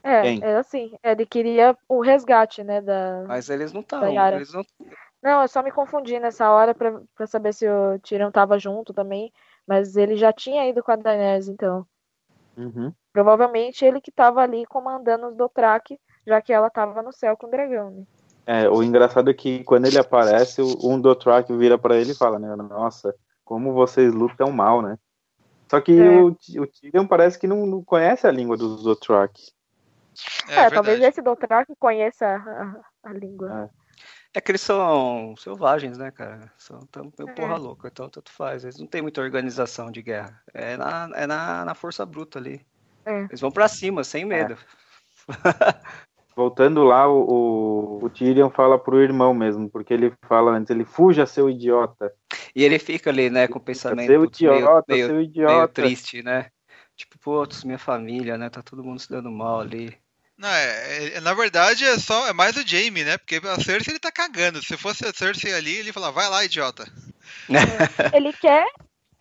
É, 0.03 0.21
Quem? 0.21 0.39
é 0.43 0.57
assim. 0.57 0.93
Ele 1.03 1.25
queria 1.25 1.77
o 1.87 2.01
resgate, 2.01 2.63
né? 2.63 2.81
Da, 2.81 3.23
Mas 3.27 3.49
eles 3.49 3.71
não 3.71 3.81
estavam. 3.81 4.33
Eles 4.33 4.53
não... 4.53 4.65
não, 5.21 5.41
eu 5.41 5.47
só 5.47 5.63
me 5.63 5.71
confundi 5.71 6.19
nessa 6.19 6.49
hora 6.51 6.73
pra, 6.73 7.01
pra 7.15 7.27
saber 7.27 7.53
se 7.53 7.67
o 7.67 7.99
Tyrion 7.99 8.31
tava 8.31 8.59
junto 8.59 8.93
também. 8.93 9.31
Mas 9.67 9.95
ele 9.95 10.15
já 10.15 10.33
tinha 10.33 10.67
ido 10.67 10.83
com 10.83 10.91
a 10.91 10.95
Daenerys, 10.95 11.47
então. 11.47 11.85
Uhum. 12.59 12.91
Provavelmente 13.13 13.85
ele 13.85 14.01
que 14.01 14.09
estava 14.09 14.41
ali 14.41 14.65
comandando 14.65 15.27
os 15.27 15.35
Dothraki, 15.35 15.97
já 16.27 16.41
que 16.41 16.51
ela 16.51 16.67
estava 16.67 17.01
no 17.01 17.13
céu 17.13 17.37
com 17.37 17.47
o 17.47 17.49
dragão, 17.49 17.89
né? 17.91 18.03
É, 18.45 18.69
o 18.69 18.83
engraçado 18.83 19.29
é 19.29 19.33
que 19.33 19.63
quando 19.63 19.85
ele 19.85 19.97
aparece, 19.97 20.61
um 20.83 20.99
Dothraki 20.99 21.55
vira 21.55 21.77
para 21.77 21.95
ele 21.95 22.11
e 22.11 22.17
fala, 22.17 22.37
né? 22.37 22.53
Nossa, 22.55 23.15
como 23.45 23.73
vocês 23.73 24.13
lutam 24.13 24.51
mal, 24.51 24.81
né? 24.81 24.97
Só 25.69 25.79
que 25.79 25.97
é. 25.99 26.21
o, 26.21 26.35
o 26.63 26.67
Tyrion 26.67 27.05
parece 27.07 27.37
que 27.37 27.47
não, 27.47 27.65
não, 27.65 27.83
conhece 27.83 28.27
a 28.27 28.31
língua 28.31 28.57
dos 28.57 28.83
Dothraki. 28.83 29.53
É, 30.49 30.61
é 30.61 30.69
talvez 30.69 30.99
esse 30.99 31.21
Dothraki 31.21 31.73
conheça 31.79 32.25
a, 32.25 33.09
a 33.09 33.13
língua. 33.13 33.69
É. 34.33 34.41
Que 34.41 34.51
eles 34.51 34.61
são 34.61 35.35
selvagens, 35.37 35.97
né, 35.97 36.11
cara? 36.11 36.51
São 36.57 36.79
tão, 36.91 37.11
meio 37.17 37.29
é. 37.29 37.33
porra 37.33 37.57
louca, 37.57 37.87
então 37.87 38.09
tanto 38.09 38.31
faz. 38.31 38.63
Eles 38.63 38.77
não 38.77 38.87
têm 38.87 39.01
muita 39.01 39.21
organização 39.21 39.91
de 39.91 40.01
guerra. 40.01 40.41
É 40.53 40.77
na, 40.77 41.09
é 41.15 41.27
na, 41.27 41.65
na 41.65 41.75
força 41.75 42.05
bruta 42.05 42.37
ali. 42.37 42.65
É. 43.05 43.23
Eles 43.23 43.41
vão 43.41 43.51
para 43.51 43.67
cima, 43.67 44.03
sem 44.03 44.25
medo. 44.25 44.53
É. 44.53 44.57
Voltando 46.35 46.83
lá, 46.83 47.05
o, 47.09 47.99
o, 48.01 48.09
Tyrion 48.09 48.49
fala 48.49 48.79
pro 48.79 49.01
irmão 49.01 49.33
mesmo, 49.33 49.69
porque 49.69 49.93
ele 49.93 50.13
fala 50.25 50.51
antes, 50.51 50.69
ele 50.69 50.85
fuja, 50.85 51.25
seu 51.25 51.49
idiota. 51.49 52.13
E 52.55 52.63
ele 52.63 52.79
fica 52.79 53.09
ali, 53.09 53.29
né, 53.29 53.45
com 53.45 53.59
o 53.59 53.61
pensamento 53.61 54.07
seu 54.07 54.23
idiota, 54.23 54.85
meio, 54.87 55.07
seu 55.07 55.21
idiota. 55.21 55.53
meio 55.53 55.67
triste, 55.67 56.23
né? 56.23 56.49
Tipo, 56.95 57.19
pô, 57.19 57.43
minha 57.65 57.77
família, 57.77 58.37
né? 58.37 58.49
Tá 58.49 58.61
todo 58.61 58.83
mundo 58.83 58.99
se 58.99 59.09
dando 59.09 59.29
mal 59.29 59.59
ali. 59.59 59.97
Não, 60.39 60.47
é, 60.47 61.15
é, 61.15 61.19
na 61.19 61.33
verdade 61.33 61.83
é 61.83 61.99
só 61.99 62.25
é 62.25 62.31
mais 62.31 62.55
o 62.55 62.65
Jamie, 62.65 63.03
né? 63.03 63.17
Porque 63.17 63.41
a 63.45 63.59
Cersei 63.59 63.91
ele 63.91 63.99
tá 63.99 64.09
cagando. 64.09 64.63
Se 64.63 64.77
fosse 64.77 65.05
a 65.05 65.11
Cersei 65.11 65.53
ali, 65.53 65.75
ele 65.75 65.91
fala, 65.91 66.13
vai 66.13 66.29
lá, 66.29 66.45
idiota. 66.45 66.85
É, 67.49 68.15
ele 68.15 68.31
quer, 68.31 68.65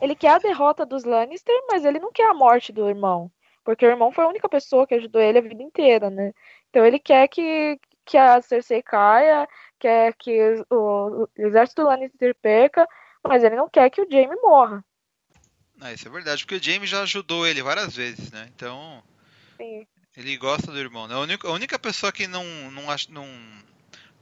ele 0.00 0.14
quer 0.14 0.30
a 0.30 0.38
derrota 0.38 0.86
dos 0.86 1.02
Lannister, 1.02 1.54
mas 1.68 1.84
ele 1.84 1.98
não 1.98 2.12
quer 2.12 2.30
a 2.30 2.34
morte 2.34 2.72
do 2.72 2.88
irmão, 2.88 3.28
porque 3.64 3.84
o 3.84 3.90
irmão 3.90 4.12
foi 4.12 4.24
a 4.26 4.28
única 4.28 4.48
pessoa 4.48 4.86
que 4.86 4.94
ajudou 4.94 5.20
ele 5.20 5.38
a 5.38 5.42
vida 5.42 5.60
inteira, 5.60 6.08
né? 6.08 6.32
Então 6.70 6.86
ele 6.86 7.00
quer 7.00 7.26
que, 7.26 7.80
que 8.06 8.16
a 8.16 8.40
Cersei 8.40 8.80
caia, 8.80 9.48
quer 9.80 10.14
que 10.14 10.64
o, 10.70 11.24
o 11.24 11.28
exército 11.36 11.82
do 11.82 11.88
Lannister 11.88 12.32
perca, 12.40 12.86
mas 13.26 13.42
ele 13.42 13.56
não 13.56 13.68
quer 13.68 13.90
que 13.90 14.00
o 14.00 14.08
Jamie 14.08 14.40
morra. 14.40 14.84
Ah, 15.80 15.92
isso 15.92 16.06
é 16.06 16.10
verdade, 16.12 16.44
porque 16.44 16.54
o 16.54 16.62
Jamie 16.62 16.86
já 16.86 17.02
ajudou 17.02 17.44
ele 17.44 17.60
várias 17.60 17.96
vezes, 17.96 18.30
né? 18.30 18.48
Então. 18.54 19.02
Sim. 19.56 19.84
Ele 20.18 20.36
gosta 20.36 20.72
do 20.72 20.78
irmão, 20.78 21.06
né? 21.06 21.14
A 21.14 21.20
única, 21.20 21.46
a 21.46 21.52
única 21.52 21.78
pessoa 21.78 22.10
que 22.10 22.26
não, 22.26 22.44
não, 22.72 22.82
não, 23.08 23.26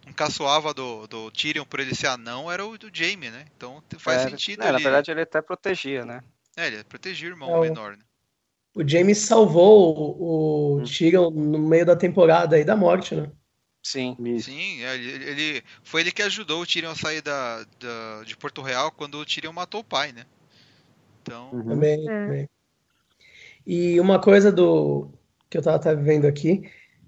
não 0.05 0.13
caçoava 0.13 0.75
do, 0.75 1.07
do 1.07 1.31
Tyrion 1.31 1.65
por 1.65 1.81
ele 1.81 1.95
ser 1.95 2.09
anão 2.09 2.53
era 2.53 2.67
o 2.67 2.77
do 2.77 2.91
Jaime, 2.93 3.31
né? 3.31 3.47
Então 3.57 3.83
faz 3.99 4.21
é, 4.21 4.29
sentido. 4.29 4.63
É, 4.63 4.71
na 4.71 4.79
verdade 4.79 5.11
ele 5.11 5.23
até 5.23 5.41
protegia, 5.41 6.05
né? 6.05 6.21
É, 6.55 6.67
ele 6.67 6.85
protegia 6.85 7.31
o 7.31 7.33
irmão 7.33 7.65
é, 7.65 7.71
menor, 7.71 7.97
né? 7.97 8.03
O 8.75 8.87
Jaime 8.87 9.15
salvou 9.15 9.97
o, 9.97 10.77
o 10.77 10.81
hum. 10.81 10.85
Tyrion 10.85 11.31
no 11.31 11.59
meio 11.59 11.87
da 11.87 11.97
temporada 11.97 12.57
aí 12.57 12.65
da 12.65 12.77
morte, 12.77 13.15
né? 13.15 13.31
Sim. 13.83 14.15
Sim, 14.39 14.83
é, 14.85 14.97
ele, 14.97 15.25
ele, 15.31 15.65
foi 15.83 16.03
ele 16.03 16.13
que 16.13 16.21
ajudou 16.21 16.61
o 16.61 16.67
Tyrion 16.67 16.91
a 16.91 16.95
sair 16.95 17.23
da, 17.23 17.65
da, 17.81 18.23
de 18.23 18.37
Porto 18.37 18.61
Real 18.61 18.93
quando 18.93 19.15
o 19.15 19.25
Tyrion 19.25 19.53
matou 19.53 19.81
o 19.81 19.85
pai, 19.85 20.13
né? 20.13 20.27
Então. 21.23 21.49
Uhum. 21.55 21.65
Também, 21.65 22.03
é. 22.07 22.27
também. 22.27 22.51
E 23.67 23.99
uma 23.99 24.21
coisa 24.21 24.53
do, 24.53 25.11
que 25.49 25.59
eu 25.59 25.63
tava, 25.63 25.79
tava 25.79 25.97
vendo 25.97 26.27
aqui 26.27 26.63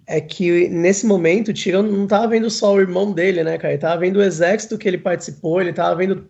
é 0.08 0.22
que 0.22 0.68
nesse 0.70 1.06
momento 1.06 1.50
o 1.50 1.54
Tyrion 1.54 1.82
não 1.82 2.06
tava 2.06 2.28
vendo 2.28 2.48
só 2.50 2.72
o 2.72 2.80
irmão 2.80 3.12
dele, 3.12 3.44
né, 3.44 3.58
cara? 3.58 3.74
Ele 3.74 3.80
tava 3.80 4.00
vendo 4.00 4.16
o 4.16 4.22
exército 4.22 4.78
que 4.78 4.88
ele 4.88 4.96
participou, 4.96 5.60
ele 5.60 5.72
tava 5.72 5.94
vendo 5.96 6.26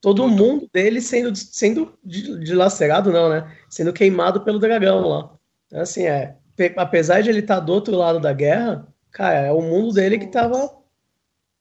todo 0.00 0.24
o 0.24 0.28
mundo 0.28 0.68
dele 0.72 1.00
sendo, 1.00 1.34
sendo 1.34 1.96
dilacerado, 2.04 3.12
não, 3.12 3.28
né? 3.28 3.56
Sendo 3.70 3.92
queimado 3.92 4.40
pelo 4.40 4.58
dragão 4.58 5.06
lá. 5.06 5.30
Então, 5.66 5.80
assim, 5.80 6.06
é. 6.06 6.36
Apesar 6.76 7.20
de 7.20 7.30
ele 7.30 7.38
estar 7.38 7.56
tá 7.56 7.60
do 7.60 7.72
outro 7.72 7.94
lado 7.94 8.18
da 8.18 8.32
guerra, 8.32 8.84
cara, 9.12 9.46
é 9.46 9.52
o 9.52 9.62
mundo 9.62 9.94
dele 9.94 10.18
que 10.18 10.26
tava. 10.26 10.76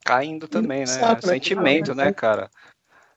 Caindo 0.04 0.48
também, 0.48 0.80
né? 0.80 0.86
Saco, 0.88 1.28
né? 1.28 1.34
Sentimento, 1.34 1.94
né, 1.94 2.12
cara? 2.12 2.50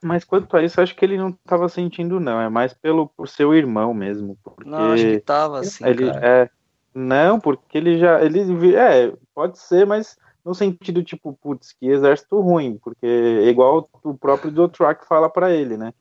Mas 0.02 0.24
quanto 0.24 0.56
a 0.56 0.62
isso, 0.62 0.80
acho 0.80 0.94
que 0.94 1.04
ele 1.04 1.18
não 1.18 1.28
estava 1.28 1.68
sentindo, 1.68 2.18
não. 2.18 2.40
É 2.40 2.48
mais 2.48 2.72
pelo 2.72 3.06
por 3.08 3.28
seu 3.28 3.54
irmão 3.54 3.92
mesmo. 3.92 4.38
Porque 4.42 4.68
não, 4.68 4.92
acho 4.92 5.04
que 5.04 5.20
tava 5.20 5.60
assim. 5.60 5.86
Ele, 5.86 6.10
cara. 6.10 6.26
É, 6.26 6.50
não, 6.94 7.38
porque 7.38 7.76
ele 7.76 7.98
já. 7.98 8.22
Ele, 8.22 8.76
é, 8.76 9.12
pode 9.34 9.58
ser, 9.58 9.86
mas 9.86 10.16
no 10.44 10.54
sentido 10.54 11.02
tipo, 11.02 11.34
putz, 11.34 11.72
que 11.72 11.86
exército 11.86 12.40
ruim. 12.40 12.78
Porque 12.82 13.06
é 13.06 13.48
igual 13.48 13.88
o 14.02 14.14
próprio 14.14 14.50
Dothraki 14.50 15.06
fala 15.06 15.28
para 15.28 15.50
ele, 15.50 15.76
né? 15.76 15.92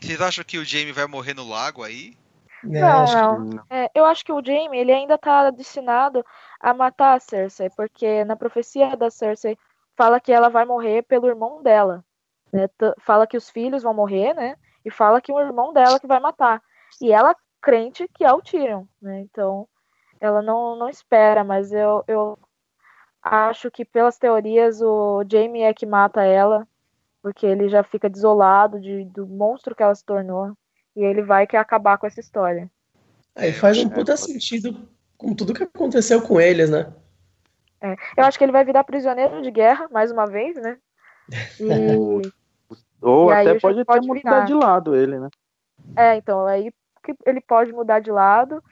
Vocês 0.00 0.20
acham 0.20 0.44
que 0.44 0.58
o 0.58 0.64
Jaime 0.64 0.92
vai 0.92 1.06
morrer 1.06 1.34
no 1.34 1.48
lago 1.48 1.82
aí? 1.82 2.14
Não, 2.62 3.04
não. 3.06 3.38
não. 3.44 3.64
É, 3.70 3.90
eu 3.94 4.04
acho 4.04 4.24
que 4.24 4.32
o 4.32 4.44
Jaime 4.44 4.78
ele 4.78 4.92
ainda 4.92 5.16
tá 5.16 5.50
destinado 5.50 6.24
a 6.60 6.74
matar 6.74 7.14
a 7.14 7.20
Cersei, 7.20 7.70
porque 7.70 8.24
na 8.24 8.36
profecia 8.36 8.96
da 8.96 9.10
Cersei 9.10 9.56
fala 9.96 10.20
que 10.20 10.32
ela 10.32 10.48
vai 10.48 10.64
morrer 10.64 11.02
pelo 11.02 11.26
irmão 11.26 11.62
dela. 11.62 12.04
Né? 12.52 12.68
Fala 13.00 13.26
que 13.26 13.36
os 13.36 13.50
filhos 13.50 13.82
vão 13.82 13.94
morrer, 13.94 14.34
né? 14.34 14.56
E 14.84 14.90
fala 14.90 15.20
que 15.20 15.32
o 15.32 15.40
irmão 15.40 15.72
dela 15.72 15.98
que 15.98 16.06
vai 16.06 16.20
matar. 16.20 16.62
E 17.00 17.12
ela 17.12 17.34
crente 17.60 18.08
que 18.08 18.24
é 18.24 18.32
o 18.32 18.40
Tyrion, 18.40 18.84
né? 19.02 19.20
Então, 19.20 19.68
ela 20.20 20.40
não, 20.40 20.76
não 20.76 20.88
espera, 20.88 21.42
mas 21.42 21.72
eu, 21.72 22.04
eu 22.06 22.38
acho 23.22 23.70
que 23.70 23.84
pelas 23.84 24.18
teorias 24.18 24.80
o 24.80 25.24
Jaime 25.30 25.62
é 25.62 25.74
que 25.74 25.84
mata 25.84 26.22
ela, 26.22 26.66
porque 27.20 27.44
ele 27.44 27.68
já 27.68 27.82
fica 27.82 28.08
desolado 28.08 28.80
de, 28.80 29.04
do 29.06 29.26
monstro 29.26 29.74
que 29.74 29.82
ela 29.82 29.94
se 29.94 30.04
tornou. 30.04 30.56
E 30.94 31.04
ele 31.04 31.22
vai 31.22 31.46
quer 31.46 31.58
acabar 31.58 31.98
com 31.98 32.06
essa 32.06 32.20
história. 32.20 32.70
É, 33.34 33.52
faz 33.52 33.76
um 33.78 33.88
puta 33.88 34.16
sentido 34.16 34.88
com 35.18 35.34
tudo 35.34 35.52
que 35.52 35.62
aconteceu 35.62 36.22
com 36.22 36.40
eles, 36.40 36.70
né? 36.70 36.92
É, 37.82 37.94
eu 38.16 38.24
acho 38.24 38.38
que 38.38 38.44
ele 38.44 38.52
vai 38.52 38.64
virar 38.64 38.84
prisioneiro 38.84 39.42
de 39.42 39.50
guerra, 39.50 39.88
mais 39.90 40.10
uma 40.10 40.26
vez, 40.26 40.56
né? 40.56 40.78
E... 41.60 42.32
Ou 43.02 43.30
e 43.30 43.34
até 43.34 43.58
pode, 43.58 43.84
pode 43.84 44.06
mudar 44.06 44.44
de 44.44 44.54
lado 44.54 44.96
ele, 44.96 45.18
né? 45.18 45.28
É, 45.96 46.16
então, 46.16 46.46
aí 46.46 46.72
ele 47.24 47.40
pode 47.40 47.72
mudar 47.72 48.00
de 48.00 48.10
lado, 48.10 48.62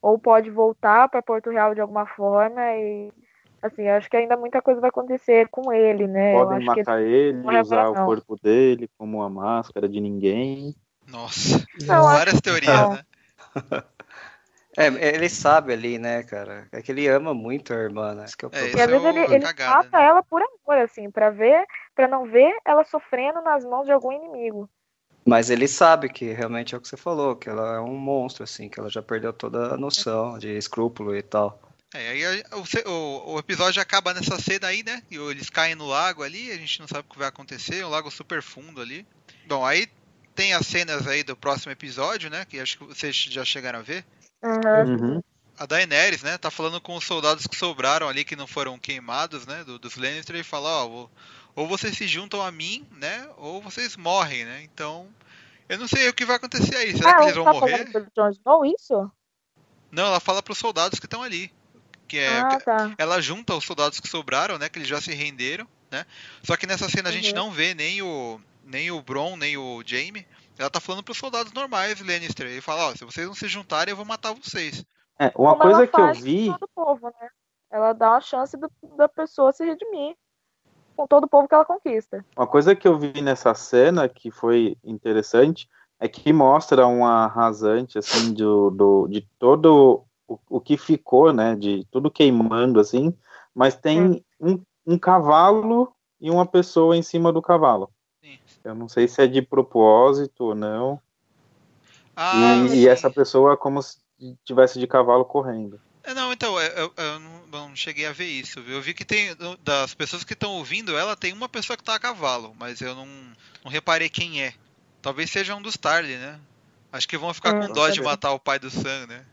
ou 0.00 0.18
pode 0.18 0.50
voltar 0.50 1.08
para 1.08 1.22
Porto 1.22 1.50
Real 1.50 1.74
de 1.74 1.80
alguma 1.80 2.06
forma 2.06 2.60
e 2.76 3.12
assim, 3.60 3.82
eu 3.82 3.94
acho 3.94 4.10
que 4.10 4.16
ainda 4.16 4.36
muita 4.36 4.60
coisa 4.60 4.80
vai 4.80 4.90
acontecer 4.90 5.46
com 5.48 5.72
ele, 5.72 6.06
né? 6.06 6.32
Podem 6.32 6.64
matar 6.64 7.00
ele, 7.00 7.38
ele 7.46 7.60
usar 7.60 7.88
o 7.88 8.04
corpo 8.04 8.36
dele 8.42 8.90
como 8.98 9.18
uma 9.18 9.30
máscara 9.30 9.88
de 9.88 10.00
ninguém. 10.00 10.74
Nossa, 11.06 11.64
não, 11.86 12.02
várias 12.02 12.40
teorias, 12.40 12.90
né? 12.90 13.04
É, 14.74 14.86
ele 15.14 15.28
sabe 15.28 15.74
ali, 15.74 15.98
né, 15.98 16.22
cara? 16.22 16.66
É 16.72 16.80
que 16.80 16.90
ele 16.90 17.06
ama 17.06 17.34
muito 17.34 17.74
a 17.74 17.76
irmã, 17.76 18.14
né? 18.14 18.24
que 18.38 18.46
é 18.46 18.48
o 18.48 18.50
é, 18.54 18.70
e 18.70 18.80
às 18.80 18.86
vezes 18.86 19.04
é 19.04 19.08
ele, 19.10 19.34
ele 19.34 19.44
cagada, 19.44 19.76
mata 19.76 19.98
né? 19.98 20.06
ela 20.06 20.22
por 20.22 20.40
amor, 20.40 20.78
assim, 20.82 21.10
para 21.10 21.28
ver, 21.28 21.62
para 21.94 22.08
não 22.08 22.24
ver 22.24 22.54
ela 22.64 22.84
sofrendo 22.84 23.40
nas 23.42 23.64
mãos 23.64 23.84
de 23.84 23.92
algum 23.92 24.12
inimigo. 24.12 24.68
Mas 25.24 25.50
ele 25.50 25.68
sabe 25.68 26.08
que 26.08 26.32
realmente 26.32 26.74
é 26.74 26.78
o 26.78 26.80
que 26.80 26.88
você 26.88 26.96
falou, 26.96 27.36
que 27.36 27.48
ela 27.48 27.76
é 27.76 27.80
um 27.80 27.96
monstro, 27.96 28.42
assim, 28.42 28.68
que 28.68 28.80
ela 28.80 28.90
já 28.90 29.00
perdeu 29.00 29.32
toda 29.32 29.74
a 29.74 29.76
noção 29.76 30.36
de 30.36 30.48
escrúpulo 30.56 31.16
e 31.16 31.22
tal. 31.22 31.60
É, 31.94 32.08
aí 32.08 32.42
o, 32.52 32.90
o, 32.90 33.34
o, 33.34 33.38
episódio 33.38 33.80
acaba 33.80 34.14
nessa 34.14 34.40
cena 34.40 34.68
aí, 34.68 34.82
né? 34.82 35.02
E 35.10 35.16
eles 35.16 35.50
caem 35.50 35.74
no 35.74 35.86
lago 35.86 36.22
ali, 36.22 36.50
a 36.50 36.56
gente 36.56 36.80
não 36.80 36.88
sabe 36.88 37.00
o 37.00 37.12
que 37.12 37.18
vai 37.18 37.28
acontecer, 37.28 37.84
um 37.84 37.90
lago 37.90 38.10
super 38.10 38.42
fundo 38.42 38.80
ali. 38.80 39.06
Bom, 39.46 39.64
aí 39.64 39.86
tem 40.34 40.54
as 40.54 40.66
cenas 40.66 41.06
aí 41.06 41.22
do 41.22 41.36
próximo 41.36 41.70
episódio, 41.70 42.30
né? 42.30 42.44
Que 42.46 42.58
acho 42.58 42.78
que 42.78 42.84
vocês 42.84 43.14
já 43.14 43.44
chegaram 43.44 43.80
a 43.80 43.82
ver. 43.82 44.04
Uhum. 44.42 45.22
A 45.58 45.66
Daenerys, 45.66 46.22
né? 46.22 46.38
Tá 46.38 46.50
falando 46.50 46.80
com 46.80 46.96
os 46.96 47.04
soldados 47.04 47.46
que 47.46 47.56
sobraram 47.56 48.08
ali, 48.08 48.24
que 48.24 48.34
não 48.34 48.46
foram 48.46 48.78
queimados, 48.78 49.46
né? 49.46 49.62
Do, 49.62 49.78
dos 49.78 49.96
Lannister, 49.96 50.36
e 50.36 50.42
fala, 50.42 50.86
ó, 50.86 51.08
ou 51.54 51.66
vocês 51.66 51.96
se 51.96 52.06
juntam 52.06 52.40
a 52.40 52.50
mim, 52.50 52.86
né? 52.92 53.28
Ou 53.36 53.60
vocês 53.60 53.96
morrem, 53.96 54.44
né? 54.44 54.62
Então, 54.62 55.08
eu 55.68 55.78
não 55.78 55.86
sei 55.86 56.08
o 56.08 56.14
que 56.14 56.24
vai 56.24 56.36
acontecer 56.36 56.76
aí. 56.76 56.96
Será 56.96 57.10
ah, 57.10 57.16
que 57.16 57.22
eles 57.24 57.34
vão 57.34 57.44
tá 57.44 57.52
morrer? 57.52 57.88
Snow, 58.32 58.64
isso? 58.64 59.10
Não, 59.90 60.06
ela 60.06 60.20
fala 60.20 60.42
pros 60.42 60.58
soldados 60.58 60.98
que 60.98 61.06
estão 61.06 61.22
ali. 61.22 61.52
Que 62.08 62.18
é, 62.18 62.40
ah, 62.40 62.58
tá. 62.60 62.94
ela 62.98 63.20
junta 63.20 63.54
os 63.54 63.64
soldados 63.64 64.00
que 64.00 64.08
sobraram, 64.08 64.58
né? 64.58 64.68
Que 64.68 64.78
eles 64.78 64.88
já 64.88 65.00
se 65.00 65.12
renderam, 65.12 65.66
né? 65.90 66.06
Só 66.42 66.56
que 66.56 66.66
nessa 66.66 66.88
cena 66.88 67.10
a 67.10 67.12
gente 67.12 67.30
uhum. 67.30 67.36
não 67.36 67.50
vê 67.50 67.74
nem 67.74 68.02
o 68.02 68.40
nem 68.64 68.90
o 68.90 69.02
Bron, 69.02 69.36
nem 69.36 69.56
o 69.56 69.82
Jaime. 69.84 70.26
Ela 70.58 70.70
tá 70.70 70.80
falando 70.80 71.02
pros 71.02 71.18
soldados 71.18 71.52
normais, 71.52 72.00
Lannister. 72.00 72.46
Ele 72.46 72.60
fala, 72.60 72.88
ó, 72.88 72.94
se 72.94 73.04
vocês 73.04 73.26
não 73.26 73.34
se 73.34 73.48
juntarem, 73.48 73.92
eu 73.92 73.96
vou 73.96 74.04
matar 74.04 74.32
vocês. 74.34 74.84
É, 75.18 75.32
uma 75.34 75.56
Como 75.56 75.62
coisa 75.62 75.86
que 75.86 76.00
eu 76.00 76.14
vi. 76.14 76.54
Povo, 76.74 77.06
né? 77.06 77.28
Ela 77.70 77.92
dá 77.92 78.10
uma 78.10 78.20
chance 78.20 78.56
do, 78.56 78.70
da 78.96 79.08
pessoa 79.08 79.52
se 79.52 79.64
redimir 79.64 80.14
com 80.96 81.06
todo 81.06 81.24
o 81.24 81.28
povo 81.28 81.48
que 81.48 81.54
ela 81.54 81.64
conquista. 81.64 82.24
Uma 82.36 82.46
coisa 82.46 82.74
que 82.74 82.86
eu 82.86 82.98
vi 82.98 83.20
nessa 83.20 83.54
cena 83.54 84.08
que 84.08 84.30
foi 84.30 84.76
interessante 84.84 85.68
é 85.98 86.08
que 86.08 86.32
mostra 86.32 86.86
uma 86.86 87.26
rasante 87.26 87.98
assim 87.98 88.32
do, 88.34 88.70
do 88.70 89.08
de 89.08 89.26
todo 89.38 90.04
o, 90.26 90.38
o 90.48 90.60
que 90.60 90.76
ficou, 90.76 91.32
né, 91.32 91.54
de 91.54 91.86
tudo 91.90 92.10
queimando 92.10 92.80
assim, 92.80 93.16
mas 93.54 93.76
tem 93.76 94.24
um, 94.40 94.60
um 94.86 94.98
cavalo 94.98 95.92
e 96.20 96.30
uma 96.30 96.46
pessoa 96.46 96.96
em 96.96 97.02
cima 97.02 97.32
do 97.32 97.42
cavalo. 97.42 97.90
Sim. 98.22 98.38
Eu 98.64 98.74
não 98.74 98.88
sei 98.88 99.08
se 99.08 99.22
é 99.22 99.26
de 99.26 99.42
propósito 99.42 100.44
ou 100.44 100.54
não. 100.54 101.00
Ah, 102.14 102.34
e, 102.70 102.80
e, 102.80 102.88
essa 102.88 103.10
pessoa 103.10 103.54
é 103.54 103.56
como 103.56 103.82
se 103.82 103.98
tivesse 104.44 104.78
de 104.78 104.86
cavalo 104.86 105.24
correndo. 105.24 105.80
É, 106.04 106.14
não, 106.14 106.32
então, 106.32 106.60
eu, 106.60 106.72
eu, 106.72 106.92
eu 106.96 107.20
não, 107.20 107.46
não, 107.52 107.76
cheguei 107.76 108.06
a 108.06 108.12
ver 108.12 108.26
isso, 108.26 108.60
viu? 108.60 108.76
Eu 108.76 108.82
vi 108.82 108.92
que 108.92 109.04
tem, 109.04 109.36
das 109.62 109.94
pessoas 109.94 110.24
que 110.24 110.32
estão 110.32 110.52
ouvindo 110.52 110.96
ela, 110.96 111.16
tem 111.16 111.32
uma 111.32 111.48
pessoa 111.48 111.76
que 111.76 111.84
tá 111.84 111.94
a 111.94 112.00
cavalo, 112.00 112.54
mas 112.58 112.80
eu 112.80 112.94
não, 112.94 113.06
não 113.64 113.70
reparei 113.70 114.08
quem 114.08 114.42
é. 114.42 114.52
Talvez 115.00 115.30
seja 115.30 115.54
um 115.54 115.62
dos 115.62 115.76
Tarly, 115.76 116.16
né? 116.16 116.40
Acho 116.92 117.08
que 117.08 117.16
vão 117.16 117.32
ficar 117.32 117.56
é, 117.56 117.66
com 117.66 117.72
dó 117.72 117.88
de 117.88 118.02
matar 118.02 118.32
o 118.32 118.40
pai 118.40 118.58
do 118.58 118.68
Sam, 118.68 119.06
né? 119.06 119.24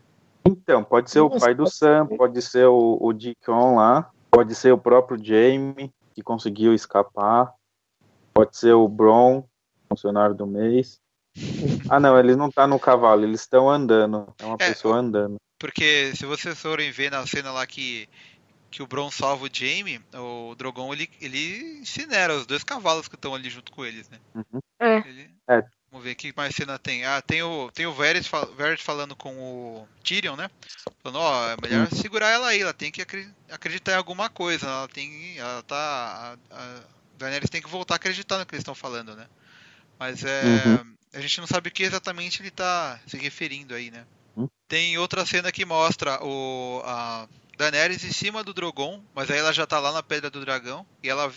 Então, 0.45 0.83
pode 0.83 1.11
ser 1.11 1.19
o 1.19 1.29
pai 1.29 1.53
do 1.53 1.69
Sam, 1.69 2.07
pode 2.07 2.41
ser 2.41 2.65
o, 2.67 2.97
o 3.01 3.13
Deacon 3.13 3.75
lá, 3.75 4.09
pode 4.31 4.55
ser 4.55 4.71
o 4.71 4.77
próprio 4.77 5.23
Jamie, 5.23 5.91
que 6.13 6.21
conseguiu 6.21 6.73
escapar, 6.73 7.53
pode 8.33 8.55
ser 8.57 8.73
o 8.73 8.87
Bron, 8.87 9.43
funcionário 9.89 10.35
do 10.35 10.47
mês. 10.47 10.99
Ah, 11.89 11.99
não, 11.99 12.17
eles 12.17 12.37
não 12.37 12.47
estão 12.47 12.63
tá 12.63 12.67
no 12.67 12.79
cavalo, 12.79 13.23
eles 13.23 13.41
estão 13.41 13.69
andando. 13.69 14.27
É 14.39 14.45
uma 14.45 14.57
é, 14.59 14.69
pessoa 14.69 14.97
andando. 14.97 15.37
Porque 15.59 16.13
se 16.15 16.25
vocês 16.25 16.59
forem 16.59 16.89
ver 16.89 17.11
na 17.11 17.27
cena 17.27 17.51
lá 17.51 17.67
que, 17.67 18.07
que 18.71 18.81
o 18.81 18.87
Bron 18.87 19.11
salva 19.11 19.45
o 19.45 19.49
Jaime, 19.51 20.01
o 20.13 20.55
Drogon 20.55 20.93
ele, 20.93 21.09
ele 21.19 21.79
incinera 21.81 22.33
os 22.33 22.45
dois 22.45 22.63
cavalos 22.63 23.09
que 23.09 23.15
estão 23.15 23.35
ali 23.35 23.49
junto 23.49 23.69
com 23.73 23.85
eles, 23.85 24.09
né? 24.09 24.17
Uhum. 24.33 24.59
É. 24.79 24.97
Ele... 24.99 25.29
é. 25.49 25.63
Vamos 25.91 26.05
ver 26.05 26.13
que 26.13 26.31
mais 26.37 26.55
cena 26.55 26.77
tem. 26.77 27.03
Ah, 27.03 27.19
tem 27.19 27.41
o, 27.41 27.71
tem 27.71 27.87
o 27.87 27.93
Varys, 27.93 28.27
Varys 28.55 28.81
falando 28.81 29.15
com 29.15 29.35
o 29.35 29.87
Tyrion, 30.03 30.35
né? 30.35 30.47
Falando, 31.01 31.19
ó, 31.19 31.47
oh, 31.47 31.49
é 31.49 31.57
melhor 31.61 31.87
uhum. 31.91 31.97
segurar 31.97 32.29
ela 32.29 32.49
aí, 32.49 32.61
ela 32.61 32.73
tem 32.73 32.91
que 32.91 33.01
acreditar 33.49 33.93
em 33.93 33.97
alguma 33.97 34.29
coisa, 34.29 34.67
ela 34.67 34.87
tem. 34.87 35.37
Ela 35.39 35.63
tá. 35.63 36.37
A, 36.51 36.55
a 36.55 36.81
Daenerys 37.17 37.49
tem 37.49 37.61
que 37.61 37.67
voltar 37.67 37.95
a 37.95 37.97
acreditar 37.97 38.37
no 38.37 38.45
que 38.45 38.53
eles 38.53 38.61
estão 38.61 38.75
falando, 38.75 39.15
né? 39.15 39.27
Mas 39.97 40.23
é. 40.23 40.43
Uhum. 40.43 40.95
A 41.11 41.21
gente 41.21 41.39
não 41.39 41.47
sabe 41.47 41.69
o 41.69 41.71
que 41.71 41.81
exatamente 41.81 42.39
ele 42.39 42.51
tá 42.51 42.99
se 43.07 43.17
referindo 43.17 43.73
aí, 43.73 43.89
né? 43.89 44.05
Tem 44.67 44.97
outra 44.97 45.25
cena 45.25 45.51
que 45.51 45.65
mostra 45.65 46.23
o 46.23 46.81
a 46.85 47.27
Daenerys 47.57 48.05
em 48.05 48.11
cima 48.11 48.43
do 48.43 48.53
Drogon, 48.53 49.01
mas 49.13 49.29
aí 49.29 49.39
ela 49.39 49.51
já 49.51 49.65
tá 49.65 49.79
lá 49.79 49.91
na 49.91 50.03
Pedra 50.03 50.29
do 50.29 50.41
Dragão 50.41 50.85
e 51.03 51.09
ela 51.09 51.31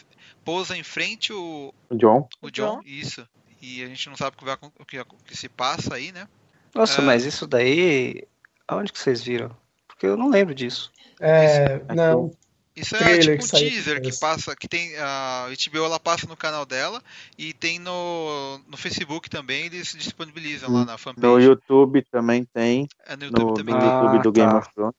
pousa 0.44 0.76
em 0.76 0.82
frente 0.82 1.32
o 1.32 1.72
o 1.88 1.96
John. 1.96 2.28
O 2.40 2.50
John, 2.50 2.80
isso. 2.84 3.26
E 3.61 3.82
a 3.82 3.86
gente 3.86 4.09
não 4.09 4.16
sabe 4.16 4.36
o 4.36 4.38
que, 4.38 4.44
vai, 4.44 4.57
o 4.78 4.84
que, 4.84 5.00
o 5.00 5.07
que 5.24 5.36
se 5.36 5.48
passa 5.48 5.94
aí, 5.94 6.11
né? 6.12 6.28
Nossa, 6.74 7.00
uh, 7.00 7.05
mas 7.05 7.24
isso 7.24 7.46
daí. 7.46 8.26
Aonde 8.66 8.92
que 8.92 8.98
vocês 8.98 9.22
viram? 9.22 9.57
Porque 9.86 10.07
eu 10.07 10.16
não 10.16 10.28
lembro 10.28 10.55
disso. 10.55 10.90
É, 11.20 11.80
não. 11.94 12.32
Isso 12.74 12.96
é 12.96 13.18
tipo 13.18 13.44
um 13.44 13.48
teaser 13.48 14.00
que 14.00 14.18
passa, 14.18 14.56
que 14.56 14.66
tem 14.66 14.96
a 14.96 15.46
HBO 15.48 15.84
ela 15.84 16.00
passa 16.00 16.26
no 16.26 16.36
canal 16.36 16.64
dela 16.64 17.02
e 17.36 17.52
tem 17.52 17.78
no, 17.78 18.58
no 18.66 18.78
Facebook 18.78 19.28
também, 19.28 19.66
eles 19.66 19.92
disponibilizam 19.92 20.72
lá 20.72 20.84
na 20.84 20.96
fanpage. 20.96 21.26
No 21.26 21.38
YouTube 21.38 22.02
também 22.10 22.44
tem. 22.44 22.88
É, 23.04 23.14
no 23.14 23.24
YouTube 23.24 23.44
no, 23.44 23.54
também 23.54 23.74
no 23.74 23.80
tem. 23.80 23.90
YouTube 23.90 24.22
do 24.22 24.32
Game 24.32 24.52
ah, 24.52 24.58
of 24.58 24.74
Thrones. 24.74 24.94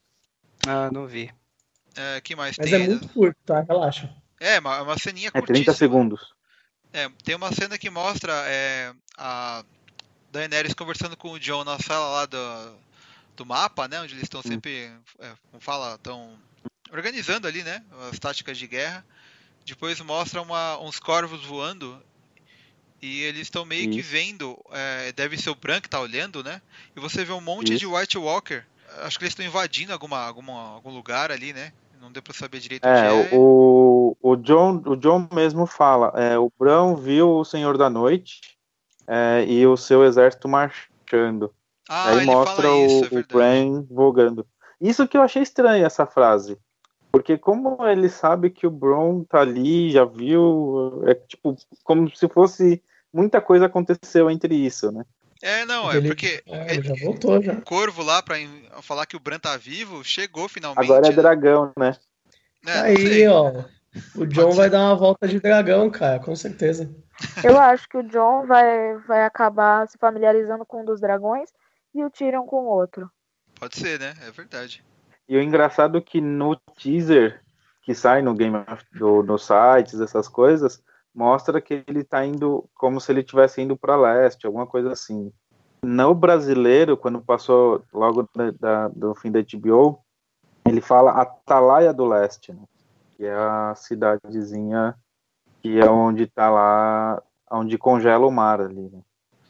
Ah, 0.68 0.92
não 0.92 1.08
vi. 1.08 1.32
É, 1.96 2.22
que 2.22 2.36
mais 2.36 2.56
Mas 2.58 2.70
tem? 2.70 2.84
é 2.84 2.88
muito 2.88 3.10
curto, 3.10 3.38
tá? 3.44 3.62
Relaxa. 3.62 4.14
É, 4.40 4.60
uma, 4.60 4.82
uma 4.82 4.98
ceninha 4.98 5.32
É 5.34 5.42
30 5.42 5.74
segundos. 5.74 6.34
É, 6.92 7.10
tem 7.24 7.36
uma 7.36 7.52
cena 7.52 7.78
que 7.78 7.90
mostra 7.90 8.34
é, 8.46 8.94
a 9.18 9.64
Daenerys 10.32 10.76
conversando 10.76 11.18
com 11.18 11.32
o 11.32 11.40
John 11.40 11.64
na 11.64 11.80
sala 11.80 12.08
lá 12.08 12.26
do, 12.28 12.76
do 13.36 13.46
mapa, 13.46 13.88
né? 13.88 14.00
Onde 14.00 14.14
eles 14.14 14.24
estão 14.24 14.42
hum. 14.42 14.48
sempre, 14.48 14.92
é, 15.20 15.32
como 15.50 15.60
fala, 15.60 15.96
estão 15.96 16.38
organizando 16.94 17.48
ali, 17.48 17.64
né, 17.64 17.84
as 18.10 18.20
táticas 18.20 18.58
de 18.58 18.68
guerra. 18.68 19.04
Depois 19.66 20.00
mostra 20.02 20.42
uma, 20.42 20.80
uns 20.80 21.00
corvos 21.00 21.44
voando 21.46 22.02
e 23.02 23.24
eles 23.24 23.42
estão 23.42 23.66
meio 23.66 23.90
Isso. 23.90 23.92
que 23.92 24.02
vendo, 24.02 24.58
é, 24.72 25.12
deve 25.12 25.38
ser 25.38 25.50
o 25.50 25.56
Bran 25.56 25.82
que 25.82 25.90
tá 25.90 26.00
olhando, 26.00 26.44
né? 26.44 26.62
E 26.96 27.00
você 27.00 27.26
vê 27.26 27.34
um 27.34 27.42
monte 27.42 27.74
Isso. 27.74 27.80
de 27.80 27.86
White 27.86 28.18
Walker. 28.18 28.64
Acho 29.02 29.18
que 29.18 29.26
eles 29.26 29.32
estão 29.32 29.46
invadindo 29.46 29.92
alguma, 29.92 30.20
alguma, 30.26 30.74
algum 30.76 30.94
lugar 30.94 31.32
ali, 31.32 31.52
né? 31.52 31.74
Não 32.00 32.12
deu 32.12 32.22
pra 32.22 32.34
saber 32.34 32.60
direito 32.60 32.86
é, 32.86 33.12
onde 33.12 33.28
é. 33.28 33.38
O, 33.38 34.16
o, 34.22 34.36
John, 34.36 34.82
o 34.86 34.96
John 34.96 35.28
mesmo 35.34 35.66
fala, 35.66 36.14
é, 36.16 36.38
o 36.38 36.52
Bran 36.60 36.96
viu 36.96 37.30
o 37.30 37.46
Senhor 37.46 37.78
da 37.78 37.90
Noite 37.90 38.42
é, 39.08 39.46
e 39.48 39.66
o 39.66 39.76
seu 39.76 40.04
exército 40.04 40.48
marchando. 40.48 41.54
Ah, 41.90 42.10
Aí 42.10 42.26
mostra 42.26 42.70
o, 42.70 43.06
é 43.06 43.20
o 43.20 43.28
Bran 43.28 43.86
vogando. 43.90 44.46
Isso 44.80 45.08
que 45.08 45.18
eu 45.18 45.22
achei 45.22 45.42
estranho, 45.42 45.86
essa 45.86 46.06
frase. 46.06 46.58
Porque 47.24 47.38
como 47.38 47.78
ele 47.88 48.10
sabe 48.10 48.50
que 48.50 48.68
o 48.68 48.70
Bron 48.70 49.24
tá 49.24 49.40
ali, 49.40 49.90
já 49.90 50.04
viu, 50.04 51.02
é 51.08 51.16
tipo, 51.16 51.56
como 51.82 52.14
se 52.14 52.28
fosse 52.28 52.84
muita 53.14 53.40
coisa 53.40 53.68
aconteceu 53.68 54.30
entre 54.30 54.54
isso, 54.54 54.92
né? 54.92 55.06
É, 55.42 55.66
não, 55.66 55.90
é 55.90 55.96
ele, 55.96 56.10
porque. 56.10 56.44
É, 56.46 56.76
ele, 56.76 56.86
já 56.86 56.94
voltou, 57.02 57.42
já. 57.42 57.54
O 57.54 57.62
corvo 57.62 58.04
lá, 58.04 58.22
pra 58.22 58.36
falar 58.82 59.06
que 59.06 59.16
o 59.16 59.22
Bran 59.22 59.40
tá 59.40 59.56
vivo, 59.56 60.04
chegou 60.04 60.50
finalmente. 60.50 60.84
Agora 60.84 61.08
é 61.08 61.12
né? 61.12 61.16
dragão, 61.16 61.72
né? 61.80 61.96
É, 62.68 62.80
Aí, 62.82 63.26
ó. 63.26 63.64
O 64.16 64.26
John 64.26 64.52
vai 64.52 64.70
dar 64.70 64.82
uma 64.82 64.96
volta 64.96 65.26
de 65.26 65.40
dragão, 65.40 65.90
cara, 65.90 66.20
com 66.20 66.36
certeza. 66.36 66.94
Eu 67.42 67.58
acho 67.58 67.88
que 67.88 67.96
o 67.96 68.04
John 68.04 68.46
vai, 68.46 68.98
vai 69.08 69.24
acabar 69.24 69.88
se 69.88 69.98
familiarizando 69.98 70.66
com 70.66 70.82
um 70.82 70.86
dos 70.86 71.00
dragões 71.00 71.50
e 71.96 72.04
o 72.04 72.10
Tyrion 72.10 72.46
com 72.46 72.66
o 72.66 72.68
outro. 72.68 73.10
Pode 73.58 73.78
ser, 73.78 73.98
né? 73.98 74.14
É 74.28 74.32
verdade. 74.32 74.84
E 75.28 75.38
o 75.38 75.42
engraçado 75.42 75.98
é 75.98 76.02
que 76.02 76.20
no 76.20 76.56
teaser 76.78 77.42
que 77.84 77.94
sai 77.94 78.22
no 78.22 78.34
Game 78.34 78.56
of, 78.56 78.84
do, 78.98 79.24
no 79.24 79.38
sites, 79.38 80.00
essas 80.00 80.28
coisas, 80.28 80.82
mostra 81.14 81.62
que 81.62 81.84
ele 81.86 82.04
tá 82.04 82.26
indo 82.26 82.68
como 82.76 83.00
se 83.00 83.12
ele 83.12 83.20
estivesse 83.20 83.62
indo 83.62 83.78
para 83.78 83.98
leste, 83.98 84.46
alguma 84.46 84.66
coisa 84.66 84.92
assim. 84.92 85.32
No 85.84 86.16
brasileiro, 86.16 86.96
quando 86.96 87.22
passou 87.22 87.84
logo 87.94 88.28
da, 88.34 88.52
da, 88.52 88.88
do 88.88 89.14
fim 89.16 89.30
da 89.30 89.42
HBO, 89.42 90.00
ele 90.66 90.80
fala 90.80 91.12
Atalaia 91.12 91.94
do 91.94 92.06
Leste, 92.06 92.54
né? 92.54 92.64
que 93.18 93.26
é 93.26 93.34
a 93.34 93.74
cidadezinha 93.76 94.96
que 95.62 95.80
é 95.80 95.90
onde 95.90 96.28
tá 96.28 96.50
lá, 96.50 97.22
onde 97.52 97.78
congela 97.78 98.26
o 98.26 98.32
mar 98.32 98.60
ali, 98.60 98.90
né? 98.90 99.00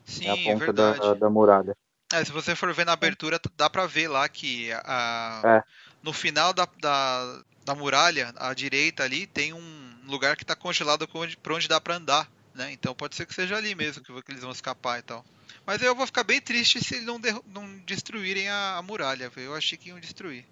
Sim, 0.05 0.27
é 0.27 0.31
a 0.31 0.53
ponta 0.53 0.69
é 0.69 0.73
da, 0.73 1.13
da 1.15 1.29
muralha. 1.29 1.75
É, 2.13 2.23
se 2.23 2.31
você 2.31 2.55
for 2.55 2.71
ver 2.75 2.85
na 2.85 2.93
abertura, 2.93 3.41
dá 3.57 3.67
pra 3.67 3.87
ver 3.87 4.07
lá 4.07 4.29
que 4.29 4.71
a, 4.71 5.41
é. 5.43 5.63
no 6.03 6.13
final 6.13 6.53
da, 6.53 6.67
da, 6.79 7.41
da, 7.65 7.73
muralha, 7.73 8.31
à 8.37 8.53
direita 8.53 9.03
ali, 9.03 9.25
tem 9.25 9.51
um 9.51 9.95
lugar 10.05 10.37
que 10.37 10.45
tá 10.45 10.55
congelado 10.55 11.07
por 11.07 11.51
onde 11.51 11.67
dá 11.67 11.81
pra 11.81 11.95
andar, 11.95 12.29
né? 12.53 12.71
Então 12.71 12.93
pode 12.93 13.15
ser 13.15 13.25
que 13.25 13.33
seja 13.33 13.57
ali 13.57 13.73
mesmo 13.73 14.03
que, 14.03 14.21
que 14.21 14.31
eles 14.31 14.43
vão 14.43 14.51
escapar 14.51 14.99
e 14.99 15.01
tal. 15.01 15.25
Mas 15.65 15.81
eu 15.81 15.95
vou 15.95 16.05
ficar 16.05 16.23
bem 16.23 16.39
triste 16.39 16.83
se 16.83 16.93
eles 16.93 17.07
não, 17.07 17.19
não 17.47 17.79
destruírem 17.79 18.47
a, 18.47 18.77
a, 18.77 18.81
muralha. 18.83 19.31
Eu 19.35 19.55
achei 19.55 19.75
que 19.75 19.89
iam 19.89 19.99
destruir. 19.99 20.45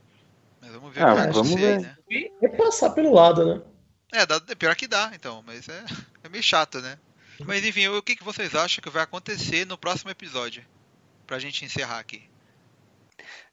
Mas 0.60 0.72
vamos 0.72 0.92
ver 0.92 1.04
ah, 1.04 1.06
o 1.06 1.10
que 1.10 1.22
vai 1.22 1.30
acontecer 1.30 1.66
aí, 1.66 1.80
né? 1.80 1.98
É 2.42 2.48
passar 2.48 2.90
pelo 2.90 3.14
lado, 3.14 3.46
né? 3.46 3.62
É, 4.14 4.26
dá, 4.26 4.42
é 4.48 4.56
pior 4.56 4.76
que 4.76 4.88
dá, 4.88 5.12
então. 5.14 5.44
Mas 5.46 5.70
é, 5.70 5.84
é 6.24 6.30
meio 6.30 6.44
chato, 6.44 6.82
né? 6.82 6.98
Mas 7.46 7.64
enfim, 7.64 7.88
o 7.88 8.02
que, 8.02 8.16
que 8.16 8.24
vocês 8.24 8.56
acham 8.56 8.82
que 8.82 8.90
vai 8.90 9.04
acontecer 9.04 9.64
no 9.68 9.78
próximo 9.78 10.10
episódio? 10.10 10.66
Pra 11.32 11.40
gente 11.40 11.64
encerrar 11.64 12.00
aqui? 12.00 12.30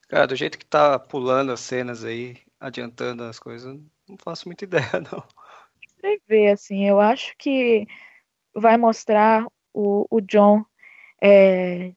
Cara, 0.09 0.26
do 0.26 0.35
jeito 0.35 0.59
que 0.59 0.66
tá 0.66 0.99
pulando 0.99 1.53
as 1.53 1.61
cenas 1.61 2.05
aí, 2.05 2.37
adiantando 2.59 3.22
as 3.22 3.39
coisas, 3.39 3.79
não 4.09 4.16
faço 4.18 4.49
muita 4.49 4.64
ideia, 4.66 4.91
não. 5.12 5.22
Ver, 6.26 6.49
assim, 6.49 6.89
eu 6.89 6.99
acho 6.99 7.37
que 7.39 7.87
vai 8.53 8.76
mostrar 8.76 9.47
o, 9.72 10.09
o 10.11 10.20
John 10.20 10.64
é, 11.22 11.93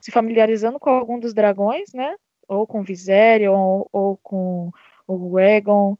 se 0.00 0.10
familiarizando 0.10 0.80
com 0.80 0.90
algum 0.90 1.20
dos 1.20 1.32
dragões, 1.32 1.92
né? 1.94 2.16
Ou 2.48 2.66
com 2.66 2.82
Viserion, 2.82 3.56
ou, 3.56 3.88
ou 3.92 4.16
com 4.16 4.72
o 5.06 5.38
Egon. 5.38 5.96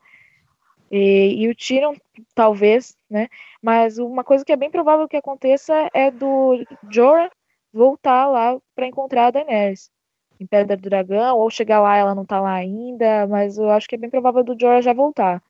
E, 0.91 1.45
e, 1.45 1.49
o 1.49 1.55
Tyrion, 1.55 1.95
talvez, 2.35 2.99
né? 3.09 3.29
Mas 3.63 3.99
uma 3.99 4.25
coisa 4.25 4.45
que 4.45 4.53
é 4.53 4.57
bem 4.57 4.71
provável 4.71 5.07
que 5.07 5.17
aconteça 5.17 5.89
é 5.95 6.11
do 6.11 6.67
Jorah 6.91 7.31
voltar 7.73 8.27
lá 8.27 8.59
para 8.75 8.87
encontrar 8.87 9.27
a 9.27 9.31
Daenerys 9.31 9.91
em 10.39 10.47
Pedra 10.47 10.77
do 10.77 10.83
Dragão, 10.83 11.39
ou 11.39 11.49
chegar 11.51 11.81
lá 11.81 11.97
ela 11.97 12.15
não 12.15 12.25
tá 12.25 12.41
lá 12.41 12.55
ainda, 12.55 13.27
mas 13.29 13.59
eu 13.59 13.71
acho 13.71 13.89
que 13.89 13.95
é 13.95 13.99
bem 13.99 14.11
provável 14.11 14.43
do 14.43 14.59
Jorah 14.59 14.81
já 14.81 14.93
voltar. 14.93 15.43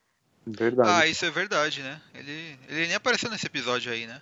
Verdade. 0.47 0.89
Ah, 0.91 1.07
isso 1.07 1.25
é 1.25 1.31
verdade, 1.31 1.83
né? 1.83 2.01
Ele, 2.15 2.59
ele 2.69 2.87
nem 2.89 2.95
apareceu 2.95 3.31
nesse 3.31 3.47
episódio 3.47 3.93
aí, 3.93 4.07
né? 4.07 4.21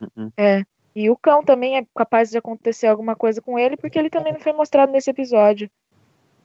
Uh-uh. 0.00 0.32
É. 0.36 0.64
E 0.94 1.10
o 1.10 1.16
cão 1.16 1.44
também 1.44 1.76
é 1.76 1.86
capaz 1.94 2.30
de 2.30 2.38
acontecer 2.38 2.88
alguma 2.88 3.14
coisa 3.14 3.40
com 3.40 3.58
ele, 3.58 3.76
porque 3.76 3.98
ele 3.98 4.10
também 4.10 4.32
não 4.32 4.40
foi 4.40 4.52
mostrado 4.52 4.90
nesse 4.90 5.10
episódio. 5.10 5.70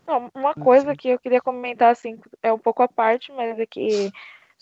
Não, 0.05 0.29
uma 0.35 0.53
coisa 0.53 0.95
que 0.95 1.09
eu 1.09 1.19
queria 1.19 1.41
comentar, 1.41 1.91
assim, 1.91 2.19
é 2.41 2.51
um 2.51 2.59
pouco 2.59 2.83
à 2.83 2.87
parte, 2.87 3.31
mas 3.31 3.57
é 3.57 3.65
que 3.65 4.11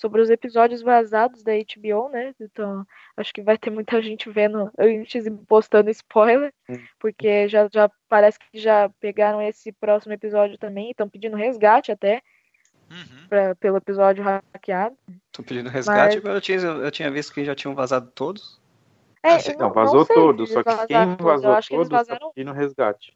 sobre 0.02 0.20
os 0.20 0.32
episódios 0.32 0.82
vazados 0.82 1.44
da 1.44 1.52
HBO, 1.54 2.10
né? 2.10 2.34
Então, 2.42 2.84
acho 3.16 3.32
que 3.32 3.44
vai 3.44 3.56
ter 3.56 3.70
muita 3.70 4.02
gente 4.02 4.32
vendo 4.32 4.72
antes 4.78 5.28
e 5.28 5.32
postando 5.32 5.92
spoiler, 5.92 6.52
porque 7.00 7.48
já, 7.48 7.70
já 7.72 7.88
parece 8.10 8.40
que 8.40 8.60
já 8.60 8.90
pegaram 9.00 9.40
esse 9.40 9.72
próximo 9.72 10.14
episódio 10.14 10.58
também, 10.58 10.90
estão 10.90 11.08
pedindo 11.08 11.38
resgate 11.38 11.92
até. 11.92 12.24
Uhum. 12.90 13.28
Pra, 13.30 13.56
pelo 13.56 13.78
episódio 13.78 14.22
hackeado. 14.22 14.98
Estão 15.28 15.46
pedindo 15.46 15.70
resgate, 15.70 16.20
mas... 16.22 16.34
eu, 16.34 16.42
tinha, 16.42 16.58
eu 16.58 16.92
tinha 16.92 17.10
visto 17.10 17.34
que 17.34 17.46
já 17.46 17.56
tinham 17.56 17.74
vazado 17.74 18.12
todos. 18.14 18.60
É, 19.24 19.36
assim, 19.36 19.56
não, 19.56 19.72
vazou 19.72 20.06
todos, 20.06 20.52
só 20.52 20.62
que 20.62 20.88
quem 20.88 21.16
vazou 21.16 21.58
todos 21.70 22.02
está 22.02 22.30
pedindo 22.34 22.52
resgate. 22.52 23.16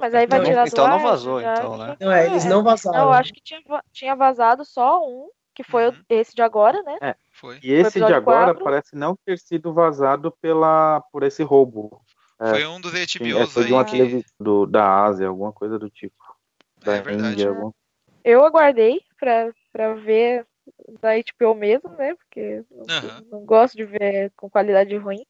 Mas 0.00 0.14
aí 0.14 0.26
vai 0.26 0.38
não, 0.38 0.46
tirar 0.46 0.66
então 0.66 0.88
não 0.88 0.98
vazou, 1.00 1.38
então, 1.38 1.76
né? 1.76 1.96
Não, 2.00 2.10
é, 2.10 2.26
eles 2.26 2.46
não 2.46 2.64
vazaram. 2.64 2.98
Não, 2.98 3.06
eu 3.08 3.12
acho 3.12 3.32
que 3.32 3.42
tinha, 3.42 3.60
tinha 3.92 4.16
vazado 4.16 4.64
só 4.64 5.06
um 5.06 5.28
que 5.54 5.62
foi 5.62 5.88
uhum. 5.88 6.02
esse 6.08 6.34
de 6.34 6.42
agora, 6.42 6.82
né? 6.82 6.98
É, 7.00 7.16
foi. 7.32 7.58
E 7.62 7.72
esse 7.72 7.98
de 7.98 8.12
agora 8.12 8.54
4. 8.54 8.64
parece 8.64 8.96
não 8.96 9.16
ter 9.24 9.38
sido 9.38 9.72
vazado 9.72 10.32
pela, 10.40 11.00
por 11.12 11.22
esse 11.22 11.42
roubo. 11.42 12.02
É, 12.40 12.50
foi 12.50 12.66
um 12.66 12.80
dos 12.80 12.92
HBOs 12.92 13.52
foi 13.52 13.64
de 13.66 13.72
uma 13.72 13.84
televisão 13.84 14.22
do, 14.40 14.66
da 14.66 15.04
Ásia, 15.04 15.28
alguma 15.28 15.52
coisa 15.52 15.78
do 15.78 15.88
tipo. 15.88 16.16
É 16.82 16.84
da 16.84 16.96
é 16.96 17.00
verdade. 17.00 17.32
Índia, 17.34 17.48
algum... 17.50 17.70
Eu 18.24 18.44
aguardei 18.44 19.00
pra, 19.18 19.52
pra 19.72 19.94
ver 19.94 20.46
da 21.00 21.10
HBO 21.16 21.54
mesmo, 21.54 21.90
né? 21.90 22.14
Porque 22.14 22.64
uhum. 22.70 23.26
não 23.30 23.44
gosto 23.44 23.76
de 23.76 23.84
ver 23.84 24.32
com 24.36 24.50
qualidade 24.50 24.96
ruim. 24.96 25.24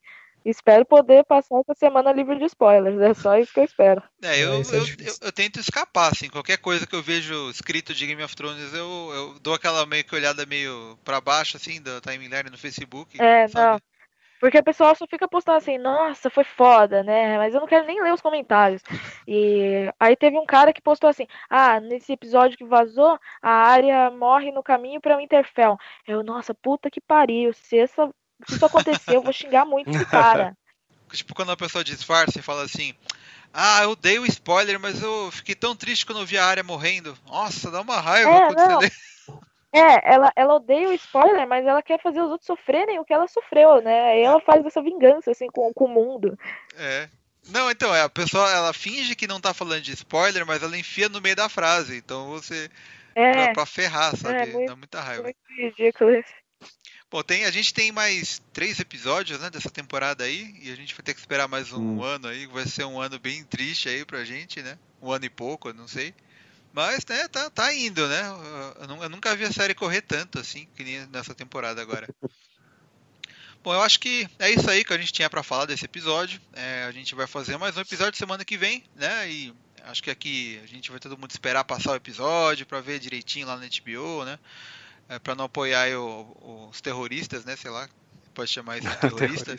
Espero 0.45 0.85
poder 0.85 1.25
passar 1.25 1.61
essa 1.61 1.75
semana 1.75 2.13
livre 2.13 2.39
de 2.39 2.45
spoilers, 2.47 3.01
é 3.01 3.15
só 3.15 3.39
isso 3.39 3.53
que 3.53 3.61
eu 3.61 3.65
espero. 3.65 4.03
É, 4.23 4.43
eu, 4.43 4.55
é, 4.55 4.57
eu, 4.57 4.63
eu, 4.63 5.15
eu, 5.23 5.33
tento 5.33 5.61
escapar, 5.61 6.11
assim, 6.13 6.29
qualquer 6.29 6.59
coisa 6.59 6.87
que 6.87 6.95
eu 6.95 7.03
vejo 7.03 7.51
escrito 7.51 7.95
de 7.95 8.07
Game 8.07 8.23
of 8.23 8.35
Thrones, 8.35 8.75
eu, 8.75 9.11
eu 9.15 9.39
dou 9.41 9.55
aquela 9.55 9.87
meio 9.87 10.05
que 10.05 10.15
olhada 10.15 10.45
meio 10.47 10.99
pra 11.05 11.21
baixo, 11.21 11.57
assim, 11.57 11.81
da 11.81 12.01
timeline 12.01 12.51
no 12.51 12.59
Facebook. 12.59 13.21
É, 13.21 13.47
sabe? 13.49 13.73
não. 13.73 13.93
Porque 14.43 14.59
a 14.59 14.63
pessoa 14.63 14.93
só 14.97 15.07
fica 15.07 15.29
postando 15.29 15.59
assim, 15.59 15.79
nossa, 15.79 16.29
foi 16.29 16.43
foda, 16.43 17.05
né? 17.05 17.39
Mas 17.39 17.55
eu 17.55 17.61
não 17.61 17.69
quero 17.69 17.87
nem 17.87 18.03
ler 18.03 18.13
os 18.13 18.21
comentários. 18.21 18.83
E 19.25 19.89
aí 20.01 20.17
teve 20.17 20.37
um 20.37 20.45
cara 20.45 20.73
que 20.73 20.83
postou 20.83 21.09
assim, 21.09 21.29
ah, 21.49 21.79
nesse 21.79 22.13
episódio 22.13 22.59
que 22.59 22.65
vazou, 22.65 23.17
a 23.41 23.51
área 23.51 24.11
morre 24.11 24.51
no 24.51 24.61
caminho 24.61 25.01
pra 25.01 25.17
Winterfell. 25.17 25.79
Eu, 26.05 26.25
nossa, 26.25 26.53
puta 26.53 26.91
que 26.91 27.01
pariu, 27.01 27.53
se 27.53 27.79
essa 27.79 28.13
se 28.49 28.57
isso 28.57 28.67
acontecer, 28.67 29.17
eu 29.17 29.23
vou 29.23 29.33
xingar 29.33 29.65
muito 29.65 29.91
esse 29.91 30.07
cara. 30.07 30.57
Tipo, 31.13 31.35
quando 31.35 31.53
a 31.53 31.57
pessoa 31.57 31.85
disfarça 31.85 32.39
e 32.39 32.43
fala 32.43 32.63
assim. 32.63 32.95
Ah, 33.53 33.83
eu 33.83 33.95
dei 33.95 34.19
o 34.19 34.25
spoiler, 34.25 34.81
mas 34.81 35.03
eu 35.03 35.31
fiquei 35.31 35.55
tão 35.55 35.77
triste 35.77 36.07
quando 36.07 36.21
eu 36.21 36.27
vi 36.27 36.39
a 36.39 36.47
área 36.47 36.63
morrendo. 36.63 37.15
Nossa, 37.27 37.71
dá 37.71 37.83
uma 37.83 38.01
raiva 38.01 38.31
é, 38.31 38.47
quando 38.47 38.57
não. 38.57 38.81
você 38.81 38.87
lê. 38.87 38.93
É, 39.75 40.15
ela, 40.15 40.31
ela 40.37 40.55
odeia 40.55 40.89
o 40.91 40.93
spoiler, 40.93 41.49
mas 41.49 41.67
ela 41.67 41.83
quer 41.83 42.01
fazer 42.01 42.21
os 42.21 42.31
outros 42.31 42.47
sofrerem 42.47 42.99
o 42.99 43.05
que 43.05 43.13
ela 43.13 43.27
sofreu, 43.27 43.81
né? 43.81 44.21
E 44.21 44.23
ela 44.23 44.39
faz 44.41 44.65
essa 44.67 44.83
vingança, 44.83 45.31
assim, 45.31 45.47
com, 45.49 45.73
com 45.73 45.87
o 45.87 45.89
mundo. 45.89 46.39
É. 46.77 47.09
Não, 47.49 47.71
então, 47.71 47.95
é, 47.95 48.03
a 48.03 48.09
pessoa, 48.09 48.49
ela 48.51 48.73
finge 48.73 49.17
que 49.17 49.27
não 49.27 49.41
tá 49.41 49.55
falando 49.55 49.81
de 49.81 49.93
spoiler, 49.93 50.47
mas 50.47 50.63
ela 50.63 50.77
enfia 50.77 51.09
no 51.09 51.23
meio 51.23 51.35
da 51.35 51.49
frase. 51.49 51.97
Então 51.97 52.29
você. 52.29 52.71
É. 53.15 53.33
Pra, 53.33 53.53
pra 53.53 53.67
ferrar, 53.67 54.17
sabe? 54.17 54.37
É, 54.37 54.47
muito, 54.47 54.69
Dá 54.69 54.77
muita 54.77 55.01
raiva. 55.01 55.23
Muito 55.23 55.39
ridículo 55.57 56.15
isso. 56.15 56.33
Bom, 57.13 57.23
tem, 57.23 57.45
a 57.45 57.51
gente 57.51 57.75
tem 57.75 57.93
mais 57.93 58.41
três 58.55 58.81
episódios 58.81 59.39
né, 59.39 59.51
dessa 59.51 59.69
temporada 59.69 60.25
aí, 60.25 60.59
e 60.63 60.73
a 60.73 60.75
gente 60.75 60.95
vai 60.95 61.03
ter 61.03 61.13
que 61.13 61.21
esperar 61.21 61.47
mais 61.47 61.71
um 61.71 61.99
hum. 61.99 62.03
ano 62.03 62.27
aí, 62.27 62.47
vai 62.47 62.67
ser 62.67 62.87
um 62.87 62.99
ano 62.99 63.19
bem 63.19 63.45
triste 63.45 63.87
aí 63.87 64.03
pra 64.03 64.25
gente, 64.25 64.63
né? 64.63 64.79
Um 64.99 65.13
ano 65.13 65.27
e 65.27 65.29
pouco, 65.29 65.69
eu 65.69 65.75
não 65.75 65.87
sei. 65.87 66.15
Mas, 66.73 67.05
né, 67.05 67.29
tá, 67.29 67.51
tá 67.51 67.75
indo, 67.75 68.09
né? 68.09 68.23
Eu, 68.89 68.97
eu 69.03 69.09
nunca 69.11 69.37
vi 69.37 69.45
a 69.45 69.53
série 69.53 69.75
correr 69.75 70.01
tanto 70.01 70.39
assim, 70.39 70.67
que 70.75 70.83
nem 70.83 71.05
nessa 71.09 71.35
temporada 71.35 71.83
agora. 71.83 72.09
Bom, 73.63 73.75
eu 73.75 73.83
acho 73.83 74.01
que 74.01 74.27
é 74.39 74.51
isso 74.51 74.71
aí 74.71 74.83
que 74.83 74.95
a 74.95 74.99
gente 74.99 75.13
tinha 75.13 75.29
para 75.29 75.43
falar 75.43 75.67
desse 75.67 75.85
episódio. 75.85 76.41
É, 76.55 76.85
a 76.85 76.93
gente 76.93 77.15
vai 77.15 77.27
fazer 77.27 77.59
mais 77.59 77.77
um 77.77 77.83
episódio 77.83 78.19
semana 78.19 78.43
que 78.43 78.57
vem, 78.57 78.85
né? 78.97 79.31
E 79.31 79.55
acho 79.85 80.03
que 80.03 80.11
aqui 80.11 80.59
a 80.65 80.67
gente 80.67 80.91
vai 80.91 80.99
todo 80.99 81.19
mundo 81.19 81.31
esperar 81.31 81.63
passar 81.63 81.93
o 81.93 81.97
episódio 81.97 82.65
para 82.65 82.81
ver 82.81 82.99
direitinho 82.99 83.47
lá 83.47 83.59
na 83.59 83.67
HBO, 83.67 84.25
né? 84.25 84.39
É, 85.13 85.19
para 85.19 85.35
não 85.35 85.45
apoiar 85.45 85.89
o, 85.99 86.69
os 86.71 86.81
terroristas, 86.81 87.45
né? 87.45 87.55
Sei 87.57 87.71
lá, 87.71 87.89
pode 88.35 88.51
chamar 88.51 88.79
isso 88.79 88.89
de 88.89 88.97
terrorista. 89.01 89.55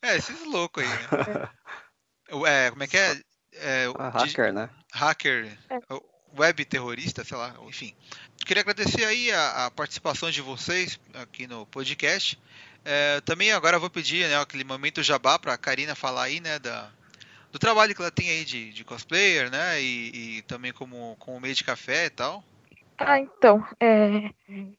é, 0.00 0.16
esses 0.16 0.44
loucos 0.46 0.82
aí, 0.82 0.88
né? 0.88 1.48
É, 2.46 2.70
como 2.70 2.82
é 2.82 2.86
que 2.86 2.96
é? 2.96 3.20
é 3.56 3.86
ah, 3.98 4.08
hacker, 4.08 4.54
né? 4.54 4.70
Hacker, 4.90 5.58
é. 5.68 5.78
web 6.34 6.64
terrorista, 6.64 7.22
sei 7.22 7.36
lá, 7.36 7.54
enfim. 7.68 7.94
Queria 8.46 8.62
agradecer 8.62 9.04
aí 9.04 9.30
a, 9.30 9.66
a 9.66 9.70
participação 9.70 10.30
de 10.30 10.40
vocês 10.40 10.98
aqui 11.12 11.46
no 11.46 11.66
podcast. 11.66 12.40
É, 12.86 13.20
também 13.20 13.52
agora 13.52 13.78
vou 13.78 13.90
pedir 13.90 14.26
né, 14.28 14.40
aquele 14.40 14.64
momento 14.64 15.02
jabá 15.02 15.38
pra 15.38 15.58
Karina 15.58 15.94
falar 15.94 16.22
aí, 16.22 16.40
né, 16.40 16.58
da, 16.58 16.90
do 17.50 17.58
trabalho 17.58 17.94
que 17.94 18.00
ela 18.00 18.10
tem 18.10 18.30
aí 18.30 18.46
de, 18.46 18.72
de 18.72 18.82
cosplayer, 18.82 19.50
né, 19.50 19.82
e, 19.82 20.38
e, 20.38 20.42
também 20.42 20.72
como, 20.72 21.16
como 21.18 21.38
meio 21.38 21.54
de 21.54 21.64
café 21.64 22.06
e 22.06 22.10
tal. 22.10 22.42
Ah, 22.98 23.18
então, 23.18 23.64
é, 23.80 24.30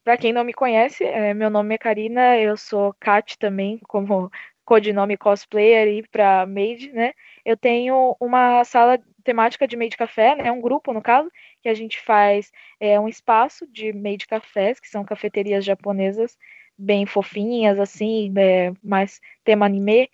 pra 0.04 0.18
quem 0.18 0.32
não 0.32 0.44
me 0.44 0.54
conhece, 0.54 1.04
é, 1.04 1.34
meu 1.34 1.50
nome 1.50 1.76
é 1.76 1.78
Karina, 1.78 2.38
eu 2.40 2.56
sou 2.56 2.94
Kat 3.00 3.38
também, 3.38 3.80
como 3.88 4.32
codinome 4.64 5.18
cosplayer 5.18 6.08
pra 6.10 6.46
Made, 6.46 6.92
né, 6.94 7.14
eu 7.44 7.58
tenho 7.58 8.16
uma 8.20 8.64
sala 8.64 8.98
temática 9.24 9.68
de 9.68 9.76
made 9.76 9.98
café, 9.98 10.36
né, 10.36 10.52
um 10.52 10.62
grupo 10.62 10.94
no 10.94 11.02
caso, 11.02 11.30
que 11.62 11.68
a 11.70 11.74
gente 11.74 12.00
faz 12.00 12.52
é, 12.80 13.00
um 13.00 13.08
espaço 13.10 13.68
de 13.68 13.92
made 13.94 14.26
cafés, 14.28 14.80
que 14.80 14.88
são 14.88 15.04
cafeterias 15.04 15.66
japonesas 15.66 16.38
bem 16.78 17.06
fofinhas, 17.06 17.80
assim, 17.80 18.34
é, 18.38 18.74
mais 18.84 19.20
tema 19.44 19.66
anime. 19.66 20.10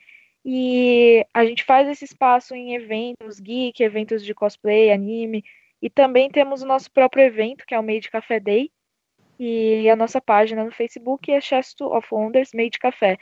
E 0.46 1.26
a 1.34 1.46
gente 1.46 1.64
faz 1.64 1.88
esse 1.88 2.06
espaço 2.06 2.56
em 2.56 2.76
eventos 2.76 3.40
geek, 3.40 3.84
eventos 3.84 4.24
de 4.24 4.34
cosplay, 4.34 4.92
anime, 4.92 5.44
e 5.82 5.90
também 5.90 6.30
temos 6.30 6.62
o 6.62 6.68
nosso 6.68 6.92
próprio 6.92 7.24
evento, 7.24 7.66
que 7.66 7.74
é 7.74 7.80
o 7.80 7.84
Made 7.84 8.10
Café 8.10 8.40
Day, 8.40 8.72
e 9.40 9.90
a 9.90 9.96
nossa 9.96 10.20
página 10.20 10.66
no 10.66 10.72
Facebook 10.72 11.32
é 11.32 11.40
Chest 11.40 11.80
of 11.82 12.08
Wonders 12.12 12.52
Made 12.54 12.78
Café, 12.78 13.18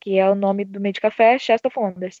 que 0.00 0.18
é 0.18 0.28
o 0.28 0.34
nome 0.34 0.64
do 0.64 0.80
Made 0.80 1.00
Café, 1.00 1.38
Chest 1.38 1.64
of 1.64 1.78
Wonders. 1.78 2.20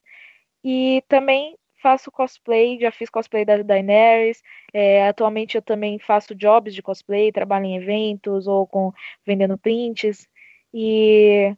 E 0.64 1.04
também 1.08 1.56
faço 1.82 2.10
cosplay, 2.10 2.78
já 2.80 2.90
fiz 2.92 3.10
cosplay 3.10 3.44
da 3.44 3.60
Daenerys, 3.60 4.42
é, 4.72 5.06
atualmente 5.08 5.56
eu 5.56 5.62
também 5.62 5.98
faço 5.98 6.34
jobs 6.34 6.74
de 6.74 6.80
cosplay, 6.80 7.32
trabalho 7.32 7.66
em 7.66 7.76
eventos 7.76 8.46
ou 8.46 8.66
com 8.66 8.92
vendendo 9.26 9.58
prints 9.58 10.28
e 10.72 11.54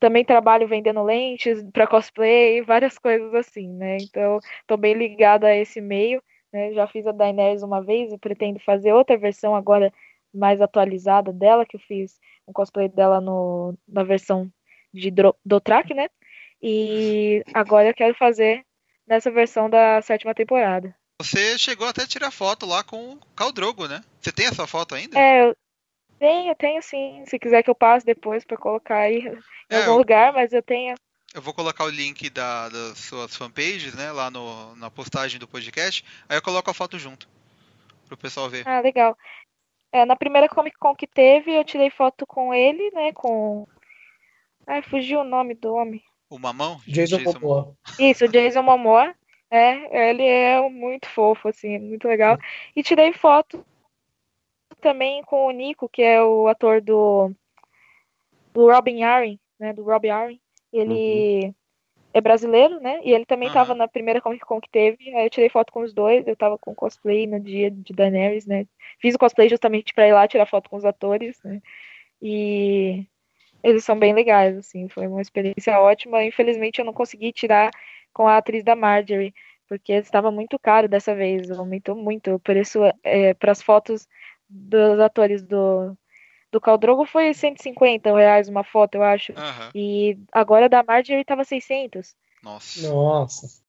também 0.00 0.24
trabalho 0.24 0.66
vendendo 0.66 1.02
lentes 1.02 1.62
para 1.72 1.86
cosplay, 1.86 2.60
várias 2.66 2.98
coisas 2.98 3.32
assim, 3.34 3.68
né? 3.68 3.98
Então, 4.00 4.40
estou 4.60 4.76
bem 4.76 4.94
ligada 4.94 5.46
a 5.46 5.56
esse 5.56 5.80
meio, 5.80 6.20
né? 6.52 6.72
Já 6.72 6.86
fiz 6.86 7.06
a 7.06 7.12
Daenerys 7.12 7.62
uma 7.62 7.82
vez 7.82 8.12
e 8.12 8.18
pretendo 8.18 8.58
fazer 8.60 8.92
outra 8.92 9.16
versão 9.16 9.54
agora 9.54 9.92
mais 10.32 10.60
atualizada 10.60 11.32
dela, 11.32 11.66
que 11.66 11.76
eu 11.76 11.80
fiz 11.80 12.18
um 12.46 12.52
cosplay 12.52 12.88
dela 12.88 13.20
no, 13.20 13.74
na 13.86 14.02
versão 14.02 14.50
de 14.92 15.12
Dotrak, 15.44 15.94
né? 15.94 16.08
E 16.62 17.42
agora 17.52 17.88
eu 17.88 17.94
quero 17.94 18.14
fazer 18.14 18.64
nessa 19.06 19.30
versão 19.30 19.68
da 19.68 20.00
sétima 20.02 20.34
temporada. 20.34 20.94
Você 21.20 21.58
chegou 21.58 21.86
até 21.86 22.02
a 22.02 22.06
tirar 22.06 22.30
foto 22.30 22.66
lá 22.66 22.82
com 22.82 23.12
o 23.12 23.20
Caldrogo, 23.36 23.86
né? 23.86 24.02
Você 24.20 24.32
tem 24.32 24.46
essa 24.46 24.66
foto 24.66 24.94
ainda? 24.94 25.18
É, 25.18 25.44
eu 25.44 25.56
tenho, 26.18 26.54
tenho 26.54 26.82
sim. 26.82 27.24
Se 27.26 27.38
quiser 27.38 27.62
que 27.62 27.70
eu 27.70 27.74
passe 27.74 28.06
depois 28.06 28.44
para 28.44 28.56
colocar 28.56 28.98
aí 28.98 29.18
em 29.18 29.38
é, 29.70 29.78
algum 29.78 29.92
eu... 29.92 29.98
lugar, 29.98 30.32
mas 30.32 30.52
eu 30.52 30.62
tenho. 30.62 30.94
Eu 31.34 31.40
vou 31.40 31.54
colocar 31.54 31.84
o 31.84 31.88
link 31.88 32.28
da, 32.28 32.68
das 32.68 32.98
suas 32.98 33.34
fanpages, 33.34 33.94
né? 33.94 34.12
Lá 34.12 34.30
no, 34.30 34.76
na 34.76 34.90
postagem 34.90 35.40
do 35.40 35.48
podcast. 35.48 36.04
Aí 36.28 36.36
eu 36.36 36.42
coloco 36.42 36.70
a 36.70 36.74
foto 36.74 36.98
junto. 36.98 37.26
Pro 38.06 38.16
pessoal 38.18 38.50
ver. 38.50 38.68
Ah, 38.68 38.80
legal. 38.80 39.16
É, 39.90 40.04
na 40.04 40.14
primeira 40.14 40.48
Comic 40.48 40.76
Con 40.78 40.94
que 40.94 41.06
teve, 41.06 41.52
eu 41.52 41.64
tirei 41.64 41.88
foto 41.88 42.26
com 42.26 42.52
ele, 42.52 42.90
né? 42.90 43.12
Com. 43.12 43.66
Ai, 44.66 44.82
fugiu 44.82 45.20
o 45.20 45.24
nome 45.24 45.54
do 45.54 45.74
homem. 45.74 46.04
O 46.28 46.38
Mamão? 46.38 46.80
Jason, 46.86 47.18
Jason 47.18 47.32
Momoa. 47.38 47.76
Isso, 47.98 48.28
Jason 48.28 48.62
Momoa. 48.62 49.14
É, 49.50 50.10
ele 50.10 50.24
é 50.24 50.60
muito 50.68 51.06
fofo, 51.08 51.48
assim, 51.48 51.78
muito 51.78 52.08
legal. 52.08 52.38
E 52.76 52.82
tirei 52.82 53.12
foto 53.12 53.64
também 54.80 55.22
com 55.24 55.46
o 55.46 55.50
Nico, 55.50 55.88
que 55.88 56.02
é 56.02 56.22
o 56.22 56.48
ator 56.48 56.80
do, 56.80 57.30
do 58.52 58.70
Robin 58.70 59.02
Arryn, 59.02 59.38
né? 59.58 59.72
Do 59.72 59.82
Robin 59.84 60.08
Arryn. 60.08 60.41
Ele 60.72 61.46
uhum. 61.46 61.54
é 62.14 62.20
brasileiro, 62.20 62.80
né? 62.80 63.00
E 63.04 63.12
ele 63.12 63.26
também 63.26 63.48
estava 63.48 63.72
uhum. 63.72 63.78
na 63.78 63.88
primeira 63.88 64.20
Comic 64.20 64.44
Con 64.44 64.60
que 64.60 64.70
teve. 64.70 65.14
Aí 65.14 65.26
eu 65.26 65.30
tirei 65.30 65.48
foto 65.48 65.72
com 65.72 65.82
os 65.82 65.92
dois. 65.92 66.26
Eu 66.26 66.36
tava 66.36 66.58
com 66.58 66.74
cosplay 66.74 67.26
no 67.26 67.38
dia 67.40 67.70
de 67.70 67.92
Daenerys, 67.92 68.46
né? 68.46 68.66
Fiz 69.00 69.14
o 69.14 69.18
cosplay 69.18 69.48
justamente 69.48 69.92
para 69.94 70.08
ir 70.08 70.12
lá 70.12 70.26
tirar 70.28 70.46
foto 70.46 70.70
com 70.70 70.76
os 70.76 70.84
atores, 70.84 71.38
né? 71.44 71.60
E 72.20 73.06
eles 73.62 73.84
são 73.84 73.98
bem 73.98 74.12
legais, 74.12 74.56
assim, 74.56 74.88
foi 74.88 75.06
uma 75.06 75.22
experiência 75.22 75.78
ótima. 75.80 76.24
Infelizmente 76.24 76.80
eu 76.80 76.84
não 76.84 76.92
consegui 76.92 77.32
tirar 77.32 77.70
com 78.12 78.26
a 78.26 78.36
atriz 78.38 78.64
da 78.64 78.76
Marjorie, 78.76 79.34
porque 79.68 79.92
estava 79.92 80.30
muito 80.30 80.58
caro 80.58 80.88
dessa 80.88 81.14
vez, 81.14 81.50
aumentou 81.50 81.94
muito 81.96 82.34
o 82.34 82.40
preço 82.40 82.80
é, 83.02 83.34
para 83.34 83.52
as 83.52 83.62
fotos 83.62 84.06
dos 84.48 85.00
atores 85.00 85.42
do 85.42 85.96
do 86.52 86.60
Caldrogo 86.60 87.06
foi 87.06 87.32
150 87.32 88.14
reais 88.14 88.46
uma 88.46 88.62
foto, 88.62 88.96
eu 88.96 89.02
acho. 89.02 89.32
Uhum. 89.32 89.70
E 89.74 90.18
agora 90.30 90.68
da 90.68 90.82
Marjorie 90.82 91.22
estava 91.22 91.42
600. 91.42 92.14
Nossa. 92.42 92.88
Nossa. 92.88 93.62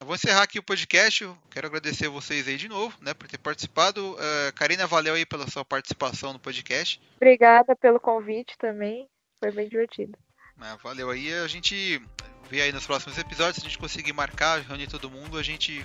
Eu 0.00 0.06
vou 0.06 0.14
encerrar 0.14 0.42
aqui 0.42 0.58
o 0.58 0.62
podcast. 0.62 1.24
Eu 1.24 1.36
quero 1.50 1.66
agradecer 1.66 2.08
vocês 2.08 2.46
aí 2.46 2.56
de 2.56 2.68
novo, 2.68 2.96
né, 3.00 3.12
por 3.12 3.28
ter 3.28 3.38
participado. 3.38 4.14
Uh, 4.14 4.52
Karina, 4.54 4.86
valeu 4.86 5.14
aí 5.14 5.26
pela 5.26 5.48
sua 5.50 5.64
participação 5.64 6.32
no 6.32 6.38
podcast. 6.38 7.00
Obrigada 7.16 7.74
pelo 7.74 8.00
convite 8.00 8.56
também. 8.56 9.08
Foi 9.40 9.50
bem 9.50 9.68
divertido. 9.68 10.16
É, 10.60 10.76
valeu 10.82 11.10
aí. 11.10 11.32
A 11.34 11.48
gente 11.48 12.00
vê 12.48 12.62
aí 12.62 12.72
nos 12.72 12.86
próximos 12.86 13.18
episódios. 13.18 13.56
Se 13.56 13.62
a 13.62 13.68
gente 13.68 13.78
conseguir 13.78 14.12
marcar, 14.12 14.60
reunir 14.60 14.86
todo 14.86 15.10
mundo, 15.10 15.36
a 15.36 15.42
gente 15.42 15.84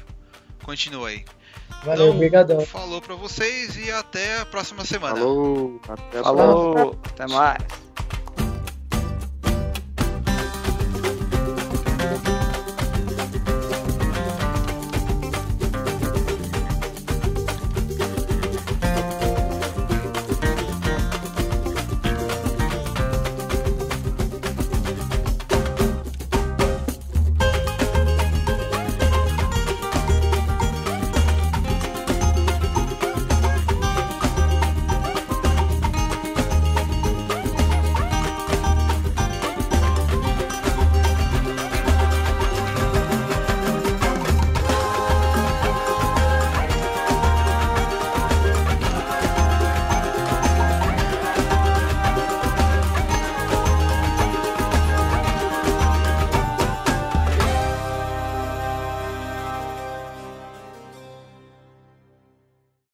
continua 0.67 1.07
aí. 1.07 1.23
Valeu, 1.83 2.07
então, 2.07 2.09
obrigadão. 2.09 2.65
Falou 2.65 3.01
pra 3.01 3.15
vocês 3.15 3.77
e 3.77 3.89
até 3.89 4.41
a 4.41 4.45
próxima 4.45 4.83
semana. 4.83 5.15
Falou, 5.15 5.79
até, 5.87 6.21
Falou, 6.21 6.99
até 7.05 7.25
mais. 7.27 7.86